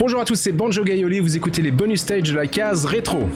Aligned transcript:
Bonjour 0.00 0.20
à 0.20 0.24
tous, 0.24 0.36
c'est 0.36 0.52
Banjo 0.52 0.84
Gaioli, 0.84 1.18
vous 1.18 1.36
écoutez 1.36 1.60
les 1.60 1.72
bonus 1.72 2.02
stages 2.02 2.22
de 2.22 2.36
la 2.36 2.46
case 2.46 2.84
rétro. 2.84 3.28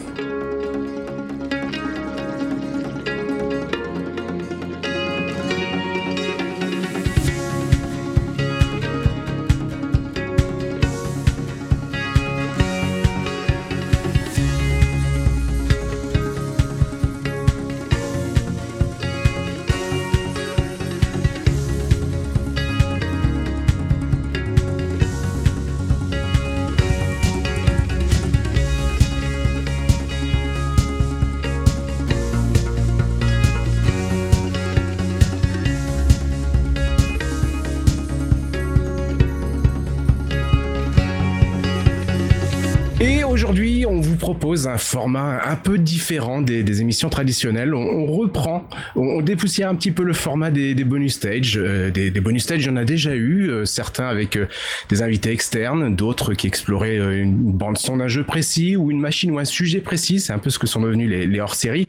Propose 44.23 44.69
un 44.69 44.79
format 44.79 45.43
un 45.45 45.57
peu 45.57 45.79
différent 45.79 46.43
des, 46.43 46.63
des 46.63 46.81
émissions 46.81 47.09
traditionnelles. 47.09 47.75
On, 47.75 47.81
on 47.81 48.07
reprend, 48.07 48.69
on, 48.95 49.01
on, 49.01 49.21
dépoussière 49.21 49.69
un 49.69 49.75
petit 49.75 49.91
peu 49.91 50.05
le 50.05 50.13
format 50.13 50.53
des, 50.53 50.77
des 50.77 50.85
bonus 50.85 51.15
stages. 51.15 51.59
Euh, 51.59 51.91
des, 51.91 52.13
des, 52.13 52.21
bonus 52.21 52.45
stages, 52.45 52.63
il 52.63 52.69
y 52.69 52.71
en 52.71 52.77
a 52.77 52.85
déjà 52.85 53.17
eu, 53.17 53.51
euh, 53.51 53.65
certains 53.65 54.07
avec 54.07 54.37
euh, 54.37 54.47
des 54.91 55.03
invités 55.03 55.33
externes, 55.33 55.97
d'autres 55.97 56.35
qui 56.35 56.47
exploraient 56.47 57.01
euh, 57.01 57.21
une 57.21 57.35
bande 57.35 57.79
son 57.79 57.97
d'un 57.97 58.07
jeu 58.07 58.23
précis 58.23 58.77
ou 58.77 58.93
une 58.93 59.01
machine 59.01 59.33
ou 59.33 59.41
un 59.41 59.45
sujet 59.45 59.81
précis. 59.81 60.21
C'est 60.21 60.33
un 60.33 60.39
peu 60.39 60.51
ce 60.51 60.61
que 60.61 60.69
sont 60.69 60.81
devenus 60.81 61.11
les, 61.11 61.27
les 61.27 61.41
hors-séries. 61.41 61.89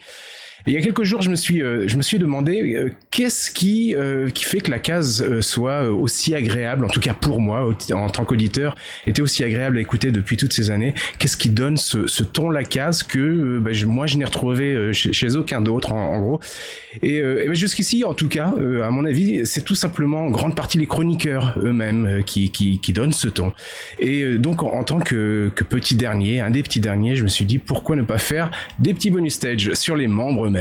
Il 0.66 0.72
y 0.72 0.78
a 0.78 0.82
quelques 0.82 1.04
jours, 1.04 1.22
je 1.22 1.30
me 1.30 1.36
suis, 1.36 1.62
euh, 1.62 1.90
je 1.90 1.98
me 1.98 2.02
suis 2.02 2.18
demandé 2.20 2.76
euh, 2.76 2.90
qu'est-ce 3.12 3.52
qui, 3.52 3.94
euh, 3.96 4.30
qui 4.30 4.46
fait 4.46 4.62
que 4.62 4.72
la 4.72 4.80
case 4.80 5.22
euh, 5.22 5.42
soit 5.42 5.90
aussi 5.90 6.36
agréable, 6.36 6.86
en 6.86 6.88
tout 6.88 7.02
cas 7.02 7.14
pour 7.14 7.42
moi, 7.42 7.76
en 7.92 8.10
tant 8.10 8.24
qu'auditeur, 8.24 8.74
était 9.06 9.22
aussi 9.22 9.44
agréable 9.44 9.78
à 9.78 9.82
écouter 9.82 10.12
depuis 10.12 10.38
toutes 10.38 10.54
ces 10.54 10.72
années. 10.72 10.94
Qu'est-ce 11.20 11.36
qui 11.36 11.50
donne 11.50 11.76
ce, 11.76 12.08
ce 12.08 12.24
ton 12.24 12.50
la 12.50 12.64
case 12.64 13.04
que 13.04 13.60
bah, 13.60 13.74
je, 13.74 13.86
moi 13.86 14.08
je 14.08 14.18
n'ai 14.18 14.24
retrouvé 14.24 14.94
chez, 14.94 15.12
chez, 15.12 15.36
aucun 15.36 15.60
d'autre, 15.60 15.92
en, 15.92 16.16
en, 16.16 16.22
gros. 16.22 16.40
Et, 17.02 17.18
et 17.18 17.48
bah, 17.48 17.54
jusqu'ici, 17.54 18.06
en 18.06 18.14
tout 18.14 18.30
cas, 18.30 18.54
à 18.84 18.90
mon 18.90 19.04
avis, 19.04 19.46
c'est 19.46 19.66
tout 19.66 19.76
simplement 19.76 20.28
en 20.28 20.32
grande 20.32 20.56
partie 20.56 20.78
les 20.78 20.88
chroniqueurs 20.88 21.56
eux-mêmes 21.62 22.24
qui, 22.26 22.52
qui, 22.52 22.80
qui, 22.80 22.94
donnent 22.94 23.12
ce 23.12 23.28
ton. 23.28 23.52
Et 24.00 24.38
donc, 24.38 24.64
en, 24.64 24.72
en 24.72 24.84
tant 24.86 25.00
que, 25.00 25.52
que 25.54 25.66
petit 25.66 25.96
dernier, 25.96 26.40
un 26.40 26.52
des 26.52 26.64
petits 26.64 26.80
derniers, 26.80 27.18
je 27.18 27.24
me 27.24 27.28
suis 27.28 27.46
dit 27.46 27.60
pourquoi 27.60 27.98
ne 27.98 28.04
pas 28.04 28.18
faire 28.18 28.50
des 28.80 28.94
petits 28.94 29.12
bonus 29.12 29.34
stages 29.34 29.74
sur 29.74 29.98
les 29.98 30.08
membres 30.08 30.53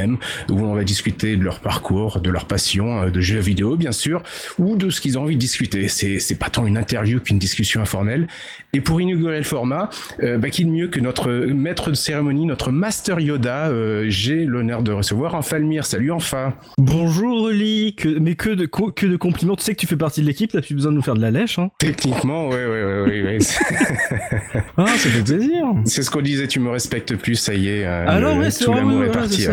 où 0.51 0.61
on 0.61 0.75
va 0.75 0.85
discuter 0.85 1.37
de 1.37 1.43
leur 1.43 1.61
parcours, 1.61 2.21
de 2.21 2.31
leur 2.31 2.47
passion, 2.47 3.09
de 3.09 3.21
jeux 3.21 3.41
vidéo 3.41 3.77
bien 3.77 3.93
sûr, 3.93 4.23
ou 4.59 4.77
de 4.77 4.91
ce 4.91 5.01
qu'ils 5.01 5.19
ont 5.19 5.23
envie 5.23 5.37
de 5.37 5.41
discuter. 5.41 5.89
C'est, 5.89 6.19
c'est 6.19 6.35
pas 6.37 6.51
tant 6.51 6.67
une 6.67 6.77
interview 6.77 7.21
qu'une 7.21 7.39
discussion 7.39 7.81
informelle. 7.81 8.27
Et 8.75 8.81
pour 8.81 9.01
inaugurer 9.01 9.37
le 9.37 9.45
format, 9.45 9.91
euh, 10.23 10.39
bah, 10.39 10.49
qui 10.49 10.65
de 10.65 10.71
mieux 10.71 10.89
que 10.89 10.99
notre 10.99 11.31
maître 11.31 11.91
de 11.91 11.95
cérémonie, 11.95 12.47
notre 12.47 12.71
Master 12.71 13.21
Yoda, 13.21 13.69
euh, 13.69 14.07
j'ai 14.09 14.47
l'honneur 14.47 14.83
de 14.83 14.93
recevoir 14.93 15.35
Enfalmir. 15.35 15.85
Salut 15.85 16.11
enfin. 16.11 16.55
Bonjour 16.79 17.43
Oli, 17.43 17.95
que, 17.95 18.09
mais 18.09 18.35
que 18.35 18.51
de, 18.51 18.67
que 18.67 19.07
de 19.07 19.17
compliments. 19.17 19.57
Tu 19.57 19.65
sais 19.65 19.75
que 19.75 19.81
tu 19.81 19.87
fais 19.87 19.97
partie 19.97 20.23
de 20.23 20.27
l'équipe, 20.27 20.53
t'as 20.53 20.63
plus 20.63 20.75
besoin 20.75 20.91
de 20.91 20.97
nous 20.97 21.03
faire 21.03 21.15
de 21.15 21.21
la 21.21 21.31
lèche. 21.31 21.59
Hein. 21.59 21.71
Techniquement, 21.79 22.49
ouais, 22.49 22.67
ouais, 22.67 22.85
ouais, 22.85 23.03
ouais. 23.03 23.23
ouais. 23.25 23.39
ah, 24.79 24.87
ça 24.87 25.11
fait 25.11 25.23
plaisir. 25.23 25.67
C'est 25.85 26.03
ce 26.03 26.11
qu'on 26.11 26.23
disait, 26.23 26.49
tu 26.49 26.61
me 26.61 26.71
respectes 26.71 27.15
plus, 27.17 27.37
ça 27.37 27.55
y 27.55 27.69
est. 27.69 27.85
Euh, 27.85 28.07
Alors, 28.09 28.39
ouais, 28.39 28.51
tout 28.51 28.73
l'amour 28.73 29.01
ouais, 29.01 29.09
est 29.09 29.13
parti. 29.13 29.47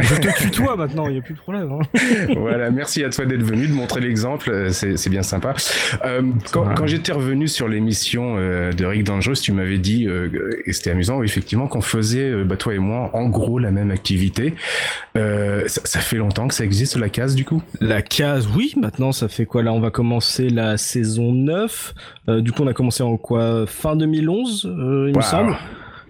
Je 0.00 0.14
te 0.16 0.42
tutoie 0.42 0.76
maintenant, 0.76 1.08
il 1.08 1.12
n'y 1.12 1.18
a 1.18 1.22
plus 1.22 1.34
de 1.34 1.38
problème. 1.38 1.72
Hein. 1.72 1.98
voilà, 2.36 2.70
merci 2.70 3.04
à 3.04 3.10
toi 3.10 3.24
d'être 3.26 3.42
venu, 3.42 3.66
de 3.66 3.72
montrer 3.72 4.00
l'exemple, 4.00 4.68
c'est 4.70 5.08
bien 5.08 5.22
sympa. 5.22 5.54
Euh, 6.04 6.22
quand, 6.52 6.74
quand 6.74 6.86
j'étais 6.86 7.12
revenu 7.12 7.48
sur 7.48 7.68
l'émission 7.68 8.36
euh, 8.38 8.72
de 8.72 8.84
Rick 8.84 9.04
Dangerous, 9.04 9.34
tu 9.34 9.52
m'avais 9.52 9.78
dit, 9.78 10.06
euh, 10.06 10.62
et 10.66 10.72
c'était 10.72 10.90
amusant, 10.90 11.22
effectivement, 11.22 11.66
qu'on 11.66 11.80
faisait, 11.80 12.30
euh, 12.30 12.44
bah, 12.44 12.56
toi 12.56 12.74
et 12.74 12.78
moi, 12.78 13.10
en 13.12 13.28
gros, 13.28 13.58
la 13.58 13.70
même 13.70 13.90
activité. 13.90 14.54
Ça, 15.14 15.80
ça, 15.84 16.00
fait 16.00 16.16
longtemps 16.16 16.48
que 16.48 16.54
ça 16.54 16.64
existe, 16.64 16.96
la 16.96 17.08
case, 17.08 17.34
du 17.34 17.44
coup? 17.44 17.62
La 17.80 18.02
case, 18.02 18.48
oui, 18.54 18.74
maintenant, 18.76 19.12
ça 19.12 19.28
fait 19.28 19.46
quoi 19.46 19.62
Là, 19.62 19.72
on 19.72 19.80
va 19.80 19.90
commencer 19.90 20.50
la 20.50 20.76
saison 20.76 21.32
9. 21.32 21.94
du 22.40 22.52
coup, 22.52 22.62
on 22.62 22.66
a 22.66 22.74
commencé 22.74 23.02
en 23.02 23.16
quoi? 23.16 23.66
Fin 23.66 23.96
2011, 23.96 24.62
il 24.64 24.70
wow. 24.70 25.16
me 25.16 25.22
semble. 25.22 25.56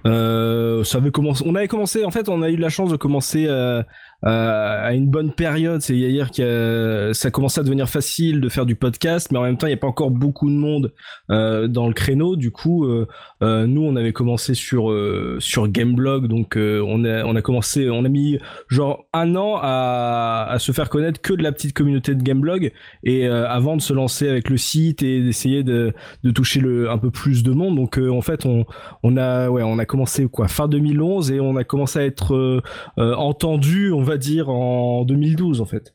Euh, 0.06 0.84
ça 0.84 0.98
avait 0.98 1.10
commencé, 1.10 1.42
on 1.47 1.54
avait 1.54 1.69
commencé, 1.69 2.04
en 2.04 2.10
fait, 2.10 2.28
on 2.28 2.42
a 2.42 2.50
eu 2.50 2.56
la 2.56 2.69
chance 2.69 2.91
de 2.91 2.97
commencer 2.97 3.47
euh, 3.48 3.82
à 4.25 4.95
une 4.95 5.09
bonne 5.09 5.33
période. 5.33 5.83
C'est 5.83 5.95
hier 5.95 6.31
que 6.31 7.11
ça 7.12 7.31
commençait 7.31 7.61
à 7.61 7.62
devenir 7.62 7.89
facile 7.89 8.41
de 8.41 8.49
faire 8.49 8.67
du 8.67 8.75
podcast, 8.75 9.31
mais 9.31 9.39
en 9.39 9.43
même 9.43 9.59
temps, 9.59 9.67
il 9.67 9.71
n'y 9.71 9.75
a 9.75 9.79
pas 9.79 9.87
encore 9.87 10.11
beaucoup 10.11 10.49
de 10.49 10.55
monde 10.55 10.93
euh, 11.31 11.69
dans 11.69 11.87
le 11.87 11.95
créneau. 11.95 12.37
Du 12.37 12.51
coup, 12.51 12.87
euh, 12.87 13.07
euh 13.43 13.67
nous, 13.67 13.83
on 13.83 13.97
avait 13.97 14.13
commencé 14.13 14.55
sur 14.55 14.95
sur 15.39 15.69
Gameblog, 15.69 16.27
donc 16.27 16.57
on 16.57 17.05
a 17.05 17.25
on 17.25 17.37
a 17.37 17.43
commencé, 17.43 17.91
on 17.91 18.05
a 18.05 18.09
mis 18.09 18.39
genre 18.69 19.05
un 19.13 19.37
an 19.37 19.59
à, 19.61 20.47
à 20.49 20.59
se 20.59 20.73
faire 20.73 20.89
connaître 20.89 21.21
que 21.21 21.33
de 21.33 21.43
la 21.43 21.53
petite 21.53 21.73
communauté 21.73 22.15
de 22.15 22.23
Gameblog 22.23 22.73
et 23.03 23.27
avant 23.27 23.77
de 23.77 23.83
se 23.83 23.93
lancer 23.93 24.29
avec 24.29 24.49
le 24.49 24.57
site 24.57 25.03
et 25.03 25.21
d'essayer 25.21 25.63
de, 25.63 25.93
de 26.23 26.31
toucher 26.31 26.61
le 26.61 26.91
un 26.91 26.99
peu 26.99 27.11
plus 27.11 27.43
de 27.43 27.53
monde. 27.53 27.77
Donc 27.77 27.99
en 27.99 28.21
fait, 28.21 28.47
on 28.47 28.65
on 29.03 29.17
a 29.17 29.49
ouais, 29.49 29.63
on 29.63 29.79
a 29.79 29.84
commencé 29.84 30.27
quoi 30.27 30.49
fin 30.49 30.69
2011 30.69 31.31
et 31.31 31.41
on 31.41 31.57
a 31.57 31.65
commencé 31.65 31.99
à 31.99 32.05
être 32.05 32.63
entendu, 32.97 33.93
on 33.93 34.03
va 34.03 34.14
dire 34.19 34.49
en 34.49 35.05
2012 35.05 35.61
en 35.61 35.67
fait. 35.67 35.95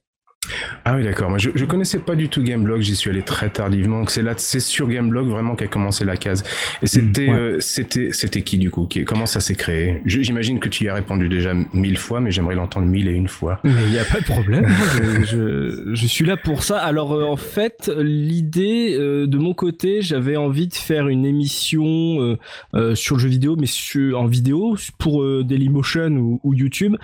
Ah 0.86 0.96
oui 0.96 1.04
d'accord, 1.04 1.30
moi 1.30 1.38
je, 1.38 1.50
je 1.54 1.66
connaissais 1.66 2.00
pas 2.00 2.16
du 2.16 2.30
tout 2.30 2.42
Gameblog, 2.42 2.82
j'y 2.82 2.96
suis 2.96 3.10
allé 3.10 3.22
très 3.22 3.50
tardivement, 3.50 4.06
c'est 4.08 4.22
là 4.22 4.34
c'est 4.38 4.60
sur 4.60 4.88
Gameblog 4.88 5.28
vraiment 5.28 5.56
qu'a 5.56 5.68
commencé 5.68 6.06
la 6.06 6.18
case. 6.18 6.44
Et 6.82 6.88
c'était 6.88 7.28
mmh, 7.28 7.30
ouais. 7.30 7.40
euh, 7.40 7.60
c'était 7.60 8.10
c'était 8.14 8.42
qui 8.42 8.58
du 8.58 8.72
coup 8.72 8.86
qui, 8.86 9.04
Comment 9.04 9.26
ça 9.26 9.42
s'est 9.42 9.56
créé? 9.56 10.02
J'imagine 10.06 10.60
que 10.60 10.70
tu 10.70 10.86
y 10.86 10.90
as 10.90 10.94
répondu 10.94 11.30
déjà 11.30 11.54
mille 11.74 11.98
fois, 11.98 12.22
mais 12.22 12.32
j'aimerais 12.32 12.56
l'entendre 12.56 12.88
mille 12.88 13.08
et 13.08 13.14
une 13.14 13.28
fois. 13.28 13.60
Mais 13.64 13.72
il 13.86 13.92
n'y 13.92 14.00
a 14.00 14.06
pas 14.06 14.20
de 14.20 14.26
problème, 14.26 14.68
je, 14.96 15.26
je, 15.26 15.94
je, 15.94 16.08
suis 16.08 16.26
là 16.26 16.38
pour 16.38 16.64
ça. 16.64 16.80
Alors 16.80 17.14
euh, 17.14 17.26
en 17.26 17.38
fait, 17.38 17.92
l'idée 17.98 18.96
euh, 18.98 19.28
de 19.28 19.38
mon 19.38 19.54
côté, 19.54 20.02
j'avais 20.02 20.38
envie 20.38 20.68
de 20.68 20.74
faire 20.74 21.08
une 21.10 21.26
émission 21.26 22.38
sur 22.96 23.16
le 23.16 23.22
jeu 23.22 23.30
vidéo, 23.30 23.56
mais 23.58 23.66
sur, 23.66 24.20
en 24.20 24.26
vidéo 24.26 24.78
pour 24.98 25.26
Dailymotion 25.44 26.12
ou, 26.12 26.40
ou 26.44 26.54
YouTube 26.54 26.96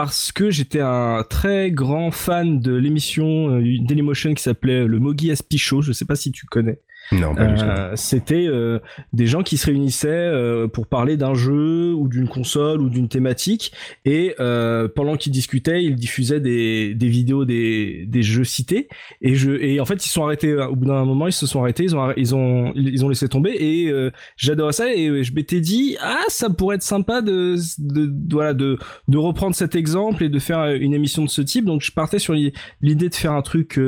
parce 0.00 0.30
que 0.30 0.48
j'étais 0.48 0.78
un 0.78 1.24
très 1.28 1.72
grand 1.72 2.12
fan 2.12 2.60
de 2.60 2.72
l'émission 2.72 3.50
euh, 3.56 3.78
Dailymotion 3.80 4.32
qui 4.32 4.40
s'appelait 4.40 4.84
le 4.84 5.00
Mogi 5.00 5.32
Aspi 5.32 5.58
Show. 5.58 5.82
Je 5.82 5.90
sais 5.90 6.04
pas 6.04 6.14
si 6.14 6.30
tu 6.30 6.46
connais. 6.46 6.78
Non, 7.12 7.34
pas 7.34 7.46
du 7.46 7.62
euh, 7.62 7.96
C'était 7.96 8.46
euh, 8.46 8.80
des 9.12 9.26
gens 9.26 9.42
qui 9.42 9.56
se 9.56 9.66
réunissaient 9.66 10.08
euh, 10.08 10.68
pour 10.68 10.86
parler 10.86 11.16
d'un 11.16 11.34
jeu 11.34 11.94
ou 11.94 12.06
d'une 12.06 12.28
console 12.28 12.82
ou 12.82 12.90
d'une 12.90 13.08
thématique. 13.08 13.72
Et 14.04 14.34
pendant 14.94 15.16
qu'ils 15.16 15.32
discutaient, 15.32 15.82
ils 15.82 15.96
diffusaient 15.96 16.40
des, 16.40 16.94
des 16.94 17.08
vidéos 17.08 17.44
des, 17.44 18.04
des 18.06 18.22
jeux 18.22 18.44
cités. 18.44 18.88
Et 19.22 19.34
je 19.34 19.50
et 19.50 19.80
en 19.80 19.84
fait 19.84 20.04
ils 20.04 20.08
sont 20.08 20.24
arrêtés 20.24 20.54
au 20.54 20.76
bout 20.76 20.86
d'un 20.86 21.04
moment 21.04 21.26
ils 21.26 21.32
se 21.32 21.46
sont 21.46 21.62
arrêtés 21.62 21.84
ils 21.84 21.96
ont 21.96 22.12
ils 22.16 22.34
ont 22.34 22.72
ils 22.74 23.04
ont 23.04 23.08
laissé 23.08 23.28
tomber. 23.28 23.56
Et 23.58 23.92
j'adorais 24.36 24.72
ça. 24.72 24.92
Et 24.92 25.24
je 25.24 25.32
m'étais 25.32 25.60
dit 25.60 25.96
ah 26.00 26.24
ça 26.28 26.50
pourrait 26.50 26.76
être 26.76 26.82
sympa 26.82 27.22
de, 27.22 27.56
de, 27.78 28.06
de 28.06 28.34
voilà 28.34 28.54
de 28.54 28.78
de 29.08 29.18
reprendre 29.18 29.54
cet 29.54 29.74
exemple 29.74 30.24
et 30.24 30.28
de 30.28 30.38
faire 30.38 30.64
une 30.72 30.94
émission 30.94 31.24
de 31.24 31.30
ce 31.30 31.42
type. 31.42 31.64
Donc 31.64 31.82
je 31.82 31.92
partais 31.92 32.18
sur 32.18 32.34
l'idée 32.34 33.08
de 33.08 33.14
faire 33.14 33.32
un 33.32 33.42
truc 33.42 33.80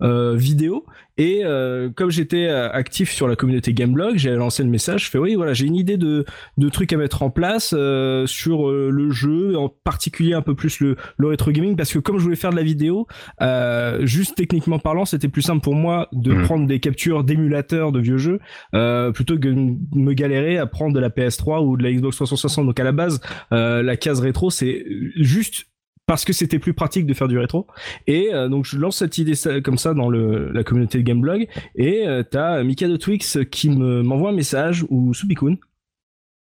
vidéo 0.00 0.86
et 1.18 1.42
euh, 1.44 1.90
comme 1.90 2.10
j'étais 2.10 2.48
actif 2.48 3.10
sur 3.12 3.28
la 3.28 3.36
communauté 3.36 3.72
Gameblog, 3.72 4.16
j'ai 4.16 4.30
lancé 4.30 4.62
le 4.62 4.68
message. 4.70 5.04
Je 5.04 5.10
fais 5.10 5.18
oui, 5.18 5.34
voilà, 5.34 5.52
j'ai 5.52 5.66
une 5.66 5.76
idée 5.76 5.96
de, 5.96 6.24
de 6.58 6.68
trucs 6.68 6.92
à 6.92 6.96
mettre 6.96 7.22
en 7.22 7.30
place 7.30 7.74
euh, 7.76 8.26
sur 8.26 8.68
euh, 8.68 8.90
le 8.90 9.10
jeu, 9.10 9.56
en 9.56 9.68
particulier 9.68 10.34
un 10.34 10.42
peu 10.42 10.54
plus 10.54 10.80
le, 10.80 10.96
le 11.16 11.28
rétro 11.28 11.50
gaming, 11.50 11.76
parce 11.76 11.92
que 11.92 11.98
comme 11.98 12.18
je 12.18 12.22
voulais 12.22 12.36
faire 12.36 12.50
de 12.50 12.56
la 12.56 12.62
vidéo, 12.62 13.06
euh, 13.40 14.04
juste 14.04 14.36
techniquement 14.36 14.78
parlant, 14.78 15.04
c'était 15.04 15.28
plus 15.28 15.42
simple 15.42 15.62
pour 15.62 15.74
moi 15.74 16.08
de 16.12 16.32
mmh. 16.32 16.42
prendre 16.42 16.66
des 16.66 16.80
captures 16.80 17.24
d'émulateurs 17.24 17.92
de 17.92 18.00
vieux 18.00 18.18
jeux 18.18 18.40
euh, 18.74 19.12
plutôt 19.12 19.34
que 19.34 19.48
de 19.48 19.54
me 19.94 20.12
galérer 20.12 20.58
à 20.58 20.66
prendre 20.66 20.94
de 20.94 21.00
la 21.00 21.10
PS3 21.10 21.64
ou 21.64 21.76
de 21.76 21.82
la 21.82 21.92
Xbox 21.92 22.16
360. 22.16 22.66
Donc 22.66 22.80
à 22.80 22.84
la 22.84 22.92
base, 22.92 23.20
euh, 23.52 23.82
la 23.82 23.96
case 23.96 24.20
rétro, 24.20 24.50
c'est 24.50 24.84
juste 25.16 25.66
parce 26.06 26.24
que 26.24 26.32
c'était 26.32 26.58
plus 26.58 26.74
pratique 26.74 27.06
de 27.06 27.14
faire 27.14 27.28
du 27.28 27.38
rétro. 27.38 27.66
Et 28.06 28.32
euh, 28.32 28.48
donc 28.48 28.64
je 28.64 28.78
lance 28.78 28.98
cette 28.98 29.18
idée 29.18 29.34
comme 29.62 29.78
ça 29.78 29.94
dans 29.94 30.08
le, 30.08 30.50
la 30.52 30.64
communauté 30.64 30.98
de 30.98 31.02
Gameblog 31.02 31.48
et 31.76 32.06
euh, 32.06 32.22
t'as 32.22 32.62
Mika 32.62 32.88
de 32.88 32.96
Twix 32.96 33.38
qui 33.50 33.70
me 33.70 34.02
m'envoie 34.02 34.30
un 34.30 34.34
message 34.34 34.84
ou 34.90 35.14
Subikun 35.14 35.56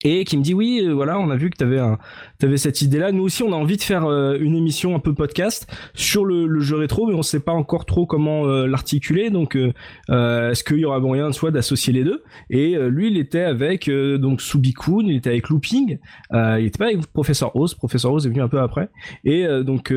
et 0.06 0.24
qui 0.24 0.38
me 0.38 0.44
dit 0.44 0.54
oui 0.54 0.82
euh, 0.84 0.94
voilà 0.94 1.20
on 1.20 1.30
a 1.32 1.36
vu 1.36 1.50
que 1.50 1.58
t'avais 1.58 1.80
un 1.80 1.98
t'avais 2.38 2.58
cette 2.58 2.82
idée 2.82 3.00
là 3.00 3.12
nous 3.12 3.24
aussi 3.24 3.42
on 3.42 3.52
a 3.52 3.56
envie 3.56 3.76
de 3.76 3.82
faire 3.82 4.06
euh, 4.06 4.38
une 4.40 4.56
émission 4.56 4.96
un 4.96 5.00
peu 5.00 5.16
podcast 5.16 5.68
sur 5.96 6.26
le, 6.26 6.60
jeu 6.60 6.78
rétro 6.78 7.08
mais 7.08 7.16
on 7.16 7.24
sait 7.24 7.40
pas 7.40 7.52
encore 7.52 7.86
trop 7.86 8.06
comment 8.06 8.46
euh, 8.46 8.68
l'articuler. 8.68 9.30
Donc 9.30 9.56
est-ce 9.56 10.64
qu'il 10.64 10.78
y 10.78 10.86
aura 10.86 11.00
moyen 11.00 11.32
soit 11.32 11.52
d'associer 11.52 11.92
les 11.92 12.04
deux? 12.04 12.24
Et 12.50 12.76
lui 12.90 13.08
il 13.08 13.18
était 13.18 13.42
avec 13.42 13.90
donc 13.90 14.42
Subikun 14.42 15.06
il 15.06 15.16
était 15.16 15.32
avec 15.32 15.50
Looping 15.50 15.98
il 16.32 16.66
était 16.66 16.78
pas 16.78 16.86
avec 16.86 17.06
Professeur 17.08 17.56
Oz 17.56 17.74
Professeur 17.74 18.14
Oz 18.14 18.26
est 18.26 18.30
venu 18.30 18.42
un 18.42 18.48
peu 18.48 18.60
après. 18.60 18.90
Et 19.24 19.46
donc 19.64 19.94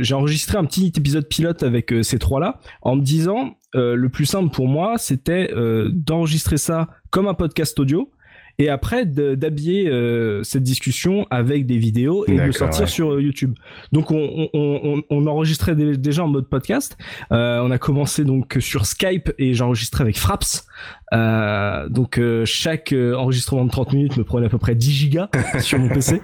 j'ai 0.00 0.14
enregistré 0.14 0.56
un 0.56 0.64
petit 0.64 0.92
épisode 0.96 1.26
pilote 1.28 1.62
avec 1.62 1.92
ces 2.02 2.18
trois 2.18 2.40
là 2.40 2.60
en 2.82 2.96
me 2.96 3.02
disant 3.02 3.56
le 3.74 4.06
plus 4.08 4.26
simple 4.26 4.52
pour 4.54 4.68
moi 4.68 4.94
c'était 4.98 5.52
d'enregistrer 5.90 6.58
ça 6.58 6.88
comme 7.10 7.26
un 7.26 7.34
podcast 7.34 7.78
audio 7.78 8.10
et 8.58 8.68
après 8.68 9.06
d'habiller 9.06 9.88
euh, 9.88 10.42
cette 10.42 10.64
discussion 10.64 11.26
avec 11.30 11.64
des 11.64 11.78
vidéos 11.78 12.24
et 12.26 12.34
de 12.36 12.42
le 12.42 12.52
sortir 12.52 12.88
sur 12.88 13.12
euh, 13.12 13.22
YouTube. 13.22 13.54
Donc 13.92 14.10
on, 14.10 14.48
on, 14.52 15.02
on, 15.08 15.26
enregistrait 15.26 15.76
déjà 15.76 16.24
en 16.24 16.28
mode 16.28 16.48
podcast. 16.48 16.96
Euh, 17.30 17.60
on 17.62 17.70
a 17.70 17.78
commencé 17.78 18.24
donc 18.24 18.56
sur 18.58 18.86
Skype 18.86 19.32
et 19.38 19.54
j'enregistrais 19.54 20.02
avec 20.02 20.18
Fraps. 20.18 20.66
Euh, 21.14 21.88
donc 21.88 22.20
chaque 22.44 22.92
enregistrement 22.92 23.64
de 23.64 23.70
30 23.70 23.92
minutes 23.92 24.16
me 24.16 24.24
prenait 24.24 24.46
à 24.46 24.50
peu 24.50 24.58
près 24.58 24.74
10 24.74 24.90
gigas 24.90 25.28
sur 25.60 25.78
mon 25.78 25.88
PC. 25.88 26.20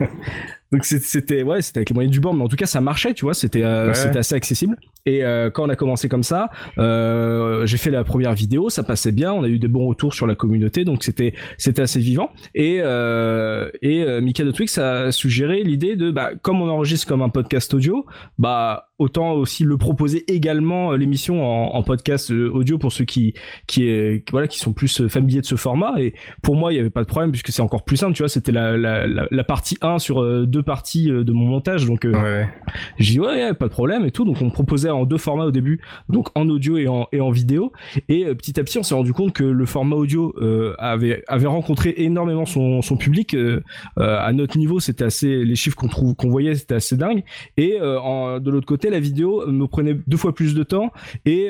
Donc 0.72 0.84
c'était 0.84 1.44
ouais, 1.44 1.62
c'était 1.62 1.78
avec 1.78 1.90
les 1.90 1.94
moyens 1.94 2.12
du 2.12 2.18
bord, 2.18 2.34
mais 2.34 2.42
en 2.42 2.48
tout 2.48 2.56
cas 2.56 2.66
ça 2.66 2.80
marchait, 2.80 3.14
tu 3.14 3.24
vois, 3.24 3.34
c'était 3.34 3.62
c'était 3.94 4.18
assez 4.18 4.34
accessible. 4.34 4.76
Et 5.06 5.22
euh, 5.22 5.50
quand 5.50 5.64
on 5.64 5.68
a 5.68 5.76
commencé 5.76 6.08
comme 6.08 6.22
ça, 6.22 6.48
euh, 6.78 7.66
j'ai 7.66 7.76
fait 7.76 7.90
la 7.90 8.04
première 8.04 8.32
vidéo, 8.32 8.70
ça 8.70 8.82
passait 8.82 9.12
bien, 9.12 9.34
on 9.34 9.44
a 9.44 9.48
eu 9.48 9.58
des 9.58 9.68
bons 9.68 9.86
retours 9.86 10.14
sur 10.14 10.26
la 10.26 10.34
communauté, 10.34 10.84
donc 10.84 11.04
c'était 11.04 11.34
c'était 11.58 11.82
assez 11.82 12.00
vivant. 12.00 12.30
Et 12.54 12.78
euh, 12.80 13.68
et 13.82 14.02
euh, 14.02 14.22
Mika 14.22 14.44
de 14.44 14.50
Twix 14.50 14.78
a 14.78 15.12
suggéré 15.12 15.62
l'idée 15.62 15.96
de 15.96 16.10
bah 16.10 16.30
comme 16.40 16.62
on 16.62 16.70
enregistre 16.70 17.06
comme 17.06 17.20
un 17.20 17.28
podcast 17.28 17.74
audio, 17.74 18.06
bah 18.38 18.88
autant 18.98 19.32
aussi 19.32 19.64
le 19.64 19.76
proposer 19.76 20.24
également 20.32 20.92
l'émission 20.92 21.44
en, 21.44 21.74
en, 21.74 21.82
podcast 21.82 22.30
audio 22.30 22.78
pour 22.78 22.92
ceux 22.92 23.04
qui 23.04 23.34
qui, 23.66 23.88
est, 23.88 24.24
voilà 24.30 24.46
qui 24.46 24.58
sont 24.58 24.72
plus 24.72 25.08
familiers 25.08 25.40
de 25.40 25.46
ce 25.46 25.56
format. 25.56 26.00
Et 26.00 26.14
pour 26.42 26.56
moi 26.56 26.72
il 26.72 26.76
y 26.76 26.78
avait 26.78 26.90
pas 26.90 27.02
de 27.02 27.08
problème 27.08 27.30
puisque 27.30 27.50
c'est 27.50 27.60
encore 27.60 27.84
plus 27.84 27.98
simple, 27.98 28.14
tu 28.14 28.22
vois, 28.22 28.28
c'était 28.30 28.52
la, 28.52 28.78
la, 28.78 29.06
la, 29.06 29.44
partie 29.44 29.76
1 29.82 29.98
sur 29.98 30.46
deux 30.46 30.62
parties 30.62 31.08
de 31.08 31.32
mon 31.32 31.44
montage, 31.44 31.84
donc 31.84 32.04
ouais. 32.04 32.48
j'ai 32.98 33.14
dit 33.14 33.20
ouais, 33.20 33.26
ouais 33.26 33.54
pas 33.54 33.66
de 33.66 33.72
problème 33.72 34.06
et 34.06 34.10
tout, 34.10 34.24
donc 34.24 34.40
on 34.40 34.48
proposait 34.48 34.93
en 34.94 35.04
deux 35.04 35.18
formats 35.18 35.46
au 35.46 35.50
début, 35.50 35.80
donc 36.08 36.28
en 36.34 36.48
audio 36.48 36.76
et 36.76 36.88
en, 36.88 37.30
vidéo. 37.30 37.72
Et 38.08 38.26
euh, 38.26 38.34
petit 38.34 38.58
à 38.60 38.64
petit, 38.64 38.78
on 38.78 38.82
s'est 38.82 38.94
rendu 38.94 39.12
compte 39.12 39.32
que 39.32 39.44
le 39.44 39.66
format 39.66 39.96
audio 39.96 40.34
euh, 40.40 40.74
avait, 40.78 41.22
rencontré 41.28 41.94
énormément 41.98 42.46
son, 42.46 42.80
public. 42.96 43.34
Euh, 43.34 43.60
à 43.96 44.32
notre 44.32 44.56
niveau, 44.58 44.78
c'était 44.78 45.04
assez, 45.04 45.44
les 45.44 45.56
chiffres 45.56 45.76
qu'on 45.76 45.88
trouve, 45.88 46.14
qu'on 46.14 46.30
voyait, 46.30 46.54
c'était 46.54 46.76
assez 46.76 46.96
dingue. 46.96 47.24
Et 47.56 47.78
de 47.78 48.50
l'autre 48.50 48.66
côté, 48.66 48.90
la 48.90 49.00
vidéo 49.00 49.46
me 49.46 49.66
prenait 49.66 49.96
deux 50.06 50.16
fois 50.16 50.34
plus 50.34 50.54
de 50.54 50.62
temps 50.62 50.92
et 51.24 51.48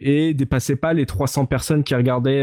et 0.00 0.34
dépassait 0.34 0.76
pas 0.76 0.92
les 0.92 1.06
300 1.06 1.46
personnes 1.46 1.84
qui 1.84 1.94
regardaient 1.94 2.42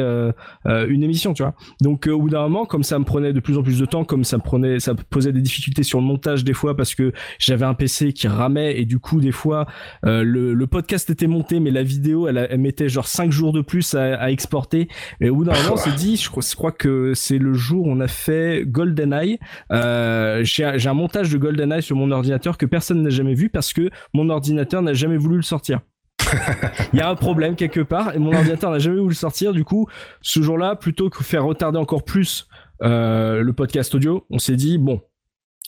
une 0.65 1.03
émission, 1.03 1.33
tu 1.33 1.43
vois. 1.43 1.53
Donc 1.81 2.07
au 2.07 2.19
bout 2.19 2.29
d'un 2.29 2.43
moment, 2.43 2.65
comme 2.65 2.83
ça 2.83 2.99
me 2.99 3.05
prenait 3.05 3.33
de 3.33 3.39
plus 3.39 3.57
en 3.57 3.63
plus 3.63 3.79
de 3.79 3.85
temps, 3.85 4.03
comme 4.03 4.23
ça 4.23 4.37
me 4.37 4.43
prenait, 4.43 4.79
ça 4.79 4.93
posait 5.09 5.31
des 5.31 5.41
difficultés 5.41 5.83
sur 5.83 5.99
le 5.99 6.05
montage 6.05 6.43
des 6.43 6.53
fois 6.53 6.75
parce 6.75 6.95
que 6.95 7.13
j'avais 7.39 7.65
un 7.65 7.73
PC 7.73 8.13
qui 8.13 8.27
ramait 8.27 8.79
et 8.79 8.85
du 8.85 8.99
coup 8.99 9.19
des 9.19 9.31
fois 9.31 9.67
euh, 10.05 10.23
le, 10.23 10.67
podcast 10.67 11.09
était 11.09 11.27
monté, 11.27 11.59
mais 11.59 11.71
la 11.71 11.83
vidéo, 11.83 12.27
elle, 12.27 12.47
elle 12.49 12.59
mettait 12.59 12.89
genre 12.89 13.07
5 13.07 13.31
jours 13.31 13.53
de 13.53 13.61
plus 13.61 13.95
à, 13.95 14.29
exporter. 14.31 14.87
Et 15.21 15.29
au 15.29 15.35
bout 15.35 15.45
d'un 15.45 15.53
moment, 15.53 15.73
on 15.73 15.77
s'est 15.77 15.91
dit, 15.91 16.17
je 16.17 16.29
crois, 16.29 16.43
je 16.47 16.55
crois 16.55 16.71
que 16.71 17.13
c'est 17.13 17.37
le 17.37 17.53
jour 17.53 17.87
où 17.87 17.91
on 17.91 17.99
a 17.99 18.07
fait 18.07 18.63
GoldenEye. 18.65 19.39
Euh, 19.71 20.43
j'ai 20.43 20.65
un 20.65 20.93
montage 20.93 21.29
de 21.31 21.37
GoldenEye 21.37 21.81
sur 21.81 21.95
mon 21.95 22.11
ordinateur 22.11 22.57
que 22.57 22.65
personne 22.65 23.01
n'a 23.01 23.09
jamais 23.09 23.33
vu 23.33 23.49
parce 23.49 23.73
que 23.73 23.89
mon 24.13 24.29
ordinateur 24.29 24.81
n'a 24.81 24.93
jamais 24.93 25.17
voulu 25.17 25.37
le 25.37 25.41
sortir. 25.41 25.79
Il 26.93 26.99
y 26.99 27.01
a 27.01 27.09
un 27.09 27.15
problème 27.15 27.55
quelque 27.55 27.79
part 27.79 28.15
et 28.15 28.19
mon 28.19 28.33
ordinateur 28.33 28.71
n'a 28.71 28.79
jamais 28.79 28.97
voulu 28.97 29.09
le 29.09 29.15
sortir. 29.15 29.53
Du 29.53 29.63
coup, 29.63 29.87
ce 30.21 30.41
jour-là, 30.41 30.75
plutôt 30.75 31.09
que 31.09 31.23
faire 31.23 31.45
retarder 31.45 31.77
encore 31.77 32.03
plus 32.03 32.47
euh, 32.83 33.41
le 33.41 33.53
podcast 33.53 33.95
audio, 33.95 34.25
on 34.29 34.39
s'est 34.39 34.55
dit 34.55 34.77
bon, 34.77 35.01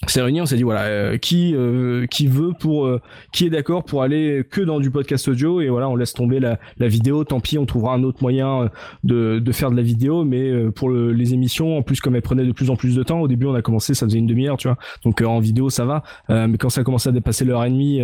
s'est 0.08 0.22
réuni, 0.22 0.40
on 0.40 0.46
s'est 0.46 0.56
dit 0.56 0.64
voilà 0.64 0.84
euh, 0.84 1.18
qui 1.18 1.54
euh, 1.54 2.06
qui 2.08 2.28
veut 2.28 2.54
pour 2.58 2.86
euh, 2.86 3.02
qui 3.34 3.46
est 3.46 3.50
d'accord 3.50 3.84
pour 3.84 4.02
aller 4.02 4.46
que 4.50 4.62
dans 4.62 4.80
du 4.80 4.92
podcast 4.92 5.28
audio 5.28 5.60
et 5.60 5.68
voilà 5.68 5.90
on 5.90 5.96
laisse 5.98 6.14
tomber 6.14 6.40
la, 6.40 6.58
vidéo. 6.80 7.26
Tant 7.26 7.42
pis 7.42 7.58
on 7.58 7.66
trouvera 7.66 7.96
un 7.96 8.04
autre 8.04 8.20
moyen 8.22 8.70
de, 9.04 9.40
de 9.40 9.52
faire 9.52 9.72
de 9.72 9.76
la 9.76 9.82
vidéo 9.82 10.24
mais 10.24 10.72
pour 10.72 10.90
les 10.90 11.34
émissions 11.34 11.78
en 11.78 11.82
plus 11.82 12.00
comme 12.00 12.16
elles 12.16 12.22
prenaient 12.22 12.46
de 12.46 12.52
plus 12.54 12.70
en 12.70 12.78
plus 12.78 12.96
de 12.96 13.04
temps 13.04 13.20
au 13.20 13.28
début 13.28 13.46
on 13.46 13.54
a 13.56 13.62
commencé 13.62 13.94
ça 13.94 14.06
faisait 14.06 14.20
une 14.20 14.28
demi-heure 14.28 14.56
tu 14.56 14.70
vois. 14.70 14.78
Donc 15.04 15.22
en 15.22 15.40
vidéo 15.40 15.70
ça 15.70 15.84
va. 15.86 16.04
Mais 16.30 16.58
quand 16.58 16.70
ça 16.70 16.82
a 16.82 16.84
commencé 16.84 17.10
à 17.10 17.12
dépasser 17.12 17.44
l'heure 17.44 17.66
et 17.66 17.70
demie 17.70 18.02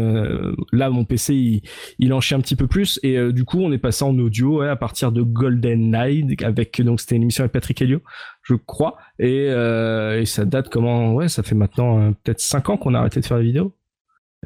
là 0.73 0.89
mon 0.89 1.05
PC 1.05 1.33
il, 1.33 1.61
il 1.99 2.11
un 2.11 2.19
petit 2.19 2.55
peu 2.55 2.67
plus. 2.67 2.99
Et 3.03 3.31
du 3.31 3.45
coup 3.45 3.61
on 3.61 3.71
est 3.71 3.77
passé 3.77 4.03
en 4.03 4.17
audio 4.19 4.61
à 4.61 4.75
partir 4.75 5.13
de 5.13 5.21
Golden 5.21 5.91
Night 5.91 6.43
avec 6.43 6.81
donc 6.81 6.99
c'était 6.99 7.15
une 7.15 7.23
émission 7.23 7.43
avec 7.43 7.53
Patrick 7.53 7.81
Helio 7.81 8.01
je 8.45 8.55
crois. 8.55 8.95
Et, 9.19 9.47
euh, 9.49 10.21
et 10.21 10.25
ça 10.25 10.45
date 10.45 10.69
comment 10.69 11.13
Ouais, 11.13 11.27
ça 11.27 11.43
fait 11.43 11.55
maintenant 11.55 11.99
euh, 11.99 12.11
peut-être 12.23 12.39
5 12.39 12.69
ans 12.69 12.77
qu'on 12.77 12.93
a 12.93 12.99
arrêté 12.99 13.19
de 13.19 13.25
faire 13.25 13.37
des 13.37 13.43
vidéos. 13.43 13.73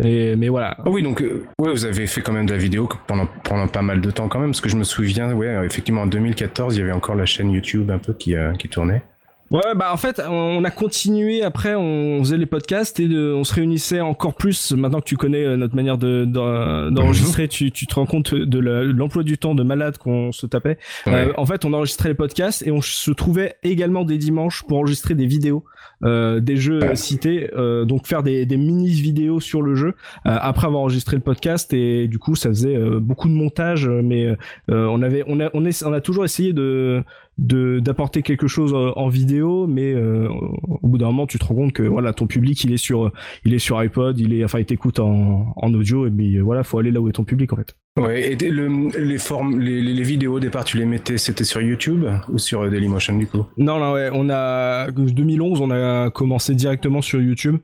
Et, 0.01 0.36
mais 0.38 0.48
voilà. 0.48 0.78
Ah 0.80 0.90
oui, 0.90 1.04
donc 1.04 1.22
euh, 1.22 1.46
ouais, 1.60 1.72
vous 1.72 1.86
avez 1.86 2.07
fait 2.07 2.22
quand 2.22 2.31
même 2.31 2.46
de 2.46 2.54
la 2.54 2.57
vidéo 2.57 2.90
pendant, 3.06 3.28
pas 3.68 3.81
mal 3.81 4.00
de 4.00 4.12
temps 4.12 4.30
quand 4.30 4.40
même, 4.40 4.51
parce 4.51 4.62
que 4.62 4.69
je 4.69 4.78
me 4.78 4.86
souviens, 4.86 5.34
ouais, 5.34 5.66
effectivement 5.66 6.04
en 6.04 6.07
2014, 6.07 6.75
il 6.75 6.80
y 6.80 6.81
avait 6.81 6.94
encore 6.94 7.16
la 7.16 7.25
chaîne 7.25 7.51
YouTube 7.51 7.92
un 7.92 8.00
peu 8.00 8.13
qui 8.13 8.36
tournait. 8.69 9.04
Ouais, 9.51 9.74
bah 9.75 9.92
en 9.92 9.98
fait, 9.98 10.22
on 10.28 10.63
a 10.63 10.69
continué 10.69 11.42
après, 11.42 11.74
on 11.74 12.19
faisait 12.19 12.38
les 12.38 12.46
podcasts 12.46 13.00
et 13.00 13.07
de, 13.07 13.34
on 13.34 13.44
se 13.44 13.54
réunissait 13.54 14.00
encore 14.00 14.36
plus. 14.36 14.74
Maintenant 14.74 15.00
que 15.00 15.06
tu 15.06 15.18
connais 15.18 15.44
euh, 15.44 15.57
notre 15.57 15.75
manière 15.75 15.98
de, 15.98 16.25
d'enregistrer, 16.92 17.48
tu, 17.48 17.72
tu 17.72 17.88
te 17.88 17.96
rends 17.96 18.06
compte 18.06 18.36
de 18.36 18.60
l'emploi 18.60 19.24
du 19.24 19.38
temps 19.38 19.56
de 19.56 19.63
malade 19.63 19.98
qu'on 19.98 20.31
se 20.31 20.46
tapait. 20.46 20.78
Euh, 21.07 21.34
en 21.38 21.46
fait, 21.46 21.66
on 21.66 21.74
enregistrait 21.74 22.10
les 22.10 22.16
podcasts 22.16 22.66
et 22.66 22.72
on 22.72 22.81
se 22.81 23.12
trouvait 23.12 23.56
également 23.63 24.04
des 24.04 24.18
dimanches 24.18 24.63
pour 24.63 24.78
enregistrer 24.78 25.16
des 25.16 25.25
vidéos 25.25 25.66
euh, 26.04 26.40
des 26.40 26.57
jeux 26.57 26.96
cités, 26.96 27.50
euh, 27.56 27.86
donc 27.86 28.07
faire 28.07 28.24
des, 28.24 28.46
des 28.46 28.57
mini 28.57 28.90
vidéos 28.90 29.40
sur 29.40 29.62
le 29.62 29.75
jeu 29.75 29.96
après 30.24 30.68
avoir 30.68 30.81
enregistré 30.81 31.16
le 31.16 31.22
podcast. 31.22 31.74
Et 31.74 32.07
du 32.07 32.19
coup 32.19 32.36
ça 32.36 32.50
faisait 32.50 32.78
beaucoup 33.00 33.28
de 33.28 33.34
montage, 33.34 33.88
mais 33.88 34.36
on 34.68 35.01
avait, 35.01 35.24
on 35.28 35.40
a, 35.40 35.50
on, 35.54 35.66
est, 35.66 35.84
on 35.84 35.94
a 35.94 36.01
toujours 36.01 36.25
essayé 36.25 36.54
de 36.54 37.04
d'apporter 37.40 38.22
quelque 38.22 38.48
chose 38.48 38.74
en 38.74 39.07
vidéo 39.07 39.66
mais 39.66 39.94
euh, 39.94 40.28
au 40.28 40.88
bout 40.88 40.98
d'un 40.98 41.06
moment 41.06 41.25
tu 41.25 41.40
te 41.40 41.46
rends 41.46 41.56
compte 41.56 41.74
que 41.74 41.84
voilà 41.84 42.12
ton 42.12 42.28
public 42.28 42.62
il 42.66 42.74
est 42.74 42.78
sur 42.78 43.12
il 43.45 43.54
est 43.54 43.60
sur 43.60 43.81
iPod 43.81 44.19
il 44.19 44.34
est 44.34 44.44
enfin 44.44 44.60
il 44.60 44.66
t'écoute 44.66 45.00
en, 45.00 45.54
en 45.56 45.74
audio 45.74 46.06
et 46.06 46.10
mais 46.10 46.40
voilà 46.40 46.63
faut 46.63 46.80
aller 46.80 46.92
là 46.92 47.00
où 47.00 47.07
est 47.07 47.13
ton 47.13 47.24
public 47.24 47.54
en 47.54 47.56
fait 47.56 47.75
ouais 48.01 48.31
et 48.31 48.36
les 48.36 49.18
formes 49.18 49.60
les, 49.60 49.81
les, 49.81 50.04
vidéos 50.04 50.36
au 50.36 50.40
départ 50.40 50.63
tu 50.63 50.78
les 50.78 50.86
mettais 50.86 51.18
c'était 51.18 51.44
sur 51.44 51.62
YouTube 51.62 52.06
ou 52.30 52.38
sur 52.38 52.69
Dailymotion 52.69 53.18
du 53.18 53.28
coup? 53.28 53.46
Non 53.57 53.80
non 53.80 53.94
ouais 53.94 54.10
on 54.13 54.30
a 54.30 54.90
2011 54.92 55.62
on 55.62 55.71
a 55.71 56.09
commencé 56.09 56.56
directement 56.56 57.02
sur 57.02 57.21
YouTube 57.21 57.57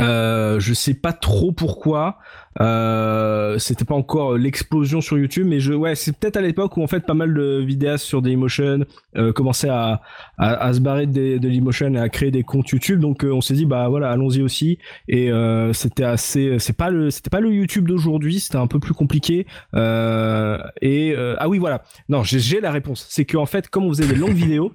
euh, 0.00 0.60
je 0.60 0.74
sais 0.74 0.94
pas 0.94 1.12
trop 1.12 1.52
pourquoi. 1.52 2.18
Euh, 2.60 3.58
c'était 3.58 3.84
pas 3.84 3.94
encore 3.94 4.36
l'explosion 4.36 5.00
sur 5.00 5.18
YouTube, 5.18 5.46
mais 5.48 5.60
je, 5.60 5.72
ouais, 5.72 5.94
c'est 5.94 6.16
peut-être 6.16 6.36
à 6.36 6.40
l'époque 6.40 6.76
où 6.76 6.82
en 6.82 6.86
fait 6.86 7.00
pas 7.00 7.14
mal 7.14 7.34
de 7.34 7.62
vidéastes 7.64 8.04
sur 8.04 8.22
Dailymotion 8.22 8.84
euh, 9.16 9.32
commençaient 9.32 9.68
à, 9.68 10.00
à, 10.38 10.66
à, 10.66 10.72
se 10.72 10.80
barrer 10.80 11.06
de, 11.06 11.38
Dailymotion 11.38 11.94
et 11.94 11.98
à 11.98 12.08
créer 12.08 12.30
des 12.30 12.42
comptes 12.42 12.68
YouTube. 12.68 13.00
Donc 13.00 13.24
euh, 13.24 13.32
on 13.32 13.40
s'est 13.40 13.54
dit 13.54 13.66
bah 13.66 13.88
voilà, 13.88 14.10
allons-y 14.10 14.42
aussi. 14.42 14.78
Et 15.08 15.32
euh, 15.32 15.72
c'était 15.72 16.04
assez, 16.04 16.58
c'est 16.58 16.76
pas 16.76 16.90
le, 16.90 17.10
c'était 17.10 17.30
pas 17.30 17.40
le 17.40 17.52
YouTube 17.52 17.88
d'aujourd'hui, 17.88 18.40
c'était 18.40 18.56
un 18.56 18.66
peu 18.66 18.78
plus 18.78 18.94
compliqué. 18.94 19.46
Euh, 19.74 20.58
et 20.80 21.14
ah 21.38 21.48
oui 21.48 21.58
voilà, 21.58 21.82
non 22.08 22.22
j'ai 22.22 22.60
la 22.60 22.70
réponse. 22.70 23.06
C'est 23.08 23.24
qu'en 23.24 23.46
fait 23.46 23.68
comme 23.68 23.84
on 23.84 23.88
faisait 23.90 24.06
des 24.06 24.14
longues 24.14 24.34
vidéos, 24.34 24.72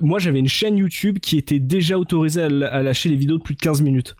moi 0.00 0.18
j'avais 0.18 0.38
une 0.38 0.48
chaîne 0.48 0.76
YouTube 0.76 1.18
qui 1.20 1.38
était 1.38 1.58
déjà 1.60 1.98
autorisée 1.98 2.42
à, 2.42 2.46
à 2.46 2.82
lâcher 2.82 3.08
les 3.08 3.16
vidéos 3.16 3.38
de 3.38 3.42
plus 3.42 3.54
de 3.54 3.60
15 3.60 3.82
minutes. 3.82 4.16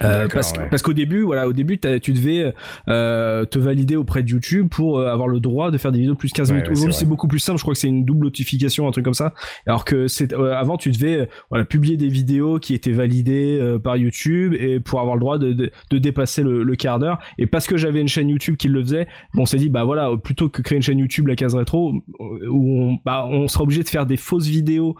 Euh, 0.00 0.28
parce, 0.32 0.52
parce 0.70 0.82
qu'au 0.82 0.92
début, 0.92 1.22
voilà, 1.22 1.48
au 1.48 1.52
début, 1.52 1.78
tu 1.78 2.12
devais 2.12 2.52
euh, 2.88 3.44
te 3.44 3.58
valider 3.58 3.96
auprès 3.96 4.22
de 4.22 4.30
YouTube 4.30 4.68
pour 4.70 4.98
euh, 4.98 5.12
avoir 5.12 5.28
le 5.28 5.40
droit 5.40 5.70
de 5.70 5.78
faire 5.78 5.92
des 5.92 5.98
vidéos 5.98 6.14
plus 6.14 6.28
de 6.28 6.34
15 6.34 6.52
minutes. 6.52 6.68
Aujourd'hui, 6.70 6.94
c'est 6.94 7.06
beaucoup 7.06 7.28
plus 7.28 7.38
simple. 7.38 7.58
Je 7.58 7.62
crois 7.62 7.74
que 7.74 7.80
c'est 7.80 7.88
une 7.88 8.04
double 8.04 8.24
notification, 8.24 8.88
un 8.88 8.90
truc 8.90 9.04
comme 9.04 9.14
ça. 9.14 9.34
Alors 9.66 9.84
que 9.84 10.08
c'est 10.08 10.32
avant, 10.32 10.76
tu 10.76 10.90
devais 10.90 11.28
voilà, 11.50 11.64
publier 11.64 11.96
des 11.96 12.08
vidéos 12.08 12.58
qui 12.58 12.74
étaient 12.74 12.92
validées 12.92 13.78
par 13.82 13.96
YouTube 13.96 14.54
et 14.58 14.80
pour 14.80 15.00
avoir 15.00 15.16
le 15.16 15.20
droit 15.20 15.38
de, 15.38 15.52
de, 15.52 15.70
de 15.90 15.98
dépasser 15.98 16.42
le, 16.42 16.62
le 16.62 16.76
quart 16.76 16.98
d'heure. 16.98 17.18
Et 17.38 17.46
parce 17.46 17.66
que 17.66 17.76
j'avais 17.76 18.00
une 18.00 18.08
chaîne 18.08 18.28
YouTube 18.28 18.56
qui 18.56 18.68
le 18.68 18.82
faisait, 18.82 19.06
on 19.36 19.46
s'est 19.46 19.58
dit 19.58 19.68
bah 19.68 19.84
voilà, 19.84 20.10
plutôt 20.22 20.48
que 20.48 20.62
créer 20.62 20.76
une 20.76 20.82
chaîne 20.82 20.98
YouTube 20.98 21.26
la 21.26 21.36
case 21.36 21.54
rétro 21.54 21.94
où 22.18 22.82
on, 22.82 22.98
bah, 23.04 23.26
on 23.28 23.48
sera 23.48 23.64
obligé 23.64 23.82
de 23.82 23.88
faire 23.88 24.06
des 24.06 24.16
fausses 24.16 24.46
vidéos 24.46 24.96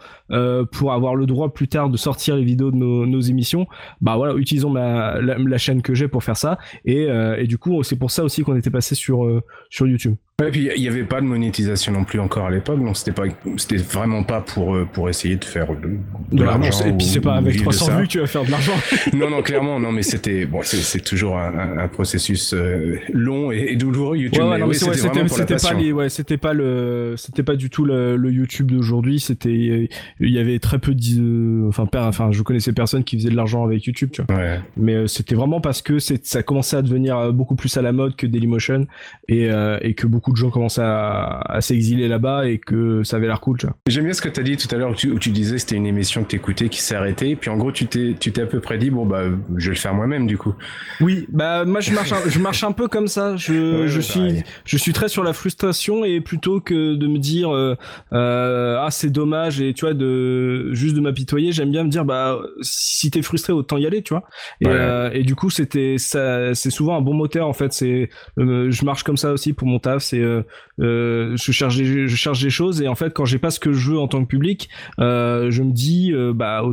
pour 0.71 0.93
avoir 0.93 1.15
le 1.15 1.25
droit 1.25 1.53
plus 1.53 1.67
tard 1.67 1.89
de 1.89 1.97
sortir 1.97 2.35
les 2.35 2.43
vidéos 2.43 2.71
de 2.71 2.77
nos, 2.77 3.05
nos 3.05 3.21
émissions. 3.21 3.67
Bah 4.01 4.15
voilà, 4.15 4.35
utilisons 4.35 4.69
ma 4.69 4.82
la, 5.21 5.57
chaîne 5.57 5.81
que 5.81 5.93
j'ai 5.93 6.07
pour 6.07 6.23
faire 6.23 6.37
ça. 6.37 6.57
Et, 6.85 7.07
euh, 7.07 7.37
et 7.37 7.47
du 7.47 7.57
coup, 7.57 7.83
c'est 7.83 7.95
pour 7.95 8.11
ça 8.11 8.23
aussi 8.23 8.43
qu'on 8.43 8.55
était 8.55 8.71
passé 8.71 8.95
sur, 8.95 9.25
euh, 9.25 9.41
sur 9.69 9.87
YouTube. 9.87 10.15
Et 10.41 10.49
puis 10.49 10.67
il 10.75 10.81
n'y 10.81 10.87
avait 10.87 11.03
pas 11.03 11.21
de 11.21 11.27
monétisation 11.27 11.91
non 11.91 12.05
plus 12.05 12.19
encore 12.19 12.47
à 12.47 12.49
l'époque, 12.49 12.83
donc 12.83 12.97
c'était 12.97 13.11
pas, 13.11 13.25
c'était 13.57 13.77
vraiment 13.77 14.23
pas 14.23 14.41
pour 14.41 14.75
euh, 14.75 14.87
pour 14.91 15.07
essayer 15.07 15.35
de 15.35 15.45
faire 15.45 15.67
de, 15.75 15.97
de, 16.35 16.43
l'argent. 16.43 16.85
Et 16.87 16.91
puis 16.91 17.05
c'est 17.05 17.21
pas 17.21 17.35
avec 17.35 17.61
300 17.61 17.97
vues 17.97 18.03
que 18.05 18.11
tu 18.13 18.19
vas 18.19 18.25
faire 18.25 18.43
de 18.43 18.49
l'argent. 18.49 18.73
non, 19.13 19.29
non, 19.29 19.43
clairement, 19.43 19.79
non, 19.79 19.91
mais 19.91 20.01
c'était 20.01 20.47
bon, 20.47 20.61
c'est 20.63 21.03
toujours 21.03 21.37
un, 21.37 21.77
un, 21.77 21.87
processus 21.87 22.51
euh, 22.55 22.97
long 23.13 23.51
et, 23.51 23.75
douloureux. 23.75 24.17
YouTube, 24.17 24.41
ouais, 24.41 24.63
ouais, 24.63 24.73
c'était 24.73 25.27
c'était 25.27 25.55
pas, 25.57 25.73
les, 25.73 25.91
ouais, 25.91 26.09
c'était 26.09 26.37
pas 26.37 26.53
le, 26.53 27.13
c'était 27.15 27.43
pas 27.43 27.55
du 27.55 27.69
tout 27.69 27.85
le, 27.85 28.15
le 28.17 28.31
YouTube 28.31 28.71
d'aujourd'hui. 28.71 29.19
C'était, 29.19 29.87
il 30.19 30.29
y 30.29 30.39
avait 30.39 30.57
très 30.57 30.79
peu 30.79 30.95
de, 30.95 31.67
enfin, 31.67 31.87
enfin, 31.93 32.31
je 32.31 32.41
connaissais 32.41 32.73
personne 32.73 33.03
qui 33.03 33.17
faisait 33.17 33.29
de 33.29 33.35
l'argent 33.35 33.63
avec 33.63 33.85
YouTube, 33.85 34.09
tu 34.11 34.23
vois. 34.23 34.35
Mais 34.77 34.95
euh, 34.95 35.05
c'était 35.07 35.35
vraiment 35.35 35.61
parce 35.61 35.83
que 35.83 35.99
ça 35.99 36.41
commençait 36.41 36.77
à 36.77 36.81
devenir 36.81 37.31
beaucoup 37.33 37.55
plus 37.55 37.77
à 37.77 37.83
la 37.83 37.91
mode 37.91 38.15
que 38.15 38.25
Dailymotion 38.25 38.87
et 39.27 39.49
et 39.81 39.93
que 39.93 40.07
beaucoup 40.07 40.22
de 40.31 40.37
gens 40.37 40.49
commençaient 40.49 40.81
à, 40.81 41.41
à 41.45 41.61
s'exiler 41.61 42.07
là-bas 42.07 42.47
et 42.47 42.59
que 42.59 43.03
ça 43.03 43.17
avait 43.17 43.27
l'air 43.27 43.39
cool. 43.39 43.57
J'aime 43.87 44.05
bien 44.05 44.13
ce 44.13 44.21
que 44.21 44.29
tu 44.29 44.39
as 44.39 44.43
dit 44.43 44.57
tout 44.57 44.73
à 44.73 44.77
l'heure 44.77 44.91
où 44.91 44.95
tu, 44.95 45.11
où 45.11 45.19
tu 45.19 45.29
disais 45.29 45.57
c'était 45.57 45.75
une 45.75 45.85
émission 45.85 46.23
que 46.23 46.29
tu 46.29 46.35
écoutais 46.35 46.69
qui 46.69 46.81
s'est 46.81 46.95
arrêtée. 46.95 47.35
Puis 47.35 47.49
en 47.49 47.57
gros, 47.57 47.71
tu 47.71 47.85
t'es, 47.85 48.15
tu 48.19 48.31
t'es 48.31 48.41
à 48.41 48.45
peu 48.45 48.59
près 48.59 48.77
dit, 48.77 48.89
bon, 48.89 49.05
bah, 49.05 49.23
je 49.55 49.69
vais 49.69 49.75
le 49.75 49.79
faire 49.79 49.93
moi-même 49.93 50.27
du 50.27 50.37
coup. 50.37 50.53
Oui, 51.01 51.25
bah, 51.29 51.65
moi, 51.65 51.79
je 51.81 51.91
marche, 51.91 52.11
un, 52.11 52.29
je 52.29 52.39
marche 52.39 52.63
un 52.63 52.71
peu 52.71 52.87
comme 52.87 53.07
ça. 53.07 53.35
Je, 53.35 53.87
je 53.87 54.01
suis, 54.01 54.43
je 54.65 54.77
suis 54.77 54.93
très 54.93 55.09
sur 55.09 55.23
la 55.23 55.33
frustration 55.33 56.05
et 56.05 56.21
plutôt 56.21 56.59
que 56.59 56.95
de 56.95 57.07
me 57.07 57.17
dire, 57.17 57.53
euh, 57.53 57.75
euh, 58.13 58.77
ah, 58.79 58.89
c'est 58.91 59.09
dommage 59.09 59.61
et 59.61 59.73
tu 59.73 59.85
vois, 59.85 59.93
de, 59.93 60.73
juste 60.73 60.95
de 60.95 61.01
m'apitoyer, 61.01 61.51
j'aime 61.51 61.71
bien 61.71 61.83
me 61.83 61.89
dire, 61.89 62.05
bah, 62.05 62.39
si 62.61 63.11
t'es 63.11 63.21
frustré, 63.21 63.53
autant 63.53 63.77
y 63.77 63.85
aller, 63.85 64.01
tu 64.01 64.13
vois. 64.13 64.23
Et, 64.61 64.67
euh, 64.67 65.09
et 65.13 65.23
du 65.23 65.35
coup, 65.35 65.49
c'était, 65.49 65.97
ça, 65.97 66.53
c'est 66.55 66.71
souvent 66.71 66.97
un 66.97 67.01
bon 67.01 67.13
moteur 67.13 67.47
en 67.47 67.53
fait. 67.53 67.73
C'est, 67.73 68.09
je 68.37 68.85
marche 68.85 69.03
comme 69.03 69.17
ça 69.17 69.31
aussi 69.31 69.53
pour 69.53 69.67
mon 69.67 69.79
taf. 69.79 70.03
Euh, 70.19 70.43
euh, 70.79 71.35
je 71.37 71.51
cherche 71.51 71.77
des, 71.77 72.07
des 72.41 72.49
choses. 72.49 72.81
Et 72.81 72.87
en 72.87 72.95
fait 72.95 73.13
quand 73.13 73.25
j'ai 73.25 73.39
pas 73.39 73.51
ce 73.51 73.59
que 73.59 73.73
je 73.73 73.91
veux 73.91 73.99
en 73.99 74.07
tant 74.07 74.23
que 74.23 74.27
public, 74.27 74.69
euh, 74.99 75.51
je 75.51 75.63
me 75.63 75.71
dis 75.71 76.13
bah 76.35 76.63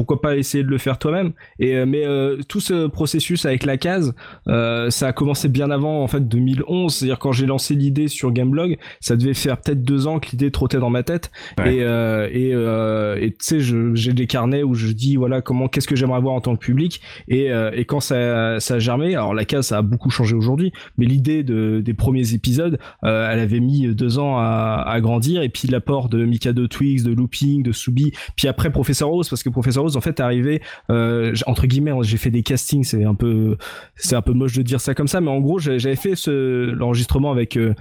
pourquoi 0.00 0.22
pas 0.22 0.38
essayer 0.38 0.64
de 0.64 0.70
le 0.70 0.78
faire 0.78 0.96
toi-même. 0.98 1.32
Et 1.58 1.76
euh, 1.76 1.84
mais 1.84 2.06
euh, 2.06 2.38
tout 2.48 2.60
ce 2.60 2.86
processus 2.86 3.44
avec 3.44 3.66
la 3.66 3.76
case 3.76 4.14
euh, 4.48 4.88
ça 4.88 5.08
a 5.08 5.12
commencé 5.12 5.50
bien 5.50 5.70
avant 5.70 6.02
en 6.02 6.08
fait 6.08 6.26
2011 6.26 6.94
c'est-à-dire 6.94 7.18
quand 7.18 7.32
j'ai 7.32 7.44
lancé 7.44 7.74
l'idée 7.74 8.08
sur 8.08 8.32
Gameblog 8.32 8.78
ça 9.00 9.16
devait 9.16 9.34
faire 9.34 9.60
peut-être 9.60 9.82
deux 9.82 10.06
ans 10.06 10.18
que 10.18 10.30
l'idée 10.30 10.50
trottait 10.50 10.78
dans 10.78 10.88
ma 10.88 11.02
tête. 11.02 11.30
Et 11.58 11.84
tu 11.84 13.34
sais 13.40 13.60
j'ai 13.60 14.12
des 14.14 14.26
carnets 14.26 14.62
où 14.62 14.72
je 14.72 14.90
dis 14.92 15.16
voilà 15.16 15.42
comment 15.42 15.68
qu'est-ce 15.68 15.86
que 15.86 15.96
j'aimerais 15.96 16.22
voir 16.22 16.32
en 16.32 16.40
tant 16.40 16.56
que 16.56 16.64
public. 16.64 17.02
Et 17.28 17.48
et 17.50 17.84
quand 17.84 18.00
ça 18.00 18.58
ça 18.58 18.76
a 18.76 18.78
germé 18.78 19.14
alors 19.14 19.34
la 19.34 19.44
case 19.44 19.66
ça 19.66 19.78
a 19.78 19.82
beaucoup 19.82 20.08
changé 20.08 20.34
aujourd'hui 20.34 20.72
mais 20.96 21.04
l'idée 21.04 21.42
de 21.42 21.82
des 21.84 21.94
premiers 21.94 22.32
épisodes 22.32 22.78
elle 23.02 23.10
avait 23.38 23.60
mis 23.60 23.94
deux 23.94 24.18
ans 24.18 24.38
à, 24.38 24.82
à 24.86 24.98
grandir. 25.02 25.42
Et 25.42 25.50
puis 25.50 25.68
l'apport 25.68 26.08
de 26.08 26.24
Mikado 26.24 26.68
Twix 26.68 27.02
de 27.02 27.12
Looping 27.12 27.62
de 27.62 27.72
Subi 27.72 28.12
puis 28.36 28.48
après 28.48 28.70
Professeur 28.70 29.10
Rose 29.10 29.28
parce 29.28 29.42
que 29.42 29.50
Professeur 29.50 29.82
Rose 29.82 29.89
en 29.96 30.00
fait 30.00 30.20
arrivé 30.20 30.62
euh, 30.90 31.34
entre 31.46 31.66
guillemets 31.66 31.92
j'ai 32.02 32.16
fait 32.16 32.30
des 32.30 32.42
castings 32.42 32.84
c'est 32.84 33.04
un 33.04 33.14
peu 33.14 33.56
c'est 33.96 34.16
un 34.16 34.22
peu 34.22 34.32
moche 34.32 34.54
de 34.54 34.62
dire 34.62 34.80
ça 34.80 34.94
comme 34.94 35.08
ça 35.08 35.20
mais 35.20 35.30
en 35.30 35.40
gros 35.40 35.58
j'avais 35.58 35.96
fait 35.96 36.14
ce 36.14 36.70
l'enregistrement 36.70 37.30
avec 37.30 37.56
euh, 37.56 37.74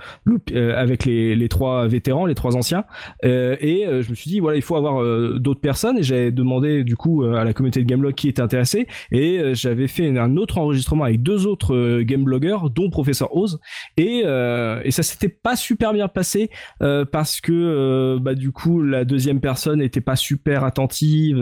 euh, 0.52 0.76
avec 0.76 1.06
les, 1.06 1.36
les 1.36 1.50
trois 1.50 1.88
vétérans 1.88 2.26
les 2.26 2.36
trois 2.36 2.56
anciens 2.56 2.84
et 3.24 3.86
je 3.88 4.10
me 4.10 4.16
suis 4.16 4.30
dit 4.30 4.40
voilà 4.40 4.58
il 4.58 4.62
faut 4.62 4.76
avoir 4.76 5.04
d'autres 5.40 5.62
personnes 5.62 5.98
et 5.98 6.04
j'avais 6.04 6.32
demandé 6.32 6.84
du 6.84 6.96
coup 6.96 7.24
à 7.24 7.44
la 7.44 7.54
communauté 7.54 7.82
de 7.82 7.86
Gameblog 7.86 8.14
qui 8.14 8.30
était 8.30 8.42
intéressée 8.42 8.88
et 9.12 9.54
j'avais 9.54 9.88
fait 9.88 10.18
un 10.18 10.38
autre 10.38 10.58
enregistrement 10.58 11.04
avec 11.04 11.22
deux 11.22 11.48
autres 11.48 12.02
gamebloggers 12.02 12.70
dont 12.74 12.90
professeur 12.90 13.36
Oz 13.36 13.60
et 13.98 14.20
et 14.20 14.92
ça 14.92 15.04
s'était 15.04 15.30
pas 15.30 15.56
super 15.56 15.94
bien 15.94 16.08
passé 16.08 16.50
parce 16.80 17.42
que 17.42 18.18
bah 18.22 18.36
du 18.36 18.52
coup 18.52 18.82
la 18.82 19.06
deuxième 19.06 19.40
personne 19.40 19.82
était 19.82 20.02
pas 20.02 20.16
super 20.16 20.64
attentive 20.64 21.38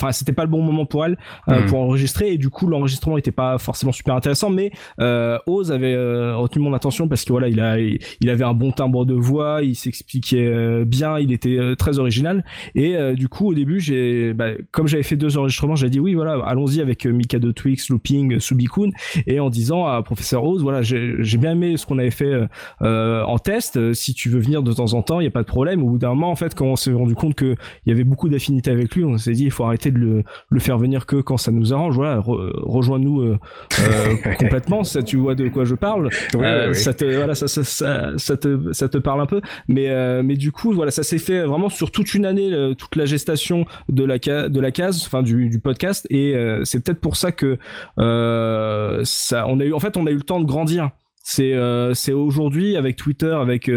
enfin 0.00 0.12
c'était 0.12 0.32
pas 0.32 0.44
le 0.44 0.50
bon 0.50 0.62
moment 0.62 0.86
pour 0.86 1.04
elle 1.04 1.18
euh, 1.48 1.60
hmm. 1.60 1.66
pour 1.66 1.80
enregistrer. 1.80 2.32
Et 2.32 2.38
du 2.38 2.50
coup 2.50 2.66
l'enregistrement 2.66 3.18
était 3.18 3.32
pas 3.32 3.58
forcément 3.58 3.92
super 3.92 4.14
intéressant. 4.14 4.50
Mais 4.50 4.70
euh, 5.00 5.38
Oz 5.46 5.72
avait 5.72 5.94
euh, 5.94 6.36
retenu 6.36 6.62
mon 6.62 6.74
attention 6.74 7.08
parce 7.08 7.24
que 7.24 7.32
voilà 7.32 7.48
il 7.48 7.60
a 7.60 7.78
il 7.78 8.30
avait 8.30 8.44
un 8.44 8.54
bon 8.54 8.72
timbre 8.72 9.04
de 9.04 9.14
voix. 9.14 9.60
Il 9.62 9.76
s'expliquait 9.76 10.84
bien. 10.84 11.18
Il 11.18 11.32
était 11.32 11.58
très 11.76 11.98
original. 11.98 12.44
Et 12.74 12.96
du 13.14 13.28
coup 13.28 13.48
au 13.48 13.54
début 13.54 13.80
j'ai 13.80 14.32
bah, 14.32 14.50
comme 14.70 14.86
j'avais 14.86 15.02
fait 15.02 15.16
deux 15.16 15.36
enregistrements 15.38 15.76
j'ai 15.76 15.90
dit 15.90 16.00
oui 16.00 16.14
voilà 16.14 16.42
allons-y 16.44 16.80
avec 16.80 17.06
Mika 17.06 17.38
de 17.38 17.50
Twix 17.50 17.88
Looping 17.90 18.40
Subikun. 18.40 18.90
Et 19.26 19.40
en 19.40 19.50
disant 19.50 19.86
à 19.86 20.02
professeur 20.02 20.44
Oz 20.44 20.62
voilà 20.62 20.82
j'ai 20.82 21.38
bien 21.38 21.52
aimé 21.52 21.76
ce 21.76 21.86
qu'on 21.86 21.98
avait 21.98 22.10
fait 22.10 22.48
en 22.80 23.38
test. 23.38 23.92
Si 23.92 24.14
tu 24.14 24.28
veux 24.28 24.40
venir 24.40 24.62
de 24.62 24.72
temps 24.72 24.94
en 24.94 25.02
temps 25.02 25.20
il 25.20 25.24
y 25.24 25.28
a 25.28 25.32
pas 25.32 25.42
de 25.42 25.46
problème. 25.46 25.82
Au 25.82 25.90
bout 25.90 25.98
d'un 25.98 26.10
moment 26.10 26.30
en 26.30 26.36
fait 26.36 26.54
quand 26.54 26.66
on 26.66 26.76
s'est 26.76 26.92
rendu 26.92 27.14
compte 27.14 27.34
que 27.34 27.54
il 27.86 27.90
y 27.90 27.92
avait 27.92 28.04
beaucoup 28.04 28.28
d'affinités 28.28 28.70
avec 28.70 28.94
lui 28.94 29.04
on 29.04 29.16
s'est 29.18 29.32
dit 29.32 29.44
il 29.44 29.50
faut 29.50 29.64
arrêter 29.64 29.79
de 29.88 29.98
le, 29.98 30.24
le, 30.50 30.60
faire 30.60 30.76
venir 30.76 31.06
que 31.06 31.16
quand 31.16 31.38
ça 31.38 31.50
nous 31.50 31.72
arrange. 31.72 31.94
Voilà, 31.94 32.20
rejoins-nous 32.22 33.22
euh, 33.22 33.38
euh, 33.80 34.34
complètement. 34.38 34.84
Ça, 34.84 35.02
tu 35.02 35.16
vois 35.16 35.34
de 35.34 35.48
quoi 35.48 35.64
je 35.64 35.74
parle. 35.74 36.10
Euh, 36.34 36.74
ça 36.74 36.92
te, 36.92 37.04
voilà, 37.04 37.34
ça, 37.34 37.48
ça, 37.48 37.64
ça, 37.64 38.12
ça, 38.18 38.36
te, 38.36 38.72
ça 38.72 38.88
te 38.88 38.98
parle 38.98 39.22
un 39.22 39.26
peu. 39.26 39.40
Mais, 39.68 40.22
mais 40.22 40.36
du 40.36 40.52
coup, 40.52 40.72
voilà, 40.72 40.90
ça 40.90 41.02
s'est 41.02 41.18
fait 41.18 41.42
vraiment 41.44 41.70
sur 41.70 41.90
toute 41.90 42.12
une 42.12 42.26
année, 42.26 42.74
toute 42.76 42.96
la 42.96 43.06
gestation 43.06 43.64
de 43.88 44.04
la, 44.04 44.18
de 44.18 44.60
la 44.60 44.70
case, 44.70 45.02
enfin 45.06 45.22
du, 45.22 45.48
du 45.48 45.58
podcast. 45.58 46.06
Et 46.10 46.34
c'est 46.64 46.84
peut-être 46.84 47.00
pour 47.00 47.16
ça 47.16 47.32
que 47.32 47.58
ça, 47.96 49.46
on 49.48 49.60
a 49.60 49.64
eu, 49.64 49.72
en 49.72 49.80
fait, 49.80 49.96
on 49.96 50.06
a 50.06 50.10
eu 50.10 50.16
le 50.16 50.22
temps 50.22 50.40
de 50.40 50.46
grandir 50.46 50.90
c'est 51.22 51.54
c'est 51.92 52.14
aujourd'hui 52.14 52.76
avec 52.76 52.96
Twitter 52.96 53.30
avec 53.30 53.70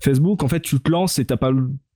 Facebook 0.00 0.42
en 0.42 0.48
fait 0.48 0.60
tu 0.60 0.80
te 0.80 0.90
lances 0.90 1.20
et 1.20 1.24
t'as 1.24 1.36
pas 1.36 1.52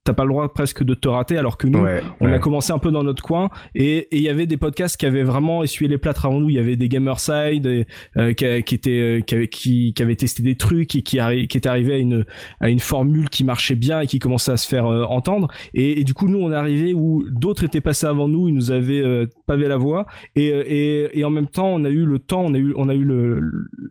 t'as 0.07 0.15
pas 0.15 0.25
le 0.25 0.31
droit 0.31 0.53
presque 0.53 0.85
de 0.85 0.95
te 0.95 1.09
rater 1.09 1.37
alors 1.37 1.59
que 1.59 1.67
nous 1.67 1.85
on 2.21 2.33
a 2.33 2.39
commencé 2.39 2.73
un 2.73 2.79
peu 2.79 2.91
dans 2.91 3.03
notre 3.03 3.23
coin. 3.23 3.51
Et 3.75 4.09
il 4.13 4.23
y 4.23 4.29
avait 4.29 4.47
des 4.47 4.57
podcasts 4.57 4.97
qui 4.97 5.05
avaient 5.05 5.25
vraiment 5.25 5.63
essuyé 5.63 5.91
les 5.91 5.99
plâtres 5.99 6.27
avant 6.27 6.41
nous. 6.41 6.49
Il 6.49 6.57
y 6.57 6.59
avait 6.59 6.77
des 6.77 6.89
Gamerside 6.89 7.67
et, 7.67 7.87
euh, 8.17 8.33
qui, 8.33 8.63
qui 8.63 8.75
étaient 8.75 8.91
euh, 8.91 9.21
qui 9.21 9.35
avaient 9.35 9.49
qui, 9.49 9.93
qui 9.95 10.03
avaient 10.03 10.17
testé 10.17 10.43
des 10.43 10.55
trucs 10.55 10.95
et 10.95 11.03
qui 11.03 11.19
qui 11.49 11.59
étaient 11.59 11.69
arrivés 11.69 11.95
à 11.95 11.99
une 11.99 12.25
à 12.61 12.69
une 12.69 12.79
formule 12.79 13.29
qui 13.29 13.45
marchait 13.45 13.75
bien 13.75 14.01
et 14.01 14.07
qui 14.07 14.19
commençait 14.19 14.53
à 14.53 14.57
se 14.57 14.69
faire 14.69 14.87
euh, 14.87 15.05
entendre. 15.05 15.49
Et, 15.75 16.01
et, 16.01 16.05
du 16.05 16.15
coup 16.15 16.29
nous 16.29 16.39
on 16.39 16.53
est 16.53 16.57
arrivé 16.57 16.95
où 16.95 17.25
d'autres 17.29 17.65
étaient 17.65 17.81
passés 17.81 18.07
avant 18.07 18.29
nous. 18.29 18.49
Ils 18.49 18.55
nous 18.55 18.71
avaient 18.71 19.03
euh, 19.03 19.27
pavé 19.47 19.69
la 19.69 19.77
voie 19.77 20.07
et, 20.35 20.49
et 20.49 21.19
et 21.19 21.25
en 21.25 21.31
même 21.31 21.47
temps 21.47 21.69
on 21.69 21.85
a 21.85 21.91
eu 21.91 22.05
le 22.05 22.19
temps 22.19 22.43
on 22.43 22.55
a 22.55 22.59
eu 22.59 22.73
on 22.77 22.89
a 22.89 22.95
eu 22.95 23.05
le 23.05 23.41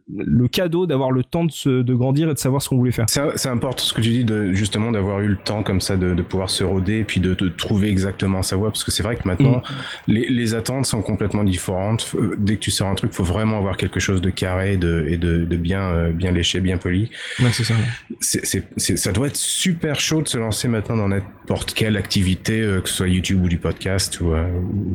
le 0.07 0.47
cadeau 0.47 0.85
d'avoir 0.85 1.11
le 1.11 1.23
temps 1.23 1.45
de 1.45 1.51
se 1.51 1.81
de 1.81 1.93
grandir 1.93 2.29
et 2.29 2.33
de 2.33 2.39
savoir 2.39 2.61
ce 2.61 2.69
qu'on 2.69 2.77
voulait 2.77 2.91
faire. 2.91 3.05
C'est 3.09 3.49
important 3.49 3.83
ce 3.83 3.93
que 3.93 4.01
tu 4.01 4.09
dis 4.09 4.25
de 4.25 4.53
justement 4.53 4.91
d'avoir 4.91 5.19
eu 5.21 5.27
le 5.27 5.37
temps 5.37 5.63
comme 5.63 5.81
ça 5.81 5.97
de 5.97 6.05
de, 6.13 6.21
pouvoir 6.21 6.49
se 6.49 6.63
roder 6.63 6.99
et 6.99 7.03
puis 7.03 7.19
de, 7.19 7.33
trouver 7.33 7.89
exactement 7.89 8.43
sa 8.43 8.55
voix. 8.55 8.69
Parce 8.69 8.83
que 8.83 8.91
c'est 8.91 9.03
vrai 9.03 9.15
que 9.15 9.27
maintenant 9.27 9.61
mm. 10.07 10.13
les, 10.13 10.55
attentes 10.55 10.85
sont 10.85 11.01
complètement 11.01 11.43
différentes. 11.43 12.13
Euh, 12.15 12.35
dès 12.37 12.55
que 12.55 12.61
tu 12.61 12.71
sors 12.71 12.87
un 12.87 12.95
truc 12.95 13.13
faut 13.13 13.23
vraiment 13.23 13.57
avoir 13.57 13.77
quelque 13.77 13.99
chose 13.99 14.21
de 14.21 14.29
carré 14.29 14.77
de, 14.77 15.05
et 15.07 15.17
de, 15.17 15.45
bien 15.55 15.81
euh, 15.81 16.11
bien 16.11 16.31
léché 16.31 16.59
bien 16.59 16.77
poli. 16.77 17.09
C'est 17.39 17.63
ça 17.63 17.75
ça 18.19 19.11
doit 19.11 19.27
être 19.27 19.35
super 19.35 19.99
chaud 19.99 20.21
de 20.21 20.27
se 20.27 20.37
lancer 20.37 20.67
maintenant 20.67 20.97
dans 20.97 21.07
n'importe 21.07 21.73
quelle 21.73 21.97
activité 21.97 22.61
euh, 22.61 22.81
que 22.81 22.89
ce 22.89 22.95
soit 22.95 23.07
YouTube 23.07 23.43
ou 23.43 23.49
du 23.49 23.57
podcast 23.57 24.19
ou, 24.21 24.33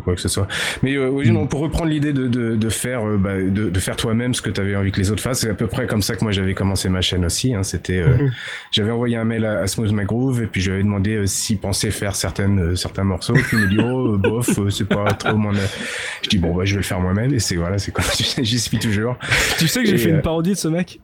quoi 0.05 0.15
que 0.15 0.21
ce 0.21 0.29
soit 0.29 0.49
mais 0.83 0.99
oui, 0.99 1.31
non, 1.31 1.45
mm. 1.45 1.49
pour 1.49 1.61
reprendre 1.61 1.91
l'idée 1.91 2.13
de, 2.13 2.69
faire 2.69 3.05
bah, 3.19 3.41
de, 3.41 3.81
faire 3.81 3.97
toi-même 3.97 4.35
ce 4.35 4.43
que 4.43 4.51
tu 4.51 4.61
avais 4.61 4.77
envie 4.77 4.93
que 4.93 5.01
les 5.01 5.11
autres 5.11 5.23
fassent 5.23 5.41
c'est 5.41 5.51
à 5.51 5.55
peu 5.55 5.67
près 5.67 5.87
comme 5.87 6.03
ça 6.03 6.15
que 6.15 6.25
moi 6.25 6.33
j'avais 6.33 6.55
commencé 6.55 6.89
ma 6.89 7.01
chaîne 7.01 7.25
aussi 7.25 7.55
hein. 7.55 7.63
c'était 7.63 8.03
mm-hmm. 8.03 8.31
j'avais 8.71 8.91
envoyé 8.91 9.17
un 9.17 9.25
mail 9.25 9.45
à, 9.47 9.61
à 9.61 9.67
Smooth 9.67 9.93
McGroove 9.93 10.43
et 10.43 10.47
puis 10.47 10.61
j'avais 10.61 10.83
demandé 10.83 10.91
demandé 10.91 11.17
euh, 11.17 11.27
s'il 11.27 11.59
pensait 11.59 11.91
faire 11.91 12.15
certaines, 12.15 12.59
euh, 12.59 12.77
certains 12.77 13.05
morceaux. 13.05 13.35
Puis 13.35 13.57
il 13.57 13.59
me 13.61 13.69
dit, 13.69 13.79
oh, 13.81 14.15
euh, 14.15 14.17
bof, 14.17 14.59
c'est 14.71 14.89
pas 14.89 15.13
trop 15.13 15.37
mon. 15.37 15.53
Je 15.53 16.29
dis, 16.29 16.39
bon, 16.39 16.55
bah, 16.55 16.65
je 16.65 16.73
vais 16.73 16.79
le 16.79 16.85
faire 16.85 17.01
moi-même. 17.01 17.33
Et 17.33 17.39
c'est 17.39 17.57
voilà, 17.57 17.79
c'est 17.79 17.93
comme 17.93 18.05
j'y 18.43 18.59
suis 18.59 18.79
toujours. 18.79 19.17
Tu 19.59 19.69
sais 19.69 19.83
que 19.83 19.89
j'ai 19.89 19.99
fait 19.99 20.11
une 20.11 20.23
parodie 20.23 20.53
de 20.53 20.57
ce 20.57 20.69
mec? 20.69 21.01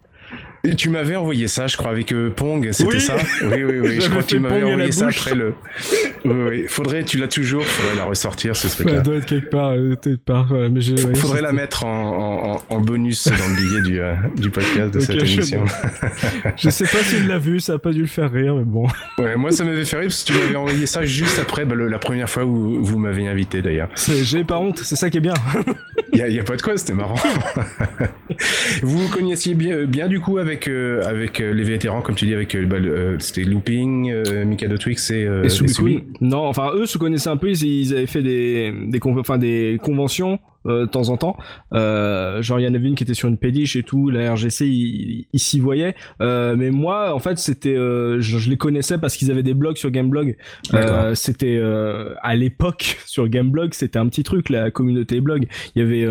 Tu 0.76 0.90
m'avais 0.90 1.16
envoyé 1.16 1.48
ça, 1.48 1.66
je 1.66 1.76
crois, 1.76 1.90
avec 1.90 2.14
Pong, 2.34 2.68
c'était 2.72 3.00
ça 3.00 3.16
Oui, 3.42 3.64
oui, 3.64 3.80
oui. 3.80 4.00
Je 4.00 4.08
crois 4.08 4.22
que 4.22 4.28
tu 4.28 4.38
m'avais 4.38 4.62
envoyé 4.62 4.92
ça 4.92 5.08
après 5.08 5.34
le. 5.34 5.54
Oui, 6.24 6.34
oui. 6.48 6.64
Faudrait, 6.68 7.04
tu 7.04 7.18
l'as 7.18 7.28
toujours, 7.28 7.64
faudrait 7.64 7.96
la 7.96 8.04
ressortir, 8.04 8.56
ce 8.56 8.68
truc-là. 8.68 8.96
Elle 8.96 9.02
doit 9.02 9.16
être 9.16 9.26
quelque 9.26 9.50
part, 9.50 9.74
quelque 10.02 10.24
part. 10.24 10.52
mais 10.52 11.14
faudrait 11.14 11.42
la 11.42 11.52
mettre 11.52 11.84
en, 11.84 12.54
en, 12.54 12.62
en, 12.68 12.80
bonus 12.80 13.28
dans 13.28 13.34
le 13.34 13.56
billet 13.56 13.80
du, 13.82 14.40
du 14.42 14.50
podcast 14.50 14.92
de 14.94 15.00
cette 15.00 15.22
émission. 15.22 15.64
je 16.56 16.70
sais 16.70 16.84
pas 16.84 16.98
s'il 16.98 17.26
l'a 17.26 17.38
vu, 17.38 17.60
ça 17.60 17.74
a 17.74 17.78
pas 17.78 17.92
dû 17.92 18.00
le 18.00 18.06
faire 18.06 18.30
rire, 18.30 18.54
mais 18.56 18.64
bon. 18.64 18.86
Ouais, 19.18 19.36
moi 19.36 19.50
ça 19.50 19.64
m'avait 19.64 19.84
fait 19.84 19.96
rire 19.98 20.08
parce 20.08 20.24
que 20.24 20.32
tu 20.32 20.38
m'avais 20.38 20.56
envoyé 20.56 20.86
ça 20.86 21.04
juste 21.04 21.38
après 21.38 21.64
bah, 21.64 21.74
la 21.76 21.98
première 21.98 22.28
fois 22.28 22.44
où 22.44 22.82
vous 22.82 22.98
m'avez 22.98 23.28
invité 23.28 23.62
d'ailleurs. 23.62 23.88
J'ai 23.96 24.44
pas 24.44 24.58
honte, 24.58 24.80
c'est 24.82 24.96
ça 24.96 25.10
qui 25.10 25.18
est 25.18 25.20
bien. 25.20 25.34
Il 26.12 26.18
y, 26.18 26.40
a 26.40 26.44
pas 26.44 26.56
de 26.56 26.62
quoi, 26.62 26.76
c'était 26.78 26.94
marrant. 26.94 27.16
vous 28.82 28.98
vous 28.98 29.08
connaissiez 29.08 29.54
bien, 29.54 29.84
bien 29.84 30.08
du 30.08 30.20
coup 30.20 30.38
avec 30.38 30.55
euh, 30.68 31.02
avec 31.04 31.40
euh, 31.40 31.52
les 31.52 31.62
vétérans, 31.62 32.00
comme 32.02 32.14
tu 32.14 32.26
dis, 32.26 32.34
avec 32.34 32.54
euh, 32.54 32.64
bah, 32.66 32.76
c'était 33.18 33.44
Looping, 33.44 34.12
Mikado 34.44 34.78
Twix 34.78 35.10
et, 35.10 35.22
et, 35.22 36.04
Non, 36.20 36.46
enfin 36.46 36.70
eux 36.74 36.86
se 36.86 36.98
connaissaient 36.98 37.30
un 37.30 37.36
peu, 37.36 37.50
ils, 37.50 37.92
avaient 37.92 38.06
fait 38.06 38.22
des 38.22 38.72
des, 38.86 39.00
enfin, 39.04 39.38
des 39.38 39.78
conventions 39.82 40.38
de 40.66 40.86
temps 40.86 41.08
en 41.08 41.16
temps. 41.16 41.36
genre 41.72 42.60
il 42.60 42.64
y 42.64 42.68
en 42.68 42.74
avait 42.74 42.88
une 42.88 42.94
qui 42.94 43.04
était 43.04 43.14
sur 43.14 43.28
une 43.28 43.38
pédiche 43.38 43.76
et 43.76 43.82
tout, 43.82 44.10
la 44.10 44.32
RGC 44.32 44.66
il, 44.66 45.38
s'y 45.38 45.60
voyait. 45.60 45.94
mais 46.20 46.70
moi 46.70 47.14
en 47.14 47.18
fait 47.18 47.38
c'était, 47.38 47.74
je, 47.74 48.20
je, 48.20 48.50
les 48.50 48.56
connaissais 48.56 48.98
parce 48.98 49.16
qu'ils 49.16 49.30
avaient 49.30 49.42
des 49.42 49.54
blogs 49.54 49.76
sur 49.76 49.90
Gameblog. 49.90 50.36
c'était 51.14 51.60
à 52.22 52.34
l'époque 52.34 52.98
sur 53.06 53.28
Gameblog 53.28 53.74
c'était 53.74 53.98
un 53.98 54.06
petit 54.08 54.22
truc 54.22 54.48
la 54.48 54.70
communauté 54.70 55.20
blog. 55.20 55.46
Il 55.74 55.82
y 55.82 55.84
avait 55.84 56.06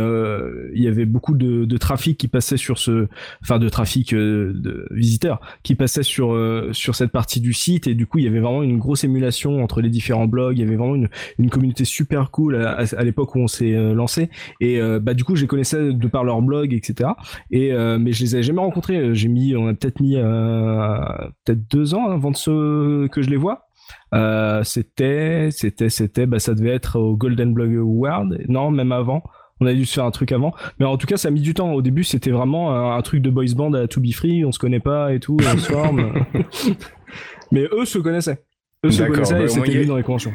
il 0.73 0.83
y 0.83 0.87
avait 0.87 1.05
beaucoup 1.05 1.35
de, 1.35 1.65
de 1.65 1.77
trafic 1.77 2.17
qui 2.17 2.27
passait 2.27 2.57
sur 2.57 2.77
ce, 2.77 3.07
enfin 3.41 3.59
de 3.59 3.69
trafic 3.69 4.13
de 4.13 4.87
visiteurs 4.91 5.41
qui 5.63 5.75
passait 5.75 6.03
sur 6.03 6.35
sur 6.71 6.95
cette 6.95 7.11
partie 7.11 7.41
du 7.41 7.53
site 7.53 7.87
et 7.87 7.95
du 7.95 8.05
coup 8.07 8.19
il 8.19 8.25
y 8.25 8.27
avait 8.27 8.39
vraiment 8.39 8.63
une 8.63 8.77
grosse 8.77 9.03
émulation 9.03 9.63
entre 9.63 9.81
les 9.81 9.89
différents 9.89 10.27
blogs 10.27 10.57
il 10.57 10.61
y 10.61 10.67
avait 10.67 10.75
vraiment 10.75 10.95
une, 10.95 11.09
une 11.39 11.49
communauté 11.49 11.85
super 11.85 12.31
cool 12.31 12.55
à, 12.55 13.03
l'époque 13.03 13.35
où 13.35 13.39
on 13.39 13.47
s'est 13.47 13.73
euh, 13.73 13.93
lancé 13.93 14.29
et 14.59 14.79
euh, 14.79 14.99
bah 14.99 15.13
du 15.13 15.23
coup 15.23 15.35
je 15.35 15.41
les 15.41 15.47
connaissais 15.47 15.93
de 15.93 16.07
par 16.07 16.23
leur 16.23 16.41
blog 16.41 16.73
etc 16.73 17.11
et 17.51 17.71
euh, 17.71 17.97
mais 17.99 18.11
je 18.11 18.23
les 18.23 18.35
avais 18.35 18.43
jamais 18.43 18.61
rencontrés. 18.61 19.13
J'ai 19.13 19.27
mis 19.27 19.55
on 19.55 19.67
a 19.67 19.73
peut-être 19.73 19.99
mis 19.99 20.15
peut-être 20.15 21.71
deux 21.71 21.93
ans 21.93 22.09
avant 22.09 22.31
de 22.31 22.37
ce 22.37 23.07
que 23.07 23.21
je 23.21 23.29
les 23.29 23.37
vois. 23.37 23.67
C'était 24.63 25.49
c'était 25.51 25.89
c'était 25.89 26.25
bah 26.25 26.39
ça 26.39 26.53
devait 26.53 26.73
être 26.73 26.99
au 26.99 27.15
Golden 27.15 27.53
Blog 27.53 27.75
Award. 27.75 28.37
Non 28.47 28.71
même 28.71 28.91
avant. 28.91 29.23
On 29.61 29.67
a 29.67 29.73
dû 29.73 29.85
se 29.85 29.93
faire 29.93 30.03
un 30.03 30.11
truc 30.11 30.33
avant. 30.33 30.53
Mais 30.79 30.85
en 30.85 30.97
tout 30.97 31.07
cas 31.07 31.17
ça 31.17 31.29
a 31.29 31.31
mis 31.31 31.41
du 31.41 31.53
temps. 31.53 31.71
Au 31.73 31.81
début 31.81 32.03
c'était 32.03 32.31
vraiment 32.31 32.93
un, 32.93 33.01
truc 33.01 33.21
de 33.21 33.29
boys 33.29 33.53
band 33.55 33.73
à 33.73 33.87
To 33.87 34.01
Be 34.01 34.11
Free. 34.11 34.45
On 34.45 34.51
se 34.51 34.59
connaît 34.59 34.79
pas 34.79 35.13
et 35.13 35.19
tout 35.19 35.37
on 35.39 35.57
se 35.57 35.71
forme. 35.71 36.13
Mais 37.51 37.67
eux 37.71 37.85
se 37.85 37.99
connaissaient. 37.99 38.43
Eux 38.85 38.91
se 38.91 39.03
connaissaient 39.03 39.43
et 39.43 39.47
c'était 39.47 39.71
vu 39.71 39.85
dans 39.85 39.97
les 39.97 40.03
conventions. 40.03 40.33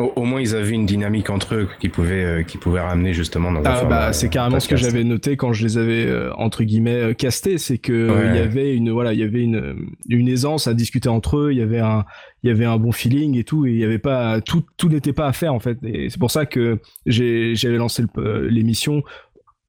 Au, 0.00 0.24
moins, 0.24 0.40
ils 0.40 0.54
avaient 0.54 0.70
une 0.70 0.86
dynamique 0.86 1.30
entre 1.30 1.54
eux 1.54 1.68
qui 1.80 1.88
pouvait, 1.88 2.24
euh, 2.24 2.42
qui 2.42 2.58
pouvait 2.58 2.80
ramener 2.80 3.12
justement 3.12 3.52
dans 3.52 3.62
ah, 3.64 3.84
bah, 3.84 4.12
C'est 4.12 4.28
carrément 4.28 4.60
ce 4.60 4.68
que 4.68 4.76
j'avais 4.76 5.04
noté 5.04 5.36
quand 5.36 5.52
je 5.52 5.64
les 5.64 5.78
avais 5.78 6.06
euh, 6.06 6.32
entre 6.34 6.64
guillemets 6.64 7.10
euh, 7.10 7.14
castés, 7.14 7.58
c'est 7.58 7.78
que 7.78 8.10
il 8.30 8.36
y 8.36 8.38
avait 8.38 8.74
une 8.74 8.90
voilà, 8.90 9.12
il 9.12 9.18
y 9.18 9.22
avait 9.22 9.42
une, 9.42 9.88
une 10.08 10.28
aisance 10.28 10.66
à 10.66 10.74
discuter 10.74 11.08
entre 11.08 11.38
eux, 11.38 11.52
il 11.52 11.58
y 11.58 11.62
avait 11.62 11.80
un 11.80 12.04
il 12.42 12.48
y 12.48 12.50
avait 12.50 12.64
un 12.64 12.78
bon 12.78 12.92
feeling 12.92 13.36
et 13.36 13.44
tout, 13.44 13.66
et 13.66 13.72
il 13.72 13.78
y 13.78 13.84
avait 13.84 13.98
pas 13.98 14.40
tout 14.40 14.64
tout 14.76 14.88
n'était 14.88 15.12
pas 15.12 15.26
à 15.26 15.32
faire 15.32 15.54
en 15.54 15.60
fait. 15.60 15.78
Et 15.82 16.08
c'est 16.08 16.18
pour 16.18 16.30
ça 16.30 16.46
que 16.46 16.78
j'ai 17.06 17.54
j'avais 17.54 17.76
lancé 17.76 18.04
l'émission 18.48 19.02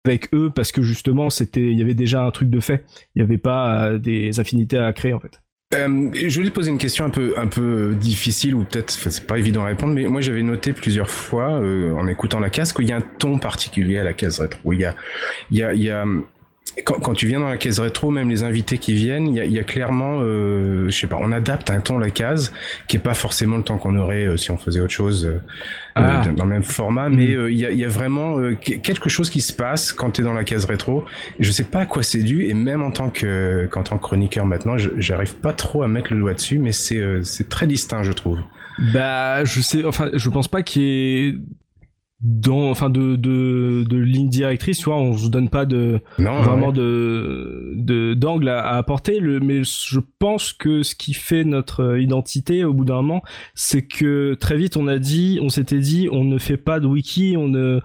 avec 0.05 0.33
eux 0.33 0.51
parce 0.53 0.71
que 0.71 0.81
justement 0.81 1.29
c'était 1.29 1.71
il 1.71 1.77
y 1.77 1.81
avait 1.81 1.93
déjà 1.93 2.23
un 2.23 2.31
truc 2.31 2.49
de 2.49 2.59
fait, 2.59 2.85
il 3.15 3.21
n'y 3.21 3.23
avait 3.23 3.37
pas 3.37 3.97
des 3.97 4.39
affinités 4.39 4.77
à 4.77 4.93
créer 4.93 5.13
en 5.13 5.19
fait. 5.19 5.40
Euh, 5.73 6.09
je 6.13 6.35
voulais 6.37 6.51
poser 6.51 6.69
une 6.69 6.77
question 6.77 7.05
un 7.05 7.09
peu 7.09 7.33
un 7.37 7.47
peu 7.47 7.95
difficile 7.95 8.55
ou 8.55 8.63
peut-être 8.65 8.91
c'est 8.91 9.25
pas 9.25 9.37
évident 9.37 9.63
à 9.63 9.67
répondre, 9.67 9.93
mais 9.93 10.05
moi 10.05 10.19
j'avais 10.19 10.43
noté 10.43 10.73
plusieurs 10.73 11.09
fois 11.09 11.61
euh, 11.61 11.93
en 11.93 12.07
écoutant 12.07 12.39
la 12.39 12.49
case 12.49 12.73
qu'il 12.73 12.89
y 12.89 12.91
a 12.91 12.97
un 12.97 13.01
ton 13.01 13.39
particulier 13.39 13.97
à 13.97 14.03
la 14.03 14.13
case 14.13 14.41
rétro. 14.41 14.73
Il 14.73 14.93
quand, 16.85 16.99
quand, 16.99 17.13
tu 17.13 17.27
viens 17.27 17.39
dans 17.39 17.49
la 17.49 17.57
case 17.57 17.79
rétro, 17.79 18.11
même 18.11 18.29
les 18.29 18.43
invités 18.43 18.77
qui 18.77 18.93
viennent, 18.93 19.27
il 19.27 19.35
y 19.35 19.39
a, 19.39 19.45
y 19.45 19.59
a 19.59 19.63
clairement, 19.63 20.19
euh, 20.21 20.85
je 20.89 20.97
sais 20.97 21.07
pas, 21.07 21.17
on 21.19 21.31
adapte 21.31 21.69
un 21.69 21.81
ton 21.81 21.97
la 21.97 22.09
case 22.09 22.53
qui 22.87 22.97
est 22.97 23.01
pas 23.01 23.13
forcément 23.13 23.57
le 23.57 23.63
temps 23.63 23.77
qu'on 23.77 23.97
aurait 23.97 24.25
euh, 24.25 24.37
si 24.37 24.51
on 24.51 24.57
faisait 24.57 24.79
autre 24.79 24.93
chose 24.93 25.25
euh, 25.25 25.39
ah. 25.95 26.23
dans 26.35 26.45
le 26.45 26.49
même 26.49 26.63
format, 26.63 27.09
mais 27.09 27.35
mm. 27.35 27.49
il 27.49 27.57
y, 27.57 27.65
a, 27.65 27.71
y, 27.71 27.83
a, 27.83 27.89
vraiment 27.89 28.37
quelque 28.55 29.09
chose 29.09 29.29
qui 29.29 29.41
se 29.41 29.53
passe 29.53 29.91
quand 29.91 30.11
tu 30.11 30.21
es 30.21 30.23
dans 30.23 30.33
la 30.33 30.43
case 30.43 30.65
rétro. 30.65 31.05
je 31.39 31.51
sais 31.51 31.65
pas 31.65 31.81
à 31.81 31.85
quoi 31.85 32.03
c'est 32.03 32.23
dû, 32.23 32.45
et 32.45 32.53
même 32.53 32.81
en 32.81 32.91
tant 32.91 33.09
que 33.09 33.67
qu'en 33.69 33.83
tant 33.83 33.97
que 33.97 34.03
chroniqueur 34.03 34.45
maintenant, 34.45 34.75
j'arrive 34.97 35.35
pas 35.35 35.53
trop 35.53 35.83
à 35.83 35.87
mettre 35.87 36.13
le 36.13 36.19
doigt 36.19 36.33
dessus, 36.33 36.59
mais 36.59 36.71
c'est 36.71 37.01
c'est 37.23 37.49
très 37.49 37.67
distinct, 37.67 38.03
je 38.03 38.13
trouve. 38.13 38.39
Bah, 38.93 39.43
je 39.43 39.61
sais, 39.61 39.83
enfin, 39.83 40.09
je 40.13 40.29
pense 40.29 40.47
pas 40.47 40.63
qu'il 40.63 40.81
y 40.81 41.27
ait 41.27 41.35
dans 42.21 42.69
enfin 42.69 42.89
de, 42.89 43.15
de, 43.15 43.83
de 43.87 43.97
ligne 43.97 44.29
directrice 44.29 44.77
tu 44.77 44.85
vois 44.85 44.97
on 44.97 45.17
se 45.17 45.27
donne 45.27 45.49
pas 45.49 45.65
de 45.65 46.01
vraiment 46.19 46.71
de 46.71 47.73
de 47.75 48.13
d'angle 48.13 48.49
à, 48.49 48.75
apporter. 48.75 49.19
Le 49.19 49.39
mais 49.39 49.63
je 49.63 49.99
pense 50.19 50.53
que 50.53 50.83
ce 50.83 50.95
qui 50.95 51.13
fait 51.13 51.43
notre 51.43 51.97
identité 51.97 52.63
au 52.63 52.73
bout 52.73 52.85
d'un 52.85 52.95
moment 52.95 53.23
c'est 53.55 53.81
que 53.81 54.35
très 54.35 54.55
vite 54.55 54.77
on 54.77 54.87
a 54.87 54.99
dit 54.99 55.39
on 55.41 55.49
s'était 55.49 55.79
dit 55.79 56.09
on 56.11 56.23
ne 56.23 56.37
fait 56.37 56.57
pas 56.57 56.79
de 56.79 56.87
wiki 56.87 57.35
on 57.37 57.47
ne 57.47 57.81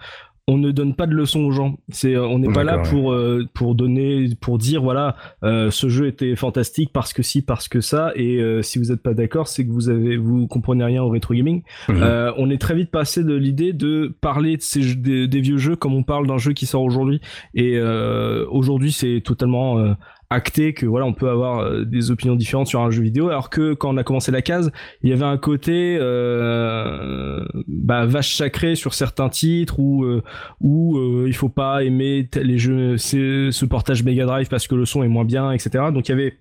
on 0.49 0.59
ne 0.59 0.71
donne 0.71 0.95
pas 0.95 1.07
de 1.07 1.15
leçons 1.15 1.41
aux 1.41 1.51
gens. 1.51 1.77
C'est, 1.89 2.15
euh, 2.15 2.25
on 2.27 2.39
n'est 2.39 2.53
pas 2.53 2.63
là 2.63 2.79
pour 2.79 3.13
euh, 3.13 3.45
pour 3.53 3.75
donner, 3.75 4.29
pour 4.41 4.59
dire 4.59 4.81
voilà, 4.81 5.17
euh, 5.43 5.73
ce 5.73 5.89
jeu 5.89 6.07
était 6.07 6.37
fantastique 6.37 6.91
parce 6.93 7.13
que 7.13 7.23
si, 7.23 7.43
parce 7.43 7.67
que 7.69 7.81
ça. 7.81 8.13
Et 8.15 8.41
si 8.63 8.79
vous 8.79 8.87
n'êtes 8.87 9.03
pas 9.03 9.15
d'accord, 9.15 9.49
c'est 9.49 9.67
que 9.67 9.73
vous 9.73 9.89
avez, 9.89 10.17
vous 10.17 10.47
comprenez 10.47 10.85
rien 10.85 11.03
au 11.03 11.09
rétro 11.09 11.35
gaming. 11.35 11.63
Mhm. 11.89 12.33
on 12.37 12.51
est 12.51 12.61
très 12.61 12.75
vite 12.75 12.91
passé 12.91 13.25
de 13.25 13.35
l'idée 13.35 13.73
de 13.73 14.15
parler 14.21 14.57
de 14.57 14.63
ces 14.63 14.95
des, 14.95 15.27
des, 15.27 15.41
vieux 15.41 15.59
jeux 15.59 15.77
comme 15.77 15.95
on 15.95 16.03
parle 16.03 16.27
d'un 16.27 16.39
jeu 16.39 16.53
qui 16.53 16.67
sort 16.67 16.83
aujourd'hui. 16.83 17.21
Et 17.55 17.81
aujourd'hui, 17.81 18.93
c'est 18.93 19.21
totalement 19.25 19.97
acté 20.31 20.73
que 20.73 20.87
voilà 20.87 21.07
on 21.07 21.13
peut 21.13 21.29
avoir 21.29 21.61
euh, 21.61 21.85
des 21.85 22.11
opinions 22.11 22.35
différentes 22.35 22.67
sur 22.67 22.81
un 22.81 22.91
jeu 22.91 23.03
vidéo 23.03 23.29
alors 23.29 23.51
que 23.51 23.75
quand 23.75 23.91
on 23.95 23.97
a 23.97 24.05
commencé 24.05 24.33
la 24.33 24.43
case 24.43 24.73
il 25.03 25.11
y 25.11 25.13
avait 25.13 25.25
un 25.25 25.39
côté 25.39 25.97
euh, 26.01 27.45
bah, 27.69 28.07
vache 28.07 28.35
sacrée 28.35 28.75
sur 28.75 28.95
certains 28.95 29.29
titres 29.29 29.79
ou 29.79 30.05
euh, 30.05 30.23
où 30.61 30.99
il 31.27 31.35
faut 31.35 31.49
pas 31.49 31.85
aimer 31.85 32.29
les 32.35 32.59
jeux 32.59 32.97
ce 32.99 33.65
portage 33.65 34.03
Mega 34.03 34.27
Drive 34.27 34.49
parce 34.49 34.67
que 34.67 34.75
le 34.75 34.85
son 34.85 35.03
est 35.03 35.09
moins 35.09 35.25
bien 35.25 35.53
etc 35.53 35.85
donc 35.93 36.09
il 36.09 36.13
y 36.13 36.15
avait 36.15 36.39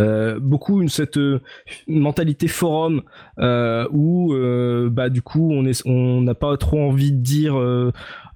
euh, 0.00 0.38
beaucoup 0.40 0.80
une 0.80 0.88
cette 0.88 1.16
euh, 1.16 1.40
mentalité 1.86 2.48
forum 2.48 3.02
euh, 3.38 3.86
où 3.90 4.32
euh, 4.32 4.88
bah 4.90 5.08
du 5.08 5.22
coup 5.22 5.50
on 5.52 5.64
est 5.64 5.82
on 5.86 6.20
n'a 6.20 6.34
pas 6.34 6.56
trop 6.56 6.80
envie 6.80 7.12
de 7.12 7.20
dire 7.20 7.54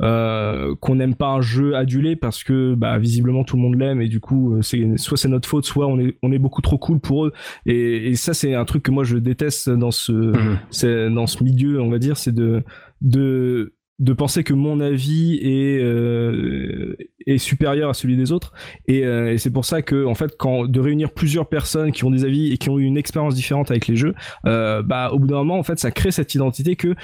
qu'on 0.00 0.94
n'aime 0.94 1.14
pas 1.14 1.28
un 1.28 1.40
jeu 1.40 1.76
adulé 1.76 2.16
parce 2.16 2.42
que 2.44 2.74
bah 2.74 2.98
visiblement 2.98 3.44
tout 3.44 3.56
le 3.56 3.62
monde 3.62 3.76
l'aime 3.76 4.00
et 4.00 4.08
du 4.08 4.20
coup 4.20 4.60
c'est 4.62 4.96
soit 4.96 5.16
c'est 5.16 5.28
notre 5.28 5.48
faute 5.48 5.64
soit 5.64 5.86
on 5.86 5.98
est 5.98 6.16
on 6.22 6.32
est 6.32 6.38
beaucoup 6.38 6.62
trop 6.62 6.78
cool 6.78 7.00
pour 7.00 7.26
eux 7.26 7.32
et, 7.66 8.08
et 8.08 8.16
ça 8.16 8.34
c'est 8.34 8.54
un 8.54 8.64
truc 8.64 8.82
que 8.82 8.90
moi 8.90 9.04
je 9.04 9.16
déteste 9.16 9.70
dans 9.70 9.90
ce 9.90 10.12
mmh. 10.12 11.14
dans 11.14 11.26
ce 11.26 11.44
milieu 11.44 11.80
on 11.80 11.90
va 11.90 11.98
dire 11.98 12.16
c'est 12.16 12.34
de 12.34 12.62
de 13.00 13.74
de 14.02 14.12
penser 14.12 14.42
que 14.42 14.52
mon 14.52 14.80
avis 14.80 15.36
est 15.36 15.80
euh, 15.80 16.96
est 17.24 17.38
supérieur 17.38 17.88
à 17.88 17.94
celui 17.94 18.16
des 18.16 18.32
autres. 18.32 18.52
Et, 18.88 19.06
euh, 19.06 19.38
c'est 19.38 19.52
pour 19.52 19.64
ça 19.64 19.80
que 19.80 20.04
en 20.06 20.14
fait 20.14 20.32
de 20.68 20.80
réunir 20.80 21.12
plusieurs 21.12 21.48
personnes 21.48 21.92
qui 21.92 22.04
ont 22.04 22.10
des 22.10 22.24
avis 22.24 22.52
et 22.52 22.58
qui 22.58 22.68
ont 22.68 22.80
eu 22.80 22.84
une 22.84 22.96
expérience 22.96 23.36
différente 23.36 23.70
avec 23.70 23.86
les 23.86 23.94
jeux 23.94 24.14
euh, 24.46 24.82
bah 24.82 25.10
au 25.12 25.20
bout 25.20 25.28
d'un 25.28 25.36
moment 25.36 25.58
en 25.58 25.62
fait 25.62 25.78
ça 25.78 25.92
crée 25.92 26.10
cette 26.10 26.34
identité 26.34 26.74
que 26.74 26.96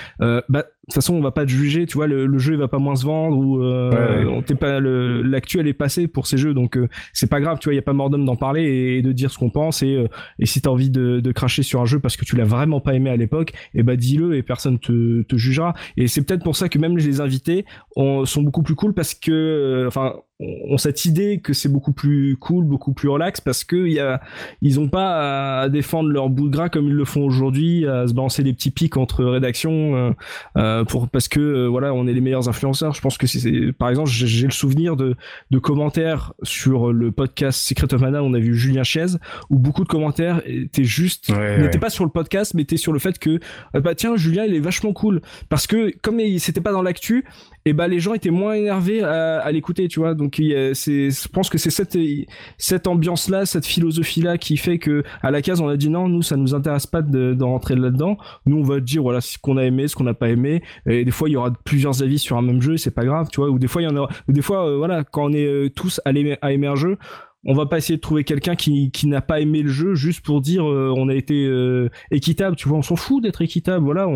bah 0.49 0.65
toute 0.89 0.95
façon 0.95 1.15
on 1.15 1.21
va 1.21 1.31
pas 1.31 1.45
te 1.45 1.51
juger 1.51 1.87
tu 1.87 1.95
vois 1.97 2.07
le, 2.07 2.27
le, 2.27 2.39
jeu 2.39 2.55
il 2.55 2.59
va 2.59 2.69
pas 2.69 2.79
moins 2.79 2.97
se 2.97 3.05
vendre 3.05 3.37
ou 3.37 3.63
euh, 3.63 4.41
t'es 4.47 4.55
pas 4.55 4.81
le 4.81 5.23
l'actuel 5.23 5.69
est 5.69 5.75
passé 5.75 6.09
pour 6.09 6.27
ces 6.27 6.39
jeux 6.39 6.55
donc 6.55 6.77
euh, 6.77 6.89
c'est 7.13 7.29
pas 7.29 7.41
grave 7.41 7.59
tu 7.59 7.65
vois 7.65 7.75
il 7.75 7.77
y 7.77 7.81
a 7.81 7.83
pas 7.83 7.93
mort 7.93 8.11
d'homme 8.11 8.25
d'en 8.25 8.37
parler 8.37 8.97
et, 8.97 9.03
de 9.03 9.13
dire 9.13 9.31
ce 9.31 9.39
qu'on 9.39 9.51
pense 9.51 9.83
et 9.83 9.95
euh, 9.95 10.09
et 10.39 10.47
si 10.47 10.61
t'as 10.63 10.71
envie 10.71 10.91
de, 10.91 11.21
de 11.21 11.33
cracher 11.33 11.63
sur 11.63 11.81
un 11.81 11.87
jeu 11.87 12.01
parce 12.01 12.17
que 12.17 12.25
tu 12.25 12.37
l'as 12.37 12.45
vraiment 12.45 12.81
pas 12.81 12.95
aimé 12.95 13.11
à 13.11 13.17
l'époque 13.17 13.53
et 13.75 13.81
eh 13.81 13.83
bah 13.83 13.97
dis-le 13.97 14.35
et 14.37 14.43
personne 14.43 14.79
te, 14.79 15.23
te 15.23 15.37
jugera. 15.37 15.75
Et 15.97 16.09
c'est 16.09 16.23
peut-être 16.23 16.43
pour 16.43 16.57
ça 16.57 16.69
que 16.69 16.79
même 16.79 16.97
les 16.97 17.21
invités 17.21 17.65
ont, 17.97 18.25
sont 18.25 18.43
beaucoup 18.43 18.63
plus 18.63 18.75
cool 18.75 18.95
parce 18.95 19.15
que 19.15 19.85
enfin 19.87 20.15
ont 20.41 20.79
cette 20.79 21.05
idée 21.05 21.41
que 21.41 21.53
c'est 21.53 21.69
beaucoup 21.69 21.93
plus 21.93 22.37
cool, 22.37 22.65
beaucoup 22.65 22.93
plus 22.93 23.09
relax 23.09 23.41
parce 23.41 23.65
que 23.65 23.89
y 23.89 23.99
a, 23.99 24.21
ils 24.63 24.79
ont 24.79 24.89
pas 24.89 25.63
à 25.63 25.69
défendre 25.69 26.11
leur 26.11 26.29
bout 26.29 26.49
de 26.49 26.53
gras 26.53 26.69
comme 26.69 26.87
ils 26.87 26.95
le 26.95 27.05
font 27.05 27.25
aujourd'hui, 27.25 27.87
à 27.87 28.07
se 28.07 28.15
balancer 28.15 28.45
des 28.45 28.53
petits 28.53 28.71
pics 28.71 28.97
entre 28.97 29.25
rédactions 29.25 29.97
euh, 29.97 30.11
euh 30.57 30.85
pour 30.85 31.09
parce 31.09 31.27
que 31.27 31.41
euh, 31.41 31.67
voilà 31.67 31.93
on 31.93 32.07
est 32.07 32.13
les 32.13 32.21
meilleurs 32.21 32.49
influenceurs. 32.49 32.95
Je 32.95 33.01
pense 33.01 33.19
que 33.19 33.27
c'est 33.27 33.73
par 33.73 33.91
exemple 33.91 34.11
j'ai 34.11 34.47
le 34.47 34.53
souvenir 34.53 34.97
de, 34.97 35.17
de 35.51 35.59
commentaires 35.59 36.33
sur 36.45 36.93
le 36.93 37.11
podcast 37.11 37.59
Secret 37.59 37.93
of 37.93 38.01
Mana, 38.01 38.23
on 38.23 38.33
a 38.35 38.39
vu 38.39 38.55
Julien 38.55 38.85
Chiez 38.85 39.07
où 39.51 39.59
beaucoup 39.59 39.83
de 39.83 39.89
commentaires 39.89 40.41
étaient 40.47 40.85
juste 40.85 41.31
n'étaient 41.31 41.79
pas 41.79 41.91
sur 41.91 42.05
le 42.05 42.11
podcast 42.11 42.55
mais 42.55 42.63
étaient 42.63 42.77
sur 42.77 42.93
le 42.93 43.01
fait 43.01 43.19
que 43.19 43.41
euh, 43.75 43.81
bah 43.81 43.95
tiens 43.97 44.17
Julien 44.17 44.45
il 44.45 44.55
est 44.55 44.61
vachement 44.61 44.93
cool 44.93 45.21
parce 45.49 45.67
que 45.67 45.93
comme 46.01 46.21
c'était 46.39 46.61
pas 46.61 46.73
dans 46.73 46.83
l'actu 46.83 47.25
et 47.69 47.73
bah 47.75 47.87
les 47.87 48.01
gens 48.01 48.15
étaient 48.15 48.31
moins 48.31 48.55
énervés 48.55 49.03
à, 49.03 49.51
l'écouter 49.53 49.89
tu 49.89 50.01
vois 50.01 50.15
donc 50.15 50.37
c'est, 50.73 51.11
je 51.11 51.29
pense 51.29 51.51
que 51.51 51.59
c'est 51.59 51.71
cette 51.71 51.97
cette 52.57 52.87
ambiance 52.87 53.29
là, 53.29 53.47
cette 53.47 53.67
philosophie 53.67 54.23
là 54.23 54.39
qui 54.39 54.57
fait 54.57 54.79
que 54.79 55.03
à 55.23 55.31
la 55.31 55.43
case 55.43 55.61
on 55.61 55.69
a 55.69 55.77
dit 55.77 55.91
non, 55.91 56.09
nous 56.09 56.23
ça 56.23 56.37
nous 56.37 56.55
intéresse 56.55 56.87
pas 56.87 57.03
de, 57.03 57.43
rentrer 57.43 57.77
là-dedans. 57.77 58.19
Nous 58.47 58.59
on 58.59 58.63
va 58.63 58.81
dire 58.81 59.03
voilà 59.03 59.21
ce 59.21 59.39
qu'on 59.39 59.57
a 59.57 59.65
aimé, 59.65 59.89
ce 59.89 59.97
qu'on 59.97 60.05
n'a 60.05 60.15
pas 60.15 60.29
aimé. 60.29 60.63
Et 60.87 61.05
des 61.05 61.11
fois 61.11 61.29
il 61.29 61.33
y 61.33 61.37
aura 61.37 61.53
plusieurs 61.65 62.03
avis 62.03 62.19
sur 62.19 62.37
un 62.37 62.43
même 62.43 62.61
jeu, 62.61 62.77
c'est 62.77 62.91
pas 62.91 63.05
grave, 63.05 63.29
tu 63.31 63.41
vois. 63.41 63.51
Ou 63.51 63.59
des 63.59 63.69
fois 63.69 63.83
il 63.83 63.87
y 63.87 63.89
en 63.89 63.97
aura, 63.97 64.11
des 64.29 64.43
fois 64.43 64.69
euh, 64.69 64.77
voilà 64.77 65.05
quand 65.05 65.27
on 65.27 65.33
est 65.33 65.47
euh, 65.47 65.71
tous 65.71 66.01
à 66.05 66.11
à 66.43 66.53
aimer 66.53 66.67
un 66.67 66.75
jeu, 66.75 66.99
on 67.45 67.55
va 67.55 67.67
pas 67.67 67.79
essayer 67.79 67.97
de 67.97 68.01
trouver 68.01 68.25
quelqu'un 68.25 68.57
qui, 68.57 68.91
qui 68.91 69.07
n'a 69.07 69.21
pas 69.21 69.41
aimé 69.41 69.63
le 69.63 69.69
jeu 69.69 69.95
juste 69.95 70.25
pour 70.25 70.41
dire 70.41 70.69
euh, 70.69 70.93
on 70.97 71.09
a 71.09 71.15
été 71.15 71.49
équitable 72.11 72.57
tu 72.57 72.69
vois 72.69 72.79
on 72.79 72.83
s'en 72.83 72.97
fout 72.97 73.23
d'être 73.23 73.43
équitable 73.43 73.85
voilà 73.85 74.09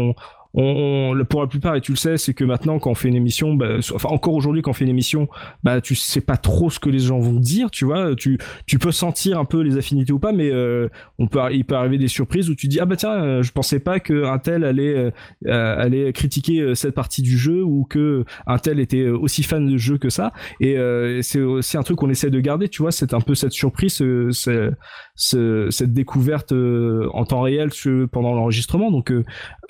on, 0.55 1.15
pour 1.29 1.41
la 1.41 1.47
plupart, 1.47 1.77
et 1.77 1.81
tu 1.81 1.93
le 1.93 1.97
sais, 1.97 2.19
c'est 2.19 2.35
que 2.35 2.45
maintenant, 2.45 2.79
quand 2.79 2.91
on 2.91 2.95
fait 2.95 3.09
une 3.09 3.15
émission, 3.15 3.55
bah, 3.55 3.79
enfin 3.95 4.09
encore 4.11 4.35
aujourd'hui, 4.35 4.63
quand 4.63 4.73
on 4.73 4.75
fait 4.75 4.85
une 4.85 4.91
émission, 4.91 5.29
bah 5.63 5.81
tu 5.81 5.95
sais 5.95 6.21
pas 6.21 6.37
trop 6.37 6.71
ce 6.71 6.79
que 6.79 6.91
les 6.91 6.99
gens 6.99 7.19
vont 7.19 7.41
dire, 7.41 7.71
tu 7.71 7.85
vois. 7.85 8.15
Tu, 8.15 8.39
tu 8.67 8.79
peux 8.79 8.93
sentir 8.93 9.39
un 9.39 9.45
peu 9.45 9.61
les 9.61 9.79
affinités 9.79 10.13
ou 10.13 10.19
pas, 10.19 10.33
mais 10.33 10.51
euh, 10.51 10.89
on 11.19 11.27
peut, 11.27 11.41
il 11.53 11.65
peut 11.65 11.75
arriver 11.75 11.99
des 11.99 12.09
surprises 12.09 12.51
où 12.51 12.55
tu 12.55 12.69
dis 12.69 12.81
ah 12.81 12.85
bah 12.85 12.97
tiens, 12.97 13.15
euh, 13.15 13.43
je 13.43 13.53
pensais 13.53 13.81
pas 13.81 14.01
que 14.01 14.25
un 14.25 14.39
tel 14.39 14.65
allait 14.65 15.13
euh, 15.47 15.77
allait 15.79 16.13
critiquer 16.13 16.75
cette 16.75 16.95
partie 16.95 17.23
du 17.23 17.37
jeu 17.39 17.63
ou 17.63 17.85
que 17.85 18.25
un 18.47 18.59
tel 18.59 18.79
était 18.79 19.09
aussi 19.09 19.43
fan 19.43 19.67
de 19.67 19.77
jeu 19.79 19.99
que 19.99 20.11
ça. 20.11 20.33
Et 20.61 20.77
c'est 21.23 21.41
aussi 21.41 21.77
un 21.77 21.83
truc 21.83 21.99
qu'on 21.99 22.11
essaie 22.11 22.31
de 22.31 22.41
garder, 22.41 22.69
tu 22.69 22.83
vois. 22.83 22.93
C'est 22.93 23.15
un 23.15 23.21
peu 23.21 23.35
cette 23.35 23.53
surprise, 23.53 24.03
c'est 24.31 24.71
cette 25.15 25.93
découverte 25.93 26.53
en 26.53 27.25
temps 27.25 27.43
réel 27.43 27.71
pendant 28.11 28.35
l'enregistrement. 28.35 28.91
Donc 28.91 29.13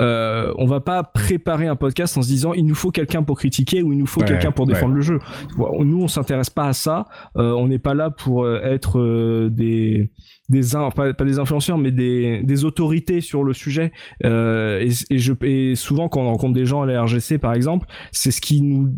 euh, 0.01 0.53
on 0.57 0.67
va 0.67 0.81
pas 0.81 1.03
préparer 1.03 1.67
un 1.67 1.77
podcast 1.77 2.17
en 2.17 2.23
se 2.23 2.29
disant 2.29 2.53
il 2.53 2.67
nous 2.67 2.75
faut 2.75 2.91
quelqu'un 2.91 3.23
pour 3.23 3.39
critiquer 3.39 3.83
ou 3.83 3.93
il 3.93 3.99
nous 3.99 4.07
faut 4.07 4.21
quelqu'un 4.21 4.53
pour 4.53 4.67
défendre 4.67 4.95
le 4.95 5.01
jeu. 5.01 5.19
Nous, 5.59 6.03
on 6.03 6.09
s'intéresse 6.09 6.51
pas 6.51 6.67
à 6.67 6.73
ça. 6.73 7.07
Euh, 7.37 7.53
on 7.53 7.69
n'est 7.69 7.79
pas 7.79 7.95
là 7.95 8.11
pour 8.11 8.45
euh, 8.45 8.61
être 8.63 8.99
euh, 8.99 9.49
des 9.51 10.11
des 10.49 10.63
pas, 10.95 11.15
pas, 11.15 11.25
des 11.25 11.39
influenceurs 11.39 11.79
mais 11.79 11.93
des, 11.93 12.43
des 12.43 12.65
autorités 12.65 13.21
sur 13.21 13.43
le 13.43 13.55
sujet. 13.55 13.93
et, 14.23 14.89
et, 15.11 15.19
je, 15.19 15.33
et 15.45 15.75
souvent 15.75 16.09
quand 16.09 16.21
on 16.21 16.27
rencontre 16.27 16.55
des 16.55 16.67
gens 16.67 16.83
à 16.83 16.87
la 16.87 17.03
RGC 17.03 17.39
par 17.39 17.55
exemple, 17.55 17.87
c'est 18.11 18.31
ce 18.31 18.41
qui 18.41 18.61
nous 18.61 18.95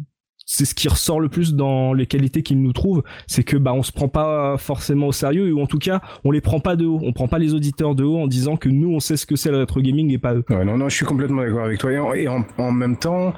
c'est 0.47 0.65
ce 0.65 0.75
qui 0.75 0.89
ressort 0.89 1.21
le 1.21 1.29
plus 1.29 1.55
dans 1.55 1.93
les 1.93 2.07
qualités 2.07 2.43
qu'ils 2.43 2.61
nous 2.61 2.73
trouvent, 2.73 3.03
c'est 3.27 3.45
que 3.45 3.57
bah 3.57 3.73
on 3.73 3.83
se 3.83 3.93
prend 3.93 4.09
pas 4.09 4.57
forcément 4.59 5.09
au 5.09 5.13
sérieux 5.13 5.53
ou 5.53 5.61
en 5.61 5.67
tout 5.67 5.79
cas 5.79 6.01
on 6.25 6.31
les 6.31 6.41
prend 6.41 6.61
pas 6.61 6.77
de 6.77 6.87
haut, 6.87 7.01
on 7.03 7.13
prend 7.13 7.29
pas 7.29 7.39
les 7.39 7.55
auditeurs 7.55 7.95
de 7.95 8.05
haut 8.05 8.19
en 8.19 8.27
disant 8.27 8.57
que 8.57 8.69
nous 8.69 8.91
on 8.91 9.01
sait 9.01 9.17
ce 9.17 9.27
que 9.27 9.37
c'est 9.37 9.51
le 9.51 9.59
rétro 9.59 9.81
gaming 9.81 10.13
et 10.13 10.19
pas 10.19 10.35
eux. 10.35 10.45
Ouais, 10.51 10.65
non 10.65 10.77
non, 10.77 10.89
je 10.89 10.97
suis 10.97 11.07
complètement 11.07 11.43
d'accord 11.43 11.65
avec 11.65 11.79
toi 11.79 11.93
et 12.17 12.29
en, 12.29 12.73
même 12.73 12.97
temps 12.97 13.35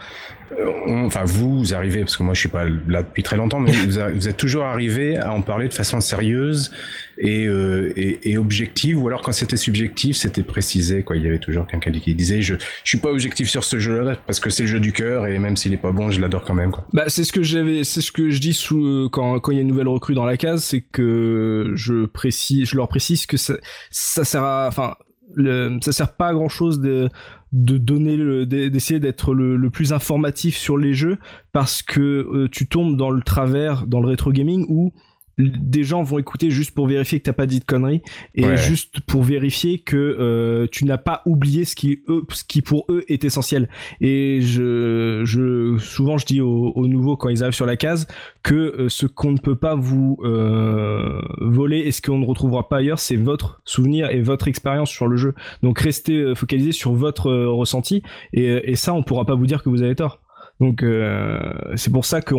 euh, 0.53 1.05
enfin 1.07 1.25
vous, 1.25 1.75
arrivez 1.75 2.01
parce 2.01 2.17
que 2.17 2.23
moi 2.23 2.35
je 2.35 2.41
suis 2.41 2.49
pas 2.49 2.65
là 2.65 3.03
depuis 3.03 3.23
très 3.23 3.37
longtemps, 3.37 3.61
mais 3.61 3.73
vous 3.73 4.29
êtes 4.29 4.37
toujours 4.37 4.65
arrivé 4.65 5.17
à 5.17 5.33
en 5.33 5.43
parler 5.43 5.69
de 5.69 5.75
façon 5.75 6.01
sérieuse 6.01 6.73
et, 7.19 7.47
euh, 7.47 7.93
et, 7.97 8.31
et 8.31 8.39
objective, 8.39 9.03
ou 9.03 9.09
alors 9.09 9.23
quand 9.23 9.33
c'était 9.33 9.57
subjectif, 9.57 10.17
c'était 10.17 10.43
précisé 10.43 11.03
quoi. 11.03 11.17
Il 11.17 11.23
y 11.23 11.27
avait 11.27 11.39
toujours 11.39 11.67
quelqu'un 11.67 11.93
qui 11.93 12.15
disait 12.15 12.43
je 12.43 12.55
je 12.57 12.89
suis 12.89 12.99
pas 12.99 13.11
objectif 13.11 13.49
sur 13.49 13.65
ce 13.65 13.79
jeu-là 13.79 14.17
parce 14.27 14.41
que 14.41 14.51
c'est 14.51 14.65
le 14.65 14.69
jeu 14.69 14.81
du 14.81 14.93
cœur 14.93 15.27
et 15.27 15.39
même 15.39 15.57
s'il 15.57 15.73
est 15.73 15.79
pas 15.79 15.93
bon, 15.93 16.11
je 16.11 16.21
l'adore 16.21 16.45
quand 16.45 16.55
même. 16.55 16.73
Bah 16.93 17.05
c'est 17.09 17.25
ce 17.25 17.33
que 17.33 17.43
j'avais, 17.43 17.85
c'est 17.85 18.01
ce 18.01 18.13
que 18.13 18.31
je 18.31 18.41
dis 18.41 18.59
euh, 18.73 19.09
quand 19.09 19.41
quand 19.41 19.53
il 19.53 19.57
y 19.57 19.59
a 19.59 19.63
une 19.63 19.69
nouvelle 19.69 19.89
recrue 19.89 20.15
dans 20.15 20.27
la 20.27 20.37
case, 20.37 20.65
c'est 20.65 20.81
que 20.81 21.73
je 21.75 22.07
précise, 22.07 22.69
je 22.69 22.77
leur 22.77 22.89
précise 22.89 23.27
que 23.27 23.37
ça 23.37 23.55
ça 23.91 24.25
sert 24.25 24.43
enfin 24.43 24.95
le, 25.35 25.79
ça 25.83 25.93
sert 25.93 26.15
pas 26.15 26.29
à 26.29 26.35
grand 26.35 26.49
chose 26.49 26.81
de 26.81 27.09
de 27.53 27.79
donner 27.79 28.45
d'essayer 28.47 29.01
d'être 29.01 29.33
le, 29.33 29.71
plus 29.71 29.93
informatif 29.93 30.57
sur 30.57 30.77
les 30.77 30.95
jeux 30.95 31.19
parce 31.53 31.83
que 31.83 32.01
euh, 32.01 32.49
tu 32.51 32.69
tombes 32.69 32.97
dans 32.97 33.11
le 33.11 33.23
travers 33.23 33.87
dans 33.87 34.01
le 34.01 34.09
rétro 34.09 34.33
gaming 34.33 34.67
où 34.69 34.93
des 35.39 35.85
gens 35.85 36.03
vont 36.03 36.19
écouter 36.19 36.51
juste 36.51 36.71
pour 36.71 36.87
vérifier 36.87 37.19
que 37.21 37.25
t'as 37.25 37.35
pas 37.35 37.47
dit 37.47 37.61
de 37.61 37.65
conneries 37.65 38.03
et 38.35 38.57
juste 38.57 39.01
pour 39.01 39.23
vérifier 39.23 39.79
que 39.79 39.97
euh, 39.97 40.67
tu 40.71 40.87
n'as 40.87 40.97
pas 40.97 41.23
oublié 41.27 41.67
ce 41.67 41.77
qui 41.77 42.03
eux, 42.09 42.25
ce 42.31 42.43
qui 42.43 42.63
pour 42.63 42.87
eux 42.89 43.05
est 43.09 43.25
essentiel. 43.25 43.69
Et 44.01 44.41
je, 44.41 45.23
je 45.25 45.77
souvent 45.79 46.17
je 46.17 46.25
dis 46.25 46.41
aux, 46.41 46.87
nouveaux 46.87 47.17
quand 47.17 47.29
ils 47.29 47.43
arrivent 47.43 47.55
sur 47.55 47.67
la 47.67 47.77
case 47.77 48.07
que 48.43 48.55
euh, 48.55 48.89
ce 48.89 49.07
qu'on 49.07 49.33
ne 49.33 49.39
peut 49.39 49.57
pas 49.57 49.75
vous 49.75 50.19
euh, 50.23 51.21
voler 51.41 51.81
et 51.81 51.93
ce 51.93 52.01
qu'on 52.01 52.19
ne 52.19 52.27
retrouvera 52.27 52.69
pas 52.69 52.79
ailleurs, 52.79 52.99
c'est 52.99 53.17
votre 53.17 53.61
souvenir 53.65 54.11
et 54.11 54.23
votre 54.23 54.49
expérience 54.49 54.91
sur 54.91 55.07
le 55.07 55.17
jeu. 55.17 55.35
Donc 55.63 55.79
restez 55.81 56.35
focalisé 56.35 56.73
sur 56.73 56.93
votre 56.93 57.31
ressenti 57.31 58.03
et, 58.33 58.71
et 58.71 58.77
ça 58.77 58.95
on 58.95 59.03
pourra 59.03 59.27
pas 59.27 59.35
vous 59.35 59.47
dire 59.47 59.63
que 59.63 59.69
vous 59.69 59.83
avez 59.83 59.95
tort. 59.95 60.21
Donc 60.61 60.83
euh, 60.83 61.39
c'est 61.75 61.93
pour 61.93 62.05
ça 62.05 62.21
que 62.21 62.35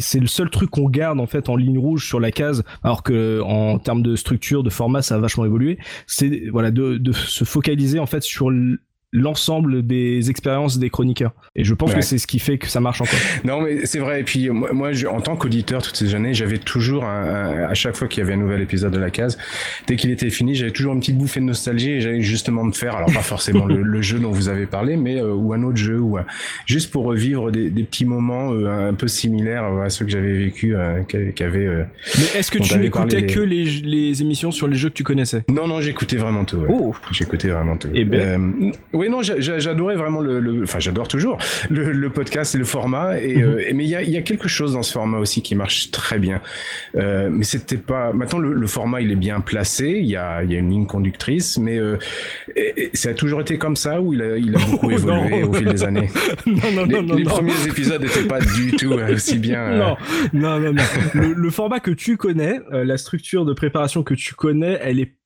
c'est 0.00 0.20
le 0.20 0.26
seul 0.26 0.50
truc 0.50 0.70
qu'on 0.70 0.88
garde 0.88 1.20
en 1.20 1.26
fait 1.26 1.48
en 1.48 1.56
ligne 1.56 1.78
rouge 1.78 2.06
sur 2.06 2.20
la 2.20 2.32
case, 2.32 2.64
alors 2.82 3.02
que 3.02 3.40
en 3.42 3.78
termes 3.78 4.02
de 4.02 4.16
structure, 4.16 4.62
de 4.62 4.70
format, 4.70 5.02
ça 5.02 5.16
a 5.16 5.18
vachement 5.18 5.44
évolué. 5.44 5.78
C'est 6.06 6.44
voilà 6.50 6.70
de, 6.70 6.98
de 6.98 7.12
se 7.12 7.44
focaliser 7.44 7.98
en 7.98 8.06
fait 8.06 8.22
sur 8.22 8.50
l'ensemble 9.12 9.86
des 9.86 10.30
expériences 10.30 10.78
des 10.78 10.90
chroniqueurs. 10.90 11.32
Et 11.56 11.64
je 11.64 11.74
pense 11.74 11.94
que 11.94 12.00
c'est 12.00 12.18
ce 12.18 12.26
qui 12.26 12.38
fait 12.38 12.58
que 12.58 12.68
ça 12.68 12.80
marche 12.80 13.00
encore. 13.00 13.18
Non, 13.44 13.62
mais 13.62 13.86
c'est 13.86 13.98
vrai. 13.98 14.20
Et 14.20 14.22
puis 14.24 14.50
moi, 14.50 14.92
je, 14.92 15.06
en 15.06 15.20
tant 15.20 15.34
qu'auditeur 15.34 15.82
toutes 15.82 15.96
ces 15.96 16.14
années, 16.14 16.34
j'avais 16.34 16.58
toujours 16.58 17.04
à 17.04 17.74
chaque 17.74 17.96
fois 17.96 18.06
qu'il 18.06 18.22
y 18.22 18.26
avait 18.26 18.34
un 18.34 18.38
nouvel 18.38 18.60
épisode 18.60 18.92
de 18.92 18.98
la 18.98 19.10
case, 19.10 19.38
dès 19.86 19.96
qu'il 19.96 20.10
était 20.10 20.30
fini, 20.30 20.54
j'avais 20.54 20.70
toujours 20.70 20.92
une 20.92 21.00
petite 21.00 21.16
bouffée 21.16 21.40
de 21.40 21.46
nostalgie 21.46 21.90
et 21.92 22.00
j'allais 22.00 22.20
justement 22.20 22.64
me 22.64 22.72
faire, 22.72 22.96
alors 22.96 23.12
pas 23.12 23.22
forcément 23.22 23.66
le, 23.66 24.02
jeu 24.02 24.18
dont 24.18 24.30
vous 24.30 24.48
avez 24.48 24.66
parlé, 24.66 24.96
mais 24.96 25.20
euh, 25.20 25.34
ou 25.34 25.52
un 25.52 25.62
autre 25.62 25.76
jeu 25.76 25.98
ou 25.98 26.18
juste 26.66 26.90
pour 26.90 27.04
revivre 27.04 27.50
des, 27.50 27.70
des 27.70 27.82
petits 27.82 28.04
moments 28.04 28.52
euh, 28.52 28.88
un 28.88 28.94
peu 28.94 29.08
similaires 29.08 29.64
à 29.64 29.90
ceux 29.90 30.04
que 30.04 30.10
j'avais 30.10 30.32
vécu, 30.32 30.74
euh, 30.74 31.02
qu'avait. 31.02 31.86
mais 32.18 32.38
est-ce 32.38 32.50
que 32.50 32.58
tu 32.58 32.78
n'écoutais 32.78 33.26
que 33.26 33.40
les, 33.40 33.64
les, 33.64 34.22
émissions 34.22 34.50
sur 34.50 34.68
les 34.68 34.76
jeux 34.76 34.88
que 34.88 34.94
tu 34.94 35.04
connaissais? 35.04 35.42
Non, 35.48 35.66
non, 35.66 35.80
j'écoutais 35.80 36.16
vraiment 36.16 36.44
tout. 36.44 36.62
Oh. 36.68 36.94
J'écoutais 37.10 37.48
vraiment 37.48 37.76
tout. 37.76 37.88
Et 37.88 38.00
eh 38.00 38.04
ben 38.04 38.72
oui, 39.00 39.08
non, 39.08 39.22
j'adorais 39.22 39.96
vraiment 39.96 40.20
le, 40.20 40.62
enfin, 40.62 40.78
j'adore 40.78 41.08
toujours 41.08 41.38
le, 41.70 42.10
podcast 42.10 42.54
et 42.54 42.58
le 42.58 42.66
format. 42.66 43.18
Et, 43.18 43.36
mhm. 43.36 43.42
euh, 43.44 43.70
mais 43.74 43.84
il 43.84 43.88
y 43.88 43.96
a, 43.96 44.02
y 44.02 44.18
a, 44.18 44.20
quelque 44.20 44.46
chose 44.46 44.74
dans 44.74 44.82
ce 44.82 44.92
format 44.92 45.16
aussi 45.16 45.40
qui 45.40 45.54
marche 45.54 45.90
très 45.90 46.18
bien. 46.18 46.42
Euh, 46.96 47.30
mais 47.32 47.44
c'était 47.44 47.78
pas. 47.78 48.12
Maintenant, 48.12 48.38
le, 48.38 48.66
format 48.66 49.00
il 49.00 49.10
est 49.10 49.16
bien 49.16 49.40
placé. 49.40 49.88
Il 49.88 50.06
y 50.06 50.16
a, 50.16 50.44
y 50.44 50.54
a 50.54 50.58
une 50.58 50.68
ligne 50.68 50.86
conductrice, 50.86 51.56
mais 51.56 51.78
euh, 51.78 51.96
ça 52.92 53.08
a 53.08 53.14
toujours 53.14 53.40
été 53.40 53.56
comme 53.56 53.74
ça 53.74 54.02
ou 54.02 54.12
il 54.12 54.20
a, 54.20 54.36
il 54.36 54.54
a 54.54 54.58
beaucoup 54.66 54.90
évolué 54.90 55.44
au 55.44 55.52
fil 55.54 55.68
des 55.68 55.82
années? 55.82 56.10
non, 56.46 56.54
non, 56.74 56.84
les, 56.84 57.02
non, 57.02 57.14
les 57.14 57.24
premiers 57.24 57.66
épisodes 57.66 58.02
n'étaient 58.02 58.28
pas 58.28 58.40
du 58.40 58.72
tout 58.72 58.92
aussi 58.92 59.38
bien. 59.38 59.76
Non, 59.76 59.96
non, 60.34 60.60
non, 60.60 60.74
non. 60.74 60.82
le, 61.14 61.50
format 61.50 61.80
que 61.80 61.90
tu 61.90 62.18
connais, 62.18 62.60
la 62.70 62.98
structure 62.98 63.46
de 63.46 63.54
préparation 63.54 64.02
que 64.02 64.12
tu 64.12 64.34
connais, 64.34 64.78
elle 64.82 65.00
est, 65.00 65.16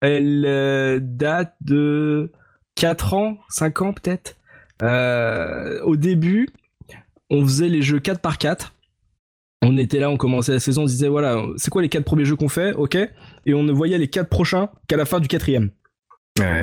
elle 0.00 1.00
date 1.00 1.54
de 1.60 2.32
4 2.76 3.14
ans, 3.14 3.38
5 3.48 3.82
ans 3.82 3.92
peut-être. 3.92 4.36
Euh, 4.82 5.80
au 5.82 5.96
début, 5.96 6.48
on 7.30 7.42
faisait 7.42 7.68
les 7.68 7.82
jeux 7.82 8.00
4 8.00 8.20
par 8.20 8.38
4. 8.38 8.74
On 9.62 9.78
était 9.78 9.98
là, 9.98 10.10
on 10.10 10.16
commençait 10.16 10.52
la 10.52 10.60
saison, 10.60 10.82
on 10.82 10.86
disait 10.86 11.08
voilà, 11.08 11.42
c'est 11.56 11.70
quoi 11.70 11.82
les 11.82 11.88
4 11.88 12.04
premiers 12.04 12.24
jeux 12.24 12.36
qu'on 12.36 12.48
fait, 12.48 12.74
ok 12.74 12.98
Et 13.46 13.54
on 13.54 13.62
ne 13.62 13.72
voyait 13.72 13.96
les 13.96 14.08
4 14.08 14.28
prochains 14.28 14.68
qu'à 14.88 14.96
la 14.96 15.04
fin 15.04 15.20
du 15.20 15.28
quatrième. 15.28 15.70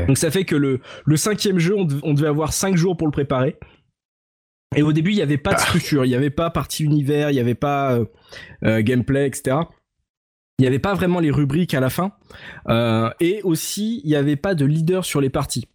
Donc 0.07 0.17
ça 0.17 0.29
fait 0.29 0.43
que 0.43 0.55
le, 0.55 0.81
le 1.05 1.17
cinquième 1.17 1.57
jeu, 1.57 1.75
on, 1.77 2.13
devait 2.13 2.27
avoir 2.27 2.51
5 2.51 2.75
jours 2.75 2.97
pour 2.97 3.07
le 3.07 3.11
préparer. 3.11 3.57
Et 4.75 4.83
au 4.83 4.91
début, 4.91 5.11
il 5.11 5.15
n'y 5.15 5.21
avait 5.21 5.37
pas 5.37 5.51
de 5.51 5.59
ah. 5.59 5.65
structure, 5.65 6.05
il 6.05 6.09
n'y 6.09 6.15
avait 6.15 6.29
pas 6.29 6.49
partie 6.49 6.83
univers, 6.83 7.29
il 7.31 7.33
n'y 7.33 7.39
avait 7.39 7.55
pas 7.55 7.93
euh, 7.93 8.05
euh, 8.65 8.81
gameplay, 8.81 9.27
etc. 9.27 9.57
Il 10.59 10.63
n'y 10.63 10.67
avait 10.67 10.79
pas 10.79 10.93
vraiment 10.93 11.19
les 11.19 11.31
rubriques 11.31 11.73
à 11.73 11.79
la 11.79 11.89
fin. 11.89 12.11
et 13.19 13.41
aussi, 13.43 14.01
il 14.03 14.09
n'y 14.09 14.15
avait 14.15 14.35
pas 14.35 14.53
de 14.53 14.65
leader 14.65 15.05
sur 15.05 15.21
les 15.21 15.29
parties. 15.29 15.67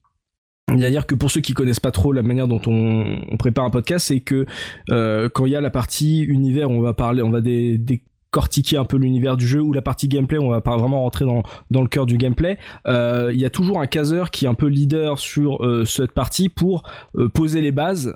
C'est-à-dire 0.69 1.07
que 1.07 1.15
pour 1.15 1.31
ceux 1.31 1.41
qui 1.41 1.55
connaissent 1.55 1.81
pas 1.81 1.93
trop 1.93 2.13
la 2.13 2.23
manière 2.23 2.49
dont 2.49 2.61
on, 2.67 3.37
prépare 3.39 3.65
un 3.65 3.71
podcast, 3.71 4.07
c'est 4.09 4.21
que 4.21 4.47
euh, 4.91 5.29
quand 5.29 5.47
il 5.47 5.53
y 5.53 5.57
a 5.57 5.61
la 5.61 5.71
partie 5.71 6.23
univers, 6.23 6.71
on 6.71 6.81
va 6.81 6.93
parler, 6.93 7.23
on 7.23 7.31
va 7.31 7.41
des, 7.41 7.79
des 7.79 8.03
cortiquer 8.31 8.77
un 8.77 8.85
peu 8.85 8.97
l'univers 8.97 9.37
du 9.37 9.47
jeu 9.47 9.61
ou 9.61 9.73
la 9.73 9.83
partie 9.83 10.09
gameplay 10.09 10.39
on 10.39 10.51
va 10.51 10.61
pas 10.61 10.77
vraiment 10.77 11.03
rentrer 11.03 11.25
dans, 11.25 11.43
dans 11.71 11.83
le 11.83 11.89
cœur 11.89 12.07
du 12.07 12.17
gameplay. 12.17 12.59
Euh, 12.87 13.31
il 13.33 13.41
y 13.41 13.45
a 13.45 13.51
toujours 13.51 13.81
un 13.81 13.87
caseur 13.87 14.31
qui 14.31 14.45
est 14.45 14.49
un 14.49 14.55
peu 14.55 14.67
leader 14.67 15.19
sur 15.19 15.65
euh, 15.65 15.85
cette 15.85 16.13
partie 16.13 16.49
pour 16.49 16.83
euh, 17.17 17.29
poser 17.29 17.61
les 17.61 17.73
bases 17.73 18.15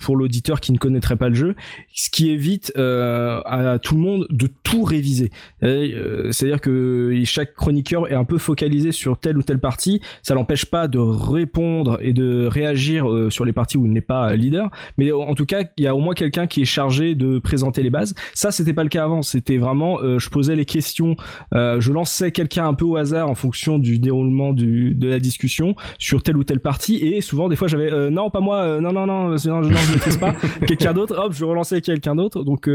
pour 0.00 0.16
l'auditeur 0.16 0.60
qui 0.60 0.72
ne 0.72 0.78
connaîtrait 0.78 1.16
pas 1.16 1.28
le 1.28 1.34
jeu 1.34 1.54
ce 1.94 2.10
qui 2.10 2.30
évite 2.30 2.72
à 2.76 3.78
tout 3.82 3.94
le 3.94 4.00
monde 4.00 4.26
de 4.30 4.48
tout 4.62 4.84
réviser. 4.84 5.30
C'est 5.60 6.44
à 6.44 6.46
dire 6.46 6.60
que 6.60 7.22
chaque 7.24 7.54
chroniqueur 7.54 8.10
est 8.10 8.14
un 8.14 8.24
peu 8.24 8.38
focalisé 8.38 8.92
sur 8.92 9.18
telle 9.18 9.38
ou 9.38 9.42
telle 9.42 9.58
partie. 9.58 10.00
Ça 10.22 10.34
l'empêche 10.34 10.66
pas 10.66 10.88
de 10.88 10.98
répondre 10.98 11.98
et 12.00 12.12
de 12.12 12.46
réagir 12.46 13.06
sur 13.30 13.44
les 13.44 13.52
parties 13.52 13.78
où 13.78 13.86
il 13.86 13.92
n'est 13.92 14.00
pas 14.00 14.34
leader. 14.34 14.70
Mais 14.98 15.12
en 15.12 15.34
tout 15.34 15.46
cas 15.46 15.64
il 15.76 15.84
y 15.84 15.86
a 15.86 15.94
au 15.94 16.00
moins 16.00 16.14
quelqu'un 16.14 16.46
qui 16.46 16.62
est 16.62 16.66
chargé 16.66 17.14
de 17.14 17.38
présenter 17.38 17.82
les 17.82 17.90
bases. 17.90 18.14
Ça 18.34 18.50
c'était 18.50 18.74
pas 18.74 18.82
le 18.82 18.88
cas 18.88 19.04
avant 19.04 19.22
c'était 19.26 19.58
vraiment, 19.58 20.00
euh, 20.00 20.18
je 20.18 20.30
posais 20.30 20.56
les 20.56 20.64
questions, 20.64 21.16
euh, 21.54 21.80
je 21.80 21.92
lançais 21.92 22.32
quelqu'un 22.32 22.66
un 22.66 22.74
peu 22.74 22.84
au 22.84 22.96
hasard 22.96 23.28
en 23.28 23.34
fonction 23.34 23.78
du 23.78 23.98
déroulement 23.98 24.52
du, 24.52 24.94
de 24.94 25.08
la 25.08 25.18
discussion 25.18 25.74
sur 25.98 26.22
telle 26.22 26.36
ou 26.36 26.44
telle 26.44 26.60
partie, 26.60 26.96
et 26.96 27.20
souvent 27.20 27.48
des 27.48 27.56
fois 27.56 27.68
j'avais 27.68 27.92
euh, 27.92 28.10
non 28.10 28.30
pas 28.30 28.40
moi, 28.40 28.80
non 28.80 28.92
non 28.92 29.06
non, 29.06 29.28
non 29.28 29.36
je 29.36 29.50
ne 29.50 29.92
maîtrise 29.92 30.16
pas, 30.16 30.34
quelqu'un 30.66 30.92
d'autre, 30.92 31.16
hop 31.18 31.32
je 31.32 31.44
relançais 31.44 31.80
quelqu'un 31.80 32.14
d'autre. 32.14 32.44
Donc 32.44 32.68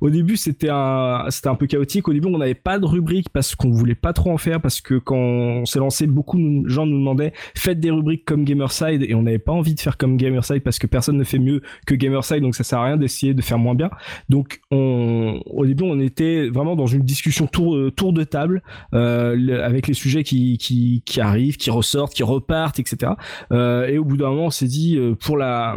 au 0.00 0.10
début 0.10 0.36
c'était 0.36 0.70
un 0.70 1.26
c'était 1.30 1.48
un 1.48 1.54
peu 1.54 1.66
chaotique. 1.66 2.08
Au 2.08 2.12
début 2.12 2.28
on 2.28 2.38
n'avait 2.38 2.54
pas 2.54 2.78
de 2.78 2.86
rubrique 2.86 3.28
parce 3.30 3.54
qu'on 3.54 3.70
voulait 3.70 3.94
pas 3.94 4.12
trop 4.12 4.30
en 4.30 4.38
faire 4.38 4.60
parce 4.60 4.80
que 4.80 4.94
quand 4.98 5.16
on 5.16 5.64
s'est 5.64 5.78
lancé 5.78 6.06
beaucoup 6.06 6.38
de 6.38 6.68
gens 6.68 6.86
nous 6.86 6.98
demandaient 6.98 7.32
faites 7.54 7.80
des 7.80 7.90
rubriques 7.90 8.24
comme 8.24 8.44
Gamerside 8.44 9.02
et 9.02 9.14
on 9.14 9.22
n'avait 9.22 9.38
pas 9.38 9.52
envie 9.52 9.74
de 9.74 9.80
faire 9.80 9.96
comme 9.96 10.16
Gamerside 10.16 10.62
parce 10.62 10.78
que 10.78 10.86
personne 10.86 11.16
ne 11.16 11.24
fait 11.24 11.38
mieux 11.38 11.62
que 11.86 11.94
Gamerside 11.94 12.40
donc 12.40 12.54
ça 12.54 12.64
sert 12.64 12.78
à 12.78 12.84
rien 12.84 12.96
d'essayer 12.96 13.34
de 13.34 13.42
faire 13.42 13.58
moins 13.58 13.74
bien. 13.74 13.90
Donc 14.28 14.60
on 14.70 15.40
au 15.46 15.66
début 15.66 15.84
on 15.84 15.93
était 16.00 16.48
vraiment 16.48 16.76
dans 16.76 16.86
une 16.86 17.02
discussion 17.02 17.46
tour 17.46 17.92
tour 17.94 18.12
de 18.12 18.24
table 18.24 18.62
avec 18.92 19.86
les 19.86 19.94
sujets 19.94 20.24
qui, 20.24 20.58
qui 20.58 21.20
arrivent, 21.20 21.56
qui 21.56 21.70
ressortent, 21.70 22.14
qui 22.14 22.22
repartent, 22.22 22.78
etc. 22.78 23.12
et 23.52 23.98
au 23.98 24.04
bout 24.04 24.16
d'un 24.16 24.30
moment, 24.30 24.46
on 24.46 24.50
s'est 24.50 24.66
dit 24.66 24.98
pour 25.20 25.36
la 25.36 25.76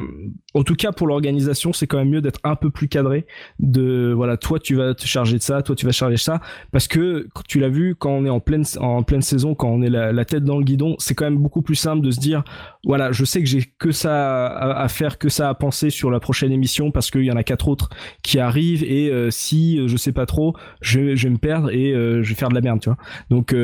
en 0.58 0.63
tout 0.63 0.75
cas 0.75 0.91
pour 0.91 1.08
l'organisation, 1.08 1.71
c'est 1.71 1.88
quand 1.88 1.97
même 1.97 2.10
mieux 2.10 2.21
d'être 2.21 2.39
un 2.43 2.56
peu 2.56 2.69
plus 2.69 2.88
cadré. 2.88 3.25
De 3.60 4.12
voilà, 4.15 4.38
toi 4.38 4.60
tu 4.60 4.75
vas 4.75 4.93
te 4.93 5.06
charger 5.06 5.38
de 5.38 5.43
ça, 5.43 5.62
toi 5.62 5.75
tu 5.75 5.86
vas 5.86 5.91
charger 5.91 6.15
de 6.15 6.19
ça, 6.19 6.41
parce 6.71 6.88
que 6.88 7.27
tu 7.47 7.60
l'as 7.60 7.69
vu 7.69 7.95
quand 7.95 8.12
on 8.12 8.25
est 8.25 8.30
en 8.30 8.39
pleine 8.39 8.63
en 8.80 9.03
pleine 9.03 9.21
saison, 9.21 9.56
quand 9.56 9.69
on 9.69 9.82
est 9.82 9.89
la, 9.89 10.25
tête 10.25 10.43
dans 10.43 10.58
le 10.58 10.63
guidon, 10.63 10.95
c'est 10.99 11.15
quand 11.15 11.25
même 11.25 11.38
beaucoup 11.38 11.62
plus 11.62 11.75
simple 11.75 12.03
de 12.06 12.12
se 12.12 12.19
dire 12.19 12.43
voilà, 12.86 13.12
je 13.12 13.23
sais 13.23 13.39
que 13.39 13.47
j'ai 13.47 13.63
que 13.77 13.91
ça 13.91 14.47
à, 14.47 14.88
faire, 14.88 15.17
que 15.17 15.30
ça 15.30 15.49
à 15.49 15.53
penser 15.53 15.89
sur 15.89 16.10
la 16.10 16.19
prochaine 16.19 16.51
émission, 16.51 16.91
parce 16.91 17.12
qu'il 17.12 17.23
y 17.23 17.32
en 17.32 17.38
a 17.38 17.43
quatre 17.43 17.67
autres 17.67 17.89
qui 18.23 18.39
arrivent 18.39 18.84
et 18.84 19.10
euh, 19.12 19.30
si 19.30 19.80
euh, 19.80 19.88
je 19.88 19.95
sais 19.95 20.07
pas 20.12 20.26
trop, 20.26 20.56
je, 20.82 21.00
vais 21.00 21.30
me 21.30 21.38
perdre 21.38 21.72
et 21.72 21.93
euh, 21.93 22.24
je 22.24 22.30
vais 22.30 22.36
faire 22.36 22.50
de 22.50 22.56
la 22.56 22.62
merde, 22.62 22.80
tu 22.80 22.89
vois. 22.89 22.98
Donc 23.30 23.56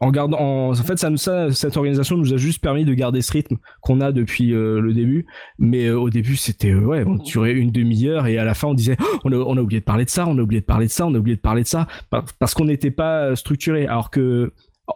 en 0.00 0.10
gardant, 0.10 0.38
en, 0.40 0.74
fait, 0.74 0.98
ça, 0.98 1.14
ça, 1.16 1.50
cette 1.52 1.76
organisation 1.76 2.16
nous 2.16 2.32
a 2.32 2.36
juste 2.36 2.62
permis 2.62 2.84
de 2.84 2.94
garder 2.94 3.22
ce 3.22 3.32
rythme 3.32 3.56
qu'on 3.80 4.00
a 4.00 4.12
depuis 4.12 4.48
le 4.50 4.92
début, 4.92 5.26
mais 5.58 5.90
au 5.90 6.10
début, 6.10 6.36
c'était 6.36 6.72
euh, 6.72 6.80
ouais, 6.80 7.04
on 7.06 7.16
durait 7.16 7.52
une 7.52 7.70
demi-heure 7.70 8.26
et 8.26 8.38
à 8.38 8.44
la 8.44 8.54
fin, 8.54 8.68
on 8.68 8.74
disait 8.74 8.96
oh, 9.00 9.18
on, 9.24 9.32
a, 9.32 9.36
on, 9.36 9.56
a, 9.56 9.60
oublié 9.60 9.80
de 9.80 9.84
parler 9.84 10.04
de 10.04 10.10
ça, 10.10 10.26
on 10.26 10.38
a 10.38 10.40
oublié 10.40 10.60
de 10.60 10.66
parler 10.66 10.86
de 10.86 10.92
ça, 10.92 11.06
on 11.06 11.14
a 11.14 11.18
oublié 11.18 11.36
de 11.36 11.40
parler 11.40 11.62
de 11.62 11.68
ça 11.68 11.86
parce 12.38 12.54
qu'on 12.54 12.66
n'était 12.66 12.90
pas 12.90 13.34
structuré. 13.36 13.86
Alors 13.86 14.10
que 14.10 14.52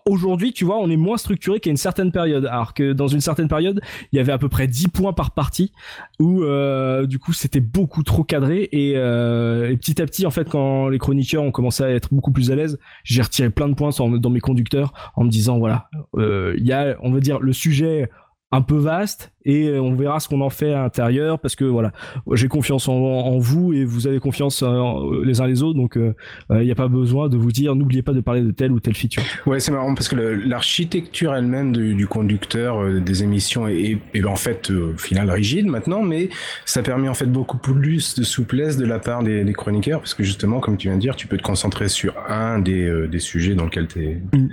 aujourd'hui, 0.06 0.52
tu 0.52 0.64
vois, 0.64 0.78
on 0.78 0.88
est 0.90 0.96
moins 0.96 1.16
structuré 1.16 1.60
qu'à 1.60 1.70
une 1.70 1.76
certaine 1.76 2.12
période. 2.12 2.46
Alors 2.46 2.74
que 2.74 2.92
dans 2.92 3.08
une 3.08 3.20
certaine 3.20 3.48
période, 3.48 3.80
il 4.12 4.16
y 4.16 4.20
avait 4.20 4.32
à 4.32 4.38
peu 4.38 4.48
près 4.48 4.66
10 4.66 4.88
points 4.88 5.12
par 5.12 5.32
partie, 5.32 5.72
où 6.18 6.42
euh, 6.42 7.06
du 7.06 7.18
coup 7.18 7.32
c'était 7.32 7.60
beaucoup 7.60 8.02
trop 8.02 8.24
cadré. 8.24 8.68
Euh, 8.72 9.70
et, 9.70 9.76
petit 9.76 10.00
à 10.00 10.06
petit, 10.06 10.26
en 10.26 10.30
fait, 10.30 10.48
quand 10.48 10.88
les 10.88 10.98
chroniqueurs 10.98 11.42
ont 11.42 11.52
commencé 11.52 11.82
à 11.82 11.90
être 11.90 12.12
beaucoup 12.12 12.32
plus 12.32 12.50
à 12.50 12.56
l'aise, 12.56 12.78
j'ai 13.04 13.22
retiré 13.22 13.50
plein 13.50 13.68
de 13.68 13.74
points 13.74 13.90
dans 13.90 14.30
mes 14.30 14.40
conducteurs 14.40 14.92
en 15.14 15.24
me 15.24 15.30
disant, 15.30 15.58
voilà, 15.58 15.88
il 16.16 16.66
y 16.66 16.72
a, 16.72 16.96
on 17.00 17.10
va 17.10 17.20
dire, 17.20 17.40
le 17.40 17.52
sujet 17.52 18.08
un 18.52 18.62
peu 18.62 18.76
vaste 18.76 19.32
et 19.44 19.68
euh, 19.68 19.80
on 19.80 19.94
verra 19.94 20.20
ce 20.20 20.28
qu'on 20.28 20.40
en 20.40 20.50
fait 20.50 20.72
à 20.72 20.82
l'intérieur 20.82 21.38
parce 21.38 21.56
que 21.56 21.64
voilà 21.64 21.92
j'ai 22.32 22.48
confiance 22.48 22.88
en, 22.88 23.38
vous 23.38 23.72
et 23.72 23.84
vous 23.84 24.06
avez 24.06 24.20
confiance 24.20 24.62
euh, 24.62 25.24
les 25.24 25.40
uns 25.40 25.46
les 25.46 25.62
autres. 25.62 25.78
Donc 25.78 25.92
il 25.96 26.14
euh, 26.50 26.64
n'y 26.64 26.70
a 26.70 26.74
pas 26.74 26.88
besoin 26.88 27.28
de 27.28 27.36
vous 27.36 27.52
dire 27.52 27.74
n'oubliez 27.74 28.02
pas 28.02 28.12
de 28.12 28.20
parler 28.20 28.42
de 28.42 28.50
telle 28.50 28.72
ou 28.72 28.80
telle 28.80 28.94
feature. 28.94 29.22
Ouais 29.46 29.60
c'est 29.60 29.72
marrant 29.72 29.94
parce 29.94 30.08
que 30.08 30.16
l'architecture 30.16 31.34
elle-même 31.34 31.72
du, 31.72 32.06
conducteur 32.06 33.00
des 33.00 33.22
émissions 33.22 33.68
est, 33.68 34.00
en 34.24 34.36
fait 34.36 34.70
au 34.70 34.96
final 34.96 35.30
rigide 35.30 35.66
maintenant 35.66 36.02
mais 36.02 36.28
ça 36.64 36.82
permet 36.82 37.08
en 37.08 37.14
fait 37.14 37.26
beaucoup 37.26 37.58
plus 37.58 38.14
de 38.14 38.22
souplesse 38.22 38.76
de 38.76 38.84
la 38.84 38.98
part 38.98 39.22
des, 39.22 39.50
chroniqueurs 39.52 40.00
parce 40.00 40.14
que 40.14 40.22
justement 40.22 40.60
comme 40.60 40.76
tu 40.76 40.88
viens 40.88 40.96
de 40.96 41.00
dire 41.00 41.16
tu 41.16 41.26
peux 41.26 41.36
te 41.36 41.42
concentrer 41.42 41.88
sur 41.88 42.14
un 42.28 42.58
des, 42.58 43.08
des 43.08 43.18
sujets 43.18 43.54
dans 43.54 43.64
lequel 43.64 43.88
es, 43.96 44.20
mm. 44.36 44.48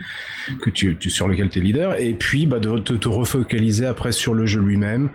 que 0.62 0.69
tu, 0.69 0.97
sur 1.10 1.28
lequel 1.28 1.50
tu 1.50 1.60
es 1.60 1.62
leader 1.62 2.00
et 2.00 2.13
puis 2.13 2.45
bah, 2.45 2.60
de 2.60 2.78
te, 2.80 2.93
te 2.93 3.08
refocaliser 3.08 3.86
après 3.86 4.12
sur 4.12 4.34
le 4.34 4.45
jeu 4.45 4.62
lui-même, 4.77 5.09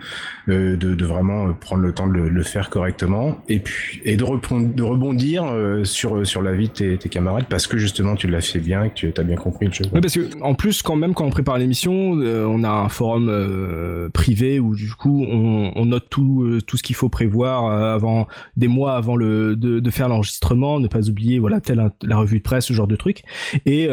euh, 0.49 0.75
de, 0.75 1.05
vraiment 1.05 1.47
euh, 1.47 1.51
prendre 1.53 1.81
le 1.81 1.93
temps 1.93 2.07
de 2.07 2.13
le, 2.13 2.43
faire 2.43 2.69
correctement, 2.69 3.37
et 3.47 3.59
puis 3.59 4.01
et 4.03 4.17
de, 4.17 4.25
de 4.73 4.83
rebondir 4.83 5.45
euh, 5.45 5.83
sur 5.83 6.25
sur 6.27 6.41
la 6.41 6.53
vie 6.53 6.67
de 6.69 6.95
tes, 6.95 7.09
camarades 7.09 7.45
parce 7.49 7.67
que 7.67 7.77
justement 7.77 8.15
tu 8.15 8.27
l'as 8.27 8.41
fait 8.41 8.59
bien, 8.59 8.89
que 8.89 9.07
tu 9.07 9.13
as 9.15 9.23
bien 9.23 9.35
compris 9.35 9.67
le 9.67 9.71
jeu. 9.71 9.85
Oui, 9.93 10.01
parce 10.01 10.13
que 10.13 10.41
en 10.41 10.55
plus 10.55 10.81
quand 10.81 10.95
même 10.95 11.13
quand 11.13 11.25
on 11.25 11.29
prépare 11.29 11.57
l'émission, 11.57 11.93
on 11.93 12.63
a 12.63 12.69
un 12.69 12.89
forum 12.89 14.09
privé 14.13 14.59
où 14.59 14.75
du 14.75 14.91
coup 14.93 15.25
on, 15.29 15.85
note 15.85 16.07
tout 16.09 16.59
tout 16.65 16.77
ce 16.77 16.83
qu'il 16.83 16.95
faut 16.95 17.09
prévoir 17.09 17.65
avant 17.71 18.27
des 18.57 18.67
mois 18.67 18.95
avant 18.95 19.15
le 19.15 19.55
de, 19.55 19.89
faire 19.89 20.09
l'enregistrement, 20.09 20.79
ne 20.79 20.87
pas 20.87 21.09
oublier 21.09 21.39
voilà 21.39 21.61
telle 21.61 21.91
la 22.01 22.17
revue 22.17 22.39
de 22.39 22.43
presse, 22.43 22.65
ce 22.65 22.73
genre 22.73 22.87
de 22.87 22.95
truc, 22.95 23.23
et 23.65 23.87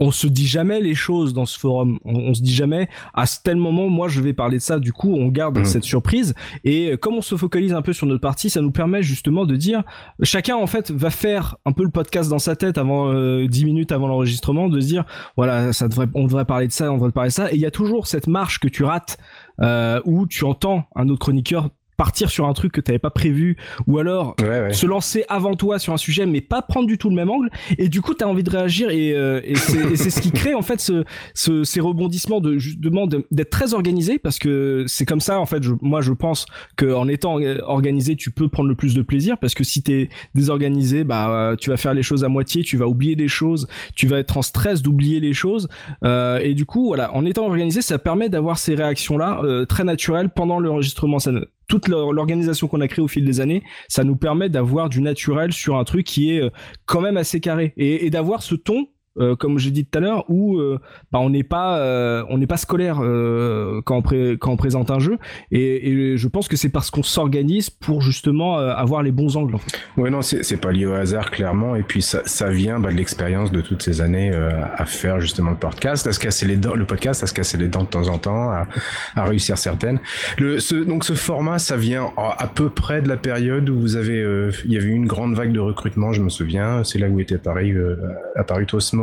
on 0.00 0.10
se 0.10 0.26
dit 0.26 0.46
jamais 0.46 0.80
les 0.80 0.94
choses 0.94 1.32
dans 1.32 1.46
ce 1.46 1.58
forum. 1.58 1.98
On, 2.04 2.34
se 2.34 2.42
dit 2.42 2.54
jamais 2.54 2.88
à 3.14 3.24
tel 3.26 3.56
moment, 3.56 3.88
moi 3.88 4.08
je 4.08 4.20
vais 4.20 4.32
parler 4.32 4.58
de 4.58 4.62
ça. 4.62 4.78
Du 4.78 4.92
coup, 4.92 5.14
on 5.14 5.28
garde 5.28 5.58
mmh. 5.58 5.64
cette 5.64 5.84
surprise. 5.84 6.34
Et 6.64 6.96
comme 7.00 7.14
on 7.14 7.22
se 7.22 7.36
focalise 7.36 7.72
un 7.72 7.82
peu 7.82 7.92
sur 7.92 8.06
notre 8.06 8.20
partie, 8.20 8.50
ça 8.50 8.60
nous 8.60 8.72
permet 8.72 9.02
justement 9.02 9.46
de 9.46 9.54
dire, 9.54 9.82
chacun 10.22 10.56
en 10.56 10.66
fait 10.66 10.90
va 10.90 11.10
faire 11.10 11.56
un 11.64 11.72
peu 11.72 11.84
le 11.84 11.90
podcast 11.90 12.28
dans 12.30 12.40
sa 12.40 12.56
tête 12.56 12.78
avant 12.78 13.12
euh, 13.12 13.46
10 13.46 13.64
minutes 13.64 13.92
avant 13.92 14.08
l'enregistrement, 14.08 14.68
de 14.68 14.80
se 14.80 14.86
dire, 14.86 15.04
voilà, 15.36 15.72
ça 15.72 15.88
devrait, 15.88 16.08
on 16.14 16.24
devrait 16.24 16.44
parler 16.44 16.66
de 16.66 16.72
ça, 16.72 16.90
on 16.90 16.96
devrait 16.96 17.12
parler 17.12 17.28
de 17.28 17.34
ça. 17.34 17.52
Et 17.52 17.54
il 17.54 17.60
y 17.60 17.66
a 17.66 17.70
toujours 17.70 18.06
cette 18.06 18.26
marche 18.26 18.58
que 18.58 18.68
tu 18.68 18.84
rates 18.84 19.18
euh, 19.60 20.00
où 20.04 20.26
tu 20.26 20.44
entends 20.44 20.84
un 20.96 21.08
autre 21.08 21.20
chroniqueur 21.20 21.70
partir 22.02 22.30
sur 22.30 22.48
un 22.48 22.52
truc 22.52 22.72
que 22.72 22.80
tu 22.80 22.86
t'avais 22.86 22.98
pas 22.98 23.10
prévu 23.10 23.56
ou 23.86 23.98
alors 23.98 24.34
se 24.72 24.86
lancer 24.86 25.24
avant 25.28 25.54
toi 25.54 25.78
sur 25.78 25.92
un 25.92 25.96
sujet 25.96 26.26
mais 26.26 26.40
pas 26.40 26.60
prendre 26.60 26.88
du 26.88 26.98
tout 26.98 27.08
le 27.08 27.14
même 27.14 27.30
angle. 27.30 27.48
Et 27.78 27.88
du 27.88 28.00
coup 28.00 28.12
tu 28.12 28.24
as 28.24 28.28
envie 28.28 28.42
de 28.42 28.50
réagir 28.50 28.90
et, 28.90 29.12
euh, 29.14 29.40
et 29.44 29.54
c'est 29.54 30.10
ce 30.10 30.20
qui 30.20 30.32
crée 30.32 30.54
en 30.54 30.62
fait 30.62 30.80
ce, 30.80 31.04
ce 31.32 31.62
ces 31.62 31.80
rebondissements 31.80 32.40
de 32.40 32.58
justement 32.58 33.06
d'être 33.06 33.50
très 33.50 33.72
organisé 33.72 34.18
parce 34.18 34.40
que 34.40 34.84
c'est 34.88 35.04
comme 35.04 35.20
ça 35.20 35.38
en 35.38 35.46
fait 35.46 35.62
je, 35.62 35.74
moi 35.80 36.00
je 36.00 36.12
pense 36.12 36.44
que 36.76 36.92
en 36.92 37.06
étant 37.06 37.38
organisé 37.62 38.16
tu 38.16 38.32
peux 38.32 38.48
prendre 38.48 38.68
le 38.68 38.74
plus 38.74 38.94
de 38.94 39.02
plaisir 39.02 39.38
parce 39.38 39.54
que 39.54 39.62
si 39.62 39.84
tu 39.84 39.92
es 39.92 40.08
désorganisé 40.34 41.04
bah 41.04 41.54
tu 41.60 41.70
vas 41.70 41.76
faire 41.76 41.94
les 41.94 42.02
choses 42.02 42.24
à 42.24 42.28
moitié 42.28 42.64
tu 42.64 42.76
vas 42.76 42.88
oublier 42.88 43.14
des 43.14 43.28
choses 43.28 43.68
tu 43.94 44.08
vas 44.08 44.18
être 44.18 44.36
en 44.38 44.42
stress 44.42 44.82
d'oublier 44.82 45.20
les 45.20 45.34
choses. 45.34 45.68
Euh, 46.02 46.40
et 46.42 46.54
du 46.54 46.66
coup 46.66 46.86
voilà 46.88 47.14
en 47.14 47.24
étant 47.24 47.46
organisé 47.46 47.80
ça 47.80 48.00
permet 48.00 48.28
d'avoir 48.28 48.58
ces 48.58 48.74
réactions 48.74 49.18
là 49.18 49.40
euh, 49.44 49.66
très 49.66 49.84
naturelles 49.84 50.30
pendant 50.30 50.58
l'enregistrement 50.58 51.20
toute 51.72 51.88
l'organisation 51.88 52.68
qu'on 52.68 52.82
a 52.82 52.86
créée 52.86 53.02
au 53.02 53.08
fil 53.08 53.24
des 53.24 53.40
années, 53.40 53.62
ça 53.88 54.04
nous 54.04 54.14
permet 54.14 54.50
d'avoir 54.50 54.90
du 54.90 55.00
naturel 55.00 55.54
sur 55.54 55.78
un 55.78 55.84
truc 55.84 56.04
qui 56.04 56.36
est 56.36 56.42
euh, 56.42 56.50
quand 56.84 57.00
même 57.00 57.16
assez 57.16 57.40
carré. 57.40 57.72
Et, 57.78 58.04
et 58.04 58.10
d'avoir 58.10 58.42
ce 58.42 58.54
ton 58.54 58.88
euh, 59.18 59.36
comme 59.36 59.58
j'ai 59.58 59.70
dit 59.70 59.84
tout 59.84 59.98
à 59.98 60.00
l'heure, 60.00 60.24
où 60.28 60.56
euh, 60.56 60.78
bah, 61.12 61.18
on 61.18 61.28
n'est 61.28 61.42
pas 61.42 61.78
euh, 61.78 62.46
pas 62.46 62.56
scolaire 62.56 62.96
quand 63.84 64.02
on, 64.12 64.56
présente 64.56 64.90
un 64.90 64.98
jeu, 64.98 65.18
et, 65.50 66.16
je 66.16 66.28
pense 66.28 66.48
que 66.48 66.56
c'est 66.56 66.68
parce 66.68 66.90
qu'on 66.90 67.02
s'organise 67.02 67.70
pour 67.70 68.02
justement 68.02 68.56
avoir 68.56 69.02
les 69.02 69.12
bons 69.12 69.36
angles. 69.36 69.54
En 69.54 69.58
fait. 69.58 70.10
Non, 70.10 70.22
c'est 70.22 70.60
pas 70.60 70.72
lié 70.72 70.86
au 70.86 70.92
hasard 70.92 71.30
clairement, 71.30 71.76
et 71.76 71.82
puis 71.82 72.02
ça, 72.02 72.22
ça 72.24 72.50
vient 72.50 72.78
bah, 72.78 72.90
de 72.90 72.96
l'expérience 72.96 73.52
de 73.52 73.60
toutes 73.60 73.82
ces 73.82 74.00
années 74.00 74.32
à 74.32 74.84
faire 74.86 75.20
justement 75.20 75.50
le 75.50 75.56
podcast, 75.56 76.06
à 76.06 76.12
se 76.12 76.18
casser 76.18 76.46
les 76.46 76.56
dents, 76.56 76.74
le 76.74 76.86
podcast, 76.86 77.22
à 77.22 77.26
se 77.26 77.34
casser 77.34 77.58
les 77.58 77.68
dents 77.68 77.82
de 77.82 77.88
temps 77.88 78.08
en 78.08 78.18
temps, 78.18 78.50
à, 78.50 78.66
réussir 79.16 79.58
certaines. 79.58 80.00
Donc 80.38 81.04
ce 81.04 81.14
format, 81.14 81.58
ça 81.58 81.76
vient 81.76 82.10
à, 82.16 82.46
peu 82.46 82.70
près 82.70 83.02
de 83.02 83.08
la 83.08 83.16
période 83.16 83.68
où 83.68 83.78
vous 83.78 83.96
avez, 83.96 84.18
il 84.64 84.72
y 84.72 84.76
avait 84.76 84.88
eu 84.88 84.94
une 84.94 85.06
grande 85.06 85.34
vague 85.34 85.52
de 85.52 85.60
recrutement, 85.60 86.12
je 86.12 86.22
me 86.22 86.28
souviens, 86.28 86.84
c'est 86.84 86.98
là 86.98 87.08
où 87.08 87.20
était 87.20 87.36
apparu, 87.36 87.78
apparu 88.36 88.66
Tosmo 88.66 89.01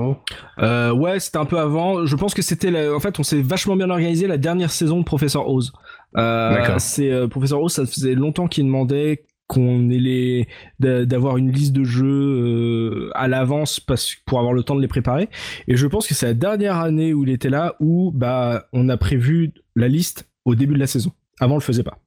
euh, 0.59 0.91
ouais, 0.91 1.19
c'était 1.19 1.37
un 1.37 1.45
peu 1.45 1.59
avant. 1.59 2.05
Je 2.05 2.15
pense 2.15 2.33
que 2.33 2.41
c'était, 2.41 2.89
en 2.89 2.99
fait, 2.99 3.19
on 3.19 3.23
s'est 3.23 3.41
vachement 3.41 3.75
bien 3.75 3.89
organisé 3.89 4.27
la 4.27 4.37
dernière 4.37 4.71
saison 4.71 4.99
de 4.99 5.03
Professeur 5.03 5.49
Oz. 5.49 5.71
Euh, 6.17 6.75
c'est 6.77 7.11
euh, 7.11 7.27
Professeur 7.27 7.61
Oz, 7.61 7.73
ça 7.73 7.85
faisait 7.85 8.15
longtemps 8.15 8.47
qu'il 8.47 8.65
demandait 8.65 9.25
qu'on 9.47 9.89
ait 9.89 9.97
les 9.97 10.47
d'avoir 10.79 11.37
une 11.37 11.51
liste 11.51 11.73
de 11.73 11.83
jeux 11.83 13.09
à 13.15 13.27
l'avance 13.27 13.79
pour 14.25 14.37
avoir 14.37 14.53
le 14.53 14.61
temps 14.61 14.75
de 14.75 14.81
les 14.81 14.87
préparer. 14.87 15.27
Et 15.67 15.75
je 15.75 15.87
pense 15.87 16.07
que 16.07 16.13
c'est 16.13 16.27
la 16.27 16.33
dernière 16.35 16.77
année 16.77 17.13
où 17.15 17.23
il 17.23 17.31
était 17.31 17.49
là 17.49 17.75
où 17.79 18.11
bah 18.13 18.67
on 18.73 18.89
a 18.89 18.97
prévu 18.97 19.51
la 19.75 19.87
liste 19.87 20.29
au 20.45 20.53
début 20.53 20.75
de 20.75 20.79
la 20.79 20.85
saison. 20.85 21.13
Avant 21.39 21.55
on 21.55 21.57
le 21.57 21.63
faisait 21.63 21.81
pas. 21.81 21.97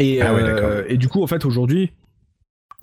Et, 0.00 0.20
ah 0.20 0.32
et 0.88 0.96
du 0.96 1.06
coup 1.06 1.22
en 1.22 1.28
fait 1.28 1.44
aujourd'hui 1.44 1.92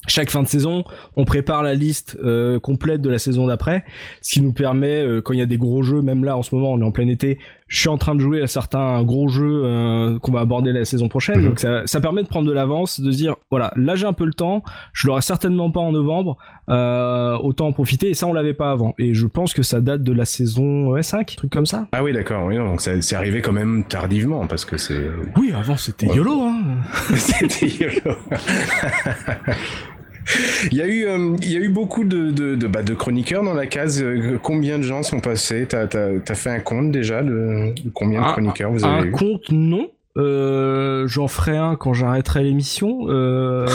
chaque 0.08 0.30
fin 0.30 0.44
de 0.44 0.48
saison, 0.48 0.84
on 1.16 1.26
prépare 1.26 1.64
la 1.64 1.74
liste 1.74 2.18
euh, 2.24 2.60
complète 2.60 3.02
de 3.02 3.10
la 3.10 3.20
saison 3.20 3.48
d'après, 3.48 3.84
ce 4.22 4.34
qui 4.34 4.42
nous 4.42 4.54
permet, 4.54 5.02
euh, 5.02 5.22
quand 5.22 5.34
il 5.34 5.40
y 5.40 5.44
a 5.44 5.46
des 5.46 5.58
gros 5.58 5.84
jeux, 5.84 6.02
même 6.02 6.24
là 6.24 6.38
en 6.38 6.44
ce 6.44 6.54
moment 6.54 6.74
on 6.74 6.80
est 6.80 6.84
en 6.84 6.92
plein 6.92 7.08
été, 7.08 7.40
je 7.68 7.80
suis 7.80 7.90
en 7.90 7.98
train 7.98 8.14
de 8.14 8.20
jouer 8.20 8.42
à 8.42 8.48
certains 8.48 9.02
gros 9.04 9.28
jeux 9.28 9.64
euh, 9.66 10.20
qu'on 10.20 10.32
va 10.32 10.42
aborder 10.42 10.72
la 10.72 10.86
saison 10.86 11.08
prochaine, 11.08 11.40
mhm. 11.40 11.50
donc 11.50 11.60
ça, 11.60 11.82
ça, 11.86 12.02
permet 12.02 12.24
de 12.24 12.28
prendre 12.28 12.48
de 12.48 12.54
l'avance, 12.54 13.00
de 13.00 13.12
dire 13.12 13.36
voilà, 13.50 13.74
là 13.76 13.96
j'ai 13.96 14.06
un 14.06 14.14
peu 14.14 14.26
le 14.26 14.34
temps, 14.34 14.64
je 14.94 15.08
l'aurai 15.08 15.22
certainement 15.22 15.72
pas 15.72 15.80
en 15.80 15.92
novembre, 15.92 16.38
autant 16.68 17.68
en 17.68 17.74
profiter, 17.74 18.10
et 18.10 18.14
ça 18.14 18.28
on 18.28 18.34
l'avait 18.34 18.54
pas 18.54 18.72
avant, 18.72 18.94
et 19.00 19.14
je 19.14 19.26
pense 19.26 19.54
que 19.54 19.64
ça 19.64 19.82
date 19.82 20.04
de 20.04 20.14
la 20.14 20.26
saison 20.26 20.88
ouais, 20.88 21.04
5, 21.04 21.36
truc 21.36 21.52
comme 21.52 21.66
ça. 21.66 21.88
Ah 21.92 22.04
oui 22.04 22.14
d'accord, 22.14 22.46
oui, 22.46 22.58
donc 22.58 22.82
c'est 22.82 23.16
arrivé 23.16 23.42
quand 23.42 23.54
même 23.54 23.84
tardivement, 23.86 24.46
parce 24.48 24.66
que 24.66 24.78
c'est... 24.78 25.10
Oui, 25.38 25.54
avant 25.56 25.78
c'était 25.78 26.08
YOLO, 26.08 26.42
hein. 26.42 26.62
C'était 27.16 27.68
YOLO 27.68 28.16
il 30.72 30.78
y 30.78 30.82
a 30.82 30.88
eu, 30.88 31.06
euh, 31.06 31.36
il 31.42 31.52
y 31.52 31.58
a 31.58 31.60
eu 31.60 31.70
beaucoup 31.70 32.04
de, 32.04 32.32
de, 32.32 32.56
de, 32.56 32.68
bah, 32.68 32.84
de, 32.84 32.94
chroniqueurs 32.94 33.44
dans 33.44 33.54
la 33.54 33.68
case. 33.68 34.02
Euh, 34.02 34.40
combien 34.42 34.78
de 34.78 34.84
gens 34.84 35.04
sont 35.04 35.20
passés? 35.20 35.68
T'as 35.68 35.88
as, 35.94 36.36
fait 36.36 36.50
un 36.50 36.60
compte 36.60 36.92
déjà 36.92 37.22
de, 37.22 37.74
combien 37.94 38.22
de 38.22 38.32
chroniqueurs 38.32 38.72
vous 38.72 38.86
avez 38.86 39.10
un 39.10 39.12
compte, 39.12 39.50
non. 39.52 39.90
Euh, 40.18 41.08
j'en 41.08 41.28
ferai 41.28 41.58
un 41.58 41.76
quand 41.76 41.94
j'arrêterai 41.94 42.44
l'émission. 42.44 43.08
Euh, 43.16 43.68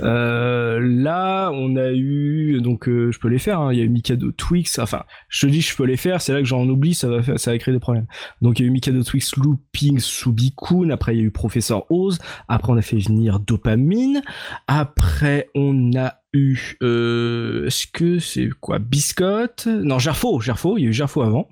euh, 0.00 0.78
là, 0.80 1.50
on 1.52 1.76
a 1.76 1.92
eu 1.92 2.60
donc 2.60 2.88
euh, 2.88 3.10
je 3.12 3.18
peux 3.18 3.28
les 3.28 3.38
faire. 3.38 3.60
Hein. 3.60 3.72
Il 3.72 3.78
y 3.78 3.82
a 3.82 3.84
eu 3.84 3.88
Mikado 3.88 4.32
Twix. 4.32 4.78
Enfin, 4.78 5.04
je 5.28 5.46
te 5.46 5.50
dis 5.50 5.60
je 5.60 5.76
peux 5.76 5.84
les 5.84 5.96
faire. 5.96 6.20
C'est 6.20 6.32
là 6.32 6.40
que 6.40 6.46
j'en 6.46 6.68
oublie, 6.68 6.94
ça 6.94 7.08
va 7.08 7.38
ça 7.38 7.50
va 7.52 7.58
créer 7.58 7.72
des 7.72 7.80
problèmes. 7.80 8.06
Donc 8.42 8.58
il 8.58 8.62
y 8.62 8.64
a 8.66 8.68
eu 8.68 8.72
Mikado 8.72 9.02
Twix, 9.02 9.36
Looping, 9.36 9.98
Subikun. 9.98 10.90
Après 10.90 11.14
il 11.14 11.18
y 11.18 11.22
a 11.22 11.24
eu 11.24 11.30
Professeur 11.30 11.90
Oz. 11.90 12.18
Après 12.48 12.72
on 12.72 12.76
a 12.76 12.82
fait 12.82 12.98
venir 12.98 13.40
Dopamine. 13.40 14.22
Après 14.66 15.48
on 15.54 15.92
a 15.96 16.14
eu, 16.36 16.76
euh, 16.82 17.66
est-ce 17.66 17.86
que 17.86 18.18
c'est 18.18 18.48
quoi, 18.60 18.78
Biscotte? 18.78 19.66
Non, 19.66 19.98
Gerfo, 19.98 20.40
Gerfo, 20.40 20.78
il 20.78 20.84
y 20.84 20.86
a 20.86 20.90
eu 20.90 20.92
Gerfo 20.92 21.22
avant, 21.22 21.48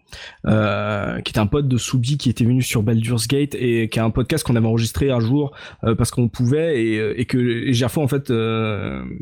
euh, 0.47 1.20
qui 1.20 1.31
était 1.31 1.40
un 1.40 1.47
pote 1.47 1.68
de 1.68 1.77
Soubi 1.77 2.18
qui 2.18 2.31
était 2.31 2.44
venu 2.44 2.62
sur 2.62 2.83
Baldur's 2.83 3.27
Gate 3.27 3.55
et 3.55 3.88
qui 3.88 3.99
a 3.99 4.05
un 4.05 4.11
podcast 4.11 4.47
qu'on 4.47 4.57
avait 4.57 4.66
enregistré 4.66 5.11
un 5.11 5.20
jour 5.20 5.57
euh, 5.85 5.94
parce 5.94 6.11
qu'on 6.11 6.29
pouvait 6.29 6.83
et, 7.18 7.25
que 7.25 7.73
Gerfo 7.73 8.03
en 8.03 8.09
fait 8.09 8.33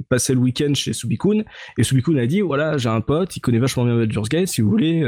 passait 0.08 0.34
le 0.34 0.40
week-end 0.40 0.74
chez 0.74 0.92
Subikun 0.92 1.44
et 1.78 1.82
Subikun 1.82 2.16
a 2.16 2.26
dit 2.26 2.40
voilà 2.40 2.78
j'ai 2.78 2.88
un 2.88 3.00
pote, 3.00 3.36
il 3.36 3.40
connaît 3.40 3.58
vachement 3.58 3.84
bien 3.84 3.96
Baldur's 3.96 4.28
Gate, 4.28 4.48
si 4.48 4.60
vous 4.60 4.70
voulez, 4.70 5.04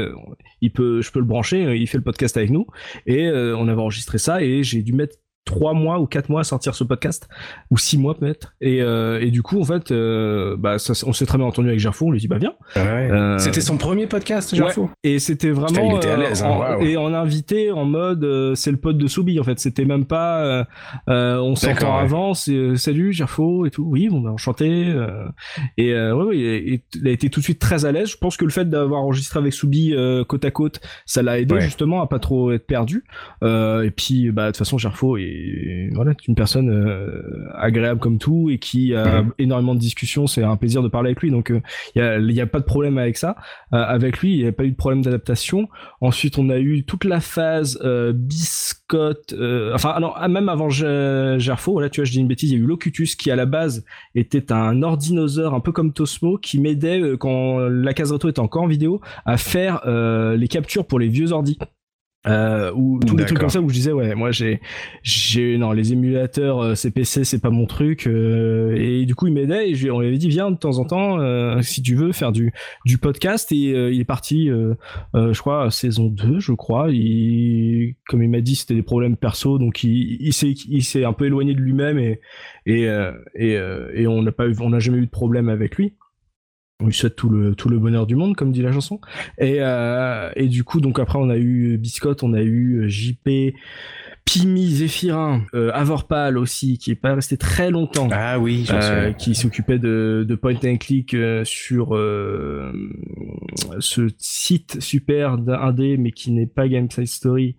il 0.61 0.71
peut, 0.71 1.01
je 1.01 1.11
peux 1.11 1.19
le 1.19 1.25
brancher, 1.25 1.75
il 1.75 1.87
fait 1.87 1.97
le 1.97 2.03
podcast 2.03 2.37
avec 2.37 2.49
nous 2.49 2.67
et 3.05 3.29
on 3.29 3.67
avait 3.67 3.81
enregistré 3.81 4.17
ça 4.17 4.41
et 4.41 4.63
j'ai 4.63 4.81
dû 4.81 4.93
mettre 4.93 5.17
trois 5.45 5.73
mois 5.73 5.99
ou 5.99 6.07
quatre 6.07 6.29
mois 6.29 6.41
à 6.41 6.43
sortir 6.43 6.73
ce 6.73 6.83
podcast 6.83 7.29
ou 7.69 7.77
six 7.77 7.97
mois 7.97 8.17
peut-être. 8.17 8.55
Et, 8.61 8.81
euh, 8.81 9.21
et 9.21 9.29
du 9.29 9.43
coup 9.43 9.61
en 9.61 9.63
fait 9.63 9.91
euh, 9.91 10.57
bah 10.57 10.79
ça, 10.79 10.93
on 11.05 11.13
s'est 11.13 11.27
très 11.27 11.37
bien 11.37 11.45
entendu 11.45 11.67
avec 11.69 11.79
Gerfo 11.79 12.07
on 12.07 12.11
lui 12.11 12.19
dit 12.19 12.27
bah 12.27 12.39
viens. 12.39 12.53
Ah 12.75 12.83
ouais. 12.83 13.11
euh, 13.11 13.37
c'était 13.37 13.61
son 13.61 13.77
premier 13.77 14.07
podcast 14.07 14.55
Gerfo 14.55 14.83
ouais. 14.83 14.89
et 15.03 15.19
c'était 15.19 15.51
vraiment 15.51 15.91
il 15.91 15.97
était 15.97 16.09
à 16.09 16.17
l'aise 16.17 16.41
hein, 16.43 16.47
en, 16.47 16.75
wow. 16.77 16.81
et 16.81 16.97
on 16.97 17.13
invité 17.13 17.71
en 17.71 17.85
mode 17.85 18.23
euh, 18.23 18.55
c'est 18.55 18.71
le 18.71 18.77
pote 18.77 18.97
de 18.97 19.07
Soubi 19.07 19.39
en 19.39 19.43
fait. 19.43 19.59
C'était 19.59 19.85
même 19.85 20.05
pas 20.05 20.65
euh, 21.07 21.37
on 21.37 21.55
s'entend 21.55 21.95
ouais. 21.95 22.01
avant 22.01 22.33
c'est 22.33 22.75
salut 22.75 23.13
Gerfo 23.13 23.67
et 23.67 23.69
tout. 23.69 23.83
Oui 23.83 24.09
on 24.11 24.25
a 24.25 24.31
enchanté 24.31 24.95
et 25.77 25.93
ouais, 25.93 26.11
ouais 26.11 26.37
et, 26.37 26.83
il 26.95 27.07
a 27.07 27.11
été 27.11 27.29
tout 27.29 27.39
de 27.39 27.45
suite 27.45 27.59
très 27.59 27.85
à 27.85 27.91
l'aise. 27.91 28.09
Je 28.09 28.17
pense 28.17 28.35
que 28.35 28.45
le 28.45 28.51
fait 28.51 28.67
d'avoir 28.67 29.01
enregistré 29.01 29.39
avec 29.39 29.53
Soubi 29.53 29.93
côte 30.27 30.43
à 30.43 30.51
côte 30.51 30.81
ça 31.05 31.21
l'a 31.21 31.39
aidé 31.39 31.61
justement 31.61 32.01
à 32.01 32.07
pas 32.07 32.19
trop 32.19 32.51
être 32.51 32.65
perdu. 32.65 33.03
Et 33.43 33.91
puis 33.95 34.31
bah 34.31 34.45
de 34.45 34.49
toute 34.49 34.57
façon 34.57 34.79
Gerfo 34.79 35.17
et 35.17 35.34
voilà, 35.93 36.13
une 36.27 36.35
personne 36.35 36.69
euh, 36.69 37.49
agréable 37.55 37.99
comme 37.99 38.17
tout 38.17 38.49
et 38.49 38.59
qui 38.59 38.93
a 38.93 39.21
mmh. 39.21 39.33
énormément 39.39 39.75
de 39.75 39.79
discussions. 39.79 40.27
C'est 40.27 40.43
un 40.43 40.57
plaisir 40.57 40.83
de 40.83 40.87
parler 40.87 41.09
avec 41.09 41.21
lui. 41.21 41.31
Donc 41.31 41.51
il 41.95 42.01
euh, 42.01 42.21
n'y 42.21 42.31
a, 42.31 42.33
y 42.33 42.41
a, 42.41 42.47
pas 42.47 42.59
de 42.59 42.65
problème 42.65 42.97
avec 42.97 43.17
ça. 43.17 43.35
Euh, 43.73 43.77
avec 43.77 44.19
lui, 44.19 44.33
il 44.33 44.41
n'y 44.43 44.47
a 44.47 44.51
pas 44.51 44.63
eu 44.63 44.71
de 44.71 44.75
problème 44.75 45.01
d'adaptation. 45.01 45.67
Ensuite, 46.01 46.37
on 46.37 46.49
a 46.49 46.57
eu 46.57 46.83
toute 46.83 47.05
la 47.05 47.19
phase 47.19 47.79
biscotte. 48.13 49.33
enfin, 49.73 49.99
non, 49.99 50.13
même 50.29 50.49
avant 50.49 50.69
Gerfo, 50.69 51.73
voilà, 51.73 51.89
tu 51.89 52.01
vois, 52.01 52.05
je 52.05 52.11
dis 52.11 52.19
une 52.19 52.27
bêtise. 52.27 52.51
Il 52.51 52.57
y 52.57 52.61
a 52.61 52.63
eu 52.63 52.67
Locutus 52.67 53.15
qui 53.15 53.31
à 53.31 53.35
la 53.35 53.45
base 53.45 53.85
était 54.13 54.51
un 54.51 54.83
ordinosaure 54.83 55.53
un 55.53 55.59
peu 55.59 55.71
comme 55.71 55.93
Tosmo 55.93 56.37
qui 56.37 56.59
m'aidait 56.59 57.01
quand 57.19 57.59
la 57.59 57.93
case 57.93 58.13
était 58.13 58.39
encore 58.39 58.63
en 58.63 58.67
vidéo 58.67 59.01
à 59.25 59.37
faire 59.37 59.81
les 59.85 60.47
captures 60.47 60.85
pour 60.85 60.99
les 60.99 61.07
vieux 61.07 61.31
ordis. 61.31 61.57
Euh, 62.27 62.71
ou 62.73 62.99
tous 63.05 63.15
les 63.17 63.25
trucs 63.25 63.37
comme 63.37 63.49
ça 63.49 63.61
où 63.61 63.69
je 63.69 63.73
disais 63.75 63.91
ouais 63.91 64.15
moi 64.15 64.31
j'ai 64.31 64.59
j'ai 65.03 65.59
non 65.59 65.71
les 65.71 65.93
émulateurs 65.93 66.59
euh, 66.59 66.73
CPC 66.73 67.23
c'est 67.23 67.39
pas 67.39 67.51
mon 67.51 67.67
truc 67.67 68.07
euh, 68.07 68.75
et 68.75 69.05
du 69.05 69.13
coup 69.13 69.27
il 69.27 69.33
m'aidait 69.33 69.69
et 69.69 69.91
on 69.91 69.99
lui 69.99 70.07
avait 70.07 70.17
dit 70.17 70.27
viens 70.27 70.49
de 70.49 70.57
temps 70.57 70.79
en 70.79 70.85
temps 70.85 71.19
euh, 71.19 71.61
si 71.61 71.83
tu 71.83 71.93
veux 71.93 72.11
faire 72.13 72.31
du 72.31 72.51
du 72.83 72.97
podcast 72.97 73.51
et 73.51 73.73
euh, 73.73 73.91
il 73.91 74.01
est 74.01 74.05
parti 74.05 74.49
je 75.13 75.39
crois 75.39 75.69
saison 75.69 76.07
2 76.07 76.39
je 76.39 76.53
crois 76.53 76.87
il 76.89 77.95
comme 78.07 78.23
il 78.23 78.29
m'a 78.29 78.41
dit 78.41 78.55
c'était 78.55 78.73
des 78.73 78.81
problèmes 78.81 79.17
perso 79.17 79.59
donc 79.59 79.83
il 79.83 80.17
il 80.19 80.33
s'est 80.33 80.55
il 80.67 80.83
s'est 80.83 81.05
un 81.05 81.13
peu 81.13 81.25
éloigné 81.25 81.53
de 81.53 81.59
lui-même 81.59 81.99
et 81.99 82.21
et 82.65 82.87
et, 83.35 83.51
et 83.93 84.07
on 84.07 84.23
n'a 84.23 84.31
pas 84.31 84.47
eu 84.47 84.55
on 84.61 84.69
n'a 84.71 84.79
jamais 84.79 84.97
eu 84.97 85.05
de 85.05 85.11
problème 85.11 85.47
avec 85.47 85.75
lui 85.75 85.93
on 86.81 86.87
lui 86.87 86.93
souhaite 86.93 87.15
tout 87.15 87.29
le 87.29 87.55
tout 87.55 87.69
le 87.69 87.79
bonheur 87.79 88.05
du 88.05 88.15
monde 88.15 88.35
comme 88.35 88.51
dit 88.51 88.61
la 88.61 88.71
chanson. 88.71 88.99
Et 89.37 89.57
euh, 89.59 90.29
et 90.35 90.47
du 90.47 90.63
coup 90.63 90.81
donc 90.81 90.99
après 90.99 91.19
on 91.19 91.29
a 91.29 91.37
eu 91.37 91.77
Biscotte 91.77 92.23
on 92.23 92.33
a 92.33 92.41
eu 92.41 92.89
JP 92.89 93.53
Pimi 94.25 94.67
Zéphirin 94.71 95.43
euh, 95.53 95.69
Avorpal 95.73 96.37
aussi 96.39 96.79
qui 96.79 96.89
est 96.91 96.95
pas 96.95 97.13
resté 97.13 97.37
très 97.37 97.69
longtemps 97.69 98.09
ah 98.11 98.39
oui 98.39 98.67
euh, 98.71 99.13
qui 99.13 99.35
s'occupait 99.35 99.77
de, 99.77 100.25
de 100.27 100.35
point 100.35 100.55
and 100.65 100.77
click 100.77 101.13
euh, 101.13 101.45
sur 101.45 101.95
euh, 101.95 102.73
ce 103.79 104.07
site 104.17 104.81
super 104.81 105.37
d'indé 105.37 105.97
mais 105.97 106.11
qui 106.11 106.31
n'est 106.31 106.47
pas 106.47 106.67
Game 106.67 106.89
Side 106.89 107.07
Story 107.07 107.55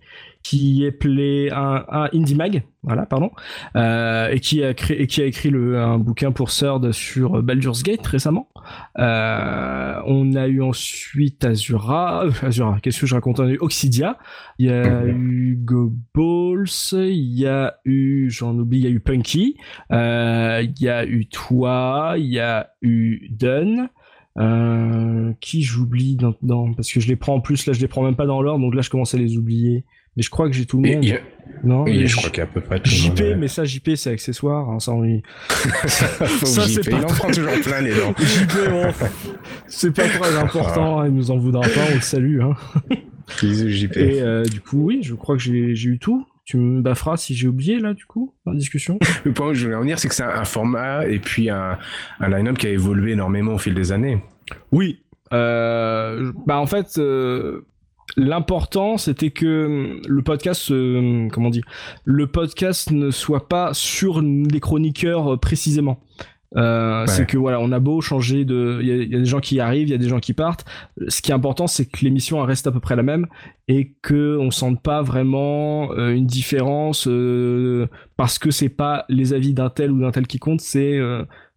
qui 0.48 0.84
est 0.84 0.88
appelé 0.88 1.50
un, 1.50 1.84
un 1.88 2.08
Indie 2.14 2.36
Mag, 2.36 2.62
voilà, 2.84 3.04
pardon, 3.04 3.32
euh, 3.74 4.30
et 4.30 4.38
qui 4.38 4.62
a 4.62 4.74
créé, 4.74 5.02
et 5.02 5.08
qui 5.08 5.20
a 5.20 5.24
écrit 5.24 5.50
le, 5.50 5.80
un 5.80 5.98
bouquin 5.98 6.30
pour 6.30 6.50
Third 6.50 6.92
sur 6.92 7.42
Baldur's 7.42 7.82
Gate 7.82 8.06
récemment. 8.06 8.48
Euh, 8.96 10.00
on 10.06 10.36
a 10.36 10.46
eu 10.46 10.62
ensuite 10.62 11.44
Azura, 11.44 12.26
euh, 12.26 12.30
Azura, 12.42 12.78
qu'est-ce 12.80 13.00
que 13.00 13.06
je 13.06 13.16
raconte 13.16 13.40
On 13.40 13.46
a 13.46 13.50
eu 13.50 13.58
Oxidia, 13.60 14.18
il 14.60 14.66
y 14.66 14.70
a 14.70 15.04
eu 15.04 15.58
Go 15.60 15.92
Balls, 16.14 16.92
il 16.92 17.38
y 17.38 17.46
a 17.46 17.74
eu, 17.84 18.30
j'en 18.30 18.56
oublie, 18.56 18.78
il 18.78 18.84
y 18.84 18.86
a 18.86 18.90
eu 18.90 19.00
Punky, 19.00 19.56
euh, 19.90 20.62
il 20.62 20.80
y 20.80 20.88
a 20.88 21.04
eu 21.04 21.26
toi, 21.26 22.14
il 22.18 22.26
y 22.26 22.38
a 22.38 22.70
eu 22.82 23.28
Dun. 23.30 23.88
Euh, 24.38 25.32
qui 25.40 25.62
j'oublie 25.62 26.14
dedans 26.16 26.74
parce 26.74 26.92
que 26.92 27.00
je 27.00 27.08
les 27.08 27.16
prends 27.16 27.36
en 27.36 27.40
plus 27.40 27.64
là 27.64 27.72
je 27.72 27.80
les 27.80 27.88
prends 27.88 28.02
même 28.02 28.16
pas 28.16 28.26
dans 28.26 28.42
l'ordre 28.42 28.62
donc 28.62 28.74
là 28.74 28.82
je 28.82 28.90
commence 28.90 29.14
à 29.14 29.16
les 29.16 29.38
oublier 29.38 29.86
mais 30.16 30.22
je 30.22 30.30
crois 30.30 30.48
que 30.48 30.54
j'ai 30.54 30.66
tout 30.66 30.80
le 30.80 30.90
monde. 30.90 31.04
Et, 31.04 31.20
non, 31.62 31.86
et 31.86 32.06
je 32.06 32.16
crois 32.16 32.30
qu'il 32.30 32.38
y 32.38 32.40
a 32.40 32.44
à 32.44 32.46
peu 32.46 32.60
près 32.60 32.80
tout 32.80 32.90
JP, 32.90 33.18
le 33.18 33.30
monde. 33.30 33.38
mais 33.40 33.48
ça, 33.48 33.64
JP, 33.64 33.90
c'est 33.96 34.10
accessoire, 34.10 34.68
hein, 34.68 34.78
ça, 34.80 34.92
on 34.94 35.22
ça, 35.88 36.66
c'est 36.68 36.88
pas. 36.88 36.98
Il 36.98 37.04
en 37.04 37.08
prend 37.08 37.28
toujours 37.28 37.60
plein, 37.62 37.80
les 37.80 37.94
dents. 37.94 38.14
JP, 38.18 38.70
bon, 38.70 38.92
c'est 39.66 39.94
pas 39.94 40.08
très 40.08 40.36
important, 40.36 41.00
hein, 41.00 41.06
il 41.08 41.14
nous 41.14 41.30
en 41.30 41.36
voudra 41.36 41.62
pas, 41.62 41.86
on 41.90 41.94
le 41.94 42.00
salue. 42.00 42.40
Hein. 42.40 42.54
Bisous, 43.40 43.68
JP. 43.68 43.96
Et 43.96 44.22
euh, 44.22 44.44
du 44.44 44.60
coup, 44.60 44.84
oui, 44.84 45.00
je 45.02 45.14
crois 45.14 45.36
que 45.36 45.42
j'ai 45.42 45.88
eu 45.88 45.98
tout. 45.98 46.26
Tu 46.44 46.58
me 46.58 46.80
bafferas 46.80 47.16
si 47.16 47.34
j'ai 47.34 47.48
oublié, 47.48 47.80
là, 47.80 47.92
du 47.92 48.06
coup, 48.06 48.32
en 48.46 48.54
discussion. 48.54 49.00
Le 49.24 49.32
point 49.32 49.48
où 49.48 49.54
je 49.54 49.64
voulais 49.64 49.74
en 49.74 49.80
venir, 49.80 49.98
c'est 49.98 50.08
que 50.08 50.14
c'est 50.14 50.22
un 50.22 50.44
format 50.44 51.04
et 51.08 51.18
puis 51.18 51.50
un, 51.50 51.76
un 52.20 52.28
line-up 52.28 52.56
qui 52.56 52.68
a 52.68 52.70
évolué 52.70 53.12
énormément 53.12 53.54
au 53.54 53.58
fil 53.58 53.74
des 53.74 53.90
années. 53.90 54.22
Oui. 54.70 55.02
Euh, 55.32 56.32
bah, 56.46 56.58
en 56.58 56.66
fait... 56.66 56.98
Euh 56.98 57.66
l'important 58.16 58.98
c'était 58.98 59.30
que 59.30 60.00
le 60.06 60.22
podcast 60.22 60.70
euh, 60.70 61.28
comment 61.32 61.50
dire 61.50 61.64
le 62.04 62.26
podcast 62.26 62.90
ne 62.90 63.10
soit 63.10 63.48
pas 63.48 63.74
sur 63.74 64.20
les 64.22 64.60
chroniqueurs 64.60 65.34
euh, 65.34 65.36
précisément 65.36 66.00
euh, 66.56 67.00
ouais. 67.02 67.06
c'est 67.08 67.26
que 67.26 67.36
voilà 67.36 67.60
on 67.60 67.72
a 67.72 67.80
beau 67.80 68.00
changer 68.00 68.44
de 68.44 68.78
il 68.80 68.88
y, 68.88 69.10
y, 69.10 69.16
a 69.16 69.18
des 69.18 69.24
gens 69.24 69.40
qui 69.40 69.58
arrivent 69.58 69.88
il 69.88 69.90
y 69.90 69.94
a 69.94 69.98
des 69.98 70.08
gens 70.08 70.20
qui 70.20 70.32
partent 70.32 70.64
ce 71.08 71.20
qui 71.20 71.32
est 71.32 71.34
important 71.34 71.66
c'est 71.66 71.86
que 71.86 72.04
l'émission 72.04 72.40
reste 72.42 72.68
à 72.68 72.72
peu 72.72 72.78
près 72.78 72.94
la 72.94 73.02
même 73.02 73.26
et 73.68 73.92
que 74.00 74.38
on 74.38 74.52
sente 74.52 74.80
pas 74.80 75.02
vraiment 75.02 75.90
euh, 75.92 76.14
une 76.14 76.26
différence 76.26 77.08
euh, 77.08 77.88
parce 78.16 78.38
que 78.38 78.52
c'est 78.52 78.68
pas 78.68 79.04
les 79.08 79.32
avis 79.32 79.54
d'un 79.54 79.70
tel 79.70 79.90
ou 79.90 80.00
d'un 80.00 80.12
tel 80.12 80.28
qui 80.28 80.38
compte 80.38 80.60
c'est 80.60 81.00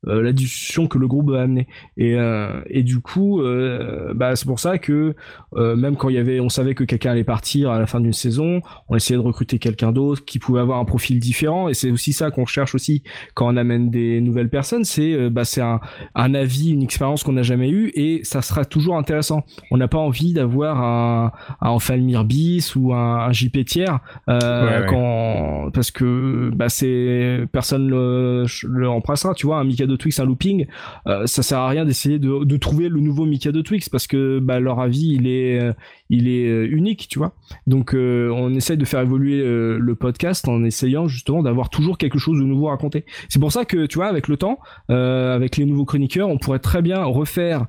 euh, 0.08 0.22
la 0.22 0.32
discussion 0.32 0.88
que 0.88 0.98
le 0.98 1.08
groupe 1.08 1.32
a 1.32 1.42
amené 1.42 1.68
et 1.98 2.16
euh, 2.16 2.62
et 2.68 2.84
du 2.84 3.02
coup 3.02 3.42
euh, 3.42 4.14
bah 4.14 4.38
c'est 4.38 4.46
pour 4.46 4.60
ça 4.60 4.78
que 4.78 5.14
même 5.56 5.98
quand 5.98 6.08
il 6.08 6.16
y 6.16 6.18
avait 6.18 6.40
on 6.40 6.48
savait 6.48 6.74
que 6.74 6.86
quelqu'un 6.86 7.12
allait 7.12 7.26
partir 7.26 7.72
à 7.72 7.80
la 7.80 7.86
fin 7.86 8.00
d'une 8.00 8.14
saison 8.14 8.62
on 8.88 8.96
essayait 8.96 9.20
de 9.20 9.26
recruter 9.26 9.60
quelqu'un 9.60 9.92
d'autre 9.92 10.24
qui 10.24 10.40
pouvait 10.40 10.62
avoir 10.62 10.80
un 10.80 10.86
profil 10.86 11.20
différent. 11.20 11.68
Et 11.68 11.74
c'est 11.74 11.92
aussi 11.92 12.14
ça 12.14 12.32
qu'on 12.32 12.46
cherche 12.46 12.76
aussi 12.76 13.04
quand 13.34 13.54
on 13.54 13.58
amène 13.58 13.90
des 13.90 14.22
nouvelles 14.22 14.50
personnes 14.50 14.86
c'est 14.86 15.30
bah 15.30 15.44
c'est 15.44 15.62
un 15.62 15.82
un 16.16 16.34
avis 16.34 16.70
une 16.70 16.84
expérience 16.84 17.24
qu'on 17.24 17.34
n'a 17.34 17.44
jamais 17.44 17.70
eu 17.70 17.92
et 17.96 18.22
ça 18.24 18.42
sera 18.42 18.64
toujours 18.64 18.96
intéressant. 18.96 19.44
On 19.70 19.78
n'a 19.78 19.90
pas 19.90 19.98
envie 19.98 20.34
d'avoir 20.34 20.82
un 20.82 21.32
un 21.62 21.70
Enfalmir 21.70 22.24
bis 22.24 22.76
ou 22.76 22.94
un, 22.94 23.28
un 23.28 23.32
JP 23.32 23.66
tiers 23.66 24.00
ouais, 24.28 24.36
ouais. 24.36 24.86
quand 24.88 25.72
parce 25.74 25.92
que 25.92 26.52
bah 26.56 26.70
c'est 26.70 27.46
personne 27.52 27.90
le, 27.90 28.46
le 28.64 28.90
remplacera 28.90 29.34
tu 29.34 29.46
vois 29.46 29.58
un 29.58 29.64
Mika 29.64 29.86
de 29.90 29.96
Twix 29.96 30.20
un 30.20 30.26
looping, 30.26 30.68
euh, 31.08 31.26
ça 31.28 31.44
sert 31.44 31.60
à 31.60 31.68
rien 31.68 31.86
d'essayer 31.86 32.20
de, 32.20 32.58
trouver 32.58 32.90
le 32.90 33.00
nouveau 33.00 33.26
Mika 33.26 33.52
de 33.52 33.62
Twix 33.62 33.90
parce 33.90 34.08
que 34.08 34.40
bah, 34.40 34.60
leur 34.60 34.80
avis 34.80 35.14
il 35.14 35.28
est 35.28 35.60
euh, 35.60 35.74
il 36.10 36.28
est 36.28 36.66
unique, 36.66 37.08
tu 37.08 37.20
vois. 37.20 37.34
Donc 37.68 37.94
euh, 37.94 38.30
on 38.32 38.54
essaye 38.56 38.78
de 38.78 38.86
faire 38.86 39.02
évoluer 39.02 39.42
euh, 39.42 39.78
le 39.80 39.96
podcast 39.96 40.48
en 40.48 40.64
essayant 40.64 41.08
justement 41.08 41.44
d'avoir 41.44 41.70
toujours 41.70 41.98
quelque 41.98 42.18
chose 42.18 42.40
de 42.40 42.44
nouveau 42.44 42.68
à 42.68 42.72
raconter. 42.72 43.06
C'est 43.30 43.40
pour 43.40 43.52
ça 43.52 43.66
que 43.66 43.86
tu 43.86 43.98
vois 43.98 44.08
avec 44.08 44.28
le 44.28 44.38
temps, 44.38 44.60
euh, 44.90 45.36
avec 45.36 45.58
les 45.58 45.66
nouveaux 45.66 45.86
chroniqueurs, 45.86 46.30
on 46.30 46.38
pourrait 46.38 46.60
très 46.60 46.82
bien 46.82 47.04
refaire 47.04 47.68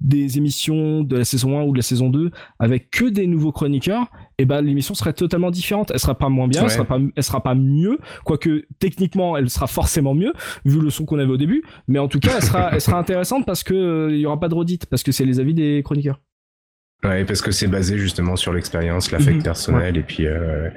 des 0.00 0.36
émissions 0.36 1.02
de 1.02 1.16
la 1.16 1.24
saison 1.24 1.58
1 1.58 1.62
ou 1.64 1.72
de 1.72 1.78
la 1.78 1.82
saison 1.82 2.10
2 2.10 2.30
avec 2.58 2.90
que 2.90 3.06
des 3.06 3.26
nouveaux 3.26 3.52
chroniqueurs, 3.52 4.10
et 4.38 4.44
ben 4.44 4.60
l'émission 4.60 4.94
serait 4.94 5.12
totalement 5.12 5.50
différente. 5.50 5.90
Elle 5.92 6.00
sera 6.00 6.16
pas 6.16 6.28
moins 6.28 6.48
bien, 6.48 6.62
ouais. 6.62 6.66
elle 6.68 6.72
sera 6.72 6.84
pas, 6.84 6.98
elle 7.14 7.22
sera 7.22 7.42
pas 7.42 7.54
mieux, 7.54 7.98
quoique 8.24 8.66
techniquement 8.78 9.36
elle 9.36 9.50
sera 9.50 9.66
forcément 9.66 10.14
mieux 10.14 10.32
vu 10.64 10.80
le 10.80 10.90
son 10.90 11.04
qu'on 11.04 11.18
avait 11.18 11.32
au 11.32 11.36
début, 11.36 11.62
mais 11.88 11.98
en 11.98 12.08
tout 12.08 12.20
cas 12.20 12.32
elle 12.36 12.42
sera, 12.42 12.70
elle 12.72 12.80
sera 12.80 12.98
intéressante 12.98 13.46
parce 13.46 13.62
que 13.62 14.08
il 14.10 14.18
y 14.18 14.26
aura 14.26 14.40
pas 14.40 14.48
de 14.48 14.54
redite 14.54 14.86
parce 14.86 15.02
que 15.02 15.12
c'est 15.12 15.24
les 15.24 15.40
avis 15.40 15.54
des 15.54 15.82
chroniqueurs. 15.84 16.20
Ouais, 17.04 17.24
parce 17.26 17.42
que 17.42 17.50
c'est 17.50 17.66
basé 17.66 17.98
justement 17.98 18.34
sur 18.34 18.54
l'expérience, 18.54 19.10
l'affect 19.10 19.40
mmh, 19.40 19.42
personnel, 19.42 19.92
ouais. 19.92 20.00
et 20.00 20.02
puis 20.02 20.26
euh, 20.26 20.70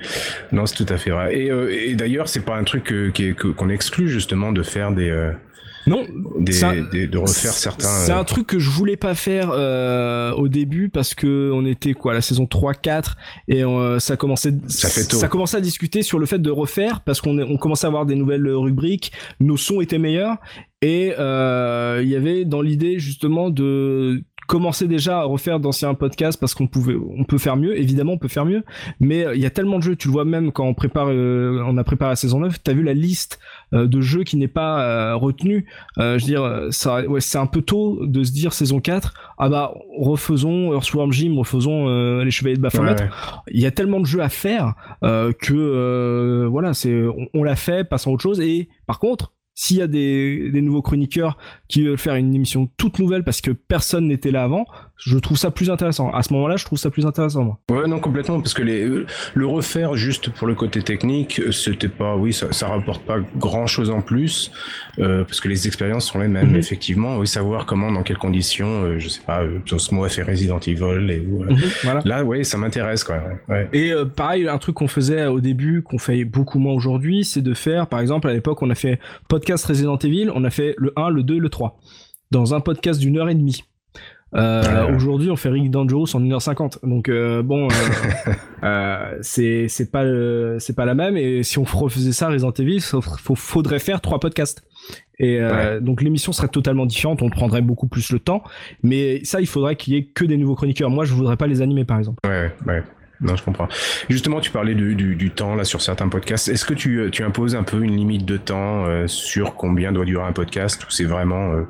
non, 0.52 0.65
c'est 0.65 0.76
tout 0.76 0.93
à 0.93 0.98
fait 0.98 1.12
vrai. 1.12 1.38
Et, 1.38 1.50
euh, 1.50 1.74
et 1.74 1.96
d'ailleurs, 1.96 2.28
c'est 2.28 2.41
pas 2.41 2.58
un 2.58 2.65
truc 2.65 2.93
qu'on 3.38 3.67
qu 3.67 3.74
exclut 3.74 4.10
justement 4.10 4.52
de 4.52 4.62
faire 4.62 4.91
des 4.91 5.10
euh, 5.10 5.32
non, 5.88 6.06
des, 6.39 6.63
un, 6.63 6.84
des, 6.84 7.08
de 7.08 7.17
refaire 7.17 7.54
certains. 7.54 7.88
C'est 7.88 8.12
un 8.12 8.23
truc 8.23 8.47
que 8.47 8.60
je 8.60 8.69
voulais 8.69 8.97
pas 8.97 9.15
faire 9.15 9.50
euh, 9.52 10.32
au 10.34 10.47
début 10.47 10.89
parce 10.89 11.15
que 11.15 11.52
on 11.54 11.65
était 11.65 11.93
quoi 11.93 12.13
la 12.13 12.21
saison 12.21 12.45
3 12.45 12.73
4 12.73 13.17
et 13.47 13.63
euh, 13.63 14.00
ça 14.00 14.17
commençait 14.17 14.54
ça, 14.67 14.89
fait 14.89 15.06
tôt. 15.06 15.17
ça 15.17 15.28
commençait 15.28 15.58
à 15.58 15.62
discuter 15.62 16.02
sur 16.02 16.19
le 16.19 16.26
fait 16.26 16.39
de 16.39 16.52
refaire 16.52 17.02
parce 17.02 17.21
qu'on 17.21 17.38
on 17.39 17.58
commençait 17.58 17.86
à 17.86 17.89
avoir 17.89 18.06
des 18.06 18.15
nouvelles 18.15 18.47
rubriques, 18.47 19.12
nos 19.39 19.58
sons 19.58 19.82
étaient 19.82 19.97
meilleurs 19.97 20.38
Et 20.82 21.13
il 21.17 22.10
y 22.10 22.15
avait 22.15 22.45
dans 22.45 22.62
l'idée 22.62 23.00
justement 23.00 23.50
de 23.50 24.23
commencer 24.48 24.87
déjà 24.87 25.19
à 25.19 25.23
refaire 25.23 25.60
d'anciens 25.60 25.93
podcasts 25.93 26.39
parce 26.39 26.54
qu'on 26.54 26.67
pouvait, 26.67 26.95
on 26.95 27.23
peut 27.23 27.37
faire 27.37 27.58
mieux. 27.58 27.77
Évidemment, 27.77 28.13
on 28.13 28.17
peut 28.17 28.27
faire 28.27 28.45
mieux, 28.45 28.63
mais 29.00 29.25
il 29.35 29.41
y 29.41 29.45
a 29.45 29.50
tellement 29.50 29.77
de 29.77 29.83
jeux. 29.83 29.95
Tu 29.95 30.08
le 30.08 30.13
vois 30.13 30.25
même 30.25 30.52
quand 30.52 30.65
on 30.65 30.73
prépare, 30.73 31.08
on 31.10 31.77
a 31.77 31.83
préparé 31.83 32.12
la 32.12 32.15
saison 32.15 32.39
9. 32.39 32.63
T'as 32.63 32.73
vu 32.73 32.83
la 32.83 32.93
liste 32.93 33.39
de 33.71 34.02
jeux 34.02 34.23
qui 34.23 34.37
n'est 34.37 34.48
pas 34.48 35.13
retenue. 35.15 35.65
je 35.98 36.13
veux 36.13 36.17
dire, 36.19 36.67
ça, 36.71 37.02
ouais, 37.08 37.21
c'est 37.21 37.37
un 37.37 37.45
peu 37.45 37.62
tôt 37.62 38.06
de 38.06 38.23
se 38.23 38.31
dire 38.31 38.54
saison 38.54 38.79
4. 38.79 39.13
Ah 39.37 39.50
bah, 39.50 39.73
refaisons 39.98 40.73
Earthworm 40.73 41.12
Jim, 41.12 41.35
refaisons 41.37 42.21
les 42.23 42.31
Chevaliers 42.31 42.58
de 42.58 42.62
Baphomet. 42.62 42.95
Il 43.52 43.62
y 43.62 43.65
a 43.65 43.71
tellement 43.71 44.00
de 44.00 44.06
jeux 44.06 44.21
à 44.21 44.29
faire 44.29 44.73
que 45.02 46.48
voilà, 46.50 46.73
c'est, 46.73 47.04
on, 47.04 47.27
on 47.33 47.43
l'a 47.43 47.56
fait, 47.56 47.87
passons 47.87 48.12
à 48.12 48.13
autre 48.13 48.23
chose. 48.23 48.39
Et 48.39 48.69
par 48.85 49.00
contre, 49.00 49.33
s'il 49.58 49.78
y 49.78 49.82
a 49.82 49.88
des, 49.88 50.52
nouveaux 50.62 50.84
chroniqueurs 50.84 51.36
qui 51.68 51.82
veulent 51.82 51.98
faire 51.98 52.16
une 52.16 52.34
émission 52.34 52.70
toute 52.78 53.00
nouvelle 53.00 53.24
parce 53.24 53.42
que 53.42 53.50
personne 53.50 54.08
n'était 54.08 54.30
là 54.30 54.44
avant, 54.44 54.68
je 54.98 55.17
trouve 55.17 55.37
ça 55.37 55.52
plus 55.52 55.69
intéressant. 55.69 56.10
À 56.12 56.23
ce 56.23 56.33
moment-là, 56.33 56.58
je 56.58 56.65
trouve 56.65 56.79
ça 56.79 56.89
plus 56.89 57.06
intéressant. 57.06 57.43
Moi. 57.43 57.60
Ouais, 57.69 57.87
non, 57.87 58.00
complètement, 58.00 58.41
parce 58.41 58.54
que 58.54 58.63
les, 58.63 58.87
le 59.33 59.45
refaire 59.45 59.95
juste 59.95 60.29
pour 60.29 60.48
le 60.48 60.56
côté 60.56 60.81
technique, 60.81 61.41
c'était 61.52 61.87
pas, 61.87 62.15
oui, 62.15 62.33
ça, 62.33 62.52
ça 62.52 62.67
rapporte 62.67 63.04
pas 63.04 63.17
grand-chose 63.35 63.89
en 63.89 64.02
plus, 64.02 64.52
euh, 65.00 65.23
parce 65.23 65.39
que 65.39 65.48
les 65.48 65.67
expériences 65.67 66.06
sont 66.06 66.19
les 66.19 66.27
mêmes, 66.27 66.52
mhm. 66.52 66.56
effectivement. 66.56 67.17
Oui, 67.17 67.27
savoir 67.27 67.65
comment, 67.65 67.91
dans 67.91 68.04
quelles 68.04 68.17
conditions, 68.17 68.83
euh, 68.83 69.00
je 69.00 69.10
sais 69.10 69.21
pas, 69.21 69.43
euh, 69.43 69.60
Osmo 69.71 70.04
a 70.04 70.10
fait 70.10 70.23
Resident 70.23 70.60
Evil, 70.60 71.12
et 71.12 71.19
euh, 71.19 71.45
mhm, 71.50 71.58
voilà. 71.83 72.02
là, 72.04 72.23
oui, 72.23 72.43
ça 72.43 72.58
m'intéresse, 72.58 73.04
quoi. 73.04 73.21
Ouais. 73.48 73.69
Et 73.73 73.91
euh, 73.91 74.06
pareil, 74.06 74.48
un 74.48 74.58
truc 74.58 74.75
qu'on 74.75 74.87
faisait 74.87 75.27
au 75.27 75.39
début, 75.39 75.83
qu'on 75.83 76.00
fait 76.00 76.25
beaucoup 76.25 76.60
moins 76.60 76.73
aujourd'hui, 76.73 77.23
c'est 77.23 77.41
de 77.41 77.54
faire, 77.54 77.87
par 77.87 78.00
exemple, 78.00 78.27
à 78.27 78.33
l'époque, 78.33 78.62
on 78.62 78.69
a 78.69 78.75
fait 78.75 79.00
podcast 79.29 79.65
Resident 79.65 79.98
Evil, 79.98 80.31
on 80.33 80.43
a 80.43 80.50
fait 80.50 80.73
le 80.77 80.91
1, 80.95 81.10
le 81.10 81.23
2, 81.23 81.37
le 81.37 81.50
3, 81.50 81.79
dans 82.31 82.56
un 82.56 82.60
podcast 82.62 83.00
d'une 83.00 83.17
heure 83.17 83.29
et 83.29 83.35
demie. 83.35 83.63
Euh, 84.36 84.94
Aujourd'hui, 84.94 85.30
on 85.32 85.36
fait 85.36 85.50
Rick 85.50 85.71
Dangerous 85.71 86.15
en 86.15 86.21
1h50. 86.21 86.88
Donc 86.88 87.10
euh, 87.10 87.42
bon, 87.42 87.67
euh, 87.67 88.32
euh, 88.63 89.17
c'est 89.21 89.67
c'est 89.67 89.92
pas 89.92 90.04
c'est 90.60 90.75
pas 90.75 90.86
la 90.86 90.96
même. 90.96 91.17
Et 91.17 91.44
si 91.44 91.60
on 91.60 91.63
refaisait 91.63 92.12
ça 92.12 92.28
Resident 92.28 92.52
Evil, 92.52 92.75
il 92.78 93.36
faudrait 93.36 93.80
faire 93.80 94.02
trois 94.02 94.19
podcasts. 94.19 94.63
Et 95.19 95.40
euh, 95.42 95.80
donc 95.80 96.02
l'émission 96.02 96.32
serait 96.32 96.48
totalement 96.48 96.86
différente. 96.86 97.21
On 97.21 97.30
prendrait 97.30 97.62
beaucoup 97.62 97.88
plus 97.88 98.12
le 98.12 98.19
temps. 98.19 98.44
Mais 98.84 99.23
ça, 99.23 99.42
il 99.42 99.48
faudrait 99.48 99.75
qu'il 99.75 99.94
y 99.94 99.98
ait 99.98 100.06
que 100.06 100.25
des 100.25 100.38
nouveaux 100.38 100.56
chroniqueurs. 100.56 100.90
Moi, 100.90 101.06
je 101.06 101.13
voudrais 101.13 101.38
pas 101.38 101.48
les 101.48 101.62
animer, 101.62 101.86
par 101.86 101.98
exemple. 101.98 102.19
Ouais, 102.28 102.52
ouais. 102.67 102.84
Non, 103.19 103.36
je 103.36 103.44
comprends. 103.44 103.67
Justement, 104.10 104.40
tu 104.40 104.52
parlais 104.52 104.75
du, 104.75 104.94
du, 104.96 105.15
du 105.15 105.32
temps 105.32 105.56
là 105.56 105.63
sur 105.63 105.82
certains 105.82 106.08
podcasts. 106.08 106.50
Est-ce 106.50 106.65
que 106.65 106.75
tu, 106.75 107.10
tu 107.12 107.23
imposes 107.23 107.56
un 107.56 107.63
peu 107.63 107.82
une 107.82 107.96
limite 107.96 108.25
de 108.25 108.38
temps 108.38 108.86
euh, 108.86 109.08
sur 109.08 109.56
combien 109.56 109.92
doit 109.92 110.06
durer 110.06 110.25
un 110.25 110.34
podcast 110.34 110.84
ou 110.84 110.92
c'est 110.92 111.06
vraiment 111.06 111.52
euh, 111.54 111.63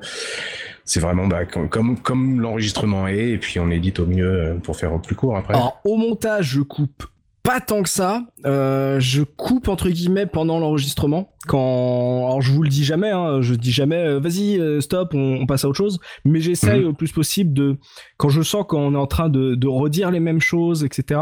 c'est 0.87 1.01
vraiment 1.01 1.27
bah, 1.27 1.45
comme 1.45 1.99
comme, 1.99 2.41
l'enregistrement 2.41 3.07
est 3.07 3.29
et 3.29 3.37
puis 3.37 3.59
on 3.59 3.69
édite 3.69 3.99
au 3.99 4.07
mieux 4.07 4.25
euh, 4.25 4.53
pour 4.55 4.75
faire 4.77 4.93
au 4.93 4.99
plus 4.99 5.15
court 5.15 5.37
après. 5.37 5.53
Alors 5.53 5.79
au 5.83 5.97
montage, 5.97 6.47
je 6.47 6.61
coupe 6.61 7.05
pas 7.43 7.59
tant 7.59 7.83
que 7.83 7.89
ça. 7.89 8.23
Euh, 8.45 8.99
je 8.99 9.23
coupe 9.23 9.67
entre 9.67 9.89
guillemets 9.89 10.27
pendant 10.27 10.59
l'enregistrement. 10.59 11.31
Quand, 11.47 12.25
alors 12.27 12.41
je 12.41 12.51
vous 12.51 12.61
le 12.61 12.69
dis 12.69 12.83
jamais, 12.83 13.09
hein, 13.09 13.41
je 13.41 13.55
dis 13.55 13.71
jamais, 13.71 13.95
euh, 13.95 14.19
vas-y, 14.19 14.59
euh, 14.59 14.81
stop, 14.81 15.13
on, 15.13 15.45
passe 15.45 15.63
à 15.63 15.69
autre 15.69 15.77
chose. 15.77 15.99
Mais 16.25 16.39
j'essaye 16.39 16.81
mhm. 16.81 16.89
au 16.89 16.93
plus 16.93 17.11
possible 17.11 17.53
de, 17.53 17.77
quand 18.17 18.29
je 18.29 18.41
sens 18.41 18.65
qu'on 18.67 18.93
est 18.93 18.97
en 18.97 19.07
train 19.07 19.29
de, 19.29 19.55
de, 19.55 19.67
redire 19.67 20.11
les 20.11 20.19
mêmes 20.19 20.41
choses, 20.41 20.83
etc. 20.83 21.21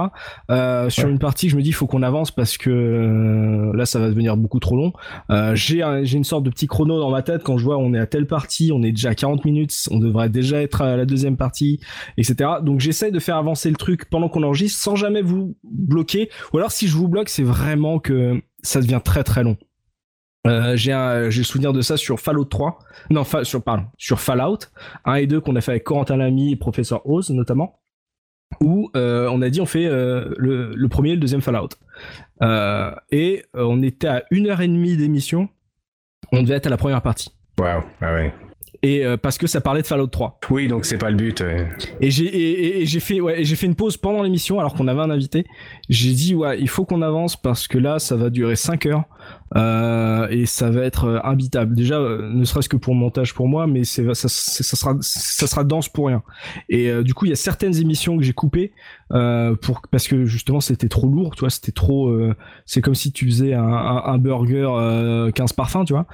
Sur 0.89 1.09
une 1.09 1.19
partie, 1.19 1.49
je 1.49 1.55
me 1.55 1.61
dis, 1.61 1.69
il 1.69 1.73
faut 1.73 1.87
qu'on 1.87 2.03
avance 2.03 2.31
parce 2.31 2.57
que 2.57 3.71
là, 3.73 3.85
ça 3.85 3.99
va 3.99 4.09
devenir 4.09 4.35
beaucoup 4.35 4.59
trop 4.59 4.75
long. 4.75 4.93
j'ai 5.53 5.83
j'ai 6.03 6.17
une 6.17 6.23
sorte 6.23 6.43
de 6.43 6.49
petit 6.49 6.67
chrono 6.67 6.99
dans 6.99 7.11
ma 7.11 7.21
tête 7.21 7.43
quand 7.43 7.57
je 7.57 7.63
vois 7.63 7.77
on 7.77 7.93
est 7.93 7.99
à 7.99 8.05
telle 8.07 8.27
partie, 8.27 8.71
on 8.73 8.81
est 8.81 8.91
déjà 8.91 9.09
à 9.09 9.15
40 9.15 9.45
minutes, 9.45 9.73
on 9.91 9.99
devrait 9.99 10.29
déjà 10.29 10.61
être 10.61 10.81
à 10.81 10.97
la 10.97 11.05
deuxième 11.05 11.37
partie, 11.37 11.79
etc. 12.17 12.49
Donc 12.61 12.79
j'essaye 12.79 13.11
de 13.11 13.19
faire 13.19 13.37
avancer 13.37 13.69
le 13.69 13.75
truc 13.75 14.09
pendant 14.09 14.29
qu'on 14.29 14.43
enregistre 14.43 14.81
sans 14.81 14.95
jamais 14.95 15.21
vous 15.21 15.55
bloquer. 15.63 16.29
Ou 16.53 16.57
alors 16.57 16.71
si 16.71 16.87
je 16.87 16.95
vous 16.95 17.04
bloque, 17.07 17.29
c'est 17.29 17.43
vraiment 17.43 17.99
que 17.99 18.41
ça 18.61 18.81
devient 18.81 19.01
très 19.03 19.23
très 19.23 19.43
long. 19.43 19.57
Euh, 20.45 20.75
j'ai 20.75 20.93
le 20.93 21.43
souvenir 21.43 21.73
de 21.73 21.81
ça 21.81 21.97
sur 21.97 22.19
Fallout 22.19 22.45
3. 22.45 22.79
Non, 23.09 23.23
sur, 23.43 23.63
pardon, 23.63 23.85
sur 23.97 24.19
Fallout 24.19 24.59
1 25.05 25.15
et 25.15 25.27
2 25.27 25.41
qu'on 25.41 25.55
a 25.55 25.61
fait 25.61 25.71
avec 25.71 25.83
Corentin 25.83 26.17
Lamy 26.17 26.51
et 26.51 26.55
Professeur 26.55 27.07
Oz 27.09 27.29
notamment. 27.31 27.79
Où 28.61 28.89
euh, 28.95 29.27
on 29.31 29.41
a 29.41 29.49
dit 29.49 29.59
on 29.59 29.65
fait 29.65 29.87
euh, 29.87 30.33
le, 30.37 30.87
premier 30.87 31.11
et 31.11 31.15
le 31.15 31.19
deuxième 31.19 31.41
Fallout. 31.41 31.69
Et 33.11 33.43
on 33.53 33.81
était 33.81 34.07
à 34.07 34.23
une 34.29 34.47
heure 34.47 34.61
et 34.61 34.67
demie 34.67 34.97
d'émission. 34.97 35.49
On 36.31 36.43
devait 36.43 36.55
être 36.55 36.67
à 36.67 36.69
la 36.69 36.77
première 36.77 37.01
partie. 37.01 37.31
Waouh, 37.59 37.83
ah 38.01 38.13
ouais 38.13 38.33
et 38.85 39.03
euh, 39.03 39.17
parce 39.17 39.39
que 39.39 39.47
ça 39.47 39.61
parlait 39.61 39.81
de 39.81 39.87
Fallout 39.87 40.05
3. 40.05 40.39
Oui, 40.51 40.67
donc 40.67 40.85
c'est 40.85 40.99
pas 40.99 41.09
le 41.09 41.15
but. 41.15 41.43
Et 42.01 42.11
j'ai 42.11 42.81
et, 42.81 42.85
j'ai 42.85 42.99
fait 42.99 43.19
ouais, 43.19 43.43
j'ai 43.43 43.55
fait 43.55 43.65
une 43.65 43.73
pause 43.73 43.97
pendant 43.97 44.21
l'émission 44.21 44.59
alors 44.59 44.75
qu'on 44.75 44.87
avait 44.87 45.01
un 45.01 45.09
invité. 45.09 45.47
J'ai 45.89 46.11
dit 46.11 46.35
ouais, 46.35 46.59
il 46.59 46.69
faut 46.69 46.85
qu'on 46.85 47.01
avance 47.01 47.35
parce 47.35 47.67
que 47.67 47.79
là 47.79 47.97
ça 47.97 48.15
va 48.15 48.29
durer 48.29 48.55
5 48.55 48.85
heures. 48.85 49.05
Euh, 49.55 50.27
et 50.29 50.45
ça 50.45 50.69
va 50.69 50.81
être 50.81 51.05
euh, 51.05 51.19
imbitable. 51.23 51.75
Déjà, 51.75 51.99
ne 51.99 52.45
serait-ce 52.45 52.69
que 52.69 52.77
pour 52.77 52.93
le 52.93 52.99
montage 52.99 53.33
pour 53.33 53.47
moi, 53.47 53.65
mais 53.65 53.85
c'est 53.85 54.05
ça, 54.13 54.29
ça, 54.29 54.75
sera 54.75 54.95
ça 55.01 55.47
sera 55.47 55.63
dense 55.63 55.89
pour 55.89 56.07
rien. 56.07 56.21
Et 56.69 56.91
du 57.03 57.15
coup, 57.15 57.25
il 57.25 57.29
y 57.29 57.33
a 57.33 57.37
certaines 57.37 57.75
émissions 57.75 58.17
que 58.17 58.23
j'ai 58.23 58.33
coupées 58.33 58.71
pour 59.09 59.81
parce 59.91 60.07
que 60.07 60.25
justement 60.25 60.61
c'était 60.61 60.89
trop 60.89 61.07
lourd, 61.07 61.35
tu 61.35 61.41
vois, 61.41 61.49
c'était 61.49 61.71
trop. 61.71 62.15
c'est 62.65 62.81
comme 62.81 62.95
si 62.95 63.11
tu 63.11 63.25
faisais 63.25 63.53
un, 63.53 63.63
un, 63.63 64.03
un 64.05 64.17
burger 64.17 65.29
15 65.33 65.53
parfums, 65.53 65.85
tu 65.85 65.93
vois. 65.93 66.05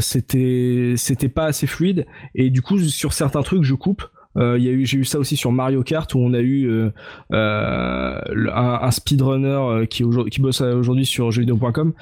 c'était 0.00 0.94
c'était 0.96 1.28
pas 1.28 1.46
assez 1.46 1.66
fluide. 1.66 2.06
Et 2.34 2.50
du 2.50 2.62
coup, 2.62 2.78
sur 2.78 3.12
certains 3.12 3.42
trucs, 3.42 3.64
je 3.64 3.74
coupe. 3.74 4.02
Euh, 4.38 4.58
y 4.58 4.68
a 4.68 4.70
eu, 4.70 4.86
j'ai 4.86 4.98
eu 4.98 5.04
ça 5.04 5.18
aussi 5.18 5.36
sur 5.36 5.52
Mario 5.52 5.82
Kart 5.82 6.12
où 6.14 6.18
on 6.18 6.32
a 6.32 6.40
eu 6.40 6.66
euh, 6.66 6.90
euh, 7.32 8.18
un, 8.54 8.78
un, 8.82 8.90
speedrunner 8.90 9.86
qui, 9.88 10.04
qui 10.30 10.40
bosse 10.40 10.60
aujourd'hui 10.62 11.04
sur 11.04 11.30
jeuxvideo.com 11.30 11.92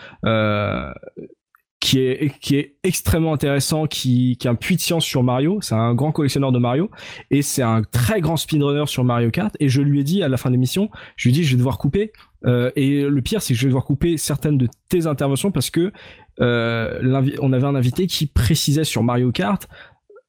qui 1.80 1.98
est 1.98 2.76
extrêmement 2.84 3.32
intéressant, 3.32 3.86
qui, 3.86 4.36
qui 4.38 4.46
a 4.46 4.50
un 4.50 4.54
puits 4.54 4.76
de 4.76 4.80
science 4.80 5.04
sur 5.04 5.22
Mario. 5.22 5.60
C'est 5.62 5.74
un 5.74 5.94
grand 5.94 6.12
collectionneur 6.12 6.52
de 6.52 6.58
Mario 6.58 6.90
et 7.30 7.40
c'est 7.40 7.62
un 7.62 7.82
très 7.82 8.20
grand 8.20 8.36
speedrunner 8.36 8.86
sur 8.86 9.02
Mario 9.02 9.30
Kart. 9.30 9.56
Et 9.60 9.70
je 9.70 9.80
lui 9.80 10.00
ai 10.00 10.04
dit 10.04 10.22
à 10.22 10.28
la 10.28 10.36
fin 10.36 10.50
de 10.50 10.54
l'émission, 10.54 10.90
je 11.16 11.28
lui 11.28 11.34
ai 11.34 11.40
dit 11.40 11.44
je 11.44 11.52
vais 11.52 11.56
devoir 11.56 11.78
couper. 11.78 12.12
Euh, 12.44 12.70
et 12.76 13.02
le 13.02 13.22
pire 13.22 13.42
c'est 13.42 13.54
que 13.54 13.58
je 13.58 13.64
vais 13.64 13.70
devoir 13.70 13.84
couper 13.84 14.16
certaines 14.18 14.58
de 14.58 14.68
tes 14.88 15.06
interventions 15.06 15.50
parce 15.50 15.70
que 15.70 15.92
euh, 16.40 17.22
on 17.40 17.52
avait 17.52 17.66
un 17.66 17.74
invité 17.74 18.06
qui 18.06 18.26
précisait 18.26 18.84
sur 18.84 19.02
Mario 19.02 19.30
Kart 19.32 19.68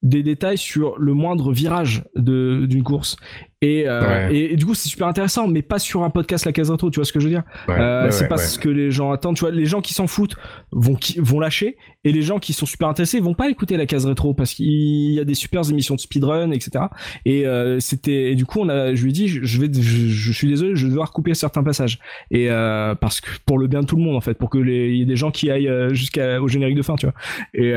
des 0.02 0.22
détails 0.22 0.58
sur 0.58 0.98
le 0.98 1.14
moindre 1.14 1.52
virage 1.52 2.04
d'une 2.16 2.82
course 2.82 3.16
et, 3.62 3.84
euh, 3.86 4.28
et, 4.28 4.56
du 4.56 4.66
coup 4.66 4.74
c'est 4.74 4.88
super 4.88 5.06
intéressant 5.06 5.46
mais 5.46 5.62
pas 5.62 5.78
sur 5.78 6.02
un 6.02 6.10
podcast 6.10 6.44
la 6.44 6.52
case 6.52 6.68
rétro 6.68 6.90
tu 6.90 6.96
vois 6.96 7.04
ce 7.04 7.12
que 7.12 7.20
je 7.20 7.26
veux 7.26 7.30
dire? 7.30 7.44
Euh, 7.68 8.10
c'est 8.10 8.26
pas 8.26 8.36
ce 8.36 8.58
que 8.58 8.68
les 8.68 8.90
gens 8.90 9.12
attendent 9.12 9.36
tu 9.36 9.42
vois. 9.42 9.52
Les 9.52 9.66
gens 9.66 9.80
qui 9.80 9.94
s'en 9.94 10.08
foutent 10.08 10.34
vont 10.72 10.98
vont 11.18 11.38
lâcher 11.38 11.76
et 12.02 12.10
les 12.10 12.22
gens 12.22 12.40
qui 12.40 12.52
sont 12.52 12.66
super 12.66 12.88
intéressés 12.88 13.20
vont 13.20 13.34
pas 13.34 13.48
écouter 13.48 13.76
la 13.76 13.86
case 13.86 14.04
rétro 14.04 14.34
parce 14.34 14.52
qu'il 14.54 15.12
y 15.12 15.20
a 15.20 15.24
des 15.24 15.34
super 15.34 15.70
émissions 15.70 15.94
de 15.94 16.00
speedrun 16.00 16.50
etc 16.50 16.86
et 17.24 17.46
euh, 17.46 17.78
c'était 17.78 18.34
du 18.34 18.46
coup 18.46 18.58
on 18.60 18.68
a 18.68 18.96
je 18.96 19.02
lui 19.04 19.10
ai 19.10 19.12
dit 19.12 19.28
je, 19.28 19.60
vais 19.60 19.70
je, 19.72 20.32
suis 20.32 20.48
désolé 20.48 20.74
je 20.74 20.86
vais 20.86 20.90
devoir 20.90 21.12
couper 21.12 21.32
certains 21.34 21.62
passages. 21.62 22.00
Et 22.32 22.48
parce 23.00 23.20
que 23.20 23.30
pour 23.46 23.58
le 23.58 23.68
bien 23.68 23.82
de 23.82 23.86
tout 23.86 23.96
le 23.96 24.02
monde 24.02 24.16
en 24.16 24.20
fait 24.20 24.34
pour 24.34 24.50
que 24.50 24.58
les 24.58 24.90
il 24.90 24.96
y 24.96 25.02
ait 25.02 25.06
des 25.06 25.16
gens 25.16 25.30
qui 25.30 25.50
aillent 25.50 25.70
jusqu'au 25.92 26.48
générique 26.48 26.76
de 26.76 26.82
fin 26.82 26.96
tu 26.96 27.06
vois. 27.06 27.14
Et 27.54 27.74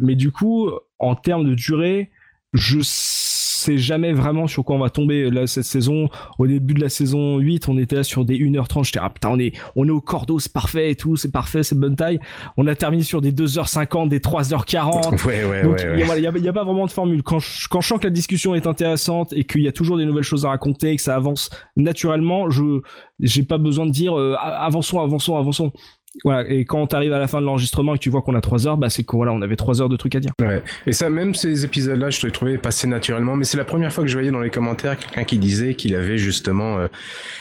mais 0.00 0.14
du 0.14 0.30
coup 0.30 0.70
en 0.98 1.14
termes 1.14 1.44
de 1.44 1.54
durée, 1.54 2.10
je 2.54 2.80
sais 2.80 3.47
jamais 3.76 4.12
vraiment 4.12 4.46
sur 4.46 4.64
quoi 4.64 4.76
on 4.76 4.80
va 4.80 4.90
tomber 4.90 5.30
là 5.30 5.46
cette 5.46 5.64
saison. 5.64 6.08
Au 6.38 6.46
début 6.46 6.74
de 6.74 6.80
la 6.80 6.88
saison 6.88 7.38
8, 7.38 7.68
on 7.68 7.78
était 7.78 7.96
là 7.96 8.02
sur 8.02 8.24
des 8.24 8.38
1h30. 8.38 8.84
J'étais 8.84 9.00
ah 9.02 9.10
putain, 9.10 9.30
on 9.30 9.38
est 9.38 9.52
on 9.76 9.86
est 9.86 9.90
au 9.90 10.00
cordeau, 10.00 10.38
c'est 10.38 10.52
parfait 10.52 10.90
et 10.90 10.96
tout, 10.96 11.16
c'est 11.16 11.32
parfait, 11.32 11.62
c'est 11.62 11.78
bonne 11.78 11.96
taille. 11.96 12.20
On 12.56 12.66
a 12.66 12.74
terminé 12.74 13.02
sur 13.02 13.20
des 13.20 13.32
2h50, 13.32 14.08
des 14.08 14.20
3h40. 14.20 15.18
Ouais, 15.28 15.44
ouais, 15.44 15.62
Donc, 15.62 15.80
il 15.82 16.00
y, 16.00 16.46
a, 16.46 16.50
a 16.50 16.52
pas 16.52 16.64
vraiment 16.64 16.86
de 16.86 16.90
formule. 16.90 17.22
Quand 17.22 17.38
je, 17.38 17.68
quand 17.68 17.80
je 17.80 17.88
sens 17.88 17.98
que 17.98 18.04
la 18.04 18.10
discussion 18.10 18.54
est 18.54 18.66
intéressante 18.66 19.32
et 19.32 19.44
qu'il 19.44 19.62
y 19.62 19.68
a 19.68 19.72
toujours 19.72 19.98
des 19.98 20.06
nouvelles 20.06 20.22
choses 20.22 20.46
à 20.46 20.50
raconter, 20.50 20.92
et 20.92 20.96
que 20.96 21.02
ça 21.02 21.16
avance 21.16 21.50
naturellement, 21.76 22.48
je 22.50 22.80
j'ai 23.20 23.42
pas 23.42 23.58
besoin 23.58 23.86
de 23.86 23.90
dire 23.90 24.18
euh, 24.18 24.36
avançons, 24.38 25.00
avançons, 25.00 25.36
avançons 25.36 25.72
voilà 26.24 26.48
et 26.48 26.64
quand 26.64 26.86
t'arrives 26.86 27.12
à 27.12 27.18
la 27.18 27.28
fin 27.28 27.40
de 27.40 27.46
l'enregistrement 27.46 27.94
et 27.94 27.98
que 27.98 28.02
tu 28.02 28.10
vois 28.10 28.22
qu'on 28.22 28.34
a 28.34 28.40
trois 28.40 28.66
heures 28.66 28.76
bah 28.76 28.90
c'est 28.90 29.04
qu'on 29.04 29.18
voilà 29.18 29.32
on 29.32 29.42
avait 29.42 29.56
trois 29.56 29.80
heures 29.80 29.88
de 29.88 29.96
trucs 29.96 30.14
à 30.14 30.20
dire. 30.20 30.32
Ouais. 30.40 30.62
Et 30.86 30.92
ça 30.92 31.10
même 31.10 31.34
ces 31.34 31.64
épisodes 31.64 31.98
là 31.98 32.10
je 32.10 32.24
les 32.26 32.32
trouvais 32.32 32.58
passer 32.58 32.86
naturellement 32.86 33.36
mais 33.36 33.44
c'est 33.44 33.56
la 33.56 33.64
première 33.64 33.92
fois 33.92 34.04
que 34.04 34.08
je 34.08 34.14
voyais 34.14 34.30
dans 34.30 34.40
les 34.40 34.50
commentaires 34.50 34.96
quelqu'un 34.96 35.24
qui 35.24 35.38
disait 35.38 35.74
qu'il 35.74 35.94
avait 35.94 36.18
justement 36.18 36.78
euh, 36.78 36.88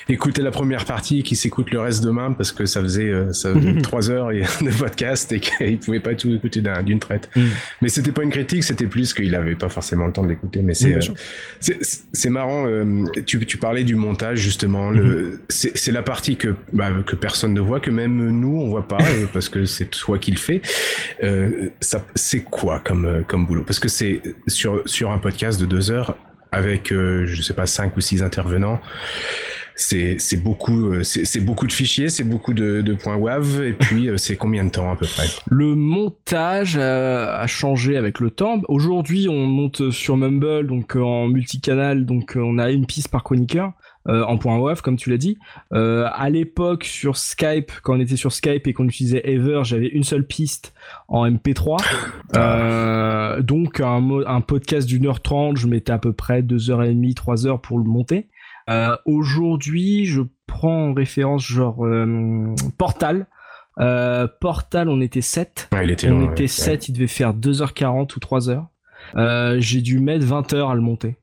écouté 0.09 0.41
la 0.41 0.51
première 0.51 0.85
partie 0.85 1.19
et 1.19 1.23
qu'il 1.23 1.37
s'écoute 1.37 1.71
le 1.71 1.79
reste 1.79 2.03
demain 2.03 2.33
parce 2.33 2.51
que 2.51 2.65
ça 2.65 2.81
faisait 2.81 3.09
euh, 3.09 3.33
ça 3.33 3.49
trois 3.83 4.09
heures 4.09 4.29
de 4.29 4.77
podcast 4.79 5.31
et 5.31 5.39
qu'il 5.39 5.79
pouvait 5.79 5.99
pas 5.99 6.15
tout 6.15 6.33
écouter 6.33 6.61
d'une 6.83 6.99
traite. 6.99 7.29
Mm. 7.35 7.41
mais 7.81 7.89
c'était 7.89 8.11
pas 8.11 8.23
une 8.23 8.29
critique 8.29 8.63
c'était 8.63 8.87
plus 8.87 9.13
qu'il 9.13 9.33
avait 9.35 9.55
pas 9.55 9.69
forcément 9.69 10.07
le 10.07 10.13
temps 10.13 10.23
de 10.23 10.29
l'écouter 10.29 10.61
mais 10.61 10.73
c'est 10.73 10.95
euh, 10.95 11.73
c'est 12.13 12.29
marrant 12.29 12.65
euh, 12.67 13.05
tu, 13.25 13.45
tu 13.45 13.57
parlais 13.57 13.83
du 13.83 13.95
montage 13.95 14.39
justement 14.39 14.89
le 14.89 15.39
mm-hmm. 15.49 15.71
c'est 15.75 15.91
la 15.91 16.03
partie 16.03 16.35
que 16.35 16.55
bah, 16.73 16.89
que 17.05 17.15
personne 17.15 17.53
ne 17.53 17.61
voit 17.61 17.79
que 17.79 17.91
même 17.91 18.29
nous 18.29 18.56
on 18.59 18.69
voit 18.69 18.87
pas 18.87 18.97
parce 19.33 19.49
que 19.49 19.65
c'est 19.65 19.89
toi 19.89 20.17
qui 20.17 20.31
le 20.31 20.37
fais. 20.37 20.61
ça, 21.81 22.05
c'est 22.15 22.43
quoi 22.43 22.79
comme 22.79 23.23
comme 23.27 23.45
boulot? 23.45 23.63
Parce 23.63 23.79
que 23.79 23.89
c'est 23.89 24.21
sur 24.47 24.81
sur 24.85 25.11
un 25.11 25.17
podcast 25.17 25.59
de 25.59 25.65
deux 25.65 25.91
heures 25.91 26.15
avec 26.51 26.89
je 26.89 27.41
sais 27.41 27.53
pas 27.53 27.65
cinq 27.65 27.97
ou 27.97 28.01
six 28.01 28.23
intervenants 28.23 28.79
c'est 29.77 30.43
beaucoup 30.43 30.91
euh, 30.91 31.03
c'est 31.03 31.39
beaucoup 31.39 31.67
de 31.67 31.71
fichiers, 31.71 32.09
c'est 32.09 32.23
beaucoup 32.23 32.53
de, 32.53 32.97
points 33.01 33.15
WAV 33.15 33.63
et 33.63 33.73
puis 33.73 34.09
euh, 34.09 34.17
c'est 34.17 34.35
combien 34.35 34.63
de 34.63 34.69
temps 34.69 34.91
à 34.91 34.95
peu 34.95 35.05
près? 35.05 35.27
Le 35.45 35.75
montage 35.75 36.77
a, 36.77 37.45
changé 37.47 37.97
avec 37.97 38.19
le 38.19 38.31
temps. 38.31 38.61
Aujourd'hui, 38.67 39.27
on 39.29 39.45
monte 39.45 39.91
sur 39.91 40.17
Mumble 40.17 40.67
donc 40.67 40.95
euh, 40.95 41.01
en 41.01 41.27
multicanal, 41.27 42.05
donc 42.05 42.33
on 42.35 42.57
a 42.57 42.71
une 42.71 42.85
piste 42.85 43.09
par 43.09 43.23
chroniqueur. 43.23 43.73
En 44.07 44.37
point 44.37 44.57
WAV 44.57 44.81
comme 44.81 44.97
tu 44.97 45.09
l'as 45.09 45.17
dit. 45.17 45.37
Euh, 45.73 46.07
à 46.13 46.29
l'époque 46.29 46.83
sur 46.85 47.17
Skype, 47.17 47.71
quand 47.83 47.97
on 47.97 47.99
était 47.99 48.15
sur 48.15 48.31
Skype 48.31 48.67
et 48.67 48.73
qu'on 48.73 48.85
utilisait 48.85 49.21
Ever, 49.29 49.61
j'avais 49.63 49.87
une 49.87 50.03
seule 50.03 50.25
piste 50.25 50.73
en 51.07 51.29
MP3. 51.29 51.77
Euh, 52.35 53.41
donc 53.41 53.79
un, 53.79 54.09
un 54.25 54.41
podcast 54.41 54.87
d'une 54.87 55.07
heure 55.07 55.21
trente, 55.21 55.57
je 55.57 55.67
mettais 55.67 55.91
à 55.91 55.97
peu 55.97 56.13
près 56.13 56.41
deux 56.41 56.69
heures 56.71 56.83
et 56.83 56.89
demie, 56.89 57.15
trois 57.15 57.47
heures 57.47 57.61
pour 57.61 57.77
le 57.77 57.85
monter. 57.85 58.27
Euh, 58.69 58.95
aujourd'hui, 59.05 60.05
je 60.05 60.21
prends 60.45 60.89
en 60.89 60.93
référence 60.93 61.45
genre 61.45 61.85
euh, 61.85 62.53
Portal. 62.77 63.27
Euh, 63.79 64.27
Portal, 64.41 64.89
on 64.89 65.01
était 65.01 65.21
7. 65.21 65.69
il 65.83 65.91
était 65.91 66.09
on 66.09 66.31
était 66.31 66.47
7, 66.47 66.89
il 66.89 66.93
devait 66.93 67.07
faire 67.07 67.33
2h40 67.33 68.15
ou 68.15 68.19
3h. 68.19 69.59
J'ai 69.59 69.81
dû 69.81 69.99
mettre 69.99 70.25
20 70.25 70.53
heures 70.53 70.69
à 70.69 70.75
le 70.75 70.81
monter. 70.81 71.17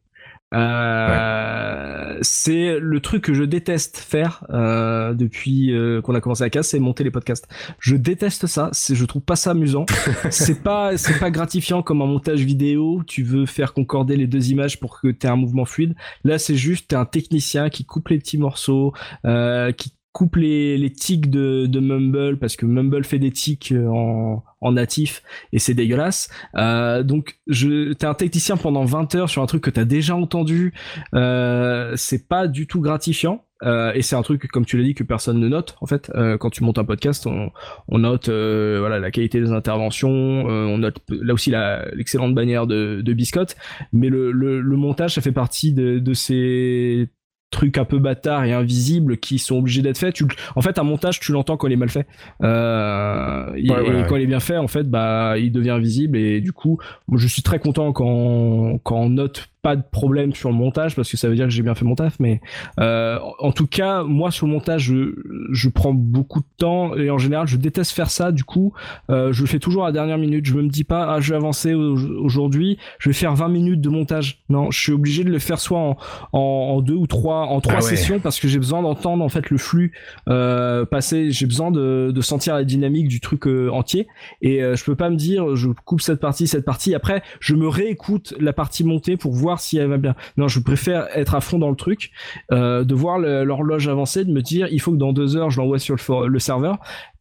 Euh, 0.52 2.18
c'est 2.22 2.78
le 2.78 3.00
truc 3.00 3.24
que 3.24 3.34
je 3.34 3.42
déteste 3.42 3.98
faire 3.98 4.44
euh, 4.50 5.14
depuis 5.14 5.72
euh, 5.72 6.00
qu'on 6.00 6.14
a 6.14 6.20
commencé 6.20 6.44
à 6.44 6.50
casse, 6.50 6.68
c'est 6.68 6.78
monter 6.78 7.02
les 7.02 7.10
podcasts. 7.10 7.48
Je 7.78 7.96
déteste 7.96 8.46
ça, 8.46 8.70
je 8.72 9.04
trouve 9.04 9.22
pas 9.22 9.36
ça 9.36 9.50
amusant. 9.50 9.86
c'est 10.30 10.62
pas 10.62 10.96
c'est 10.96 11.18
pas 11.18 11.30
gratifiant 11.30 11.82
comme 11.82 12.02
un 12.02 12.06
montage 12.06 12.40
vidéo. 12.40 13.02
Tu 13.06 13.22
veux 13.22 13.46
faire 13.46 13.72
concorder 13.72 14.16
les 14.16 14.26
deux 14.26 14.50
images 14.50 14.78
pour 14.78 15.00
que 15.00 15.08
tu 15.08 15.26
aies 15.26 15.30
un 15.30 15.36
mouvement 15.36 15.64
fluide. 15.64 15.94
Là, 16.24 16.38
c'est 16.38 16.56
juste 16.56 16.88
t'es 16.88 16.96
un 16.96 17.06
technicien 17.06 17.68
qui 17.68 17.84
coupe 17.84 18.08
les 18.08 18.18
petits 18.18 18.38
morceaux, 18.38 18.92
qui 19.24 19.92
coupe 20.14 20.36
les, 20.36 20.78
les 20.78 20.90
tics 20.90 21.28
de, 21.28 21.66
de 21.66 21.80
Mumble 21.80 22.38
parce 22.38 22.54
que 22.54 22.66
Mumble 22.66 23.04
fait 23.04 23.18
des 23.18 23.32
tics 23.32 23.74
en, 23.76 24.44
en 24.60 24.72
natif 24.72 25.22
et 25.52 25.58
c'est 25.58 25.74
dégueulasse. 25.74 26.30
Euh, 26.56 27.02
donc 27.02 27.40
je 27.48 27.92
t'es 27.94 28.06
un 28.06 28.14
technicien 28.14 28.56
pendant 28.56 28.84
20 28.84 29.16
heures 29.16 29.28
sur 29.28 29.42
un 29.42 29.46
truc 29.46 29.64
que 29.64 29.70
t'as 29.70 29.84
déjà 29.84 30.14
entendu, 30.14 30.72
euh, 31.14 31.92
c'est 31.96 32.28
pas 32.28 32.46
du 32.46 32.68
tout 32.68 32.80
gratifiant. 32.80 33.44
Euh, 33.64 33.92
et 33.94 34.02
c'est 34.02 34.14
un 34.14 34.22
truc, 34.22 34.46
comme 34.48 34.66
tu 34.66 34.76
l'as 34.76 34.84
dit, 34.84 34.94
que 34.94 35.04
personne 35.04 35.40
ne 35.40 35.48
note. 35.48 35.76
En 35.80 35.86
fait, 35.86 36.10
euh, 36.14 36.36
quand 36.36 36.50
tu 36.50 36.62
montes 36.62 36.78
un 36.78 36.84
podcast, 36.84 37.26
on, 37.26 37.50
on 37.88 37.98
note 37.98 38.28
euh, 38.28 38.76
voilà 38.78 38.98
la 38.98 39.10
qualité 39.10 39.40
des 39.40 39.52
interventions, 39.52 40.10
on 40.10 40.78
note 40.78 40.98
là 41.08 41.32
aussi 41.32 41.50
l'excellente 41.94 42.34
bannière 42.34 42.66
de, 42.66 43.00
de 43.02 43.12
Biscotte. 43.12 43.56
Mais 43.92 44.10
le, 44.10 44.32
le, 44.32 44.60
le, 44.60 44.76
montage, 44.76 45.14
ça 45.14 45.22
fait 45.22 45.32
partie 45.32 45.72
de, 45.72 45.98
de 45.98 46.14
ces 46.14 47.08
trucs 47.54 47.78
un 47.78 47.84
peu 47.84 47.98
bâtards 47.98 48.44
et 48.44 48.52
invisibles 48.52 49.16
qui 49.18 49.38
sont 49.38 49.56
obligés 49.56 49.80
d'être 49.80 49.98
faits. 49.98 50.14
Tu, 50.14 50.26
en 50.56 50.60
fait, 50.60 50.78
un 50.78 50.82
montage, 50.82 51.20
tu 51.20 51.32
l'entends 51.32 51.56
quand 51.56 51.68
il 51.68 51.72
est 51.72 51.76
mal 51.76 51.88
fait. 51.88 52.06
Euh, 52.42 53.54
et, 53.56 53.68
quand 54.08 54.16
il 54.16 54.22
est 54.22 54.26
bien 54.26 54.40
fait, 54.40 54.56
en 54.56 54.68
fait, 54.68 54.90
bah, 54.90 55.38
il 55.38 55.52
devient 55.52 55.70
invisible 55.70 56.18
et 56.18 56.40
du 56.40 56.52
coup, 56.52 56.78
je 57.14 57.26
suis 57.26 57.42
très 57.42 57.58
content 57.58 57.92
quand, 57.92 58.78
quand 58.82 58.96
on 58.96 59.10
note 59.10 59.48
pas 59.64 59.76
de 59.76 59.82
problème 59.90 60.34
sur 60.34 60.50
le 60.50 60.54
montage 60.54 60.94
parce 60.94 61.10
que 61.10 61.16
ça 61.16 61.26
veut 61.26 61.36
dire 61.36 61.46
que 61.46 61.50
j'ai 61.50 61.62
bien 61.62 61.74
fait 61.74 61.86
mon 61.86 61.94
taf 61.94 62.16
mais 62.20 62.42
euh, 62.80 63.18
en 63.38 63.50
tout 63.50 63.66
cas 63.66 64.02
moi 64.02 64.30
sur 64.30 64.46
le 64.46 64.52
montage 64.52 64.82
je, 64.82 65.14
je, 65.52 65.70
prends 65.70 65.94
beaucoup 65.94 66.40
de 66.40 66.46
temps 66.58 66.94
et 66.94 67.08
en 67.08 67.16
général 67.16 67.46
je 67.46 67.56
déteste 67.56 67.92
faire 67.92 68.10
ça 68.10 68.30
du 68.30 68.44
coup 68.44 68.74
euh, 69.10 69.32
je 69.32 69.40
le 69.40 69.46
fais 69.46 69.58
toujours 69.58 69.84
à 69.84 69.86
la 69.86 69.92
dernière 69.92 70.18
minute. 70.18 70.44
Je 70.44 70.52
me 70.52 70.68
dis 70.68 70.84
pas 70.84 71.10
ah 71.10 71.20
je 71.20 71.30
vais 71.30 71.36
avancer 71.36 71.72
aujourd'hui 71.72 72.76
je 72.98 73.08
vais 73.08 73.14
faire 73.14 73.34
20 73.34 73.48
minutes 73.48 73.80
de 73.80 73.88
montage. 73.88 74.44
Non 74.50 74.70
je 74.70 74.78
suis 74.78 74.92
obligé 74.92 75.24
de 75.24 75.30
le 75.30 75.38
faire 75.38 75.58
soit 75.58 75.78
en, 75.78 75.96
en, 76.34 76.82
deux 76.82 76.92
ou 76.92 77.06
trois 77.06 77.46
en 77.46 77.62
trois 77.62 77.78
ah 77.78 77.80
sessions 77.80 78.20
parce 78.20 78.38
que 78.40 78.48
j'ai 78.48 78.58
besoin 78.58 78.82
d'entendre 78.82 79.24
en 79.24 79.30
fait 79.30 79.48
le 79.48 79.56
flux 79.56 79.94
euh, 80.28 80.84
passer. 80.84 81.30
J'ai 81.30 81.46
besoin 81.46 81.70
de, 81.70 82.12
de 82.14 82.20
sentir 82.20 82.54
la 82.54 82.64
dynamique 82.64 83.08
du 83.08 83.20
truc 83.20 83.46
entier. 83.46 84.08
Et 84.42 84.58
je 84.60 84.84
peux 84.84 84.94
pas 84.94 85.08
me 85.08 85.16
dire 85.16 85.56
je 85.56 85.70
coupe 85.86 86.02
cette 86.02 86.20
partie 86.20 86.46
cette 86.46 86.66
partie. 86.66 86.94
Après 86.94 87.22
je 87.40 87.54
me 87.54 87.66
réécoute 87.66 88.34
la 88.38 88.52
partie 88.52 88.84
montée 88.84 89.16
pour 89.16 89.32
voir 89.32 89.53
si 89.60 89.78
elle 89.78 89.88
va 89.88 89.98
bien. 89.98 90.14
Non, 90.36 90.48
je 90.48 90.60
préfère 90.60 91.08
être 91.16 91.34
à 91.34 91.40
fond 91.40 91.58
dans 91.58 91.70
le 91.70 91.76
truc, 91.76 92.10
euh, 92.52 92.84
de 92.84 92.94
voir 92.94 93.18
l'horloge 93.18 93.88
avancer, 93.88 94.24
de 94.24 94.32
me 94.32 94.42
dire 94.42 94.68
il 94.70 94.80
faut 94.80 94.92
que 94.92 94.96
dans 94.96 95.12
deux 95.12 95.36
heures 95.36 95.50
je 95.50 95.60
l'envoie 95.60 95.78
sur 95.78 95.96
le, 96.28 96.38
serveur 96.38 96.78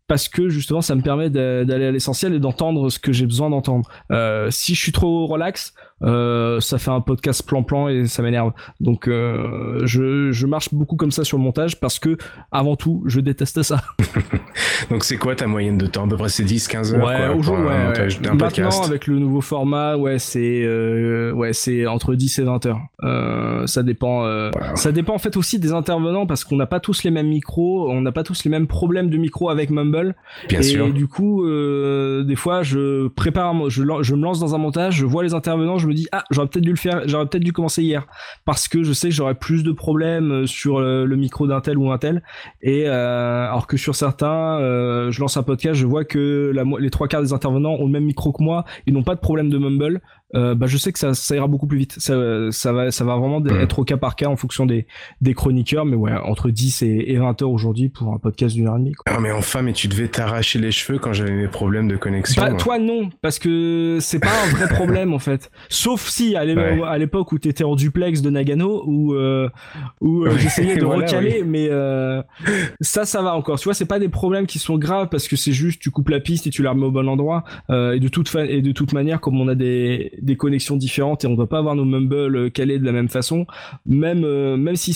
parce 0.07 0.27
que 0.27 0.49
justement 0.49 0.81
ça 0.81 0.95
me 0.95 1.01
permet 1.01 1.29
d'aller 1.29 1.85
à 1.85 1.91
l'essentiel 1.91 2.33
et 2.33 2.39
d'entendre 2.39 2.89
ce 2.89 2.99
que 2.99 3.11
j'ai 3.11 3.25
besoin 3.25 3.49
d'entendre. 3.49 3.89
Euh, 4.11 4.49
si 4.51 4.75
je 4.75 4.81
suis 4.81 4.91
trop 4.91 5.25
relax, 5.27 5.73
euh, 6.03 6.59
ça 6.59 6.77
fait 6.77 6.91
un 6.91 7.01
podcast 7.01 7.45
plan-plan 7.45 7.87
et 7.87 8.05
ça 8.07 8.21
m'énerve. 8.23 8.51
Donc 8.79 9.07
euh, 9.07 9.81
je, 9.85 10.31
je, 10.31 10.45
marche 10.45 10.73
beaucoup 10.73 10.95
comme 10.95 11.11
ça 11.11 11.23
sur 11.23 11.37
le 11.37 11.43
montage 11.43 11.79
parce 11.79 11.99
que 11.99 12.17
avant 12.51 12.75
tout, 12.75 13.03
je 13.05 13.19
déteste 13.19 13.61
ça. 13.63 13.81
Donc 14.89 15.03
c'est 15.03 15.17
quoi 15.17 15.35
ta 15.35 15.47
moyenne 15.47 15.77
de 15.77 15.87
temps? 15.87 16.05
À 16.05 16.09
peu 16.09 16.17
près 16.17 16.29
c'est 16.29 16.43
10-15 16.43 16.95
heures 16.95 17.05
ouais, 17.05 17.39
aujourd'hui, 17.39 17.65
ouais, 17.65 17.85
montage 17.85 18.21
d'un 18.21 18.33
Maintenant 18.33 18.83
avec 18.83 19.07
le 19.07 19.19
nouveau 19.19 19.41
format, 19.41 19.95
ouais, 19.95 20.19
c'est 20.19 20.63
euh, 20.63 21.31
ouais, 21.31 21.53
c'est 21.53 21.85
entre 21.87 22.15
10 22.15 22.39
et 22.39 22.43
20 22.43 22.65
heures. 22.65 23.65
Ça 23.67 23.83
dépend 23.83 24.51
ça 24.75 24.91
dépend 24.91 25.13
en 25.13 25.19
fait 25.19 25.37
aussi 25.37 25.59
des 25.59 25.71
intervenants 25.71 26.25
parce 26.25 26.43
qu'on 26.43 26.57
n'a 26.57 26.65
pas 26.65 26.79
tous 26.79 27.03
les 27.03 27.11
mêmes 27.11 27.27
micros, 27.27 27.89
on 27.89 28.01
n'a 28.01 28.11
pas 28.11 28.23
tous 28.23 28.43
les 28.43 28.51
mêmes 28.51 28.67
problèmes 28.67 29.09
de 29.09 29.17
micro 29.17 29.49
avec 29.49 29.69
Mumble. 29.69 30.15
Bien 30.49 30.59
et 30.59 30.63
sûr. 30.63 30.91
du 30.91 31.07
coup 31.07 31.45
des 31.45 32.35
fois 32.35 32.63
je 32.63 33.07
prépare 33.07 33.69
je, 33.69 33.83
je 34.01 34.15
me 34.15 34.23
lance 34.23 34.39
dans 34.39 34.55
un 34.55 34.57
montage, 34.57 34.95
je 34.95 35.05
vois 35.05 35.23
les 35.23 35.33
intervenants, 35.33 35.77
je 35.77 35.87
me 35.87 35.92
dis 35.93 36.07
ah 36.11 36.23
j'aurais 36.31 36.47
peut-être 36.47 36.63
dû 36.63 36.71
le 36.71 36.77
faire 36.77 37.01
j'aurais 37.07 37.25
peut-être 37.25 37.43
dû 37.43 37.53
commencer 37.53 37.83
hier. 37.83 38.05
Parce 38.45 38.67
que 38.67 38.83
je 38.83 38.93
sais 38.93 39.09
que 39.09 39.15
j'aurais 39.15 39.35
plus 39.35 39.63
de 39.63 39.71
problèmes 39.71 40.31
euh, 40.31 40.45
sur 40.45 40.77
euh, 40.77 41.05
le, 41.05 41.15
micro 41.15 41.47
d'un 41.47 41.61
tel 41.61 41.77
ou 41.77 41.91
un 41.91 41.97
tel. 41.97 42.23
Et 42.61 42.87
euh, 42.87 43.47
alors 43.47 43.67
que 43.67 43.77
sur 43.77 43.95
certains 43.95 44.59
je 45.09 45.19
lance 45.19 45.37
un 45.37 45.43
podcast 45.43 45.75
je 45.75 45.85
vois 45.85 46.05
que 46.05 46.53
les 46.79 46.89
trois 46.89 47.07
quarts 47.07 47.21
des 47.21 47.33
intervenants 47.33 47.73
ont 47.73 47.85
le 47.85 47.91
même 47.91 48.05
micro 48.05 48.31
que 48.31 48.43
moi. 48.43 48.65
Ils 48.85 48.93
n'ont 48.93 49.03
pas 49.03 49.15
de 49.15 49.19
problème 49.19 49.49
de 49.49 49.57
mumble 49.57 50.01
euh, 50.35 50.55
bah, 50.55 50.67
je 50.67 50.77
sais 50.77 50.91
que 50.91 50.99
ça, 50.99 51.13
ça, 51.13 51.35
ira 51.35 51.47
beaucoup 51.47 51.67
plus 51.67 51.77
vite. 51.77 51.95
Ça, 51.97 52.15
ça, 52.51 52.73
va, 52.73 52.91
ça 52.91 53.03
va 53.03 53.15
vraiment 53.17 53.39
mmh. 53.39 53.61
être 53.61 53.79
au 53.79 53.83
cas 53.83 53.97
par 53.97 54.15
cas 54.15 54.27
en 54.27 54.35
fonction 54.35 54.65
des, 54.65 54.87
des 55.21 55.33
chroniqueurs, 55.33 55.85
mais 55.85 55.95
ouais, 55.95 56.13
entre 56.13 56.49
10 56.49 56.83
et, 56.83 57.17
20 57.17 57.41
heures 57.41 57.51
aujourd'hui 57.51 57.89
pour 57.89 58.13
un 58.13 58.17
podcast 58.17 58.55
d'une 58.55 58.67
heure 58.67 58.75
et 58.75 58.79
demie. 58.79 58.93
Ah, 59.05 59.19
mais 59.19 59.31
enfin, 59.31 59.61
mais 59.61 59.73
tu 59.73 59.87
devais 59.87 60.07
t'arracher 60.07 60.59
les 60.59 60.71
cheveux 60.71 60.99
quand 60.99 61.13
j'avais 61.13 61.33
mes 61.33 61.47
problèmes 61.47 61.87
de 61.87 61.97
connexion. 61.97 62.41
Bah, 62.41 62.53
toi, 62.53 62.79
non, 62.79 63.09
parce 63.21 63.39
que 63.39 63.97
c'est 64.01 64.19
pas 64.19 64.43
un 64.45 64.49
vrai 64.49 64.67
problème 64.67 65.13
en 65.13 65.19
fait. 65.19 65.51
Sauf 65.69 66.07
si 66.07 66.35
à 66.35 66.97
l'époque 66.97 67.31
où 67.31 67.39
t'étais 67.39 67.63
en 67.63 67.75
duplex 67.75 68.21
de 68.21 68.29
Nagano, 68.29 68.83
où, 68.85 69.13
euh, 69.13 69.49
où 70.01 70.25
euh, 70.25 70.37
j'essayais 70.37 70.77
de 70.77 70.85
recaler, 70.85 71.43
mais 71.45 71.67
euh, 71.69 72.21
ça, 72.81 73.05
ça 73.05 73.21
va 73.21 73.35
encore. 73.35 73.59
Tu 73.59 73.65
vois, 73.65 73.73
c'est 73.73 73.85
pas 73.85 73.99
des 73.99 74.09
problèmes 74.09 74.45
qui 74.45 74.59
sont 74.59 74.77
graves 74.77 75.09
parce 75.09 75.27
que 75.27 75.35
c'est 75.35 75.51
juste 75.51 75.81
tu 75.81 75.91
coupes 75.91 76.09
la 76.09 76.19
piste 76.19 76.47
et 76.47 76.49
tu 76.49 76.63
la 76.63 76.71
remets 76.71 76.85
au 76.85 76.91
bon 76.91 77.07
endroit. 77.07 77.43
et 77.69 77.99
de 77.99 78.07
toute 78.07 78.33
et 78.35 78.61
de 78.61 78.71
toute 78.71 78.93
manière, 78.93 79.21
comme 79.21 79.39
on 79.39 79.47
a 79.47 79.55
des 79.55 80.11
des 80.23 80.35
connexions 80.35 80.77
différentes 80.77 81.23
et 81.23 81.27
on 81.27 81.35
doit 81.35 81.49
pas 81.49 81.59
avoir 81.59 81.75
nos 81.75 81.85
mumble 81.85 82.35
euh, 82.35 82.49
calés 82.49 82.79
de 82.79 82.85
la 82.85 82.91
même 82.91 83.09
façon. 83.09 83.45
Même 83.85 84.23
euh, 84.23 84.57
même 84.57 84.75
s'il 84.75 84.95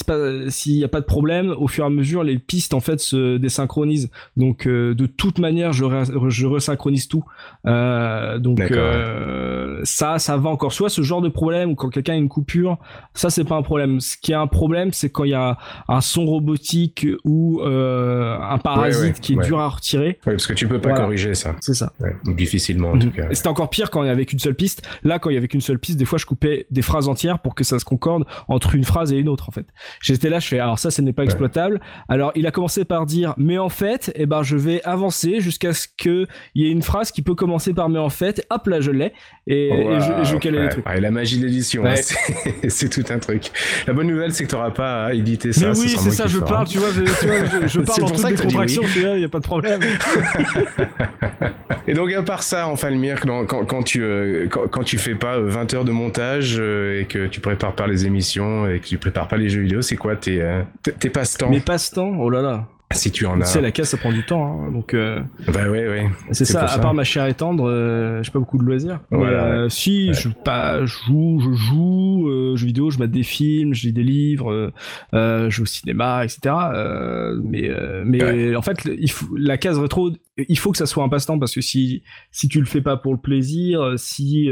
n'y 0.76 0.84
a 0.84 0.88
pas 0.88 1.02
de 1.02 1.06
problème, 1.06 1.54
au 1.58 1.68
fur 1.68 1.84
et 1.84 1.88
à 1.88 1.90
mesure 1.90 2.24
les 2.24 2.40
pistes 2.40 2.74
en 2.74 2.80
fait 2.80 3.00
se 3.00 3.38
désynchronisent. 3.38 4.10
Donc 4.36 4.68
euh, 4.68 4.94
de 4.96 5.06
toute 5.06 5.40
manière, 5.40 5.74
je, 5.74 5.86
je 6.30 6.46
resynchronise 6.48 7.08
tout. 7.08 7.24
donc 7.66 8.62
ça 9.84 10.20
ça 10.20 10.38
va 10.38 10.50
encore. 10.50 10.74
Soit 10.74 10.90
ce 10.90 11.02
genre 11.02 11.22
de 11.22 11.30
problème 11.30 11.72
ou 11.72 11.76
quand 11.76 11.90
quelqu'un 11.90 12.14
a 12.14 12.18
une 12.18 12.30
coupure, 12.30 12.78
ça 13.14 13.30
c'est 13.30 13.44
pas 13.44 13.56
un 13.56 13.62
problème. 13.62 14.00
Ce 14.00 14.18
qui 14.18 14.32
est 14.32 14.36
un 14.36 14.48
problème, 14.48 14.92
c'est 14.94 15.10
quand 15.10 15.24
il 15.24 15.32
y 15.32 15.36
a 15.36 15.58
un 15.88 16.02
son 16.02 16.26
robotique 16.26 17.08
ou 17.24 17.62
un 17.64 18.58
parasite 18.58 19.20
qui 19.20 19.34
est 19.34 19.44
dur 19.44 19.60
à 19.60 19.70
retirer. 19.70 20.20
Parce 20.24 20.48
que 20.48 20.54
tu 20.54 20.68
peux 20.68 20.80
pas 20.80 20.94
corriger 20.94 21.36
ça. 21.36 21.56
C'est 21.60 21.74
ça. 21.74 21.94
difficilement 22.26 22.92
en 22.92 23.00
tout 23.00 23.12
cas. 23.12 23.28
C'était 23.32 23.48
encore 23.48 23.70
pire 23.70 23.90
quand 23.90 24.04
il 24.04 24.08
y 24.08 24.10
avait 24.10 24.26
qu'une 24.26 24.40
seule 24.40 24.56
piste. 24.56 24.88
Là, 25.08 25.20
quand 25.20 25.30
il 25.30 25.36
y 25.36 25.38
avait 25.38 25.48
qu'une 25.48 25.62
seule 25.62 25.80
piste, 25.80 25.98
des 25.98 26.04
fois 26.04 26.20
je 26.20 26.26
coupais 26.26 26.68
des 26.70 26.82
phrases 26.82 27.08
entières 27.08 27.40
pour 27.40 27.56
que 27.56 27.64
ça 27.64 27.80
se 27.80 27.86
concorde 27.86 28.26
entre 28.50 28.76
une 28.76 28.84
phrase 28.84 29.14
et 29.14 29.16
une 29.16 29.30
autre 29.30 29.48
en 29.48 29.54
fait. 29.54 29.66
J'étais 30.02 30.30
là, 30.30 30.40
je 30.40 30.48
fais 30.48 30.60
alors 30.60 30.80
ça, 30.80 30.92
ce 30.92 31.02
n'est 31.02 31.14
pas 31.14 31.24
exploitable. 31.24 31.80
Alors 32.10 32.34
il 32.36 32.46
a 32.46 32.52
commencé 32.52 32.84
par 32.84 33.06
dire 33.06 33.34
mais 33.38 33.58
en 33.58 33.70
fait, 33.70 34.12
eh 34.16 34.26
ben 34.26 34.44
je 34.44 34.58
vais 34.58 34.84
avancer 34.84 35.40
jusqu'à 35.40 35.74
ce 35.74 35.88
que 35.88 36.28
il 36.56 36.64
y 36.64 36.68
ait 36.68 36.72
une 36.72 36.82
phrase 36.82 37.12
qui 37.12 37.22
peut 37.22 37.36
commencer 37.36 37.74
par 37.74 37.88
mais 37.88 38.00
en 38.00 38.10
fait. 38.10 38.46
Hop 38.50 38.68
là, 38.68 38.82
je 38.82 38.92
l'ai 38.92 39.14
et, 39.48 39.70
je, 39.72 40.30
je 40.30 40.38
calais 40.38 40.64
le 40.64 40.70
truc. 40.70 40.86
la 40.86 41.12
magie 41.12 41.40
de 41.40 41.46
l'édition, 41.46 41.86
hein, 41.86 41.96
c'est 42.68 42.90
tout 42.90 43.06
un 43.10 43.20
truc. 43.20 43.52
La 43.88 43.94
bonne 43.94 44.08
nouvelle, 44.08 44.34
c'est 44.34 44.44
que 44.44 44.50
tu 44.50 44.56
n'auras 44.56 44.72
pas 44.72 45.06
à 45.06 45.14
éditer 45.14 45.54
ça. 45.54 45.70
Mais 45.70 45.80
oui, 45.80 45.96
c'est 45.98 46.12
ça, 46.12 46.28
je 46.28 46.40
parle, 46.40 46.68
tu 46.68 46.80
vois, 46.80 46.90
je, 46.92 47.06
je 47.68 47.80
parle 47.82 48.04
en 48.04 48.10
toute 48.10 48.28
décontraction, 48.28 48.82
il 48.96 49.20
n'y 49.20 49.24
a 49.24 49.30
pas 49.30 49.40
de 49.40 49.44
problème. 49.44 49.80
et 51.88 51.94
donc 51.94 52.12
à 52.12 52.24
part 52.24 52.44
ça, 52.44 52.68
enfin 52.68 52.90
le 52.90 52.98
mire, 52.98 53.22
quand, 53.22 53.46
quand, 53.46 53.84
tu 53.84 54.04
euh, 54.04 54.48
quand, 54.50 54.68
quand 54.68 54.84
tu 54.84 54.97
fais 54.98 55.16
pas 55.16 55.40
20 55.40 55.74
euh, 55.74 55.78
heures 55.78 55.86
de 55.86 55.92
montage 55.92 56.58
euh, 56.60 57.02
et 57.02 57.06
que 57.06 57.28
tu 57.28 57.40
prépares 57.40 57.74
pas 57.74 57.88
les 57.88 58.06
émissions 58.06 58.68
et 58.70 58.80
que 58.80 58.86
tu 58.86 58.98
prépares 58.98 59.28
pas 59.28 59.38
les 59.38 59.50
jeux 59.50 59.62
vidéo, 59.62 59.82
c'est 59.82 59.98
quoi 59.98 60.16
tes, 60.16 60.42
euh, 60.42 60.62
tes 61.00 61.10
passe-temps? 61.10 61.50
Mes 61.50 61.60
passe-temps? 61.60 62.16
Oh 62.20 62.30
là 62.30 62.42
là 62.42 62.68
si 62.92 63.12
tu 63.12 63.26
en 63.26 63.42
as. 63.42 63.46
C'est 63.46 63.62
la 63.62 63.72
caisse, 63.72 63.90
ça 63.90 63.98
prend 63.98 64.14
du 64.14 64.24
temps, 64.24 64.64
hein, 64.64 64.72
donc. 64.72 64.94
Euh... 64.94 65.20
Bah 65.48 65.70
ouais, 65.70 65.88
ouais. 65.88 66.10
C'est 66.32 66.46
ça. 66.46 66.66
À 66.66 66.80
part 66.80 66.94
ma 66.94 67.04
chair 67.04 67.26
et 67.26 67.34
tendre, 67.34 67.70
euh, 67.70 68.24
j'ai 68.24 68.32
pas 68.32 68.40
beaucoup 68.40 68.58
de 68.58 68.64
loisirs. 68.64 69.02
Euh, 69.12 69.68
si, 69.68 70.14
je 70.14 70.30
pas, 70.30 70.86
je 70.86 70.98
joue, 71.06 71.40
je 71.40 71.52
joue, 71.54 72.30
euh, 72.30 72.56
jeux 72.56 72.68
vidéo, 72.68 72.90
je 72.90 73.00
mets 73.00 73.08
des 73.08 73.24
films, 73.24 73.74
je 73.74 73.88
lis 73.88 73.94
des 73.94 74.04
livres, 74.04 74.72
je 75.14 75.48
joue 75.50 75.64
au 75.64 75.66
cinéma, 75.66 76.24
etc. 76.24 76.56
mais 77.44 77.70
mais 78.06 78.56
en 78.56 78.62
fait, 78.62 78.86
il 78.86 79.12
faut, 79.12 79.36
la 79.36 79.58
case 79.58 79.78
rétro, 79.80 80.12
il 80.38 80.58
faut 80.58 80.72
que 80.72 80.78
ça 80.78 80.86
soit 80.86 81.04
un 81.04 81.10
passe-temps 81.10 81.40
parce 81.40 81.54
que 81.54 81.62
si 81.62 82.04
si 82.32 82.48
tu 82.48 82.60
le 82.60 82.66
fais 82.66 82.82
pas 82.82 82.96
pour 82.96 83.14
le 83.14 83.20
plaisir, 83.20 83.94
si 83.98 84.50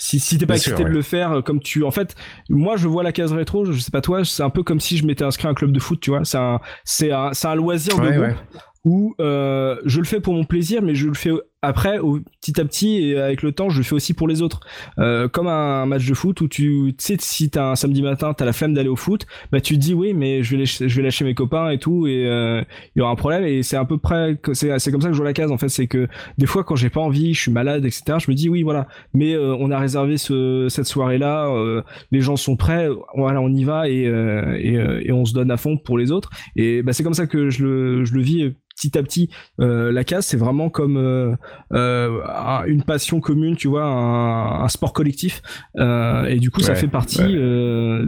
si, 0.00 0.18
si 0.18 0.38
t'es 0.38 0.46
pas 0.46 0.56
excité 0.56 0.82
de 0.82 0.88
le 0.88 1.02
faire, 1.02 1.32
euh, 1.32 1.42
comme 1.42 1.60
tu, 1.60 1.84
en 1.84 1.90
fait, 1.90 2.14
moi 2.48 2.76
je 2.76 2.88
vois 2.88 3.02
la 3.02 3.12
case 3.12 3.32
rétro, 3.32 3.66
je 3.66 3.78
sais 3.78 3.90
pas 3.90 4.00
toi, 4.00 4.24
c'est 4.24 4.42
un 4.42 4.50
peu 4.50 4.62
comme 4.62 4.80
si 4.80 4.96
je 4.96 5.06
m'étais 5.06 5.24
inscrit 5.24 5.46
à 5.46 5.50
un 5.50 5.54
club 5.54 5.72
de 5.72 5.78
foot, 5.80 6.00
tu 6.00 6.10
vois. 6.10 6.24
C'est 6.24 6.38
un, 6.38 6.60
c'est 6.84 7.12
un, 7.12 7.32
c'est 7.32 7.48
un 7.48 7.54
loisir 7.54 7.98
de 7.98 8.10
groupe 8.10 8.36
où 8.84 9.14
euh, 9.20 9.76
je 9.84 9.98
le 9.98 10.06
fais 10.06 10.20
pour 10.20 10.32
mon 10.34 10.44
plaisir, 10.44 10.80
mais 10.82 10.94
je 10.94 11.06
le 11.06 11.14
fais 11.14 11.32
après, 11.62 11.98
au, 11.98 12.20
petit 12.40 12.58
à 12.60 12.64
petit, 12.64 13.02
et 13.02 13.18
avec 13.18 13.42
le 13.42 13.52
temps, 13.52 13.68
je 13.68 13.78
le 13.78 13.84
fais 13.84 13.94
aussi 13.94 14.14
pour 14.14 14.26
les 14.26 14.40
autres. 14.40 14.60
Euh, 14.98 15.28
comme 15.28 15.46
un, 15.46 15.84
match 15.86 16.06
de 16.06 16.14
foot 16.14 16.40
où 16.40 16.48
tu, 16.48 16.94
sais, 16.98 17.16
si 17.20 17.50
t'as 17.50 17.70
un 17.70 17.74
samedi 17.76 18.02
matin, 18.02 18.32
t'as 18.32 18.44
la 18.44 18.52
flemme 18.52 18.72
d'aller 18.72 18.88
au 18.88 18.96
foot, 18.96 19.26
bah 19.52 19.60
tu 19.60 19.74
te 19.74 19.80
dis 19.80 19.92
oui, 19.92 20.14
mais 20.14 20.42
je 20.42 20.52
vais, 20.52 20.58
lâcher, 20.58 20.88
je 20.88 20.96
vais 20.96 21.02
lâcher 21.02 21.24
mes 21.24 21.34
copains 21.34 21.70
et 21.70 21.78
tout, 21.78 22.06
et 22.06 22.26
euh, 22.26 22.62
il 22.94 23.00
y 23.00 23.02
aura 23.02 23.10
un 23.10 23.16
problème. 23.16 23.44
Et 23.44 23.62
c'est 23.62 23.76
à 23.76 23.84
peu 23.84 23.98
près, 23.98 24.38
c'est, 24.52 24.78
c'est 24.78 24.90
comme 24.90 25.02
ça 25.02 25.08
que 25.08 25.12
je 25.12 25.18
joue 25.18 25.24
la 25.24 25.32
case 25.32 25.50
en 25.50 25.58
fait, 25.58 25.68
c'est 25.68 25.86
que 25.86 26.08
des 26.38 26.46
fois 26.46 26.64
quand 26.64 26.76
j'ai 26.76 26.90
pas 26.90 27.00
envie, 27.00 27.34
je 27.34 27.40
suis 27.40 27.52
malade, 27.52 27.84
etc. 27.84 28.18
Je 28.18 28.30
me 28.30 28.34
dis 28.34 28.48
oui, 28.48 28.62
voilà, 28.62 28.88
mais 29.12 29.34
euh, 29.34 29.54
on 29.58 29.70
a 29.70 29.78
réservé 29.78 30.16
ce, 30.16 30.68
cette 30.70 30.86
soirée-là, 30.86 31.48
euh, 31.48 31.82
les 32.10 32.20
gens 32.20 32.36
sont 32.36 32.56
prêts, 32.56 32.88
voilà, 33.14 33.40
on 33.40 33.52
y 33.52 33.64
va 33.64 33.88
et, 33.88 34.06
euh, 34.06 34.56
et, 34.58 35.08
et, 35.08 35.12
on 35.12 35.24
se 35.24 35.34
donne 35.34 35.50
à 35.50 35.56
fond 35.56 35.76
pour 35.76 35.98
les 35.98 36.10
autres. 36.10 36.30
Et 36.56 36.82
bah 36.82 36.92
c'est 36.92 37.02
comme 37.02 37.14
ça 37.14 37.26
que 37.26 37.50
je 37.50 37.64
le, 37.64 38.04
je 38.04 38.14
le 38.14 38.22
vis 38.22 38.54
petit 38.80 38.98
à 38.98 39.02
petit 39.02 39.30
euh, 39.60 39.92
la 39.92 40.04
case 40.04 40.26
c'est 40.26 40.36
vraiment 40.36 40.70
comme 40.70 40.96
euh, 40.96 41.34
une 41.70 42.82
passion 42.82 43.20
commune 43.20 43.56
tu 43.56 43.68
vois 43.68 43.84
un, 43.84 44.68
sport 44.68 44.92
collectif. 44.92 45.42
Et 45.76 46.38
du 46.38 46.50
coup 46.50 46.60
ça 46.60 46.74
fait 46.74 46.88
partie 46.88 47.22
de, 47.22 48.06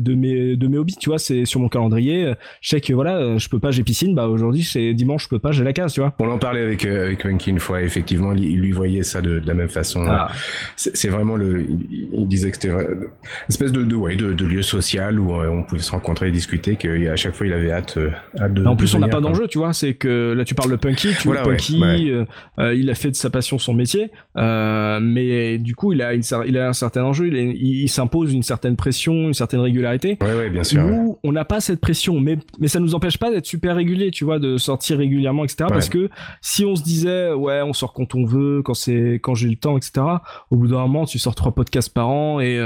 de 0.00 0.14
mes 0.14 0.56
de 0.56 0.66
mes 0.66 0.78
hobbies 0.78 0.96
tu 0.98 1.10
vois 1.10 1.18
c'est 1.18 1.44
sur 1.44 1.60
mon 1.60 1.68
calendrier. 1.68 2.34
Je 2.60 2.68
sais 2.68 2.80
que 2.80 2.92
voilà 2.92 3.38
je 3.38 3.48
peux 3.48 3.58
pas 3.58 3.70
j'ai 3.70 3.82
piscine. 3.82 4.14
Bah 4.14 4.28
aujourd'hui 4.28 4.62
c'est 4.62 4.94
dimanche 4.94 5.24
je 5.24 5.28
peux 5.28 5.38
pas 5.38 5.52
j'ai 5.52 5.64
la 5.64 5.72
case 5.72 5.92
tu 5.92 6.00
vois. 6.00 6.14
On 6.18 6.30
en 6.30 6.38
parlait 6.38 6.62
avec 6.62 6.84
avec 6.84 7.24
Wenky 7.24 7.50
une 7.50 7.60
fois. 7.60 7.82
Effectivement 7.82 8.32
il, 8.32 8.60
lui 8.60 8.72
voyait 8.72 9.02
ça 9.02 9.20
de, 9.20 9.42
la 9.44 9.54
même 9.54 9.68
façon. 9.68 10.04
Ah. 10.06 10.30
c'est 10.76 11.08
vraiment 11.08 11.36
le 11.36 11.62
il, 11.62 12.26
disait 12.28 12.50
que 12.50 12.56
c'était 12.56 12.70
une 12.70 13.08
espèce 13.48 13.72
de 13.72 13.82
de, 13.82 13.94
ouais, 13.94 14.16
de, 14.16 14.44
lieu 14.44 14.62
social 14.62 15.18
où 15.18 15.32
on 15.32 15.62
pouvait 15.62 15.80
se 15.80 15.90
rencontrer 15.90 16.28
et 16.28 16.30
discuter 16.30 16.76
qu'à 16.76 17.16
chaque 17.16 17.34
fois 17.34 17.46
il 17.46 17.52
avait 17.52 17.72
hâte, 17.72 17.98
hâte 18.38 18.54
de 18.54 18.64
en 18.64 18.76
plus 18.76 18.94
on 18.94 18.98
n'a 18.98 19.08
pas 19.08 19.20
d'enjeu 19.20 19.46
tu 19.48 19.58
vois. 19.58 19.72
C'est 19.72 19.94
que 19.94 20.32
là 20.32 20.44
tu 20.44 20.54
parles 20.54 20.70
de 20.70 20.76
Punky, 20.76 21.14
tu 21.20 21.28
vois 21.28 21.42
Punky, 21.42 22.10
euh, 22.10 22.24
euh, 22.58 22.74
il 22.82 22.90
a 22.90 22.94
fait 22.94 23.10
de 23.10 23.16
sa 23.16 23.30
passion 23.30 23.58
son 23.58 23.74
métier, 23.74 24.10
euh, 24.36 24.98
mais 25.00 25.58
du 25.58 25.74
coup 25.74 25.92
il 25.92 26.02
a, 26.02 26.14
il 26.14 26.58
a 26.58 26.68
un 26.68 26.72
certain 26.72 27.04
enjeu, 27.04 27.28
il, 27.28 27.34
il, 27.34 27.88
s'impose 27.88 28.32
une 28.32 28.42
certaine 28.42 28.76
pression, 28.76 29.12
une 29.12 29.34
certaine 29.34 29.60
régularité. 29.60 30.18
Ouais, 30.20 30.34
ouais, 30.34 30.50
bien 30.50 30.64
sûr. 30.64 30.82
Nous, 30.82 31.18
on 31.22 31.32
n'a 31.32 31.44
pas 31.44 31.60
cette 31.60 31.80
pression, 31.80 32.20
mais 32.20 32.38
mais 32.58 32.68
ça 32.68 32.80
nous 32.80 32.94
empêche 32.94 33.18
pas 33.18 33.30
d'être 33.30 33.46
super 33.46 33.76
régulier, 33.76 34.10
tu 34.10 34.24
vois, 34.24 34.38
de 34.38 34.56
sortir 34.56 34.98
régulièrement, 34.98 35.44
etc. 35.44 35.64
Parce 35.68 35.88
que 35.88 36.10
si 36.40 36.64
on 36.64 36.76
se 36.76 36.82
disait 36.82 37.32
ouais, 37.32 37.62
on 37.62 37.72
sort 37.72 37.92
quand 37.92 38.14
on 38.14 38.24
veut, 38.24 38.62
quand 38.62 38.74
c'est 38.74 39.14
quand 39.22 39.34
j'ai 39.34 39.48
le 39.48 39.56
temps, 39.56 39.76
etc. 39.76 40.04
Au 40.50 40.56
bout 40.56 40.68
d'un 40.68 40.80
moment, 40.80 41.04
tu 41.04 41.18
sors 41.18 41.34
trois 41.34 41.54
podcasts 41.54 41.92
par 41.92 42.08
an 42.08 42.40
et 42.40 42.60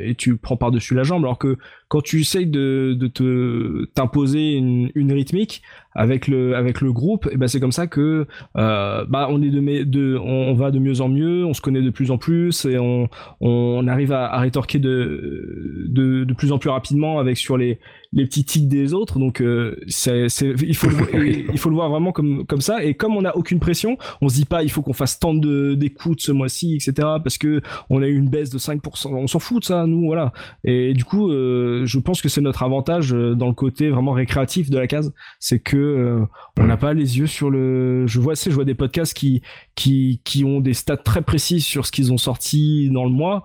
et 0.00 0.14
tu 0.14 0.36
prends 0.36 0.56
par 0.56 0.70
dessus 0.70 0.94
la 0.94 1.02
jambe, 1.02 1.24
alors 1.24 1.38
que 1.38 1.56
quand 1.88 2.00
tu 2.00 2.20
essayes 2.20 2.46
de, 2.46 2.96
de 2.98 3.06
te 3.06 3.84
t'imposer 3.94 4.54
une, 4.54 4.90
une 4.94 5.12
rythmique 5.12 5.62
avec 5.94 6.26
le 6.26 6.56
avec 6.56 6.80
le 6.80 6.92
groupe, 6.92 7.28
et 7.30 7.36
ben 7.36 7.46
c'est 7.48 7.60
comme 7.60 7.72
ça 7.72 7.86
que 7.86 8.26
euh, 8.56 9.04
bah 9.08 9.28
on 9.30 9.40
est 9.40 9.50
de, 9.50 9.84
de 9.84 10.18
on, 10.18 10.52
va 10.54 10.70
de 10.70 10.78
mieux 10.78 11.00
en 11.00 11.08
mieux, 11.08 11.44
on 11.44 11.54
se 11.54 11.60
connaît 11.60 11.82
de 11.82 11.90
plus 11.90 12.10
en 12.10 12.18
plus 12.18 12.64
et 12.64 12.78
on 12.78 13.08
on 13.40 13.86
arrive 13.86 14.12
à, 14.12 14.26
à 14.26 14.40
rétorquer 14.40 14.78
de, 14.78 15.86
de 15.88 16.24
de 16.24 16.34
plus 16.34 16.52
en 16.52 16.58
plus 16.58 16.70
rapidement 16.70 17.18
avec 17.18 17.36
sur 17.36 17.56
les 17.56 17.78
les 18.12 18.24
petits 18.24 18.44
tics 18.44 18.68
des 18.68 18.94
autres. 18.94 19.18
Donc 19.18 19.40
euh, 19.40 19.76
c'est, 19.88 20.26
il 20.62 20.76
faut 20.76 20.88
le, 20.88 21.28
il 21.52 21.58
faut 21.58 21.68
le 21.68 21.74
voir 21.74 21.90
vraiment 21.90 22.12
comme 22.12 22.46
comme 22.46 22.60
ça. 22.60 22.84
Et 22.84 22.94
comme 22.94 23.16
on 23.16 23.22
n'a 23.22 23.36
aucune 23.36 23.58
pression, 23.58 23.98
on 24.20 24.28
se 24.28 24.34
dit 24.34 24.44
pas 24.44 24.62
il 24.62 24.70
faut 24.70 24.82
qu'on 24.82 24.92
fasse 24.92 25.18
tant 25.18 25.34
de 25.34 25.74
d'écoutes 25.74 26.20
ce 26.20 26.32
mois-ci, 26.32 26.74
etc. 26.74 26.92
Parce 27.22 27.38
que 27.38 27.60
on 27.90 28.02
a 28.02 28.06
eu 28.06 28.16
une 28.16 28.28
baisse 28.28 28.50
de 28.50 28.58
5%. 28.58 29.08
On 29.08 29.26
s'en 29.26 29.38
fout 29.38 29.60
de 29.60 29.64
ça, 29.66 29.86
nous, 29.86 30.06
voilà. 30.06 30.32
Et 30.64 30.94
du 30.94 31.04
coup, 31.04 31.30
euh, 31.30 31.84
je 31.86 31.98
pense 31.98 32.22
que 32.22 32.28
c'est 32.28 32.40
notre 32.40 32.62
avantage 32.62 33.12
euh, 33.12 33.34
dans 33.34 33.48
le 33.48 33.54
côté 33.54 33.90
vraiment 33.90 34.12
récréatif 34.12 34.70
de 34.70 34.78
la 34.78 34.86
case, 34.86 35.12
c'est 35.38 35.58
que 35.58 36.26
on 36.58 36.64
n'a 36.64 36.76
pas 36.76 36.94
les 36.94 37.18
yeux 37.18 37.26
sur 37.26 37.50
le. 37.50 38.06
Je 38.06 38.20
vois, 38.20 38.36
c'est, 38.36 38.50
je 38.50 38.54
vois 38.54 38.64
des 38.64 38.74
podcasts 38.74 39.14
qui 39.14 39.42
qui 39.74 40.20
qui 40.24 40.44
ont 40.44 40.60
des 40.60 40.74
stats 40.74 40.96
très 40.96 41.22
précises 41.22 41.64
sur 41.64 41.86
ce 41.86 41.92
qu'ils 41.92 42.12
ont 42.12 42.18
sorti 42.18 42.90
dans 42.90 43.04
le 43.04 43.10
mois. 43.10 43.42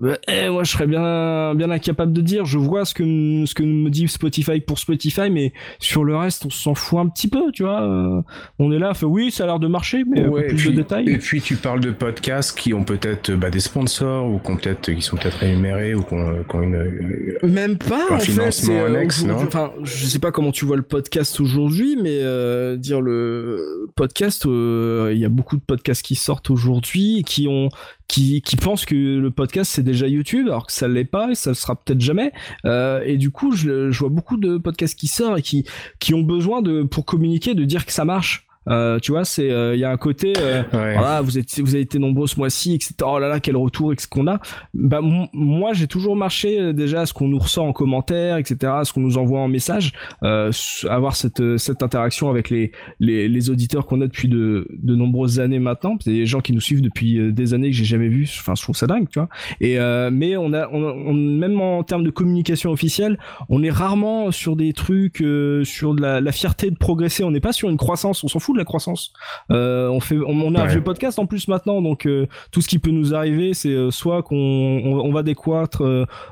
Bah, 0.00 0.18
eh, 0.28 0.48
moi, 0.48 0.64
je 0.64 0.72
serais 0.72 0.86
bien, 0.86 1.54
bien 1.54 1.70
incapable 1.70 2.12
de 2.12 2.20
dire. 2.20 2.44
Je 2.44 2.58
vois 2.58 2.84
ce 2.84 2.94
que, 2.94 3.04
ce 3.46 3.54
que 3.54 3.62
me 3.62 3.90
dit 3.90 4.08
Spotify 4.08 4.60
pour 4.60 4.78
Spotify, 4.78 5.30
mais 5.30 5.52
sur 5.78 6.04
le 6.04 6.16
reste, 6.16 6.46
on 6.46 6.50
s'en 6.50 6.74
fout 6.74 6.98
un 6.98 7.08
petit 7.08 7.28
peu, 7.28 7.52
tu 7.52 7.62
vois. 7.62 7.82
Euh, 7.82 8.22
on 8.58 8.72
est 8.72 8.78
là, 8.78 8.94
fait 8.94 9.06
oui, 9.06 9.30
ça 9.30 9.44
a 9.44 9.46
l'air 9.46 9.58
de 9.58 9.68
marcher, 9.68 10.04
mais 10.08 10.26
ouais, 10.26 10.48
plus 10.48 10.66
de 10.66 10.72
détails. 10.72 11.08
Et 11.08 11.18
puis, 11.18 11.40
tu 11.40 11.56
parles 11.56 11.80
de 11.80 11.90
podcasts 11.90 12.56
qui 12.56 12.74
ont 12.74 12.84
peut-être 12.84 13.32
bah, 13.32 13.50
des 13.50 13.60
sponsors 13.60 14.26
ou 14.28 14.38
qui, 14.38 14.52
peut-être, 14.54 14.92
qui 14.92 15.02
sont 15.02 15.16
peut-être 15.16 15.38
rémunérés 15.38 15.94
ou 15.94 16.02
qui 16.02 16.14
ont, 16.14 16.62
une. 16.62 17.38
Même 17.42 17.78
pas, 17.78 18.06
en 18.10 18.18
fait. 18.18 18.32
Annexe, 18.72 19.24
non? 19.24 19.36
enfin, 19.36 19.72
je 19.82 20.06
sais 20.06 20.18
pas 20.18 20.30
comment 20.30 20.52
tu 20.52 20.64
vois 20.64 20.76
le 20.76 20.82
podcast 20.82 21.40
aujourd'hui, 21.40 21.96
mais 22.00 22.20
euh, 22.22 22.76
dire 22.76 23.00
le 23.00 23.88
podcast, 23.96 24.46
euh, 24.46 25.10
il 25.12 25.18
y 25.18 25.24
a 25.24 25.28
beaucoup 25.28 25.56
de 25.56 25.62
podcasts 25.62 26.02
qui 26.02 26.14
sortent 26.14 26.50
aujourd'hui 26.50 27.22
qui 27.24 27.48
ont 27.48 27.68
qui, 28.12 28.42
qui 28.42 28.56
pensent 28.56 28.84
que 28.84 28.94
le 28.94 29.30
podcast 29.30 29.72
c'est 29.72 29.82
déjà 29.82 30.06
YouTube 30.06 30.46
alors 30.46 30.66
que 30.66 30.72
ça 30.72 30.86
l'est 30.86 31.06
pas 31.06 31.30
et 31.30 31.34
ça 31.34 31.50
le 31.50 31.54
sera 31.54 31.76
peut-être 31.76 32.02
jamais. 32.02 32.30
Euh, 32.66 33.02
et 33.06 33.16
du 33.16 33.30
coup 33.30 33.52
je, 33.52 33.90
je, 33.90 33.98
vois 33.98 34.10
beaucoup 34.10 34.36
de 34.36 34.58
podcasts 34.58 34.98
qui 34.98 35.06
sortent 35.06 35.38
et 35.38 35.42
qui 35.42 35.64
qui 35.98 36.12
ont 36.12 36.20
besoin 36.20 36.60
de 36.60 36.82
pour 36.82 37.06
communiquer 37.06 37.54
de 37.54 37.64
dire 37.64 37.86
que 37.86 37.92
ça 37.92 38.04
marche 38.04 38.46
euh, 38.68 38.98
tu 39.00 39.12
vois, 39.12 39.24
c'est 39.24 39.46
il 39.46 39.50
euh, 39.50 39.76
y 39.76 39.84
a 39.84 39.90
un 39.90 39.96
côté 39.96 40.32
euh, 40.38 40.62
voilà, 40.72 41.20
vous 41.20 41.38
êtes 41.38 41.60
vous 41.60 41.74
avez 41.74 41.82
été 41.82 41.98
nombreux 41.98 42.26
ce 42.26 42.38
mois-ci, 42.38 42.74
etc. 42.74 42.94
Oh 43.04 43.18
là 43.18 43.28
là, 43.28 43.40
quel 43.40 43.56
retour, 43.56 43.92
ce 43.98 44.06
qu'on 44.06 44.26
a. 44.26 44.40
Bah 44.74 45.00
moi, 45.32 45.72
j'ai 45.72 45.86
toujours 45.86 46.16
marché 46.16 46.60
euh, 46.60 46.72
déjà 46.72 47.02
à 47.02 47.06
ce 47.06 47.12
qu'on 47.12 47.28
nous 47.28 47.38
ressent 47.38 47.66
en 47.66 47.72
commentaire, 47.72 48.36
etc. 48.36 48.72
À 48.76 48.84
ce 48.84 48.92
qu'on 48.92 49.00
nous 49.00 49.18
envoie 49.18 49.40
en 49.40 49.48
message, 49.48 49.92
avoir 50.22 51.16
cette 51.16 51.56
cette 51.58 51.82
interaction 51.82 52.30
avec 52.30 52.50
les 52.50 52.72
les, 53.00 53.28
les 53.28 53.50
auditeurs 53.50 53.86
qu'on 53.86 54.00
a 54.00 54.06
depuis 54.06 54.28
de 54.28 54.68
de 54.70 54.94
nombreuses 54.94 55.40
années 55.40 55.58
maintenant. 55.58 55.96
C'est 56.00 56.12
des 56.12 56.26
gens 56.26 56.40
qui 56.40 56.52
nous 56.52 56.60
suivent 56.60 56.82
depuis 56.82 57.32
des 57.32 57.54
années 57.54 57.70
que 57.70 57.76
j'ai 57.76 57.84
jamais 57.84 58.08
vu. 58.08 58.28
Enfin, 58.38 58.54
je 58.54 58.62
trouve 58.62 58.76
ça 58.76 58.86
dingue, 58.86 59.08
tu 59.08 59.18
vois. 59.18 59.28
Et 59.60 59.78
mais 60.10 60.36
on 60.36 60.52
a 60.52 60.68
on, 60.70 61.12
même 61.12 61.60
en 61.60 61.82
termes 61.82 62.04
de 62.04 62.10
communication 62.10 62.70
officielle, 62.70 63.18
on 63.48 63.62
est 63.62 63.70
rarement 63.70 64.30
sur 64.30 64.56
des 64.56 64.72
trucs 64.72 65.22
sur 65.64 65.94
de 65.94 66.00
la, 66.00 66.20
la 66.20 66.32
fierté 66.32 66.70
de 66.70 66.76
progresser. 66.76 67.24
On 67.24 67.30
n'est 67.30 67.40
pas 67.40 67.52
sur 67.52 67.68
une 67.68 67.76
croissance. 67.76 68.22
On 68.24 68.28
s'en 68.28 68.38
fout 68.38 68.51
de 68.52 68.58
la 68.58 68.64
croissance. 68.64 69.12
Euh, 69.50 69.88
on 69.88 70.00
fait, 70.00 70.18
on, 70.26 70.54
a 70.54 70.62
un 70.62 70.66
vieux 70.66 70.82
podcast 70.82 71.18
en 71.18 71.26
plus 71.26 71.48
maintenant, 71.48 71.82
donc 71.82 72.06
euh, 72.06 72.26
tout 72.50 72.60
ce 72.60 72.68
qui 72.68 72.78
peut 72.78 72.90
nous 72.90 73.14
arriver, 73.14 73.54
c'est 73.54 73.70
euh, 73.70 73.90
soit 73.90 74.22
qu'on 74.22 74.36
on, 74.36 75.12
va 75.12 75.22
décroître 75.22 75.82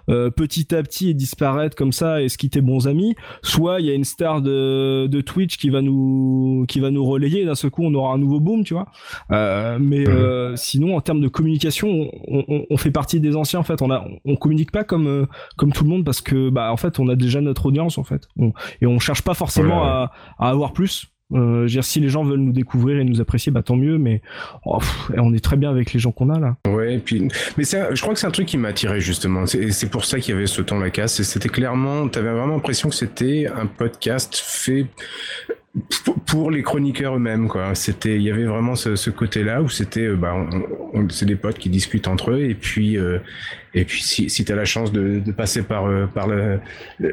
petit 0.06 0.74
à 0.74 0.82
petit 0.82 1.10
et 1.10 1.14
disparaître 1.14 1.76
comme 1.76 1.92
ça 1.92 2.22
et 2.22 2.28
se 2.28 2.38
quitter 2.38 2.60
bons 2.60 2.88
amis, 2.88 3.14
soit 3.42 3.80
il 3.80 3.86
y 3.86 3.90
a 3.90 3.94
une 3.94 4.04
star 4.04 4.40
de, 4.40 5.06
de 5.06 5.20
Twitch 5.20 5.58
qui 5.58 5.70
va 5.70 5.82
nous 5.82 6.64
qui 6.68 6.80
va 6.80 6.90
nous 6.90 7.04
relayer. 7.04 7.44
D'un 7.44 7.54
seul 7.54 7.70
coup, 7.70 7.84
on 7.84 7.94
aura 7.94 8.14
un 8.14 8.18
nouveau 8.18 8.40
boom, 8.40 8.64
tu 8.64 8.74
vois. 8.74 8.86
mais 9.78 10.04
sinon, 10.56 10.96
en 10.96 11.00
termes 11.00 11.20
de 11.20 11.28
communication, 11.28 12.10
on, 12.28 12.64
on, 12.70 12.76
fait 12.76 12.90
partie 12.90 13.20
des 13.20 13.36
anciens. 13.36 13.60
En 13.60 13.64
fait, 13.64 13.82
on 13.82 13.90
a, 13.90 14.04
on 14.24 14.36
communique 14.36 14.72
pas 14.72 14.84
comme 14.84 15.26
comme 15.56 15.72
tout 15.72 15.84
le 15.84 15.90
monde 15.90 16.04
parce 16.04 16.20
que 16.20 16.48
bah 16.48 16.72
en 16.72 16.76
fait, 16.76 16.98
on 16.98 17.08
a 17.08 17.16
déjà 17.16 17.40
notre 17.40 17.66
audience 17.66 17.98
en 17.98 18.04
fait, 18.04 18.28
et 18.80 18.86
on 18.86 18.98
cherche 18.98 19.22
pas 19.22 19.34
forcément 19.34 19.84
à, 19.84 20.12
à 20.38 20.48
avoir 20.48 20.72
plus. 20.72 21.10
Euh, 21.32 21.66
dire, 21.66 21.84
si 21.84 22.00
les 22.00 22.08
gens 22.08 22.24
veulent 22.24 22.40
nous 22.40 22.52
découvrir 22.52 22.98
et 22.98 23.04
nous 23.04 23.20
apprécier, 23.20 23.52
bah 23.52 23.62
tant 23.62 23.76
mieux. 23.76 23.98
Mais 23.98 24.20
oh, 24.64 24.78
on 25.16 25.32
est 25.32 25.44
très 25.44 25.56
bien 25.56 25.70
avec 25.70 25.92
les 25.92 26.00
gens 26.00 26.12
qu'on 26.12 26.30
a 26.30 26.38
là. 26.38 26.56
Ouais, 26.68 26.98
puis, 26.98 27.28
mais 27.56 27.64
je 27.64 28.00
crois 28.00 28.14
que 28.14 28.20
c'est 28.20 28.26
un 28.26 28.32
truc 28.32 28.46
qui 28.46 28.58
m'a 28.58 28.68
attiré 28.68 29.00
justement. 29.00 29.46
C'est, 29.46 29.90
pour 29.90 30.04
ça 30.04 30.20
qu'il 30.20 30.34
y 30.34 30.36
avait 30.36 30.46
ce 30.46 30.62
temps 30.62 30.78
la 30.78 30.90
casse. 30.90 31.22
C'était 31.22 31.48
clairement, 31.48 32.08
t'avais 32.08 32.30
vraiment 32.30 32.54
l'impression 32.54 32.88
que 32.88 32.94
c'était 32.94 33.46
un 33.46 33.66
podcast 33.66 34.36
fait 34.36 34.86
pour 36.26 36.50
les 36.50 36.62
chroniqueurs 36.62 37.16
eux-mêmes 37.16 37.48
quoi. 37.48 37.74
C'était, 37.74 38.16
il 38.16 38.22
y 38.22 38.30
avait 38.30 38.44
vraiment 38.44 38.74
ce, 38.74 38.96
ce 38.96 39.10
côté-là 39.10 39.62
où 39.62 39.68
c'était, 39.68 40.06
euh, 40.06 40.16
bah, 40.16 40.34
c'est 41.10 41.26
des 41.26 41.36
potes 41.36 41.58
qui 41.58 41.70
discutent 41.70 42.08
entre 42.08 42.32
eux 42.32 42.40
et 42.40 42.54
puis 42.54 42.96
euh, 42.96 43.18
et 43.74 43.84
puis 43.84 44.02
si, 44.02 44.28
si 44.28 44.44
tu 44.44 44.52
as 44.52 44.56
la 44.56 44.64
chance 44.64 44.92
de, 44.92 45.20
de 45.20 45.32
passer 45.32 45.62
par 45.62 45.86
euh, 45.86 46.06
par 46.06 46.26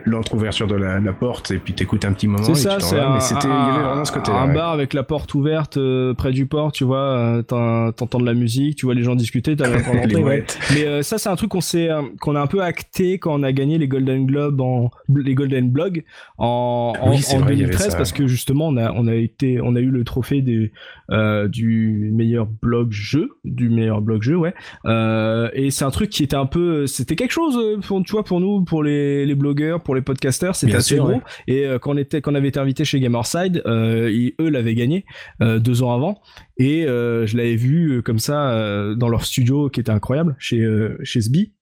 l'entrouverture 0.05 0.68
de 0.68 0.76
la, 0.76 0.99
la, 0.99 1.14
porte 1.14 1.51
et 1.51 1.58
puis 1.58 1.74
t'écoutes 1.74 2.05
un 2.05 2.14
petit 2.14 2.28
moment. 2.28 2.43
C'est 2.43 2.55
ça, 2.55 2.80
c'est 2.80 2.99
un, 2.99 3.20
c'était, 3.20 3.47
il 3.47 3.51
y 3.51 3.53
avait 3.53 3.84
vraiment 3.84 4.05
ce 4.05 4.12
côté-là. 4.12 4.41
Un 4.41 4.53
bar 4.53 4.72
avec 4.72 4.93
la 4.93 5.03
porte 5.03 5.34
ouverte 5.34 5.78
près 6.18 6.32
du 6.32 6.45
port, 6.45 6.72
tu 6.72 6.84
vois, 6.84 7.41
t'entends 7.47 8.20
de 8.20 8.26
la 8.26 8.34
musique, 8.34 8.78
tu 8.78 8.86
vois 8.86 8.95
les 8.95 9.03
gens 9.03 9.16
discuter, 9.16 9.55
t'as 9.55 9.70
ouais. 10.20 10.45
Mais 10.74 11.03
ça 11.03 11.18
c'est 11.18 11.30
un 11.30 11.36
truc 11.36 11.51
qu'on 11.51 11.62
s'est 11.62 11.89
qu'on 12.20 12.36
a 12.36 12.41
un 12.41 12.47
peu 12.47 12.62
acté 12.62 13.20
quand 13.20 13.39
on 13.39 13.43
a 13.43 13.51
gagné 13.51 13.78
les 13.78 13.88
Golden 13.88 14.26
Globes 14.26 14.62
en 14.62 14.91
les 15.14 15.36
Golden 15.36 15.70
Blog 15.70 16.03
en, 16.38 16.93
en, 16.99 17.12
en 17.12 17.41
2013 17.41 17.95
parce 17.95 18.12
que 18.12 18.28
justement 18.28 18.68
on 18.68 18.78
a 18.78 18.91
on 18.93 19.08
a 19.08 19.16
été 19.16 19.60
on 19.62 19.76
a 19.76 19.80
eu 19.80 19.89
le 19.89 20.03
trophée 20.03 20.41
des 20.41 20.72
euh, 21.12 21.47
du 21.47 22.12
meilleur 22.14 22.45
blog 22.45 22.91
jeu 22.91 23.30
du 23.45 23.70
meilleur 23.70 24.01
blog 24.01 24.22
jeu 24.22 24.36
ouais. 24.36 24.53
Euh, 24.86 25.49
et 25.53 25.72
c'est 25.72 25.86
un 25.86 25.89
truc 25.89 26.10
qui 26.10 26.24
était 26.24 26.36
un 26.36 26.45
peu 26.45 26.86
c'était 26.86 27.16
quelque 27.16 27.32
chose 27.32 27.58
euh, 27.58 27.78
pour 27.80 28.03
tu 28.03 28.12
vois 28.12 28.26
pour 28.26 28.41
nous 28.41 28.66
pour 28.66 28.84
les, 28.84 29.26
les 29.26 29.36
blogueurs 29.36 29.82
pour 29.82 29.95
les 29.95 30.01
podcasters 30.01 30.55
c'était 30.55 30.76
assez 30.76 30.97
gros. 30.97 31.22
et 31.47 31.66
quand 31.82 31.93
on 31.93 31.97
était 31.97 32.22
quand 32.22 32.34
on 32.34 32.36
avait 32.36 32.49
été 32.49 32.60
invité 32.60 32.84
chez 32.84 32.99
Gamerside 32.99 33.62
eux 33.66 34.49
l'avaient 34.49 34.76
gagné 34.76 35.05
deux 35.39 35.84
ans 35.84 35.93
avant. 35.93 36.22
Et 36.58 36.84
je 36.84 37.38
l'avais 37.38 37.55
vu 37.55 38.01
comme 38.03 38.20
ça 38.20 38.93
dans 38.95 39.10
leur 39.10 39.26
studio 39.26 39.70
qui 39.70 39.80
était 39.80 39.91
incroyable 39.91 40.36
chez 40.39 40.66
chez 41.03 41.22
SBI. 41.22 41.53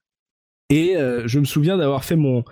Et 0.70 0.94
je 1.26 1.38
me 1.38 1.44
souviens 1.44 1.76
d'avoir 1.76 2.04
fait 2.04 2.16
mon 2.16 2.44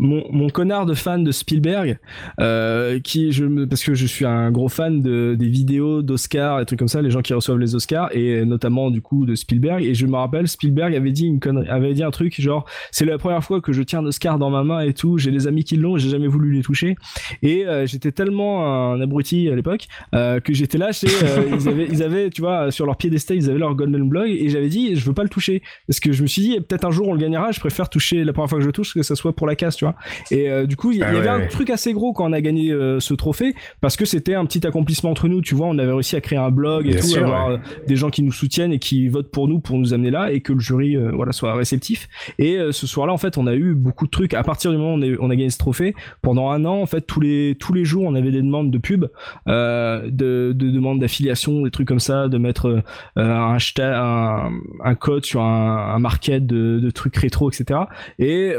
mon, 0.00 0.24
mon, 0.32 0.48
connard 0.48 0.86
de 0.86 0.94
fan 0.94 1.22
de 1.22 1.30
Spielberg, 1.30 1.98
euh, 2.40 2.98
qui 3.00 3.32
je 3.32 3.44
parce 3.66 3.84
que 3.84 3.92
je 3.92 4.06
suis 4.06 4.24
un 4.24 4.50
gros 4.50 4.70
fan 4.70 5.02
de, 5.02 5.36
des 5.38 5.48
vidéos 5.48 6.00
d'Oscar 6.00 6.58
et 6.58 6.64
trucs 6.64 6.78
comme 6.78 6.88
ça, 6.88 7.02
les 7.02 7.10
gens 7.10 7.20
qui 7.20 7.34
reçoivent 7.34 7.58
les 7.58 7.74
Oscars 7.74 8.08
et 8.16 8.46
notamment 8.46 8.90
du 8.90 9.02
coup 9.02 9.26
de 9.26 9.34
Spielberg. 9.34 9.84
Et 9.84 9.94
je 9.94 10.06
me 10.06 10.16
rappelle, 10.16 10.48
Spielberg 10.48 10.94
avait 10.94 11.12
dit 11.12 11.26
une 11.26 11.38
connerie, 11.38 11.68
avait 11.68 11.92
dit 11.92 12.02
un 12.02 12.10
truc 12.10 12.40
genre 12.40 12.64
c'est 12.90 13.04
la 13.04 13.18
première 13.18 13.44
fois 13.44 13.60
que 13.60 13.72
je 13.72 13.82
tiens 13.82 14.00
un 14.00 14.06
Oscar 14.06 14.38
dans 14.38 14.48
ma 14.48 14.64
main 14.64 14.80
et 14.80 14.94
tout. 14.94 15.18
J'ai 15.18 15.30
des 15.30 15.46
amis 15.46 15.64
qui 15.64 15.76
l'ont, 15.76 15.98
j'ai 15.98 16.08
jamais 16.08 16.28
voulu 16.28 16.52
les 16.52 16.62
toucher. 16.62 16.96
Et 17.42 17.66
euh, 17.66 17.86
j'étais 17.86 18.10
tellement 18.10 18.92
un 18.92 19.00
abruti 19.02 19.50
à 19.50 19.54
l'époque 19.54 19.86
euh, 20.14 20.40
que 20.40 20.54
j'étais 20.54 20.78
là 20.78 20.92
chez 20.92 21.08
ils 21.52 21.68
avaient 21.68 21.88
ils 21.90 22.02
avaient 22.02 22.30
tu 22.30 22.40
vois 22.40 22.70
sur 22.70 22.86
leur 22.86 22.96
piédestal 22.96 23.36
ils 23.36 23.50
avaient 23.50 23.58
leur 23.58 23.74
Golden 23.74 24.08
Blog 24.08 24.30
et 24.30 24.48
j'avais 24.48 24.68
dit 24.68 24.96
je 24.96 25.04
veux 25.04 25.12
pas 25.12 25.24
le 25.24 25.28
toucher 25.28 25.62
parce 25.86 26.00
que 26.00 26.12
je 26.12 26.22
me 26.22 26.26
suis 26.26 26.40
dit 26.40 26.58
peut-être 26.60 26.86
un 26.86 26.90
jour 26.90 27.08
on 27.08 27.12
le 27.12 27.20
gagnera. 27.20 27.52
Je 27.52 27.60
préfère 27.60 27.90
toucher 27.90 28.24
la 28.24 28.32
première 28.32 28.48
fois 28.48 28.58
que 28.58 28.64
je 28.64 28.70
touche 28.70 28.94
que 28.94 29.02
ça 29.02 29.14
soit 29.14 29.36
pour 29.36 29.46
la 29.46 29.56
casse 29.56 29.76
tu 29.76 29.84
vois. 29.84 29.89
Et 30.30 30.50
euh, 30.50 30.66
du 30.66 30.76
coup, 30.76 30.92
il 30.92 30.98
y, 30.98 31.02
ah 31.02 31.08
avait 31.08 31.28
un 31.28 31.46
truc 31.46 31.70
assez 31.70 31.92
gros 31.92 32.12
quand 32.12 32.28
on 32.28 32.32
a 32.32 32.40
gagné 32.40 32.72
euh, 32.72 33.00
ce 33.00 33.14
trophée 33.14 33.54
parce 33.80 33.96
que 33.96 34.04
c'était 34.04 34.34
un 34.34 34.44
petit 34.46 34.66
accomplissement 34.66 35.10
entre 35.10 35.28
nous. 35.28 35.40
Tu 35.40 35.54
vois, 35.54 35.66
on 35.66 35.78
avait 35.78 35.92
réussi 35.92 36.16
à 36.16 36.20
créer 36.20 36.38
un 36.38 36.50
blog 36.50 36.86
et 36.86 36.96
tout, 36.96 37.16
avoir 37.16 37.50
euh, 37.50 37.56
des 37.86 37.96
gens 37.96 38.10
qui 38.10 38.22
nous 38.22 38.32
soutiennent 38.32 38.72
et 38.72 38.78
qui 38.78 39.08
votent 39.08 39.30
pour 39.30 39.48
nous 39.48 39.60
pour 39.60 39.78
nous 39.78 39.94
amener 39.94 40.10
là 40.10 40.32
et 40.32 40.40
que 40.40 40.52
le 40.52 40.60
jury 40.60 40.96
voilà 40.96 41.32
soit 41.32 41.54
réceptif. 41.54 42.08
Et 42.38 42.58
ce 42.70 42.86
soir-là, 42.86 43.12
en 43.12 43.18
fait, 43.18 43.38
on 43.38 43.46
a 43.46 43.54
eu 43.54 43.74
beaucoup 43.74 44.06
de 44.06 44.10
trucs. 44.10 44.34
À 44.34 44.42
partir 44.42 44.70
du 44.70 44.76
moment 44.76 44.94
où 44.94 45.16
on 45.20 45.30
a, 45.30 45.36
gagné 45.36 45.50
ce 45.50 45.58
trophée, 45.58 45.94
pendant 46.22 46.50
un 46.50 46.64
an, 46.64 46.80
en 46.80 46.86
fait, 46.86 47.02
tous 47.02 47.20
les 47.20 47.56
tous 47.58 47.72
les 47.72 47.84
jours, 47.84 48.04
on 48.04 48.14
avait 48.14 48.30
des 48.30 48.42
demandes 48.42 48.70
de 48.70 48.78
pub, 48.78 49.06
de, 49.46 50.10
de 50.10 50.52
demandes 50.52 51.00
d'affiliation, 51.00 51.62
des 51.62 51.70
trucs 51.70 51.88
comme 51.88 52.00
ça, 52.00 52.28
de 52.28 52.38
mettre 52.38 52.82
un 53.16 53.54
hashtag, 53.54 53.94
un, 53.94 54.50
un, 54.84 54.94
code 54.94 55.24
sur 55.24 55.42
un, 55.42 55.94
un 55.94 55.98
market 55.98 56.46
de, 56.46 56.78
de 56.80 56.90
trucs 56.90 57.16
rétro, 57.16 57.50
etc. 57.50 57.80
Et 58.18 58.54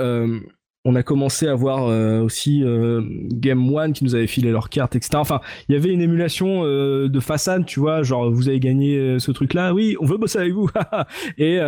on 0.84 0.95
a 0.95 1.03
commencé 1.03 1.47
à 1.47 1.53
voir 1.53 1.88
euh, 1.88 2.21
aussi 2.21 2.63
euh, 2.63 3.01
Game 3.32 3.73
One 3.73 3.93
qui 3.93 4.03
nous 4.03 4.15
avait 4.15 4.27
filé 4.27 4.51
leurs 4.51 4.69
cartes, 4.69 4.95
etc. 4.95 5.11
Enfin, 5.15 5.39
il 5.69 5.73
y 5.73 5.77
avait 5.77 5.89
une 5.89 6.01
émulation 6.01 6.63
euh, 6.63 7.07
de 7.07 7.19
façade, 7.19 7.65
tu 7.65 7.79
vois, 7.79 8.03
genre 8.03 8.32
vous 8.32 8.49
avez 8.49 8.59
gagné 8.59 9.19
ce 9.19 9.32
truc-là, 9.32 9.73
oui, 9.73 9.95
on 9.99 10.05
veut 10.05 10.17
bosser 10.17 10.39
avec 10.39 10.53
vous. 10.53 10.69
et, 11.38 11.59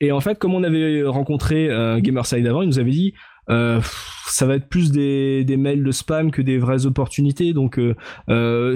et 0.00 0.12
en 0.12 0.20
fait, 0.20 0.38
comme 0.38 0.54
on 0.54 0.62
avait 0.62 1.02
rencontré 1.04 1.68
Gamerside 2.00 2.46
avant, 2.46 2.62
il 2.62 2.68
nous 2.68 2.78
avait 2.78 2.90
dit 2.90 3.14
ça 3.48 4.46
va 4.46 4.54
être 4.54 4.68
plus 4.68 4.92
des, 4.92 5.44
des, 5.44 5.56
mails 5.56 5.82
de 5.82 5.90
spam 5.90 6.30
que 6.30 6.42
des 6.42 6.58
vraies 6.58 6.86
opportunités. 6.86 7.52
Donc 7.52 7.80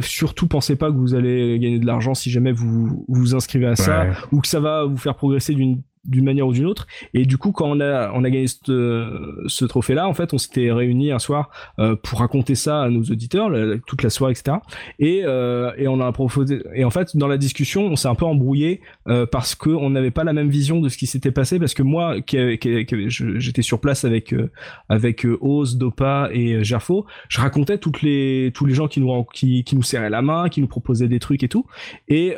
surtout 0.01 0.47
pensez 0.47 0.77
pas 0.77 0.91
que 0.91 0.97
vous 0.97 1.14
allez 1.14 1.59
gagner 1.59 1.79
de 1.79 1.87
l'argent 1.87 2.14
si 2.14 2.31
jamais 2.31 2.53
vous 2.53 3.05
vous 3.09 3.35
inscrivez 3.35 3.66
à 3.66 3.77
ça 3.77 4.07
ou 4.33 4.41
que 4.41 4.49
ça 4.49 4.61
va 4.61 4.85
vous 4.85 4.97
faire 4.97 5.16
progresser 5.16 5.55
d'une 5.55 5.83
d'une 6.07 6.25
manière 6.25 6.47
ou 6.47 6.53
d'une 6.53 6.67
autre. 6.67 6.87
Et 7.15 7.25
du 7.25 7.39
coup, 7.39 7.53
quand 7.53 7.69
on 7.69 7.81
a 7.81 8.11
on 8.13 8.25
a 8.25 8.31
gagné 8.31 8.47
ce, 8.47 9.45
ce 9.47 9.65
trophée-là, 9.65 10.09
en 10.09 10.15
fait, 10.15 10.35
on 10.35 10.39
s'était 10.39 10.73
réunis 10.73 11.13
un 11.13 11.19
soir 11.19 11.51
euh, 11.79 11.97
pour 11.97 12.21
raconter 12.21 12.55
ça 12.55 12.83
à 12.83 12.91
nos 12.91 13.03
auditeurs, 13.03 13.51
toute 13.87 14.03
la 14.03 14.11
soirée, 14.11 14.33
etc. 14.33 14.59
Et 14.99 15.23
euh, 15.25 15.73
et 15.77 15.89
on 15.89 16.01
a 16.01 16.11
proposé. 16.13 16.63
Et 16.75 16.85
en 16.85 16.91
fait, 16.91 17.17
dans 17.17 17.29
la 17.29 17.39
discussion, 17.39 17.87
on 17.87 17.97
s'est 17.97 18.09
un 18.09 18.15
peu 18.15 18.25
embrouillé 18.25 18.81
euh, 19.09 19.27
parce 19.27 19.55
que 19.55 19.71
on 19.71 19.91
n'avait 19.91 20.11
pas 20.11 20.25
la 20.25 20.33
même 20.33 20.49
vision 20.49 20.81
de 20.81 20.89
ce 20.89 20.97
qui 20.97 21.07
s'était 21.07 21.31
passé. 21.31 21.59
Parce 21.59 21.75
que 21.75 21.83
moi, 21.83 22.21
qui, 22.21 22.59
qui, 22.59 22.87
j'étais 23.09 23.63
sur 23.63 23.81
place 23.81 24.05
avec 24.05 24.33
euh, 24.33 24.51
avec 24.89 25.25
euh, 25.25 25.39
Oz, 25.41 25.77
Dopa 25.77 26.29
et 26.33 26.65
Gerfo, 26.65 27.07
je 27.29 27.41
racontais 27.41 27.79
toutes 27.79 28.03
les 28.03 28.53
tous 28.55 28.67
les 28.67 28.75
gens 28.75 28.89
qui 28.89 29.01
nous 29.01 29.25
qui, 29.33 29.65
qui 29.65 29.77
nous 29.77 29.83
serraient 29.83 30.11
la 30.11 30.23
main, 30.23 30.49
qui 30.49 30.61
nous 30.61 30.69
proposaient 30.69 31.09
des 31.09 31.19
trucs 31.19 31.43
et 31.43 31.49
tout. 31.49 31.67
Et 32.09 32.35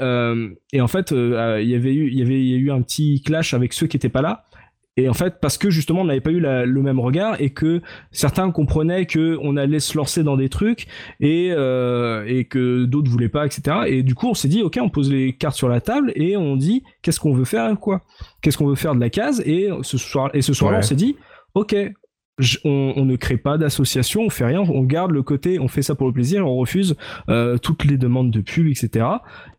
et 0.73 0.81
en 0.81 0.89
fait, 0.89 1.13
il 1.13 1.69
y 1.69 1.75
avait 1.75 1.95
eu 1.95 2.09
il 2.09 2.19
y 2.19 2.23
avait 2.23 2.41
il 2.41 2.49
y 2.49 2.55
a 2.55 2.59
eu 2.59 2.71
un 2.71 2.83
petit 2.83 3.23
clash 3.23 3.55
avec 3.55 3.73
ceux 3.73 3.87
qui 3.87 3.97
étaient 3.97 4.09
pas 4.09 4.23
là. 4.23 4.45
Et 4.99 5.09
en 5.09 5.15
fait, 5.15 5.37
parce 5.41 5.59
que 5.59 5.71
justement, 5.71 6.01
on 6.01 6.07
n'avait 6.07 6.21
pas 6.21 6.33
eu 6.33 6.41
le 6.41 6.83
même 6.83 6.99
regard 6.99 7.41
et 7.41 7.51
que 7.51 7.83
certains 8.11 8.51
comprenaient 8.51 9.07
que 9.07 9.39
on 9.43 9.57
allait 9.57 9.79
se 9.79 9.97
lancer 9.97 10.25
dans 10.25 10.37
des 10.37 10.49
trucs 10.49 10.89
et, 11.21 11.51
euh, 11.53 12.25
et 12.27 12.47
que 12.47 12.85
d'autres 12.85 13.09
voulaient 13.09 13.29
pas, 13.29 13.47
etc. 13.47 13.77
Et 13.87 14.03
du 14.03 14.17
coup, 14.17 14.27
on 14.27 14.35
s'est 14.35 14.49
dit, 14.49 14.61
ok, 14.61 14.77
on 14.83 14.89
pose 14.89 15.13
les 15.13 15.35
cartes 15.35 15.55
sur 15.55 15.69
la 15.69 15.81
table 15.81 16.11
et 16.17 16.37
on 16.37 16.57
dit, 16.57 16.83
qu'est-ce 17.01 17.21
qu'on 17.21 17.33
veut 17.33 17.45
faire, 17.45 17.79
quoi? 17.79 18.03
Qu'est-ce 18.43 18.59
qu'on 18.59 18.67
veut 18.67 18.75
faire 18.75 18.97
de 18.97 19.01
la 19.01 19.09
case? 19.09 19.41
Et 19.47 19.69
ce 19.83 19.99
soir, 19.99 20.31
et 20.35 20.43
ce 20.43 20.53
soir-là, 20.53 20.79
on 20.79 20.83
s'est 20.83 20.97
dit, 20.97 21.15
ok, 21.55 21.77
on, 22.65 23.05
ne 23.05 23.17
crée 23.17 23.37
pas 23.37 23.59
d'association, 23.59 24.23
on 24.23 24.31
fait 24.31 24.45
rien, 24.45 24.61
on 24.61 24.83
garde 24.83 25.11
le 25.11 25.23
côté, 25.23 25.59
on 25.59 25.69
fait 25.69 25.83
ça 25.83 25.95
pour 25.95 26.07
le 26.07 26.13
plaisir, 26.13 26.47
on 26.47 26.57
refuse 26.57 26.97
euh, 27.29 27.59
toutes 27.59 27.85
les 27.85 27.99
demandes 27.99 28.31
de 28.31 28.41
pub, 28.41 28.67
etc. 28.67 29.07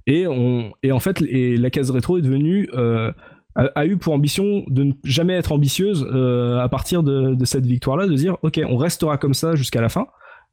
Et 0.09 0.27
on 0.27 0.73
et 0.83 0.91
en 0.91 0.99
fait, 0.99 1.21
et 1.21 1.55
la 1.55 1.69
case 1.69 1.91
rétro 1.91 2.17
est 2.17 2.21
devenue 2.21 2.67
euh, 2.73 3.11
a, 3.55 3.85
eu 3.85 3.97
pour 3.97 4.13
ambition 4.13 4.63
de 4.67 4.83
ne 4.83 4.93
jamais 5.03 5.33
être 5.33 5.51
ambitieuse 5.51 6.07
euh, 6.11 6.59
à 6.59 6.67
partir 6.67 7.03
de, 7.03 7.35
de 7.35 7.45
cette 7.45 7.65
victoire-là, 7.65 8.07
de 8.07 8.13
dire 8.13 8.37
ok, 8.41 8.59
on 8.67 8.77
restera 8.77 9.17
comme 9.17 9.33
ça 9.33 9.55
jusqu'à 9.55 9.81
la 9.81 9.89
fin. 9.89 10.07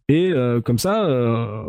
Et 0.08 0.30
euh, 0.30 0.60
comme 0.60 0.78
ça, 0.78 1.04
euh, 1.04 1.64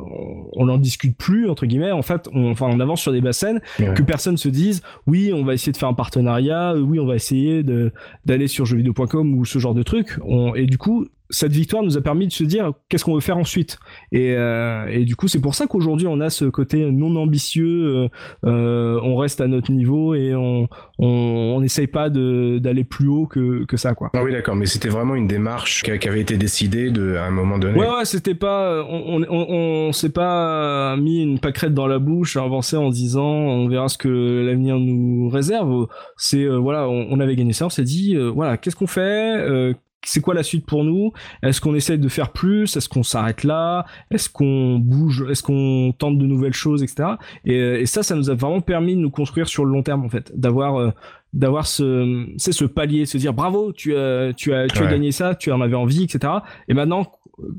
on 0.54 0.66
n'en 0.66 0.78
discute 0.78 1.18
plus 1.18 1.50
entre 1.50 1.66
guillemets. 1.66 1.92
En 1.92 2.04
fait, 2.04 2.30
on, 2.34 2.52
enfin, 2.52 2.68
on 2.70 2.80
avance 2.80 3.02
sur 3.02 3.12
des 3.12 3.22
bassins 3.22 3.58
que 3.78 4.04
personne 4.04 4.38
se 4.38 4.50
dise 4.50 4.84
oui, 5.08 5.32
on 5.34 5.44
va 5.44 5.54
essayer 5.56 5.72
de 5.72 5.78
faire 5.78 5.90
un 5.90 5.96
partenariat, 5.96 6.76
oui, 6.76 7.00
on 7.00 7.08
va 7.08 7.16
essayer 7.16 7.64
de 7.64 7.92
d'aller 8.26 8.48
sur 8.48 8.66
jeuxvideo.com 8.66 9.34
ou 9.34 9.46
ce 9.46 9.58
genre 9.58 9.74
de 9.74 9.82
truc. 9.82 10.20
On, 10.24 10.54
et 10.54 10.66
du 10.66 10.78
coup, 10.78 11.08
cette 11.30 11.52
victoire 11.52 11.84
nous 11.84 11.98
a 11.98 12.02
permis 12.02 12.28
de 12.28 12.32
se 12.32 12.44
dire 12.44 12.72
qu'est-ce 12.90 13.04
qu'on 13.04 13.16
veut 13.16 13.22
faire 13.22 13.38
ensuite. 13.38 13.80
Et, 14.12 14.34
euh, 14.36 14.88
et 14.88 15.04
du 15.04 15.16
coup, 15.16 15.28
c'est 15.28 15.42
pour 15.42 15.56
ça 15.56 15.68
qu'aujourd'hui 15.68 16.08
on 16.08 16.20
a 16.22 16.30
ce 16.30 16.46
côté 16.46 16.90
non 16.92 17.16
ambitieux. 17.16 18.10
Euh, 18.46 18.50
euh 18.50 19.00
on 19.04 19.16
reste 19.16 19.42
à 19.42 19.48
notre 19.48 19.72
niveau 19.72 20.16
et 20.16 20.34
on 20.36 20.68
on 21.00 21.60
n'essaye 21.62 21.88
pas 21.88 22.10
d'aller 22.10 22.84
plus 22.84 23.08
haut 23.08 23.28
que, 23.28 23.66
que 23.66 23.78
ça, 23.78 23.94
quoi. 23.94 24.10
Ah 24.14 24.24
oui, 24.24 24.32
d'accord. 24.32 24.56
Mais 24.56 24.66
c'était 24.66 24.90
vraiment 24.90 25.16
une 25.16 25.28
démarche 25.28 25.84
qui, 25.84 26.08
avait 26.08 26.22
été 26.22 26.38
décidée 26.38 26.90
de, 26.90 27.16
à 27.16 27.26
un 27.26 27.32
moment 27.32 27.58
donné. 27.58 27.78
Ouais, 27.78 27.88
ouais, 27.88 28.06
c'était 28.06 28.36
pas. 28.36 28.84
On 28.90 29.24
on, 29.30 29.88
on, 29.90 29.92
s'est 29.92 30.10
pas 30.10 30.96
mis 30.98 31.22
une 31.22 31.40
pâquerette 31.40 31.74
dans 31.74 31.88
la 31.88 32.00
bouche, 32.00 32.38
avancé 32.38 32.78
en 32.78 32.90
disant 32.90 33.26
on 33.26 33.68
verra 33.68 33.88
ce 33.88 33.98
que 33.98 34.44
l'avenir 34.46 34.78
nous 34.78 35.30
réserve. 35.30 35.88
C'est 36.18 36.44
euh, 36.44 36.58
voilà, 36.58 36.88
on, 36.88 37.08
on, 37.10 37.20
avait 37.20 37.36
gagné 37.36 37.54
ça, 37.54 37.66
on 37.66 37.70
s'est 37.70 37.84
dit 37.84 38.16
voilà, 38.16 38.58
qu'est-ce 38.58 38.76
qu'on 38.76 38.88
fait 38.88 39.76
c'est 40.08 40.22
quoi 40.22 40.34
la 40.34 40.44
suite 40.44 40.66
pour 40.66 40.84
nous? 40.84 41.12
Est-ce 41.44 41.60
qu'on 41.60 41.76
essaie 41.76 41.98
de 41.98 42.08
faire 42.08 42.32
plus? 42.32 42.76
Est-ce 42.76 42.88
qu'on 42.88 43.04
s'arrête 43.04 43.44
là? 43.44 43.86
Est-ce 44.10 44.30
qu'on 44.30 44.80
bouge? 44.80 45.26
Est-ce 45.30 45.44
qu'on 45.44 45.94
tente 45.98 46.18
de 46.18 46.26
nouvelles 46.26 46.54
choses, 46.54 46.82
etc. 46.82 47.10
Et, 47.46 47.56
et, 47.58 47.86
ça, 47.86 48.04
ça 48.04 48.16
nous 48.16 48.30
a 48.30 48.36
vraiment 48.36 48.62
permis 48.62 48.96
de 48.96 49.02
nous 49.02 49.12
construire 49.12 49.48
sur 49.48 49.66
le 49.66 49.72
long 49.72 49.84
terme, 49.84 50.06
en 50.06 50.10
fait, 50.10 50.32
d'avoir 50.34 50.80
euh, 50.80 50.92
d'avoir 51.34 51.68
ce 51.68 52.26
c'est 52.38 52.52
ce 52.52 52.66
palier, 52.66 53.06
se 53.06 53.18
dire 53.18 53.34
bravo, 53.34 53.72
tu 53.74 53.96
as 53.96 54.34
tu 54.34 54.54
as 54.54 54.68
tu 54.68 54.84
as 54.84 54.88
gagné 54.88 55.12
ça, 55.12 55.36
tu 55.36 55.52
en 55.52 55.62
avais 55.62 55.76
envie, 55.76 56.04
etc. 56.04 56.34
Et 56.68 56.74
maintenant, 56.74 57.06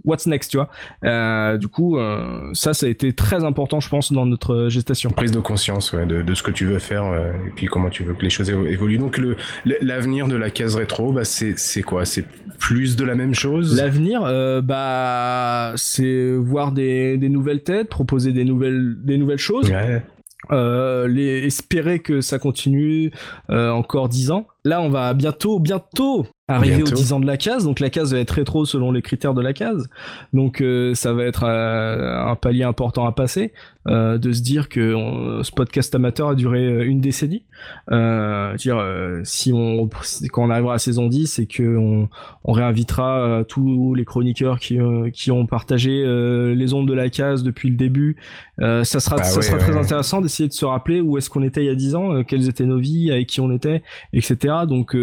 what's 0.04 0.26
next, 0.26 0.50
tu 0.50 0.56
vois? 0.56 0.68
Euh, 1.04 1.56
du 1.56 1.68
coup, 1.68 1.98
euh, 1.98 2.50
ça, 2.52 2.74
ça 2.74 2.86
a 2.86 2.88
été 2.88 3.12
très 3.12 3.44
important, 3.44 3.80
je 3.80 3.88
pense, 3.88 4.12
dans 4.12 4.26
notre 4.26 4.68
gestation. 4.68 5.10
Prise 5.10 5.32
de 5.32 5.40
conscience 5.40 5.92
ouais, 5.92 6.06
de, 6.06 6.22
de, 6.22 6.34
ce 6.34 6.42
que 6.42 6.50
tu 6.50 6.66
veux 6.66 6.78
faire 6.78 7.04
euh, 7.04 7.32
et 7.46 7.50
puis 7.54 7.66
comment 7.66 7.90
tu 7.90 8.02
veux 8.02 8.14
que 8.14 8.22
les 8.22 8.30
choses 8.30 8.50
évoluent. 8.50 8.98
Donc, 8.98 9.18
le, 9.18 9.36
l'avenir 9.64 10.28
de 10.28 10.36
la 10.36 10.50
case 10.50 10.76
rétro, 10.76 11.12
bah, 11.12 11.24
c'est, 11.24 11.58
c'est 11.58 11.82
quoi? 11.82 12.04
C'est 12.04 12.24
plus 12.58 12.96
de 12.96 13.04
la 13.04 13.14
même 13.14 13.34
chose? 13.34 13.76
L'avenir, 13.76 14.22
euh, 14.24 14.60
bah, 14.60 15.72
c'est 15.76 16.32
voir 16.32 16.72
des, 16.72 17.16
des 17.16 17.28
nouvelles 17.28 17.62
têtes, 17.62 17.88
proposer 17.88 18.32
des 18.32 18.44
nouvelles, 18.44 18.96
des 19.02 19.16
nouvelles 19.16 19.38
choses. 19.38 19.70
Ouais. 19.70 20.02
Euh, 20.52 21.08
les, 21.08 21.46
espérer 21.46 21.98
que 21.98 22.20
ça 22.20 22.38
continue 22.38 23.10
euh, 23.50 23.70
encore 23.70 24.08
dix 24.08 24.30
ans. 24.30 24.46
Là, 24.68 24.80
on 24.80 24.90
va 24.90 25.14
bientôt, 25.14 25.58
bientôt 25.58 26.26
arriver 26.48 26.82
aux 26.82 26.86
10 26.86 27.12
ans 27.12 27.20
de 27.20 27.26
la 27.26 27.36
case. 27.36 27.64
Donc 27.64 27.78
la 27.78 27.90
case 27.90 28.12
va 28.12 28.20
être 28.20 28.30
rétro 28.30 28.64
selon 28.64 28.90
les 28.90 29.02
critères 29.02 29.34
de 29.34 29.42
la 29.42 29.52
case. 29.52 29.88
Donc 30.32 30.60
euh, 30.60 30.94
ça 30.94 31.12
va 31.12 31.24
être 31.24 31.44
euh, 31.44 32.24
un 32.26 32.36
palier 32.36 32.64
important 32.64 33.06
à 33.06 33.12
passer. 33.12 33.52
Euh, 33.86 34.18
de 34.18 34.32
se 34.32 34.42
dire 34.42 34.68
que 34.68 35.40
ce 35.42 35.50
podcast 35.50 35.94
amateur 35.94 36.28
a 36.28 36.34
duré 36.34 36.84
une 36.84 37.00
décennie. 37.00 37.44
dire 37.90 38.84
si 39.24 39.52
on 39.54 39.88
quand 40.30 40.44
on 40.44 40.50
arrivera 40.50 40.74
à 40.74 40.78
saison 40.78 41.08
10 41.08 41.38
et 41.38 41.46
que 41.46 41.76
on, 41.76 42.08
on 42.44 42.52
réinvitera 42.52 43.44
tous 43.48 43.94
les 43.94 44.04
chroniqueurs 44.04 44.58
qui 44.58 44.78
qui 45.14 45.30
ont 45.30 45.46
partagé 45.46 46.04
les 46.54 46.74
ondes 46.74 46.86
de 46.86 46.92
la 46.92 47.08
case 47.08 47.42
depuis 47.42 47.70
le 47.70 47.76
début, 47.76 48.16
ça 48.58 48.84
sera 48.84 49.16
bah 49.16 49.24
ça 49.24 49.40
sera 49.40 49.56
très 49.56 49.76
intéressant 49.76 50.20
d'essayer 50.20 50.50
de 50.50 50.54
se 50.54 50.66
rappeler 50.66 51.00
où 51.00 51.16
est-ce 51.16 51.30
qu'on 51.30 51.42
était 51.42 51.62
il 51.62 51.68
y 51.68 51.70
a 51.70 51.74
10 51.74 51.94
ans, 51.94 52.24
quelles 52.24 52.46
étaient 52.46 52.66
nos 52.66 52.78
vies, 52.78 53.10
avec 53.10 53.28
qui 53.28 53.40
on 53.40 53.50
était, 53.50 53.82
etc. 54.12 54.54
Donc 54.66 54.96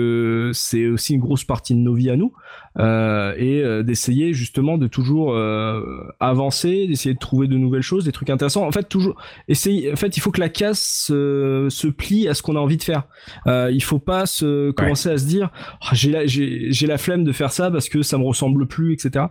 c'est 0.53 0.87
aussi 0.87 1.13
une 1.13 1.21
grosse 1.21 1.43
partie 1.43 1.73
de 1.73 1.79
nos 1.79 1.93
vies 1.93 2.09
à 2.09 2.15
nous 2.15 2.33
euh, 2.77 3.33
et 3.37 3.63
euh, 3.63 3.83
d'essayer 3.83 4.33
justement 4.33 4.77
de 4.77 4.87
toujours 4.87 5.33
euh, 5.33 5.81
avancer, 6.19 6.87
d'essayer 6.87 7.13
de 7.13 7.19
trouver 7.19 7.47
de 7.47 7.55
nouvelles 7.55 7.81
choses, 7.81 8.03
des 8.03 8.11
trucs 8.11 8.29
intéressants. 8.29 8.67
En 8.67 8.71
fait, 8.71 8.83
toujours 8.89 9.15
essayer. 9.47 9.93
En 9.93 9.95
fait, 9.95 10.17
il 10.17 10.19
faut 10.19 10.31
que 10.31 10.41
la 10.41 10.49
casse 10.49 11.05
se, 11.07 11.87
plie 11.87 12.27
à 12.27 12.33
ce 12.33 12.41
qu'on 12.41 12.57
a 12.57 12.59
envie 12.59 12.77
de 12.77 12.83
faire. 12.83 13.03
il 13.45 13.83
faut 13.83 13.99
pas 13.99 14.25
se 14.25 14.71
commencer 14.71 15.09
à 15.09 15.17
se 15.17 15.25
dire 15.25 15.51
oh, 15.81 15.87
j'ai 15.93 16.11
la 16.11 16.25
j'ai 16.25 16.87
la 16.87 16.97
flemme 16.97 17.23
de 17.23 17.31
faire 17.31 17.51
ça 17.51 17.71
parce 17.71 17.87
que 17.87 18.01
ça 18.01 18.17
me 18.17 18.25
ressemble 18.25 18.67
plus, 18.67 18.93
etc. 18.93 19.25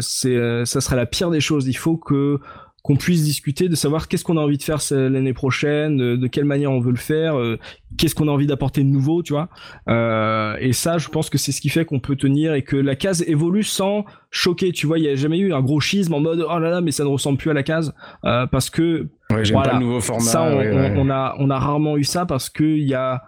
c'est 0.00 0.64
ça 0.64 0.80
serait 0.80 0.96
la 0.96 1.06
pire 1.06 1.30
des 1.30 1.40
choses. 1.40 1.66
Il 1.66 1.76
faut 1.76 1.96
que 1.96 2.40
qu'on 2.86 2.94
puisse 2.94 3.24
discuter 3.24 3.68
de 3.68 3.74
savoir 3.74 4.06
qu'est-ce 4.06 4.22
qu'on 4.22 4.36
a 4.36 4.40
envie 4.40 4.58
de 4.58 4.62
faire 4.62 4.78
l'année 4.92 5.32
prochaine, 5.32 5.96
de, 5.96 6.26
quelle 6.28 6.44
manière 6.44 6.70
on 6.70 6.78
veut 6.78 6.92
le 6.92 6.96
faire, 6.96 7.36
euh, 7.36 7.58
qu'est-ce 7.98 8.14
qu'on 8.14 8.28
a 8.28 8.30
envie 8.30 8.46
d'apporter 8.46 8.84
de 8.84 8.88
nouveau, 8.88 9.24
tu 9.24 9.32
vois. 9.32 9.48
Euh, 9.88 10.54
et 10.60 10.72
ça, 10.72 10.96
je 10.96 11.08
pense 11.08 11.28
que 11.28 11.36
c'est 11.36 11.50
ce 11.50 11.60
qui 11.60 11.68
fait 11.68 11.84
qu'on 11.84 11.98
peut 11.98 12.14
tenir 12.14 12.54
et 12.54 12.62
que 12.62 12.76
la 12.76 12.94
case 12.94 13.24
évolue 13.26 13.64
sans 13.64 14.04
choquer. 14.30 14.70
Tu 14.70 14.86
vois, 14.86 15.00
il 15.00 15.04
y 15.04 15.08
a 15.08 15.16
jamais 15.16 15.38
eu 15.38 15.52
un 15.52 15.62
gros 15.62 15.80
schisme 15.80 16.14
en 16.14 16.20
mode 16.20 16.46
oh 16.48 16.58
là 16.60 16.70
là, 16.70 16.80
mais 16.80 16.92
ça 16.92 17.02
ne 17.02 17.08
ressemble 17.08 17.38
plus 17.38 17.50
à 17.50 17.54
la 17.54 17.64
case 17.64 17.92
euh, 18.24 18.46
parce 18.46 18.70
que 18.70 19.08
voilà, 19.30 19.70
pas 19.70 19.72
le 19.72 19.80
nouveau 19.80 20.00
format. 20.00 20.22
Ça, 20.22 20.42
on, 20.44 21.10
a 21.10 21.34
on 21.40 21.50
a 21.50 21.58
rarement 21.58 21.96
eu 21.96 22.04
ça 22.04 22.24
parce 22.24 22.48
que 22.48 22.62
il 22.62 22.86
y 22.86 22.94
a 22.94 23.24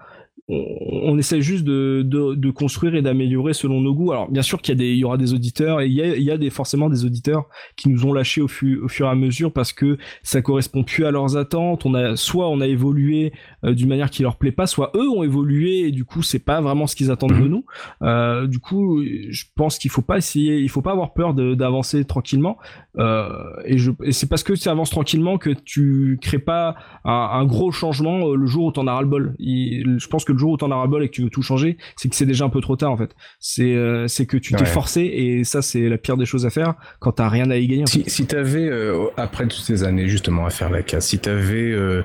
on, 0.51 1.18
essaie 1.18 1.42
juste 1.42 1.64
de, 1.64 2.03
de, 2.03 2.51
construire 2.51 2.94
et 2.94 3.03
d'améliorer 3.03 3.53
selon 3.53 3.80
nos 3.80 3.94
goûts. 3.94 4.12
Alors 4.12 4.30
bien 4.30 4.42
sûr 4.42 4.62
qu'il 4.62 4.72
y 4.72 4.78
a 4.78 4.78
des, 4.78 4.92
il 4.92 4.99
y 4.99 5.05
aura 5.05 5.18
des 5.18 5.34
auditeurs 5.34 5.80
et 5.82 5.86
il 5.86 5.92
y 5.92 6.01
a, 6.01 6.16
il 6.16 6.22
y 6.22 6.30
a 6.30 6.38
des, 6.38 6.49
forcément 6.49 6.88
des 6.88 7.05
auditeurs 7.05 7.49
qui 7.76 7.90
nous 7.90 8.07
ont 8.07 8.12
lâchés 8.14 8.40
au, 8.40 8.46
au, 8.46 8.88
fur 8.88 9.07
et 9.07 9.11
à 9.11 9.14
mesure 9.14 9.53
parce 9.53 9.72
que 9.72 9.99
ça 10.22 10.40
correspond 10.40 10.84
plus 10.84 11.05
à 11.05 11.11
leurs 11.11 11.36
attentes. 11.36 11.84
On 11.84 11.92
a 11.92 12.16
soit 12.16 12.49
on 12.49 12.61
a 12.61 12.66
évolué 12.66 13.32
euh, 13.64 13.74
d'une 13.74 13.88
manière 13.88 14.11
qui 14.11 14.22
leur 14.22 14.36
plaît 14.36 14.52
pas, 14.52 14.66
soit 14.66 14.92
eux 14.94 15.09
ont 15.09 15.22
évolué 15.22 15.80
et 15.80 15.90
du 15.90 16.04
coup 16.04 16.22
c'est 16.22 16.38
pas 16.38 16.61
vraiment 16.61 16.86
ce 16.86 16.96
qu'ils 16.96 17.11
attendent 17.11 17.38
de 17.38 17.48
nous. 17.48 17.64
Euh, 18.02 18.46
du 18.46 18.59
coup, 18.59 19.02
je 19.02 19.44
pense 19.56 19.78
qu'il 19.78 19.90
faut 19.90 20.02
pas 20.02 20.18
essayer, 20.18 20.59
il 20.59 20.68
faut 20.68 20.82
pas 20.82 20.92
avoir 20.92 21.12
peur 21.12 21.34
d'avancer 21.34 22.04
tranquillement. 22.04 22.59
Euh, 22.98 23.28
et, 23.64 23.76
et 24.02 24.12
c'est 24.12 24.28
parce 24.28 24.42
que 24.42 24.52
tu 24.52 24.68
avances 24.68 24.90
tranquillement 24.90 25.38
que 25.38 25.50
tu 25.50 26.18
crées 26.20 26.38
pas 26.38 26.76
un, 27.04 27.12
un 27.12 27.44
gros 27.44 27.70
changement 27.70 28.34
le 28.34 28.46
jour 28.46 28.66
où 28.66 28.72
t'en 28.72 28.86
as 28.86 28.94
ras 28.94 29.02
le 29.02 29.09
bol. 29.09 29.34
je 29.38 30.06
pense 30.09 30.24
que 30.24 30.32
le 30.32 30.38
jour 30.38 30.52
où 30.52 30.56
t'en 30.56 30.70
as 30.70 30.76
ras 30.76 30.86
bol 30.86 31.02
et 31.02 31.09
que 31.09 31.14
tu 31.14 31.22
veux 31.22 31.30
tout 31.30 31.42
changer, 31.42 31.78
c'est 31.96 32.09
que 32.09 32.16
c'est 32.16 32.26
déjà 32.26 32.44
un 32.44 32.48
peu 32.50 32.61
trop 32.61 32.76
tard 32.76 32.92
en 32.92 32.96
fait. 32.96 33.14
C'est 33.38 33.76
c'est 34.06 34.26
que 34.26 34.36
tu 34.36 34.54
t'es 34.54 34.64
forcé 34.64 35.02
et 35.02 35.44
ça 35.44 35.62
c'est 35.62 35.88
la 35.88 35.98
pire 35.98 36.16
des 36.16 36.26
choses 36.26 36.46
à 36.46 36.50
faire 36.50 36.74
quand 37.00 37.12
t'as 37.12 37.28
rien 37.28 37.50
à 37.50 37.56
y 37.56 37.66
gagner. 37.66 37.86
Si, 37.86 38.04
si 38.06 38.26
t'avais 38.26 38.70
après 39.16 39.46
toutes 39.46 39.64
ces 39.64 39.84
années 39.84 40.09
justement 40.09 40.46
à 40.46 40.50
faire 40.50 40.70
la 40.70 40.82
casse, 40.82 41.09
si 41.09 41.18
t'avais 41.18 41.72
euh, 41.72 42.02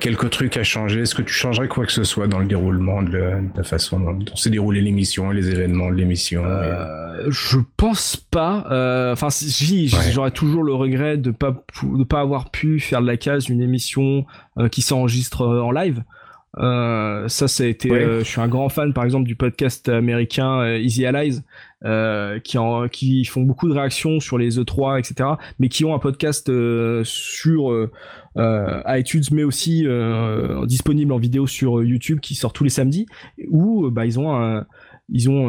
quelques 0.00 0.30
trucs 0.30 0.56
à 0.56 0.62
changer, 0.66 1.00
est-ce 1.00 1.14
que 1.14 1.22
tu 1.22 1.32
changerais 1.32 1.68
quoi 1.68 1.86
que 1.86 1.92
ce 1.92 2.04
soit 2.04 2.26
dans 2.26 2.38
le 2.38 2.46
déroulement 2.46 3.02
de, 3.02 3.40
la, 3.56 3.62
façon 3.62 4.00
dont, 4.00 4.18
s'est 4.34 4.50
déroulé 4.50 4.80
l'émission, 4.80 5.30
les 5.30 5.50
événements 5.50 5.90
de 5.90 5.96
l'émission? 5.96 6.44
Je 7.28 7.58
pense 7.76 8.16
pas. 8.16 8.64
Enfin 9.12 9.30
si, 9.30 9.88
j'aurais 10.12 10.30
toujours 10.30 10.62
le 10.62 10.74
regret 10.74 11.16
de 11.16 11.30
pas 11.30 11.64
de 11.82 12.04
pas 12.04 12.20
avoir 12.20 12.50
pu 12.50 12.80
faire 12.80 13.00
de 13.00 13.06
la 13.06 13.16
case 13.16 13.48
une 13.48 13.62
émission 13.62 14.26
qui 14.70 14.82
s'enregistre 14.82 15.46
en 15.46 15.70
live. 15.70 16.02
Euh, 16.58 17.28
ça, 17.28 17.48
ça 17.48 17.64
a 17.64 17.66
été. 17.66 17.90
Euh, 17.90 18.20
je 18.20 18.24
suis 18.24 18.40
un 18.40 18.48
grand 18.48 18.68
fan, 18.68 18.92
par 18.92 19.04
exemple, 19.04 19.26
du 19.26 19.36
podcast 19.36 19.88
américain 19.88 20.60
euh, 20.60 20.78
Easy 20.78 21.04
Allies, 21.04 21.42
qui 22.42 22.58
en, 22.58 22.88
qui 22.88 23.24
font 23.24 23.42
beaucoup 23.42 23.68
de 23.68 23.74
réactions 23.74 24.20
sur 24.20 24.38
les 24.38 24.58
E3, 24.58 24.98
etc. 24.98 25.30
Mais 25.58 25.68
qui 25.68 25.84
ont 25.84 25.94
un 25.94 25.98
podcast 25.98 26.50
sur 27.04 27.88
iTunes, 28.36 29.24
mais 29.32 29.44
aussi 29.44 29.86
disponible 30.64 31.12
en 31.12 31.18
vidéo 31.18 31.46
sur 31.46 31.82
YouTube, 31.82 32.20
qui 32.20 32.34
sort 32.34 32.52
tous 32.52 32.64
les 32.64 32.70
samedis, 32.70 33.06
où 33.48 33.90
bah 33.90 34.06
ils 34.06 34.18
ont 34.18 34.34
un 34.34 34.66
ils 35.08 35.30
ont 35.30 35.48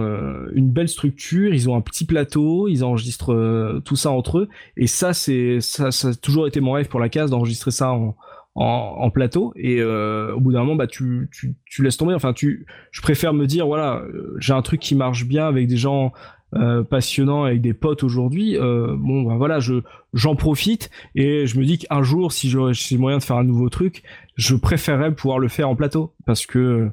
une 0.53 0.69
belle 0.69 0.89
structure, 0.89 1.51
ils 1.51 1.67
ont 1.67 1.75
un 1.75 1.81
petit 1.81 2.05
plateau, 2.05 2.67
ils 2.67 2.83
enregistrent 2.83 3.81
tout 3.83 3.95
ça 3.95 4.11
entre 4.11 4.39
eux. 4.39 4.49
Et 4.75 4.85
ça, 4.85 5.13
c'est 5.13 5.59
ça, 5.61 5.89
ça 5.91 6.09
a 6.09 6.13
toujours 6.13 6.45
été 6.45 6.59
mon 6.59 6.73
rêve 6.73 6.87
pour 6.87 6.99
la 6.99 7.09
case 7.09 7.31
d'enregistrer 7.31 7.71
ça 7.71 7.91
en, 7.93 8.15
en, 8.57 9.09
plateau 9.11 9.53
et 9.55 9.79
euh, 9.79 10.33
au 10.33 10.39
bout 10.39 10.51
d'un 10.51 10.59
moment 10.61 10.75
bah 10.75 10.87
tu, 10.87 11.29
tu, 11.31 11.53
tu 11.65 11.83
laisses 11.83 11.97
tomber. 11.97 12.15
Enfin 12.15 12.33
tu 12.33 12.65
je 12.91 13.01
préfère 13.01 13.33
me 13.33 13.45
dire 13.45 13.67
voilà 13.67 14.01
euh, 14.01 14.35
j'ai 14.39 14.53
un 14.53 14.61
truc 14.61 14.79
qui 14.79 14.95
marche 14.95 15.25
bien 15.25 15.47
avec 15.47 15.67
des 15.67 15.77
gens 15.77 16.11
euh, 16.55 16.81
passionnants 16.83 17.43
avec 17.43 17.61
des 17.61 17.73
potes 17.73 18.03
aujourd'hui 18.03 18.57
euh, 18.57 18.95
bon 18.97 19.23
bah 19.23 19.35
voilà 19.35 19.59
je 19.59 19.81
j'en 20.13 20.35
profite 20.35 20.89
et 21.13 21.45
je 21.45 21.59
me 21.59 21.65
dis 21.65 21.77
qu'un 21.77 22.01
jour 22.03 22.31
si 22.31 22.49
j'aurais 22.49 22.71
moyen 22.97 23.17
de 23.17 23.23
faire 23.23 23.35
un 23.35 23.43
nouveau 23.43 23.69
truc 23.69 24.01
je 24.37 24.55
préférerais 24.55 25.13
pouvoir 25.13 25.39
le 25.39 25.49
faire 25.49 25.69
en 25.69 25.75
plateau 25.75 26.13
parce 26.25 26.45
que 26.45 26.89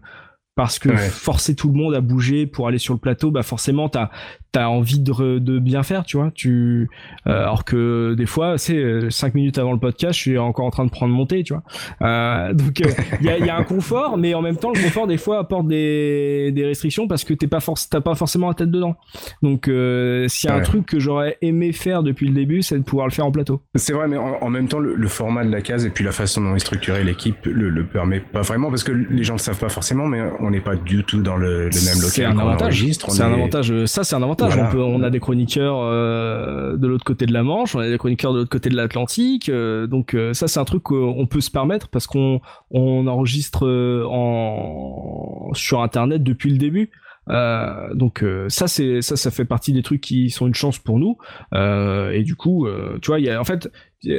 parce 0.57 0.79
que 0.79 0.95
forcer 0.97 1.55
tout 1.55 1.69
le 1.69 1.75
monde 1.75 1.95
à 1.95 2.01
bouger 2.01 2.47
pour 2.47 2.69
aller 2.69 2.79
sur 2.79 2.95
le 2.95 3.01
plateau 3.01 3.31
bah 3.31 3.43
forcément 3.43 3.89
t'as 3.89 4.11
t'as 4.55 4.69
envie 4.69 5.01
de, 5.01 5.41
de, 5.41 5.59
bien 5.59 5.83
faire, 5.83 6.05
tu 6.05 6.17
vois. 6.17 6.31
Tu, 6.33 6.89
euh, 7.27 7.43
alors 7.43 7.65
que 7.65 8.15
des 8.15 8.25
fois, 8.25 8.57
c'est 8.57 8.77
euh, 8.77 9.11
cinq 9.11 9.35
minutes 9.35 9.59
avant 9.59 9.73
le 9.73 9.81
podcast, 9.81 10.17
je 10.17 10.21
suis 10.21 10.39
encore 10.39 10.65
en 10.65 10.71
train 10.71 10.85
de 10.85 10.91
prendre 10.91 11.13
mon 11.13 11.27
thé, 11.27 11.43
tu 11.43 11.55
vois. 11.55 11.65
Euh, 12.03 12.55
donc 12.55 12.79
il 13.21 13.27
y, 13.27 13.31
a, 13.31 13.39
y, 13.39 13.51
a, 13.51 13.57
un 13.57 13.65
confort, 13.65 14.17
mais 14.17 14.33
en 14.33 14.43
même 14.43 14.57
temps, 14.57 14.71
le 14.71 14.81
confort 14.81 15.09
des 15.09 15.17
fois 15.17 15.41
apporte 15.41 15.67
des, 15.67 16.53
des 16.53 16.67
restrictions 16.67 17.09
parce 17.09 17.25
que 17.25 17.35
t'es 17.35 17.49
pas 17.49 17.59
force, 17.59 17.89
t'as 17.89 18.01
pas 18.01 18.15
forcément 18.15 18.47
la 18.47 18.55
tête 18.55 18.71
dedans. 18.71 18.95
Donc 19.43 19.65
s'il 19.65 20.49
y 20.49 20.53
a 20.53 20.55
un 20.55 20.61
truc 20.61 20.87
que 20.87 21.01
j'aurais 21.01 21.37
aimé 21.43 21.73
faire 21.73 22.05
depuis 22.05 22.29
le 22.29 22.35
début, 22.35 22.63
c'est 22.63 22.79
de 22.79 22.85
pouvoir 22.85 23.09
le 23.09 23.13
faire 23.13 23.27
en 23.27 23.33
plateau. 23.33 23.61
C'est 23.75 23.93
vrai, 23.93 24.07
mais 24.07 24.17
en, 24.17 24.51
même 24.51 24.69
temps, 24.69 24.79
le, 24.79 25.09
format 25.09 25.45
de 25.45 25.51
la 25.51 25.63
case 25.63 25.85
et 25.85 25.91
puis 25.91 26.05
la 26.05 26.13
façon 26.13 26.41
dont 26.41 26.55
est 26.55 26.61
structurée 26.61 27.03
l'équipe 27.03 27.45
le, 27.45 27.71
le, 27.71 27.85
permet 27.85 28.21
pas 28.21 28.43
vraiment 28.43 28.71
parce 28.71 28.85
que 28.85 28.93
les 28.93 29.25
gens 29.25 29.35
le 29.35 29.39
savent 29.39 29.59
pas 29.59 29.69
forcément, 29.69 30.07
mais 30.07 30.23
on 30.39 30.43
n'est 30.51 30.61
pas 30.61 30.76
du 30.76 31.05
tout 31.05 31.22
dans 31.22 31.36
le, 31.36 31.68
le 31.68 31.84
même 31.84 31.97
local. 31.97 32.11
C'est 32.11 32.24
un 32.24 32.38
avantage. 32.38 32.84
C'est 33.09 33.22
un 33.22 33.32
avantage. 33.32 33.84
Ça, 33.86 34.05
c'est 34.05 34.14
un 34.14 34.22
avantage 34.22 34.55
on, 34.76 35.03
a 35.03 35.11
des 35.11 35.20
chroniqueurs 35.20 35.78
euh, 35.80 36.76
de 36.76 36.86
l'autre 36.86 37.05
côté 37.05 37.26
de 37.26 37.32
la 37.32 37.42
Manche, 37.42 37.74
on 37.74 37.80
a 37.80 37.88
des 37.88 37.99
chroniqueurs 37.99 38.32
de 38.32 38.38
l'autre 38.38 38.51
côté 38.51 38.70
de 38.70 38.76
l'Atlantique. 38.76 39.49
Euh, 39.49 39.86
donc 39.86 40.14
euh, 40.14 40.32
ça, 40.34 40.49
c'est 40.49 40.61
un 40.61 40.64
truc 40.64 40.82
qu'on 40.82 41.26
peut 41.26 41.40
se 41.40 41.51
permettre 41.51 41.88
parce 41.88 42.07
qu'on 42.07 42.40
on 42.70 43.07
enregistre 43.07 43.66
en 44.09 45.51
sur 45.55 45.82
Internet 45.82 46.22
depuis 46.22 46.51
le 46.51 46.59
début. 46.59 46.90
Donc 47.27 48.25
ça 48.49 48.68
c'est 48.68 49.01
ça 49.01 49.16
ça 49.16 49.31
fait 49.31 49.45
partie 49.45 49.72
des 49.72 49.83
trucs 49.83 50.01
qui 50.01 50.31
sont 50.31 50.47
une 50.47 50.55
chance 50.55 50.79
pour 50.79 50.99
nous 50.99 51.16
et 51.55 52.22
du 52.22 52.37
coup 52.37 52.66
tu 53.01 53.07
vois 53.07 53.18
il 53.18 53.27
y 53.27 53.31
a 53.31 53.41
en 53.41 53.45
fait 53.45 53.70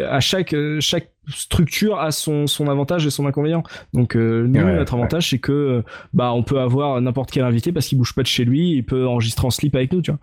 à 0.09 0.19
chaque 0.19 0.55
chaque 0.79 1.11
structure 1.29 1.99
a 1.99 2.11
son, 2.11 2.47
son 2.47 2.67
avantage 2.67 3.05
et 3.05 3.09
son 3.09 3.25
inconvénient. 3.25 3.63
Donc 3.93 4.15
nous 4.15 4.47
notre 4.47 4.93
avantage 4.95 5.29
c'est 5.29 5.39
que 5.39 5.83
bah 6.13 6.33
on 6.33 6.43
peut 6.43 6.59
avoir 6.59 7.01
n'importe 7.01 7.31
quel 7.31 7.43
invité 7.43 7.71
parce 7.71 7.87
qu'il 7.87 7.97
bouge 7.97 8.13
pas 8.13 8.21
de 8.21 8.27
chez 8.27 8.45
lui, 8.45 8.71
il 8.71 8.85
peut 8.85 9.07
enregistrer 9.07 9.45
en 9.47 9.51
slip 9.51 9.75
avec 9.75 9.91
nous, 9.91 10.01
tu 10.01 10.11
vois. 10.11 10.19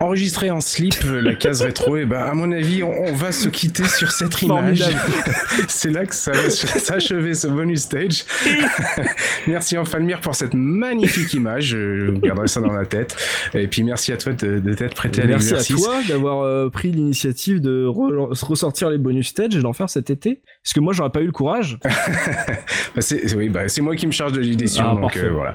Enregistré 0.00 0.50
en 0.50 0.60
slip, 0.60 0.94
euh, 1.04 1.20
la 1.20 1.34
case 1.34 1.62
rétro, 1.62 1.96
et 1.96 2.04
ben 2.04 2.18
à 2.18 2.34
mon 2.34 2.50
avis, 2.52 2.82
on, 2.82 3.12
va 3.14 3.32
se 3.32 3.48
quitter 3.48 3.84
sur 3.84 4.10
cette 4.10 4.42
image. 4.42 4.82
C'est 5.68 5.90
là 5.90 6.04
que 6.04 6.14
ça 6.14 6.32
va 6.32 6.50
s'achever 6.50 7.34
ce 7.34 7.46
bonus 7.46 7.82
stage. 7.82 8.24
merci 9.46 9.78
Enfalmir 9.78 10.20
pour 10.20 10.34
cette 10.34 10.54
magnifique 10.54 11.32
image. 11.34 11.66
Je 11.66 12.10
garderai 12.10 12.48
ça 12.48 12.60
dans 12.60 12.72
la 12.72 12.86
tête. 12.86 13.16
Et 13.54 13.68
puis 13.68 13.82
merci 13.82 14.12
à 14.12 14.16
toi 14.16 14.32
de, 14.32 14.74
t'être 14.74 14.94
prêté 14.94 15.22
à. 15.22 15.26
Merci 15.26 15.54
à 15.54 15.62
toi 15.62 16.00
d'avoir 16.08 16.42
euh, 16.42 16.68
pris 16.70 16.90
l'initiative 16.90 17.60
de 17.60 17.86
ressortir 17.86 18.90
les 18.90 18.98
bonus 18.98 19.28
stages 19.28 19.54
et 19.54 19.60
d'en 19.60 19.72
faire 19.72 19.88
cet 19.88 20.10
été. 20.10 20.40
Parce 20.62 20.72
que 20.72 20.80
moi, 20.80 20.92
j'aurais 20.92 21.10
pas 21.10 21.20
eu 21.20 21.26
le 21.26 21.32
courage. 21.32 21.78
Bah, 22.94 23.00
c'est 23.00 23.34
oui, 23.34 23.48
bah, 23.48 23.66
c'est 23.66 23.80
moi 23.80 23.96
qui 23.96 24.06
me 24.06 24.12
charge 24.12 24.32
de 24.32 24.40
l'édition. 24.40 24.84
Ah, 24.86 25.00
donc 25.00 25.16
euh, 25.16 25.30
voilà. 25.32 25.54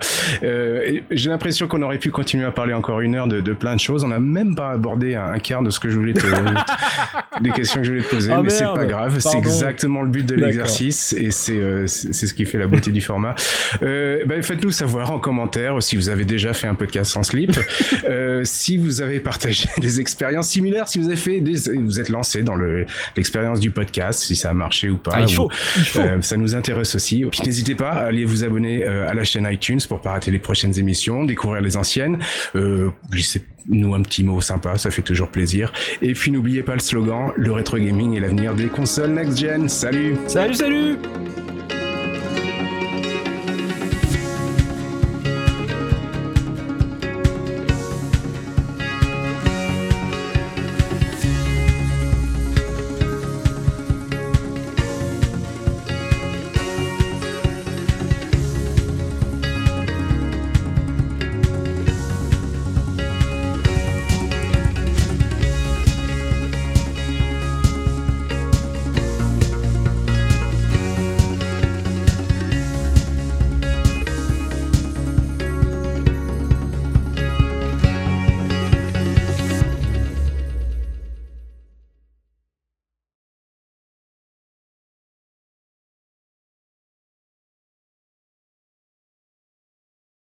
J'ai 1.10 1.30
l'impression 1.30 1.70
qu'on 1.70 1.82
aurait 1.82 1.98
pu 1.98 2.12
continuer 2.12 2.44
à 2.44 2.52
parler 2.52 2.74
encore 2.74 3.00
une 3.00 3.16
heure 3.16 3.28
de, 3.28 3.40
de 3.40 3.54
plein 3.54 3.76
de 3.76 3.80
choses. 3.80 4.04
On 4.04 4.12
a 4.12 4.20
même 4.20 4.39
même 4.40 4.56
pas 4.56 4.72
abordé 4.72 5.16
un, 5.16 5.38
quart 5.40 5.62
de 5.62 5.70
ce 5.70 5.80
que 5.80 5.90
je 5.90 5.98
voulais 5.98 6.14
te, 6.14 6.26
des 7.42 7.52
questions 7.52 7.82
que 7.82 7.86
je 7.86 7.92
voulais 7.92 8.04
te 8.04 8.10
poser, 8.10 8.32
ah, 8.32 8.42
mais 8.42 8.50
c'est 8.50 8.66
pas 8.66 8.86
grave. 8.86 9.20
C'est 9.20 9.38
exactement 9.38 10.02
le 10.02 10.10
but 10.10 10.26
de 10.26 10.36
l'exercice 10.36 11.14
et 11.14 11.32
c'est 11.32 11.60
c'est 11.88 12.28
ce 12.28 12.34
qui 12.34 12.46
fait 12.46 12.58
la 12.58 12.68
beauté 12.68 12.92
du 12.92 13.02
format. 13.02 13.36
Ben, 13.82 14.42
faites-nous 14.42 14.72
savoir 14.72 15.12
en 15.12 15.20
commentaire 15.20 15.82
si 15.82 15.96
vous 15.96 16.10
avez 16.10 16.26
déjà 16.26 16.54
fait 16.54 16.68
un 16.68 16.76
podcast 16.76 17.12
sans 17.12 17.24
slip, 17.24 17.58
si 18.44 18.78
vous 18.78 19.02
avez 19.02 19.20
partagé 19.20 19.70
des 19.78 20.00
expériences 20.00 20.50
similaires, 20.50 20.88
si 20.88 21.00
vous 21.00 21.08
avez 21.08 21.16
fait 21.16 21.42
des, 21.42 21.72
vous 21.78 22.00
êtes 22.00 22.10
lancé 22.10 22.44
dans 22.44 22.56
l'expérience 23.16 23.60
du 23.60 23.72
podcast, 23.72 24.22
si 24.22 24.36
ça 24.36 24.52
a 24.52 24.54
marché 24.54 24.90
ou 24.90 24.98
pas. 24.98 25.12
Ah, 25.16 25.22
il 25.22 25.34
faut, 25.34 25.50
ça 26.22 26.38
nous 26.38 26.56
intéresse 26.56 26.96
aussi. 26.96 27.26
Puis 27.26 27.42
n'hésitez 27.46 27.76
pas 27.76 27.92
à 27.92 28.06
aller 28.06 28.26
vous 28.26 28.44
abonner 28.44 28.84
à 28.86 29.14
la 29.14 29.24
chaîne 29.24 29.48
iTunes 29.52 29.80
pour 29.88 30.02
pas 30.02 30.12
rater 30.12 30.32
les 30.32 30.40
prochaines 30.40 30.78
émissions, 30.78 31.24
découvrir 31.26 31.62
les 31.62 31.78
anciennes. 31.78 32.20
Euh, 32.56 32.90
nous 33.68 33.94
un 33.94 34.02
petit 34.02 34.24
mot 34.24 34.42
sympa, 34.42 34.78
ça 34.78 34.92
fait 34.92 35.02
toujours 35.02 35.30
plaisir. 35.30 35.72
Et 36.02 36.14
puis 36.14 36.32
n'oubliez 36.32 36.64
pas 36.64 36.74
le 36.74 36.80
slogan, 36.80 37.32
le 37.36 37.52
rétro 37.52 37.78
gaming 37.78 38.16
est 38.16 38.20
l'avenir 38.20 38.56
des 38.56 38.68
consoles 38.68 39.12
next 39.12 39.38
gen. 39.40 39.68
Salut 39.70 40.16
Salut, 40.28 40.54
salut 40.56 40.98